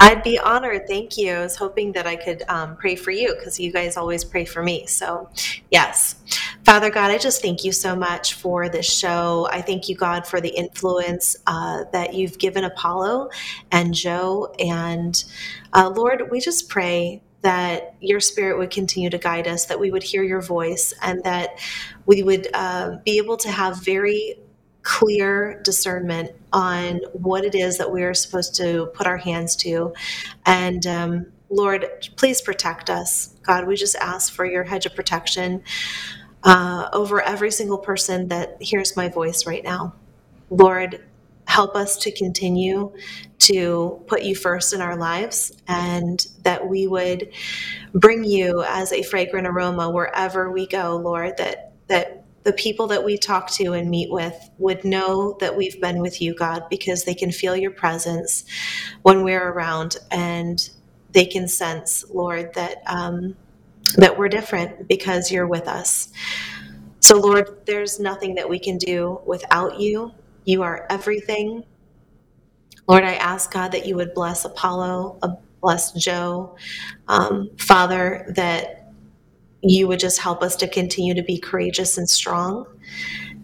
I'd 0.00 0.22
be 0.22 0.38
honored. 0.38 0.86
Thank 0.86 1.16
you. 1.16 1.32
I 1.32 1.40
was 1.40 1.56
hoping 1.56 1.92
that 1.92 2.06
I 2.06 2.16
could 2.16 2.42
um, 2.48 2.76
pray 2.76 2.96
for 2.96 3.10
you 3.10 3.34
because 3.34 3.58
you 3.58 3.72
guys 3.72 3.96
always 3.96 4.24
pray 4.24 4.44
for 4.44 4.62
me. 4.62 4.86
So, 4.86 5.30
yes. 5.70 6.16
Father 6.64 6.90
God, 6.90 7.10
I 7.10 7.18
just 7.18 7.40
thank 7.40 7.64
you 7.64 7.72
so 7.72 7.94
much 7.94 8.34
for 8.34 8.68
this 8.68 8.86
show. 8.86 9.48
I 9.50 9.62
thank 9.62 9.88
you, 9.88 9.96
God, 9.96 10.26
for 10.26 10.40
the 10.40 10.48
influence 10.48 11.36
uh, 11.46 11.84
that 11.92 12.12
you've 12.12 12.38
given 12.38 12.64
Apollo 12.64 13.30
and 13.70 13.94
Joe. 13.94 14.52
And 14.58 15.24
uh, 15.72 15.90
Lord, 15.94 16.30
we 16.30 16.40
just 16.40 16.68
pray 16.68 17.22
that 17.44 17.94
your 18.00 18.20
spirit 18.20 18.58
would 18.58 18.70
continue 18.70 19.10
to 19.10 19.18
guide 19.18 19.46
us, 19.46 19.66
that 19.66 19.78
we 19.78 19.90
would 19.90 20.02
hear 20.02 20.22
your 20.22 20.40
voice, 20.40 20.94
and 21.02 21.22
that 21.24 21.58
we 22.06 22.22
would 22.22 22.48
uh, 22.54 22.96
be 23.04 23.18
able 23.18 23.36
to 23.36 23.50
have 23.50 23.84
very 23.84 24.36
clear 24.82 25.60
discernment 25.62 26.30
on 26.52 27.00
what 27.12 27.44
it 27.44 27.54
is 27.54 27.78
that 27.78 27.92
we 27.92 28.02
are 28.02 28.14
supposed 28.14 28.54
to 28.56 28.86
put 28.94 29.06
our 29.06 29.18
hands 29.18 29.56
to. 29.56 29.92
And 30.46 30.86
um, 30.86 31.26
Lord, 31.50 31.86
please 32.16 32.40
protect 32.40 32.88
us. 32.88 33.34
God, 33.42 33.66
we 33.66 33.76
just 33.76 33.96
ask 33.96 34.32
for 34.32 34.46
your 34.46 34.64
hedge 34.64 34.86
of 34.86 34.94
protection 34.94 35.62
uh, 36.42 36.88
over 36.94 37.20
every 37.20 37.50
single 37.50 37.78
person 37.78 38.28
that 38.28 38.60
hears 38.60 38.96
my 38.96 39.08
voice 39.08 39.46
right 39.46 39.62
now. 39.62 39.94
Lord, 40.48 41.04
help 41.46 41.76
us 41.76 41.96
to 41.98 42.12
continue 42.12 42.92
to 43.38 44.02
put 44.06 44.22
you 44.22 44.34
first 44.34 44.72
in 44.72 44.80
our 44.80 44.96
lives 44.96 45.52
and 45.68 46.26
that 46.42 46.66
we 46.66 46.86
would 46.86 47.30
bring 47.94 48.24
you 48.24 48.64
as 48.66 48.92
a 48.92 49.02
fragrant 49.02 49.46
aroma 49.46 49.90
wherever 49.90 50.50
we 50.50 50.66
go, 50.66 50.96
Lord, 50.96 51.36
that 51.38 51.72
that 51.88 52.24
the 52.44 52.52
people 52.52 52.86
that 52.88 53.04
we 53.04 53.18
talk 53.18 53.50
to 53.52 53.72
and 53.72 53.90
meet 53.90 54.10
with 54.10 54.50
would 54.58 54.84
know 54.84 55.36
that 55.40 55.56
we've 55.56 55.80
been 55.80 56.00
with 56.00 56.20
you, 56.20 56.34
God, 56.34 56.64
because 56.70 57.04
they 57.04 57.14
can 57.14 57.32
feel 57.32 57.56
your 57.56 57.70
presence 57.70 58.44
when 59.02 59.24
we're 59.24 59.50
around 59.50 59.96
and 60.10 60.70
they 61.12 61.24
can 61.26 61.48
sense, 61.48 62.04
Lord, 62.10 62.54
that 62.54 62.82
um, 62.86 63.36
that 63.96 64.18
we're 64.18 64.28
different 64.28 64.88
because 64.88 65.30
you're 65.30 65.46
with 65.46 65.68
us. 65.68 66.12
So, 67.00 67.18
Lord, 67.18 67.66
there's 67.66 68.00
nothing 68.00 68.34
that 68.36 68.48
we 68.48 68.58
can 68.58 68.78
do 68.78 69.20
without 69.26 69.78
you. 69.80 70.12
You 70.44 70.62
are 70.62 70.86
everything. 70.90 71.64
Lord, 72.86 73.04
I 73.04 73.14
ask 73.14 73.52
God 73.52 73.72
that 73.72 73.86
you 73.86 73.96
would 73.96 74.12
bless 74.14 74.44
Apollo, 74.44 75.18
uh, 75.22 75.36
bless 75.60 75.92
Joe, 75.92 76.56
um, 77.08 77.50
Father, 77.58 78.26
that 78.36 78.92
you 79.62 79.88
would 79.88 79.98
just 79.98 80.20
help 80.20 80.42
us 80.42 80.56
to 80.56 80.68
continue 80.68 81.14
to 81.14 81.22
be 81.22 81.38
courageous 81.38 81.96
and 81.96 82.08
strong. 82.08 82.66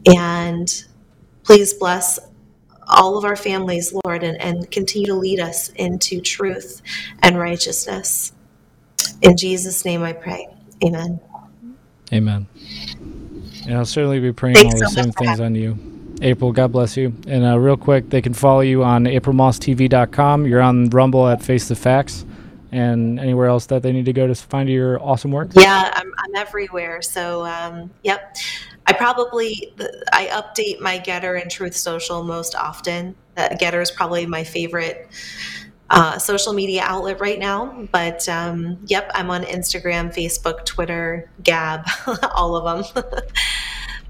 And 0.06 0.84
please 1.44 1.72
bless 1.72 2.18
all 2.86 3.16
of 3.16 3.24
our 3.24 3.36
families, 3.36 3.94
Lord, 4.04 4.22
and, 4.22 4.40
and 4.40 4.70
continue 4.70 5.06
to 5.06 5.14
lead 5.14 5.40
us 5.40 5.70
into 5.70 6.20
truth 6.20 6.82
and 7.22 7.38
righteousness. 7.38 8.32
In 9.22 9.36
Jesus' 9.36 9.84
name 9.84 10.02
I 10.02 10.12
pray. 10.12 10.48
Amen. 10.84 11.20
Amen. 12.12 12.46
And 13.66 13.74
I'll 13.74 13.86
certainly 13.86 14.20
be 14.20 14.32
praying 14.32 14.56
Thanks 14.56 14.74
all 14.74 14.80
the 14.80 14.86
so 14.86 15.02
same 15.02 15.12
things 15.12 15.40
on 15.40 15.54
you. 15.54 15.78
April, 16.20 16.52
God 16.52 16.72
bless 16.72 16.96
you. 16.96 17.14
And 17.26 17.44
uh, 17.44 17.58
real 17.58 17.76
quick, 17.76 18.10
they 18.10 18.22
can 18.22 18.34
follow 18.34 18.60
you 18.60 18.84
on 18.84 19.04
aprilmosstv.com. 19.04 20.46
You're 20.46 20.60
on 20.60 20.90
Rumble 20.90 21.26
at 21.28 21.42
Face 21.42 21.68
the 21.68 21.76
Facts 21.76 22.24
and 22.72 23.18
anywhere 23.18 23.46
else 23.46 23.66
that 23.66 23.82
they 23.82 23.92
need 23.92 24.04
to 24.04 24.12
go 24.12 24.26
to 24.26 24.34
find 24.34 24.68
your 24.68 25.02
awesome 25.02 25.32
work. 25.32 25.50
Yeah, 25.54 25.90
I'm, 25.94 26.12
I'm 26.18 26.36
everywhere. 26.36 27.02
So, 27.02 27.44
um, 27.46 27.90
yep. 28.02 28.36
I 28.86 28.92
probably 28.92 29.72
I 30.12 30.26
update 30.26 30.80
my 30.80 30.98
Gettr 30.98 31.40
and 31.40 31.50
Truth 31.50 31.76
Social 31.76 32.24
most 32.24 32.54
often. 32.56 33.14
Uh, 33.36 33.50
Gettr 33.50 33.80
is 33.80 33.90
probably 33.90 34.26
my 34.26 34.42
favorite 34.42 35.08
uh, 35.90 36.18
social 36.18 36.52
media 36.52 36.82
outlet 36.84 37.20
right 37.20 37.38
now. 37.38 37.86
But 37.92 38.28
um, 38.28 38.78
yep, 38.86 39.10
I'm 39.14 39.30
on 39.30 39.42
Instagram, 39.44 40.14
Facebook, 40.14 40.64
Twitter, 40.64 41.30
Gab, 41.42 41.84
all 42.34 42.56
of 42.56 42.84
them. 42.94 43.04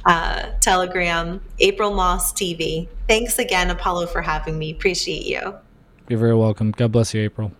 uh, 0.05 0.51
Telegram, 0.61 1.41
April 1.59 1.93
Moss 1.93 2.33
TV. 2.33 2.89
Thanks 3.09 3.39
again, 3.39 3.71
Apollo, 3.71 4.07
for 4.09 4.23
having 4.23 4.59
me. 4.59 4.71
Appreciate 4.71 5.27
you. 5.27 5.55
You're 6.09 6.19
very 6.19 6.35
welcome. 6.35 6.73
God 6.73 6.93
bless 6.93 7.15
you, 7.15 7.23
April. 7.23 7.53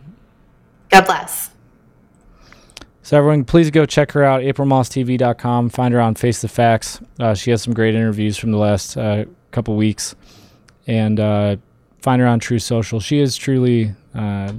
God 0.89 1.07
bless. 1.07 1.51
So 3.03 3.17
everyone, 3.17 3.45
please 3.45 3.71
go 3.71 3.87
check 3.87 4.13
her 4.13 4.23
out, 4.23 4.43
aprilmosstv.com. 4.43 5.71
Find 5.71 5.95
her 5.95 6.01
on 6.01 6.15
Face 6.15 6.43
the 6.43 6.49
Facts. 6.49 7.01
Uh, 7.19 7.35
she 7.35 7.51
has 7.51 7.63
some 7.63 7.75
great 7.75 7.95
interviews 7.95 8.37
from 8.37 8.53
the 8.53 8.59
last 8.59 8.97
uh, 8.97 9.25
couple 9.51 9.75
weeks, 9.77 10.15
and 10.87 11.19
uh, 11.19 11.57
find 12.01 12.21
her 12.21 12.29
on 12.29 12.39
True 12.39 12.59
Social. 12.59 13.01
She 13.01 13.19
is 13.19 13.37
truly, 13.37 13.95
uh, 14.15 14.53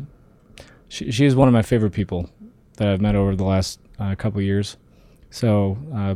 she, 0.90 1.12
she 1.12 1.26
is 1.26 1.36
one 1.36 1.48
of 1.48 1.54
my 1.54 1.62
favorite 1.62 1.92
people 1.92 2.30
that 2.78 2.88
I've 2.88 3.02
met 3.02 3.16
over 3.16 3.36
the 3.36 3.44
last 3.44 3.80
uh, 4.00 4.16
couple 4.16 4.42
years. 4.42 4.78
So 5.30 5.78
uh, 5.94 6.16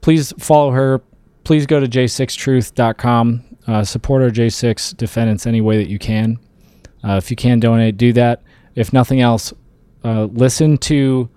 please 0.00 0.32
follow 0.38 0.70
her. 0.70 1.02
Please 1.44 1.66
go 1.66 1.80
to 1.80 1.86
j6truth.com. 1.86 3.44
Uh, 3.68 3.84
support 3.84 4.22
our 4.22 4.30
J6 4.30 4.96
defendants 4.96 5.46
any 5.46 5.60
way 5.60 5.76
that 5.76 5.90
you 5.90 5.98
can. 5.98 6.38
Uh, 7.04 7.16
if 7.16 7.30
you 7.30 7.36
can 7.36 7.60
donate, 7.60 7.98
do 7.98 8.14
that. 8.14 8.42
If 8.74 8.94
nothing 8.94 9.20
else, 9.20 9.52
uh, 10.04 10.24
listen 10.24 10.78
to, 10.78 11.28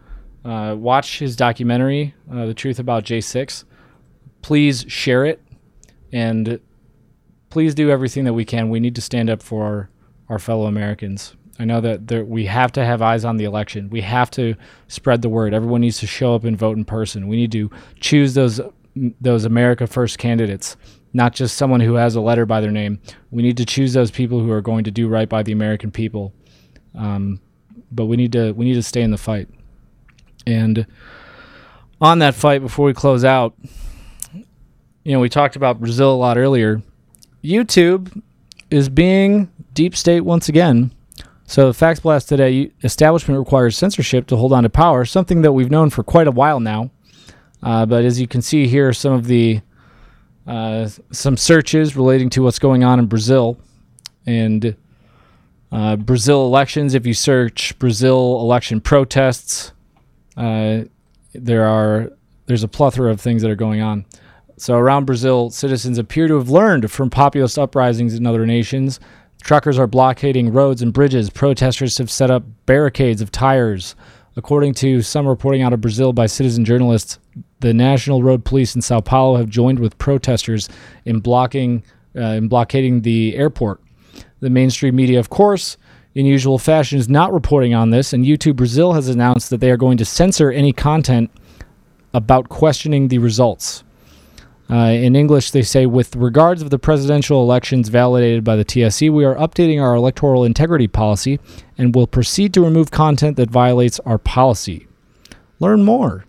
uh, 0.45 0.75
watch 0.77 1.19
his 1.19 1.35
documentary, 1.35 2.15
uh, 2.31 2.45
The 2.45 2.53
Truth 2.53 2.79
About 2.79 3.03
J6. 3.03 3.65
Please 4.41 4.85
share 4.87 5.25
it 5.25 5.41
and 6.13 6.61
please 7.49 7.75
do 7.75 7.89
everything 7.91 8.23
that 8.23 8.33
we 8.33 8.45
can. 8.45 8.69
We 8.69 8.79
need 8.79 8.95
to 8.95 9.01
stand 9.01 9.29
up 9.29 9.43
for 9.43 9.65
our, 9.65 9.89
our 10.29 10.39
fellow 10.39 10.67
Americans. 10.67 11.35
I 11.59 11.65
know 11.65 11.81
that 11.81 12.07
there, 12.07 12.25
we 12.25 12.45
have 12.45 12.71
to 12.73 12.85
have 12.85 13.01
eyes 13.01 13.25
on 13.25 13.37
the 13.37 13.43
election. 13.43 13.89
We 13.89 14.01
have 14.01 14.31
to 14.31 14.55
spread 14.87 15.21
the 15.21 15.29
word. 15.29 15.53
Everyone 15.53 15.81
needs 15.81 15.99
to 15.99 16.07
show 16.07 16.33
up 16.33 16.43
and 16.43 16.57
vote 16.57 16.77
in 16.77 16.85
person. 16.85 17.27
We 17.27 17.35
need 17.35 17.51
to 17.51 17.69
choose 17.99 18.33
those 18.33 18.59
those 19.21 19.45
America 19.45 19.87
First 19.87 20.17
candidates, 20.17 20.75
not 21.13 21.33
just 21.33 21.55
someone 21.55 21.79
who 21.79 21.93
has 21.93 22.15
a 22.15 22.21
letter 22.21 22.45
by 22.45 22.59
their 22.59 22.71
name. 22.71 22.99
We 23.29 23.41
need 23.41 23.57
to 23.57 23.65
choose 23.65 23.93
those 23.93 24.11
people 24.11 24.39
who 24.39 24.51
are 24.51 24.61
going 24.61 24.83
to 24.83 24.91
do 24.91 25.07
right 25.07 25.29
by 25.29 25.43
the 25.43 25.53
American 25.53 25.91
people. 25.91 26.33
Um, 26.93 27.39
but 27.91 28.05
we 28.05 28.17
need 28.17 28.31
to 28.33 28.51
we 28.53 28.65
need 28.65 28.73
to 28.75 28.83
stay 28.83 29.01
in 29.01 29.11
the 29.11 29.17
fight. 29.17 29.49
And 30.45 30.87
on 31.99 32.19
that 32.19 32.35
fight, 32.35 32.61
before 32.61 32.85
we 32.85 32.93
close 32.93 33.23
out, 33.23 33.53
you 35.03 35.13
know, 35.13 35.19
we 35.19 35.29
talked 35.29 35.55
about 35.55 35.79
Brazil 35.79 36.13
a 36.13 36.15
lot 36.15 36.37
earlier. 36.37 36.81
YouTube 37.43 38.21
is 38.69 38.89
being 38.89 39.51
deep 39.73 39.95
state 39.95 40.21
once 40.21 40.49
again. 40.49 40.91
So, 41.51 41.67
the 41.67 41.73
Fax 41.73 41.99
Blast 41.99 42.29
today 42.29 42.71
establishment 42.81 43.37
requires 43.37 43.77
censorship 43.77 44.25
to 44.27 44.37
hold 44.37 44.53
on 44.53 44.63
to 44.63 44.69
power, 44.69 45.03
something 45.03 45.41
that 45.41 45.51
we've 45.51 45.69
known 45.69 45.89
for 45.89 46.01
quite 46.01 46.25
a 46.25 46.31
while 46.31 46.61
now. 46.61 46.91
Uh, 47.61 47.85
but 47.85 48.05
as 48.05 48.21
you 48.21 48.25
can 48.25 48.41
see 48.41 48.67
here, 48.67 48.93
some 48.93 49.11
of 49.11 49.25
the 49.25 49.59
uh, 50.47 50.87
some 51.11 51.35
searches 51.35 51.97
relating 51.97 52.29
to 52.29 52.41
what's 52.41 52.57
going 52.57 52.85
on 52.85 52.99
in 52.99 53.07
Brazil 53.07 53.57
and 54.25 54.77
uh, 55.73 55.97
Brazil 55.97 56.45
elections. 56.45 56.93
If 56.93 57.05
you 57.05 57.13
search 57.13 57.77
Brazil 57.79 58.39
election 58.39 58.79
protests, 58.79 59.73
uh, 60.37 60.83
there 61.33 61.65
are 61.65 62.13
there's 62.45 62.63
a 62.63 62.69
plethora 62.69 63.11
of 63.11 63.19
things 63.19 63.41
that 63.41 63.51
are 63.51 63.55
going 63.55 63.81
on. 63.81 64.05
So 64.55 64.75
around 64.77 65.03
Brazil, 65.03 65.49
citizens 65.49 65.97
appear 65.97 66.29
to 66.29 66.37
have 66.37 66.49
learned 66.49 66.89
from 66.89 67.09
populist 67.09 67.59
uprisings 67.59 68.13
in 68.13 68.25
other 68.25 68.45
nations. 68.45 69.01
Truckers 69.41 69.79
are 69.79 69.87
blockading 69.87 70.53
roads 70.53 70.81
and 70.81 70.93
bridges. 70.93 71.29
Protesters 71.29 71.97
have 71.97 72.11
set 72.11 72.31
up 72.31 72.43
barricades 72.65 73.21
of 73.21 73.31
tires. 73.31 73.95
According 74.37 74.75
to 74.75 75.01
some 75.01 75.27
reporting 75.27 75.61
out 75.61 75.73
of 75.73 75.81
Brazil 75.81 76.13
by 76.13 76.27
citizen 76.27 76.63
journalists, 76.63 77.19
the 77.59 77.73
National 77.73 78.23
Road 78.23 78.45
Police 78.45 78.75
in 78.75 78.81
Sao 78.81 79.01
Paulo 79.01 79.37
have 79.37 79.49
joined 79.49 79.79
with 79.79 79.97
protesters 79.97 80.69
in 81.05 81.19
blocking 81.19 81.83
uh, 82.15 82.21
in 82.21 82.47
blockading 82.47 83.01
the 83.01 83.35
airport. 83.35 83.81
The 84.41 84.49
mainstream 84.49 84.95
media, 84.95 85.19
of 85.19 85.29
course, 85.29 85.77
in 86.13 86.25
usual 86.25 86.57
fashion, 86.57 86.99
is 86.99 87.09
not 87.09 87.33
reporting 87.33 87.73
on 87.73 87.89
this, 87.89 88.13
and 88.13 88.25
YouTube 88.25 88.57
Brazil 88.57 88.93
has 88.93 89.07
announced 89.07 89.49
that 89.49 89.59
they 89.59 89.71
are 89.71 89.77
going 89.77 89.97
to 89.97 90.05
censor 90.05 90.51
any 90.51 90.73
content 90.73 91.31
about 92.13 92.49
questioning 92.49 93.07
the 93.07 93.17
results. 93.17 93.83
Uh, 94.71 94.91
in 94.91 95.17
English, 95.17 95.51
they 95.51 95.61
say, 95.61 95.85
with 95.85 96.15
regards 96.15 96.61
of 96.61 96.69
the 96.69 96.79
presidential 96.79 97.43
elections 97.43 97.89
validated 97.89 98.41
by 98.41 98.55
the 98.55 98.63
TSE, 98.63 99.09
we 99.09 99.25
are 99.25 99.35
updating 99.35 99.81
our 99.81 99.95
electoral 99.95 100.45
integrity 100.45 100.87
policy 100.87 101.41
and 101.77 101.93
will 101.93 102.07
proceed 102.07 102.53
to 102.53 102.63
remove 102.63 102.89
content 102.89 103.35
that 103.35 103.49
violates 103.49 103.99
our 104.01 104.17
policy. 104.17 104.87
Learn 105.59 105.83
more. 105.83 106.23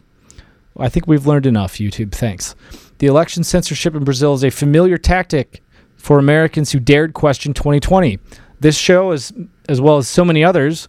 I 0.77 0.89
think 0.89 1.07
we've 1.07 1.27
learned 1.27 1.47
enough, 1.47 1.75
YouTube. 1.75 2.13
Thanks. 2.13 2.57
The 2.99 3.07
election 3.07 3.45
censorship 3.45 3.95
in 3.95 4.03
Brazil 4.03 4.35
is 4.35 4.43
a 4.43 4.51
familiar 4.51 4.99
tactic 4.99 5.63
for 5.97 6.19
Americans 6.19 6.73
who 6.73 6.81
dared 6.81 7.15
question 7.15 7.55
2020. 7.55 8.19
This 8.59 8.77
show, 8.77 9.13
as, 9.13 9.33
as 9.69 9.81
well 9.81 9.99
as 9.99 10.09
so 10.09 10.25
many 10.25 10.43
others, 10.43 10.89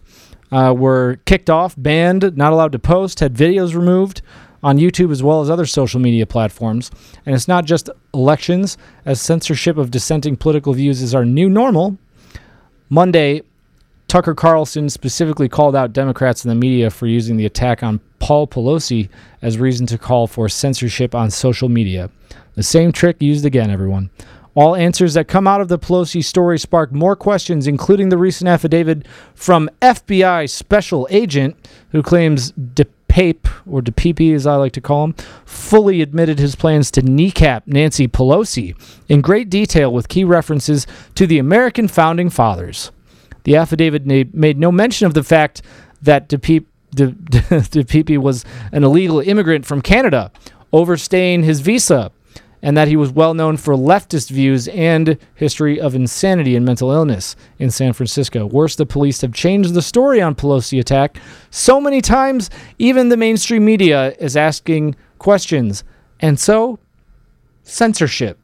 uh, 0.50 0.74
were 0.76 1.20
kicked 1.24 1.50
off, 1.50 1.74
banned, 1.78 2.36
not 2.36 2.52
allowed 2.52 2.72
to 2.72 2.80
post, 2.80 3.20
had 3.20 3.34
videos 3.34 3.76
removed 3.76 4.22
on 4.64 4.78
YouTube 4.78 5.12
as 5.12 5.22
well 5.22 5.42
as 5.42 5.50
other 5.50 5.66
social 5.66 6.00
media 6.00 6.24
platforms. 6.26 6.90
And 7.26 7.34
it's 7.34 7.46
not 7.46 7.66
just 7.66 7.90
elections, 8.14 8.78
as 9.04 9.20
censorship 9.20 9.76
of 9.76 9.90
dissenting 9.90 10.36
political 10.36 10.72
views 10.72 11.02
is 11.02 11.14
our 11.14 11.24
new 11.24 11.50
normal. 11.50 11.98
Monday, 12.88 13.42
Tucker 14.08 14.34
Carlson 14.34 14.88
specifically 14.88 15.50
called 15.50 15.76
out 15.76 15.92
Democrats 15.92 16.44
in 16.44 16.48
the 16.48 16.54
media 16.54 16.90
for 16.90 17.06
using 17.06 17.36
the 17.36 17.44
attack 17.44 17.82
on 17.82 18.00
Paul 18.20 18.46
Pelosi 18.46 19.10
as 19.42 19.58
reason 19.58 19.86
to 19.86 19.98
call 19.98 20.26
for 20.26 20.48
censorship 20.48 21.14
on 21.14 21.30
social 21.30 21.68
media. 21.68 22.10
The 22.54 22.62
same 22.62 22.90
trick 22.90 23.20
used 23.20 23.44
again, 23.44 23.70
everyone. 23.70 24.08
All 24.54 24.76
answers 24.76 25.14
that 25.14 25.28
come 25.28 25.46
out 25.46 25.60
of 25.60 25.68
the 25.68 25.78
Pelosi 25.78 26.24
story 26.24 26.58
spark 26.58 26.92
more 26.92 27.16
questions, 27.16 27.66
including 27.66 28.08
the 28.08 28.16
recent 28.16 28.48
affidavit 28.48 29.04
from 29.34 29.68
FBI 29.82 30.48
special 30.48 31.06
agent 31.10 31.56
who 31.90 32.02
claims 32.02 32.52
DePape, 33.14 33.48
or 33.70 33.80
DePepe 33.80 34.34
as 34.34 34.46
I 34.46 34.56
like 34.56 34.72
to 34.72 34.80
call 34.80 35.04
him, 35.04 35.14
fully 35.44 36.02
admitted 36.02 36.38
his 36.38 36.56
plans 36.56 36.90
to 36.92 37.02
kneecap 37.02 37.66
Nancy 37.66 38.08
Pelosi 38.08 38.76
in 39.08 39.20
great 39.20 39.48
detail 39.48 39.92
with 39.92 40.08
key 40.08 40.24
references 40.24 40.86
to 41.14 41.26
the 41.26 41.38
American 41.38 41.86
founding 41.86 42.28
fathers. 42.28 42.90
The 43.44 43.56
affidavit 43.56 44.06
made 44.06 44.58
no 44.58 44.72
mention 44.72 45.06
of 45.06 45.14
the 45.14 45.22
fact 45.22 45.62
that 46.02 46.28
DePepe, 46.28 46.66
De, 46.94 47.12
De, 47.12 48.18
was 48.18 48.44
an 48.72 48.84
illegal 48.84 49.20
immigrant 49.20 49.66
from 49.66 49.80
Canada, 49.80 50.32
overstaying 50.72 51.44
his 51.44 51.60
visa 51.60 52.10
and 52.64 52.78
that 52.78 52.88
he 52.88 52.96
was 52.96 53.12
well 53.12 53.34
known 53.34 53.58
for 53.58 53.74
leftist 53.74 54.30
views 54.30 54.68
and 54.68 55.18
history 55.34 55.78
of 55.78 55.94
insanity 55.94 56.56
and 56.56 56.64
mental 56.64 56.90
illness 56.90 57.36
in 57.58 57.70
San 57.70 57.92
Francisco. 57.92 58.46
Worse, 58.46 58.74
the 58.74 58.86
police 58.86 59.20
have 59.20 59.34
changed 59.34 59.74
the 59.74 59.82
story 59.82 60.22
on 60.22 60.34
Pelosi 60.34 60.80
attack 60.80 61.18
so 61.50 61.78
many 61.78 62.00
times, 62.00 62.48
even 62.78 63.10
the 63.10 63.18
mainstream 63.18 63.66
media 63.66 64.14
is 64.18 64.34
asking 64.34 64.96
questions. 65.18 65.84
And 66.20 66.40
so, 66.40 66.78
censorship. 67.64 68.40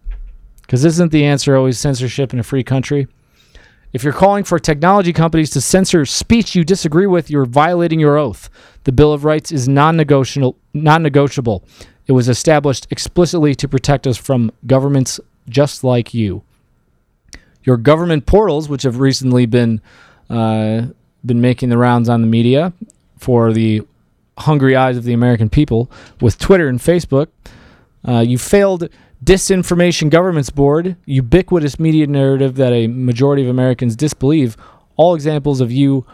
Because 0.60 0.84
isn't 0.84 1.12
the 1.12 1.24
answer 1.24 1.56
always 1.56 1.78
censorship 1.78 2.34
in 2.34 2.38
a 2.38 2.44
free 2.44 2.62
country? 2.62 3.08
If 3.94 4.04
you're 4.04 4.12
calling 4.12 4.44
for 4.44 4.58
technology 4.58 5.14
companies 5.14 5.48
to 5.50 5.62
censor 5.62 6.04
speech 6.04 6.54
you 6.54 6.62
disagree 6.62 7.06
with, 7.06 7.30
you're 7.30 7.46
violating 7.46 7.98
your 7.98 8.18
oath. 8.18 8.50
The 8.84 8.92
Bill 8.92 9.14
of 9.14 9.24
Rights 9.24 9.50
is 9.50 9.66
non 9.66 9.96
negotiable. 9.96 10.58
Non-negotiable. 10.74 11.64
It 12.10 12.14
was 12.14 12.28
established 12.28 12.88
explicitly 12.90 13.54
to 13.54 13.68
protect 13.68 14.04
us 14.04 14.16
from 14.16 14.50
governments 14.66 15.20
just 15.48 15.84
like 15.84 16.12
you. 16.12 16.42
your 17.62 17.76
government 17.76 18.26
portals, 18.26 18.68
which 18.68 18.82
have 18.82 18.98
recently 18.98 19.46
been 19.46 19.80
uh, 20.28 20.86
been 21.24 21.40
making 21.40 21.68
the 21.68 21.78
rounds 21.78 22.08
on 22.08 22.20
the 22.20 22.26
media 22.26 22.72
for 23.16 23.52
the 23.52 23.82
hungry 24.38 24.74
eyes 24.74 24.96
of 24.96 25.04
the 25.04 25.12
American 25.12 25.48
people, 25.48 25.88
with 26.20 26.36
Twitter 26.36 26.66
and 26.66 26.80
Facebook. 26.80 27.28
Uh, 28.04 28.24
you 28.26 28.38
failed 28.38 28.88
disinformation 29.22 30.10
governments 30.10 30.50
board, 30.50 30.96
ubiquitous 31.04 31.78
media 31.78 32.08
narrative 32.08 32.56
that 32.56 32.72
a 32.72 32.88
majority 32.88 33.44
of 33.44 33.48
Americans 33.48 33.94
disbelieve. 33.94 34.56
All 34.96 35.14
examples 35.14 35.60
of 35.60 35.70
you 35.70 36.04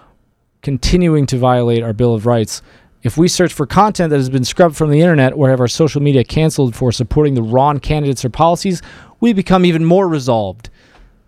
continuing 0.61 1.25
to 1.25 1.39
violate 1.39 1.83
our 1.83 1.95
Bill 1.95 2.13
of 2.13 2.27
Rights. 2.27 2.61
If 3.07 3.17
we 3.17 3.29
search 3.29 3.53
for 3.53 3.67
content 3.67 4.11
that 4.11 4.17
has 4.17 4.31
been 4.31 4.43
scrubbed 4.45 4.77
from 4.77 4.91
the 4.91 5.01
internet 5.01 5.33
or 5.33 5.49
have 5.49 5.61
our 5.61 5.69
social 5.69 6.03
media 6.03 6.25
canceled 6.25 6.75
for 6.75 6.91
supporting 6.91 7.35
the 7.35 7.43
wrong 7.43 7.79
candidates 7.79 8.25
or 8.25 8.31
policies, 8.31 8.83
we 9.21 9.33
become 9.33 9.65
even 9.65 9.85
more 9.85 10.09
resolved 10.09 10.71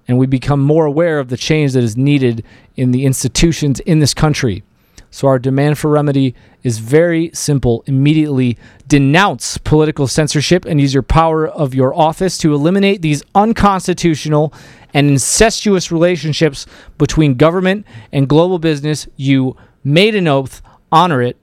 and 0.09 0.19
we 0.19 0.27
become 0.27 0.59
more 0.61 0.87
aware 0.87 1.21
of 1.21 1.29
the 1.29 1.37
change 1.37 1.75
that 1.75 1.85
is 1.85 1.97
needed 1.97 2.45
in 2.75 2.91
the 2.91 3.05
institutions 3.05 3.79
in 3.79 4.01
this 4.01 4.13
country. 4.13 4.65
So, 5.13 5.29
our 5.29 5.39
demand 5.39 5.79
for 5.79 5.89
remedy 5.89 6.35
is 6.65 6.79
very 6.79 7.31
simple. 7.33 7.85
Immediately 7.87 8.59
denounce 8.89 9.57
political 9.57 10.09
censorship 10.09 10.65
and 10.65 10.81
use 10.81 10.93
your 10.93 11.05
power 11.05 11.47
of 11.47 11.77
your 11.77 11.97
office 11.97 12.39
to 12.39 12.55
eliminate 12.55 13.03
these 13.03 13.23
unconstitutional 13.37 14.53
and 14.95 15.09
incestuous 15.11 15.93
relationships 15.93 16.67
between 16.99 17.35
government 17.35 17.87
and 18.11 18.29
global 18.29 18.59
business. 18.59 19.07
You 19.15 19.57
made 19.85 20.17
an 20.17 20.27
oath, 20.27 20.61
honor 20.91 21.23
it. 21.23 21.37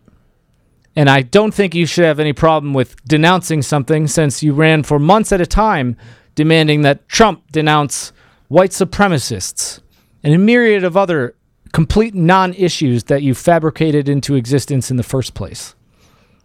And 0.95 1.09
I 1.09 1.22
don't 1.22 1.53
think 1.53 1.76
you 1.76 1.85
should 1.85 2.05
have 2.05 2.19
any 2.19 2.34
problem 2.34 2.73
with 2.73 3.03
denouncing 3.05 3.61
something 3.61 4.07
since 4.07 4.41
you 4.41 4.53
ran 4.53 4.84
for 4.84 4.97
months 4.97 5.31
at 5.31 5.41
a 5.41 5.45
time 5.45 5.97
demanding 6.35 6.81
that 6.84 7.07
Trump 7.09 7.43
denounce 7.51 8.13
white 8.47 8.72
supremacists 8.72 9.81
and 10.23 10.34
a 10.34 10.38
myriad 10.38 10.84
of 10.84 10.95
other 10.95 11.35
complete 11.73 12.15
non 12.15 12.53
issues 12.53 13.05
that 13.05 13.22
you 13.22 13.35
fabricated 13.35 14.07
into 14.07 14.35
existence 14.35 14.89
in 14.89 14.97
the 14.97 15.03
first 15.03 15.34
place. 15.34 15.76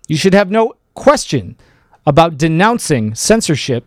You 0.08 0.16
should 0.16 0.34
have 0.34 0.50
no 0.50 0.74
question 0.94 1.56
about 2.04 2.36
denouncing 2.36 3.14
censorship 3.14 3.84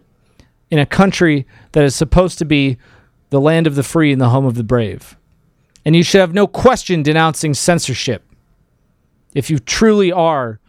in 0.71 0.79
a 0.79 0.85
country 0.85 1.45
that 1.73 1.83
is 1.83 1.95
supposed 1.95 2.37
to 2.39 2.45
be 2.45 2.77
the 3.29 3.41
land 3.41 3.67
of 3.67 3.75
the 3.75 3.83
free 3.83 4.11
and 4.11 4.21
the 4.21 4.29
home 4.29 4.45
of 4.45 4.55
the 4.55 4.63
brave. 4.63 5.17
And 5.83 5.95
you 5.95 6.03
should 6.03 6.21
have 6.21 6.33
no 6.33 6.47
question 6.47 7.03
denouncing 7.03 7.53
censorship 7.53 8.23
if 9.33 9.49
you 9.49 9.59
truly 9.59 10.11
are 10.11 10.59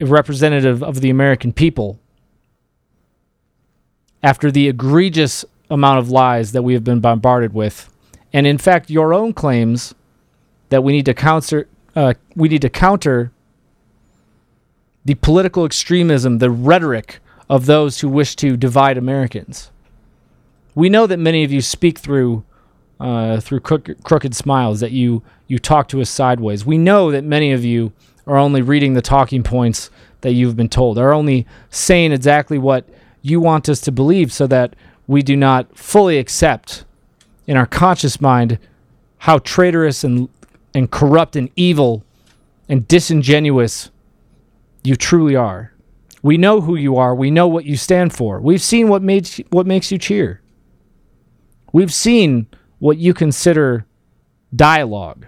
a 0.00 0.06
representative 0.06 0.82
of 0.82 1.00
the 1.00 1.10
American 1.10 1.52
people 1.52 1.98
after 4.22 4.50
the 4.50 4.68
egregious 4.68 5.44
amount 5.70 5.98
of 5.98 6.10
lies 6.10 6.52
that 6.52 6.62
we 6.62 6.74
have 6.74 6.84
been 6.84 7.00
bombarded 7.00 7.52
with, 7.52 7.92
and 8.32 8.46
in 8.46 8.58
fact, 8.58 8.90
your 8.90 9.12
own 9.14 9.32
claims 9.32 9.94
that 10.68 10.82
we 10.82 10.92
need 10.92 11.06
to 11.06 11.14
counter, 11.14 11.68
uh, 11.96 12.14
we 12.36 12.48
need 12.48 12.62
to 12.62 12.70
counter 12.70 13.32
the 15.04 15.14
political 15.14 15.64
extremism, 15.64 16.38
the 16.38 16.50
rhetoric 16.50 17.20
of 17.48 17.66
those 17.66 18.00
who 18.00 18.08
wish 18.08 18.36
to 18.36 18.56
divide 18.56 18.98
Americans. 18.98 19.70
We 20.74 20.88
know 20.88 21.06
that 21.06 21.16
many 21.18 21.44
of 21.44 21.50
you 21.50 21.60
speak 21.60 21.98
through 21.98 22.44
uh, 23.00 23.40
through 23.40 23.60
crook- 23.60 24.02
crooked 24.02 24.34
smiles, 24.34 24.80
that 24.80 24.90
you 24.90 25.22
you 25.48 25.58
talk 25.58 25.88
to 25.88 26.00
us 26.00 26.10
sideways. 26.10 26.64
We 26.64 26.78
know 26.78 27.10
that 27.10 27.24
many 27.24 27.52
of 27.52 27.64
you 27.64 27.92
are 28.26 28.36
only 28.36 28.62
reading 28.62 28.94
the 28.94 29.02
talking 29.02 29.42
points 29.42 29.90
that 30.20 30.32
you've 30.32 30.56
been 30.56 30.68
told, 30.68 30.98
are 30.98 31.12
only 31.12 31.46
saying 31.70 32.12
exactly 32.12 32.58
what 32.58 32.88
you 33.22 33.40
want 33.40 33.68
us 33.68 33.80
to 33.82 33.92
believe, 33.92 34.32
so 34.32 34.46
that 34.46 34.76
we 35.06 35.22
do 35.22 35.36
not 35.36 35.76
fully 35.76 36.18
accept 36.18 36.84
in 37.46 37.56
our 37.56 37.66
conscious 37.66 38.20
mind 38.20 38.58
how 39.18 39.38
traitorous 39.38 40.04
and, 40.04 40.28
and 40.74 40.90
corrupt 40.90 41.34
and 41.34 41.50
evil 41.56 42.04
and 42.68 42.86
disingenuous 42.86 43.90
you 44.84 44.94
truly 44.94 45.34
are. 45.34 45.72
We 46.22 46.36
know 46.36 46.60
who 46.60 46.76
you 46.76 46.96
are. 46.96 47.14
We 47.14 47.30
know 47.30 47.48
what 47.48 47.64
you 47.64 47.76
stand 47.76 48.12
for. 48.12 48.40
We've 48.40 48.62
seen 48.62 48.88
what 48.88 49.02
makes 49.02 49.38
what 49.50 49.66
makes 49.66 49.90
you 49.90 49.98
cheer. 49.98 50.42
We've 51.72 51.92
seen 51.92 52.48
what 52.78 52.98
you 52.98 53.14
consider 53.14 53.86
dialogue. 54.54 55.26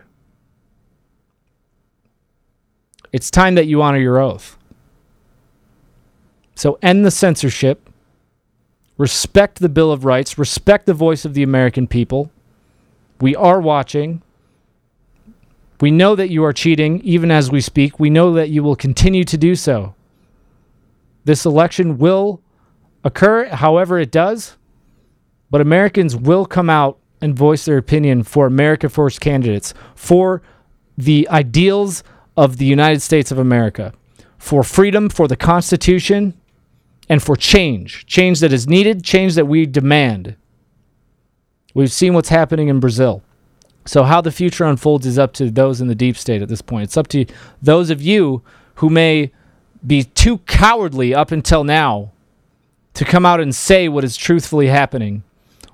It's 3.12 3.30
time 3.30 3.54
that 3.56 3.66
you 3.66 3.82
honor 3.82 3.98
your 3.98 4.18
oath. 4.18 4.56
So 6.54 6.78
end 6.82 7.04
the 7.04 7.10
censorship 7.10 7.88
respect 9.00 9.60
the 9.60 9.68
Bill 9.70 9.90
of 9.90 10.04
Rights, 10.04 10.36
respect 10.36 10.84
the 10.84 10.92
voice 10.92 11.24
of 11.24 11.32
the 11.32 11.42
American 11.42 11.86
people. 11.86 12.30
We 13.18 13.34
are 13.34 13.58
watching. 13.58 14.20
We 15.80 15.90
know 15.90 16.14
that 16.14 16.28
you 16.28 16.44
are 16.44 16.52
cheating 16.52 17.00
even 17.00 17.30
as 17.30 17.50
we 17.50 17.62
speak. 17.62 17.98
We 17.98 18.10
know 18.10 18.34
that 18.34 18.50
you 18.50 18.62
will 18.62 18.76
continue 18.76 19.24
to 19.24 19.38
do 19.38 19.54
so. 19.56 19.94
This 21.24 21.46
election 21.46 21.96
will 21.96 22.42
occur 23.02 23.46
however 23.46 23.98
it 23.98 24.10
does, 24.10 24.58
but 25.50 25.62
Americans 25.62 26.14
will 26.14 26.44
come 26.44 26.68
out 26.68 26.98
and 27.22 27.34
voice 27.34 27.64
their 27.64 27.78
opinion 27.78 28.22
for 28.22 28.44
America 28.44 28.90
First 28.90 29.22
candidates, 29.22 29.72
for 29.94 30.42
the 30.98 31.26
ideals 31.30 32.04
of 32.40 32.56
the 32.56 32.64
United 32.64 33.02
States 33.02 33.30
of 33.30 33.38
America, 33.38 33.92
for 34.38 34.64
freedom, 34.64 35.10
for 35.10 35.28
the 35.28 35.36
Constitution, 35.36 36.32
and 37.06 37.22
for 37.22 37.36
change, 37.36 38.06
change 38.06 38.40
that 38.40 38.50
is 38.50 38.66
needed, 38.66 39.04
change 39.04 39.34
that 39.34 39.44
we 39.44 39.66
demand. 39.66 40.36
We've 41.74 41.92
seen 41.92 42.14
what's 42.14 42.30
happening 42.30 42.68
in 42.68 42.80
Brazil. 42.80 43.22
So, 43.84 44.04
how 44.04 44.22
the 44.22 44.32
future 44.32 44.64
unfolds 44.64 45.04
is 45.04 45.18
up 45.18 45.34
to 45.34 45.50
those 45.50 45.82
in 45.82 45.88
the 45.88 45.94
deep 45.94 46.16
state 46.16 46.40
at 46.40 46.48
this 46.48 46.62
point. 46.62 46.84
It's 46.84 46.96
up 46.96 47.08
to 47.08 47.26
those 47.60 47.90
of 47.90 48.00
you 48.00 48.42
who 48.76 48.88
may 48.88 49.32
be 49.86 50.04
too 50.04 50.38
cowardly 50.38 51.14
up 51.14 51.32
until 51.32 51.62
now 51.62 52.10
to 52.94 53.04
come 53.04 53.26
out 53.26 53.40
and 53.40 53.54
say 53.54 53.86
what 53.86 54.02
is 54.02 54.16
truthfully 54.16 54.68
happening, 54.68 55.24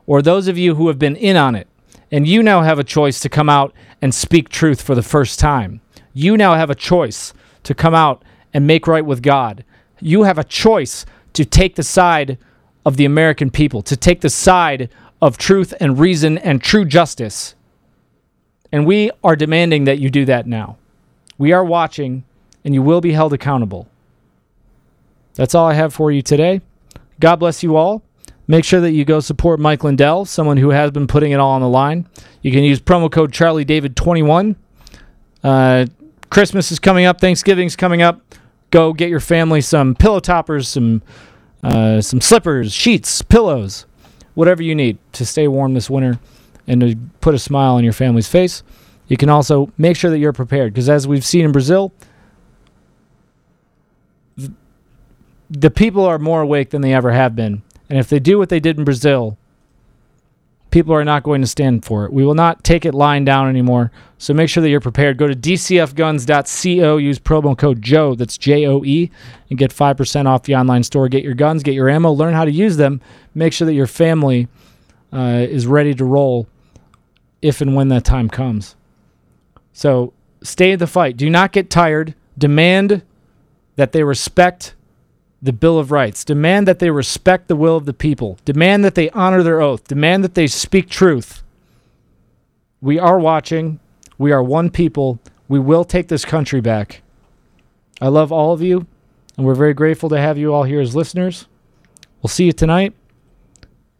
or 0.05 0.21
those 0.21 0.49
of 0.49 0.59
you 0.59 0.75
who 0.75 0.89
have 0.89 0.99
been 0.99 1.15
in 1.15 1.37
on 1.37 1.55
it 1.55 1.69
and 2.11 2.27
you 2.27 2.43
now 2.43 2.63
have 2.63 2.81
a 2.81 2.85
choice 2.85 3.21
to 3.21 3.29
come 3.29 3.49
out 3.49 3.73
and 4.03 4.13
speak 4.13 4.49
truth 4.49 4.83
for 4.83 4.97
the 4.97 5.03
first 5.03 5.39
time. 5.39 5.81
You 6.17 6.39
now 6.39 6.55
have 6.55 6.71
a 6.71 6.75
choice 6.75 7.35
to 7.65 7.75
come 7.75 7.95
out 7.95 8.25
and 8.55 8.67
make 8.67 8.87
right 8.87 9.05
with 9.05 9.23
God. 9.23 9.63
You 10.01 10.23
have 10.23 10.39
a 10.39 10.45
choice 10.45 11.05
to 11.35 11.45
take 11.45 11.75
the 11.75 11.83
side 11.83 12.39
of 12.87 12.97
the 12.97 13.05
American 13.05 13.51
people, 13.51 13.83
to 13.83 13.99
take 13.99 14.23
the 14.23 14.31
side 14.31 14.89
of 15.21 15.37
truth 15.37 15.75
and 15.79 15.99
reason 15.99 16.39
and 16.39 16.63
true 16.63 16.87
justice. 16.87 17.55
And 18.73 18.87
we 18.87 19.11
are 19.23 19.37
demanding 19.37 19.85
that 19.85 19.99
you 19.99 20.09
do 20.09 20.25
that 20.25 20.47
now. 20.47 20.79
We 21.37 21.53
are 21.53 21.63
watching, 21.63 22.25
and 22.65 22.73
you 22.73 22.81
will 22.81 23.03
be 23.03 23.13
held 23.13 23.35
accountable. 23.35 23.87
That's 25.35 25.55
all 25.55 25.67
I 25.67 25.75
have 25.75 25.93
for 25.93 26.11
you 26.11 26.23
today. 26.23 26.63
God 27.21 27.37
bless 27.37 27.63
you 27.63 27.77
all. 27.77 28.03
Make 28.49 28.65
sure 28.65 28.81
that 28.81 28.93
you 28.93 29.05
go 29.05 29.21
support 29.21 29.61
Mike 29.61 29.85
Lindell, 29.85 30.25
someone 30.25 30.57
who 30.57 30.71
has 30.71 30.93
been 30.93 31.09
putting 31.09 31.33
it 31.33 31.41
all 31.41 31.51
on 31.51 31.61
the 31.61 31.69
line. 31.69 32.09
You 32.41 32.53
can 32.53 32.65
use 32.65 32.81
promo 32.81 33.13
code 33.13 33.33
CharlieDavid21. 33.33 34.57
Uh, 35.47 35.87
Christmas 36.31 36.73
is 36.73 36.78
coming 36.78 37.07
up, 37.07 37.20
Thanksgiving's 37.20 37.77
coming 37.77 38.03
up 38.03 38.20
go 38.70 38.93
get 38.93 39.09
your 39.09 39.20
family 39.20 39.61
some 39.61 39.94
pillow 39.94 40.20
toppers, 40.20 40.69
some 40.69 41.03
uh, 41.62 42.01
some 42.01 42.20
slippers, 42.20 42.73
sheets, 42.73 43.23
pillows, 43.23 43.86
whatever 44.35 44.62
you 44.62 44.74
need 44.74 44.98
to 45.12 45.27
stay 45.27 45.48
warm 45.48 45.74
this 45.74 45.90
winter 45.90 46.20
and 46.66 46.81
to 46.81 46.97
put 47.20 47.35
a 47.35 47.39
smile 47.39 47.74
on 47.74 47.85
your 47.85 47.93
family's 47.93 48.28
face. 48.28 48.62
You 49.09 49.16
can 49.16 49.31
also 49.31 49.73
make 49.78 49.97
sure 49.97 50.11
that 50.11 50.19
you're 50.19 50.32
prepared 50.32 50.73
because, 50.74 50.89
as 50.89 51.09
we've 51.09 51.24
seen 51.24 51.44
in 51.44 51.53
Brazil, 51.53 51.93
the 55.48 55.70
people 55.70 56.05
are 56.05 56.19
more 56.19 56.43
awake 56.43 56.70
than 56.70 56.82
they 56.82 56.93
ever 56.93 57.12
have 57.12 57.35
been. 57.35 57.62
And 57.89 57.98
if 57.98 58.09
they 58.09 58.19
do 58.19 58.36
what 58.36 58.48
they 58.48 58.61
did 58.61 58.78
in 58.78 58.85
Brazil, 58.85 59.39
people 60.71 60.95
are 60.95 61.05
not 61.05 61.23
going 61.23 61.41
to 61.41 61.47
stand 61.47 61.85
for 61.85 62.05
it. 62.05 62.13
We 62.13 62.25
will 62.25 62.35
not 62.35 62.65
take 62.65 62.85
it 62.85 62.95
lying 62.95 63.25
down 63.25 63.49
anymore. 63.49 63.91
So 64.19 64.35
make 64.35 64.49
sure 64.49 64.63
that 64.63 64.71
you're 64.71 64.81
prepared. 64.81 65.19
Go 65.19 65.27
to 65.27 65.35
dcfguns.co, 65.35 66.97
use 66.97 67.19
promo 67.19 67.57
code 67.57 67.83
Joe, 67.83 68.15
that's 68.15 68.39
J 68.39 68.67
O 68.67 68.85
E, 68.85 69.11
and 69.51 69.59
get 69.59 69.75
5% 69.75 70.27
off 70.27 70.43
the 70.45 70.57
online 70.57 70.83
store. 70.83 71.09
Get 71.09 71.25
your 71.25 71.35
guns, 71.35 71.63
get 71.63 71.75
your 71.75 71.89
ammo, 71.89 72.11
learn 72.11 72.35
how 72.35 72.45
to 72.45 72.51
use 72.51 72.77
them. 72.77 73.01
Make 73.35 73.53
sure 73.53 73.67
that 73.67 73.75
your 73.75 73.87
family 73.87 74.49
uh, 75.13 75.47
is 75.49 75.67
ready 75.67 75.95
to 75.95 76.05
roll 76.05 76.47
if 77.43 77.61
and 77.61 77.75
when 77.75 77.89
that 77.89 78.05
time 78.05 78.29
comes. 78.29 78.77
So 79.73 80.13
stay 80.43 80.73
in 80.73 80.79
the 80.79 80.87
fight. 80.87 81.17
Do 81.17 81.29
not 81.29 81.53
get 81.53 81.71
tired. 81.71 82.15
Demand 82.39 83.03
that 83.77 83.93
they 83.93 84.03
respect 84.03 84.75
the 85.47 85.52
Bill 85.52 85.78
of 85.78 85.90
Rights. 85.90 86.24
Demand 86.24 86.68
that 86.68 86.81
they 86.81 86.90
respect 86.90 87.48
the 87.48 87.56
will 87.56 87.77
of 87.77 87.86
the 87.86 87.94
people. 87.94 88.39
Demand 88.44 88.85
that 88.85 88.97
they 88.97 89.09
honor 89.10 89.43
their 89.43 89.62
oath. 89.62 89.86
Demand 89.86 90.23
that 90.24 90.35
they 90.35 90.47
speak 90.47 90.90
truth. 90.90 91.43
We 92.81 92.98
are 92.98 93.18
watching. 93.18 93.81
We 94.18 94.32
are 94.32 94.43
one 94.43 94.70
people. 94.70 95.20
We 95.48 95.59
will 95.59 95.85
take 95.85 96.09
this 96.09 96.24
country 96.24 96.60
back. 96.60 97.02
I 98.01 98.09
love 98.09 98.32
all 98.32 98.52
of 98.52 98.60
you, 98.60 98.86
and 99.36 99.47
we're 99.47 99.55
very 99.55 99.73
grateful 99.73 100.09
to 100.10 100.18
have 100.20 100.36
you 100.36 100.52
all 100.52 100.64
here 100.64 100.81
as 100.81 100.94
listeners. 100.94 101.47
We'll 102.20 102.28
see 102.28 102.44
you 102.44 102.52
tonight. 102.52 102.93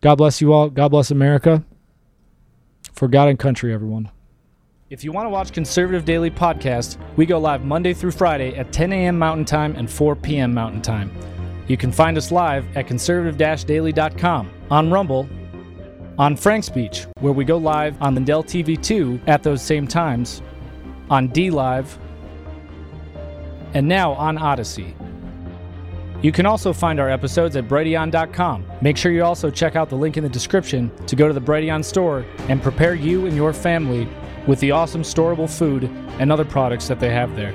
God 0.01 0.17
bless 0.17 0.41
you 0.41 0.53
all. 0.53 0.69
God 0.69 0.89
bless 0.89 1.11
America. 1.11 1.65
For 2.93 3.09
God 3.09 3.29
and 3.29 3.39
country, 3.39 3.73
everyone. 3.73 4.11
If 4.91 5.05
you 5.05 5.13
want 5.13 5.27
to 5.27 5.31
watch 5.31 5.53
Conservative 5.53 6.05
Daily 6.05 6.31
Podcast, 6.31 6.97
we 7.17 7.27
go 7.27 7.39
live 7.39 7.65
Monday 7.65 7.95
through 7.95 8.13
Friday 8.13 8.57
at 8.57 8.73
10 8.73 8.93
a.m. 8.93 9.19
Mountain 9.19 9.45
Time 9.45 9.75
and 9.77 9.91
4 9.91 10.17
p.m. 10.17 10.55
Mountain 10.55 10.83
Time. 10.83 11.11
You 11.69 11.77
can 11.77 11.91
find 11.91 12.17
us 12.17 12.31
live 12.31 12.65
at 12.77 12.87
conservative-daily.com, 12.87 14.51
on 14.71 14.91
Rumble, 14.91 15.29
on 16.19 16.37
Frank 16.37 16.65
Speech, 16.65 17.07
where 17.21 17.33
we 17.33 17.45
go 17.45 17.57
live 17.57 18.01
on 18.01 18.15
Lindell 18.15 18.45
TV 18.45 18.81
2 18.81 19.21
at 19.27 19.43
those 19.43 19.63
same 19.63 19.87
times, 19.87 20.43
on 21.11 21.29
DLive, 21.29 21.99
and 23.75 23.87
now 23.87 24.13
on 24.13 24.39
Odysee. 24.39 24.95
You 26.23 26.33
can 26.33 26.47
also 26.47 26.73
find 26.73 26.99
our 26.99 27.11
episodes 27.11 27.57
at 27.57 27.69
Brighteon.com. 27.69 28.65
Make 28.81 28.97
sure 28.97 29.13
you 29.13 29.23
also 29.23 29.51
check 29.51 29.77
out 29.77 29.91
the 29.91 29.97
link 29.97 30.17
in 30.17 30.23
the 30.23 30.31
description 30.31 30.91
to 31.07 31.17
go 31.17 31.29
to 31.29 31.35
the 31.35 31.41
Brighteon 31.41 31.85
store 31.85 32.25
and 32.49 32.63
prepare 32.63 32.95
you 32.95 33.27
and 33.27 33.37
your 33.37 33.53
family 33.53 34.09
with 34.47 34.59
the 34.61 34.71
awesome 34.71 35.03
storable 35.03 35.51
food 35.51 35.85
and 36.19 36.33
other 36.33 36.45
products 36.45 36.89
that 36.89 37.01
they 37.01 37.11
have 37.11 37.37
there. 37.37 37.55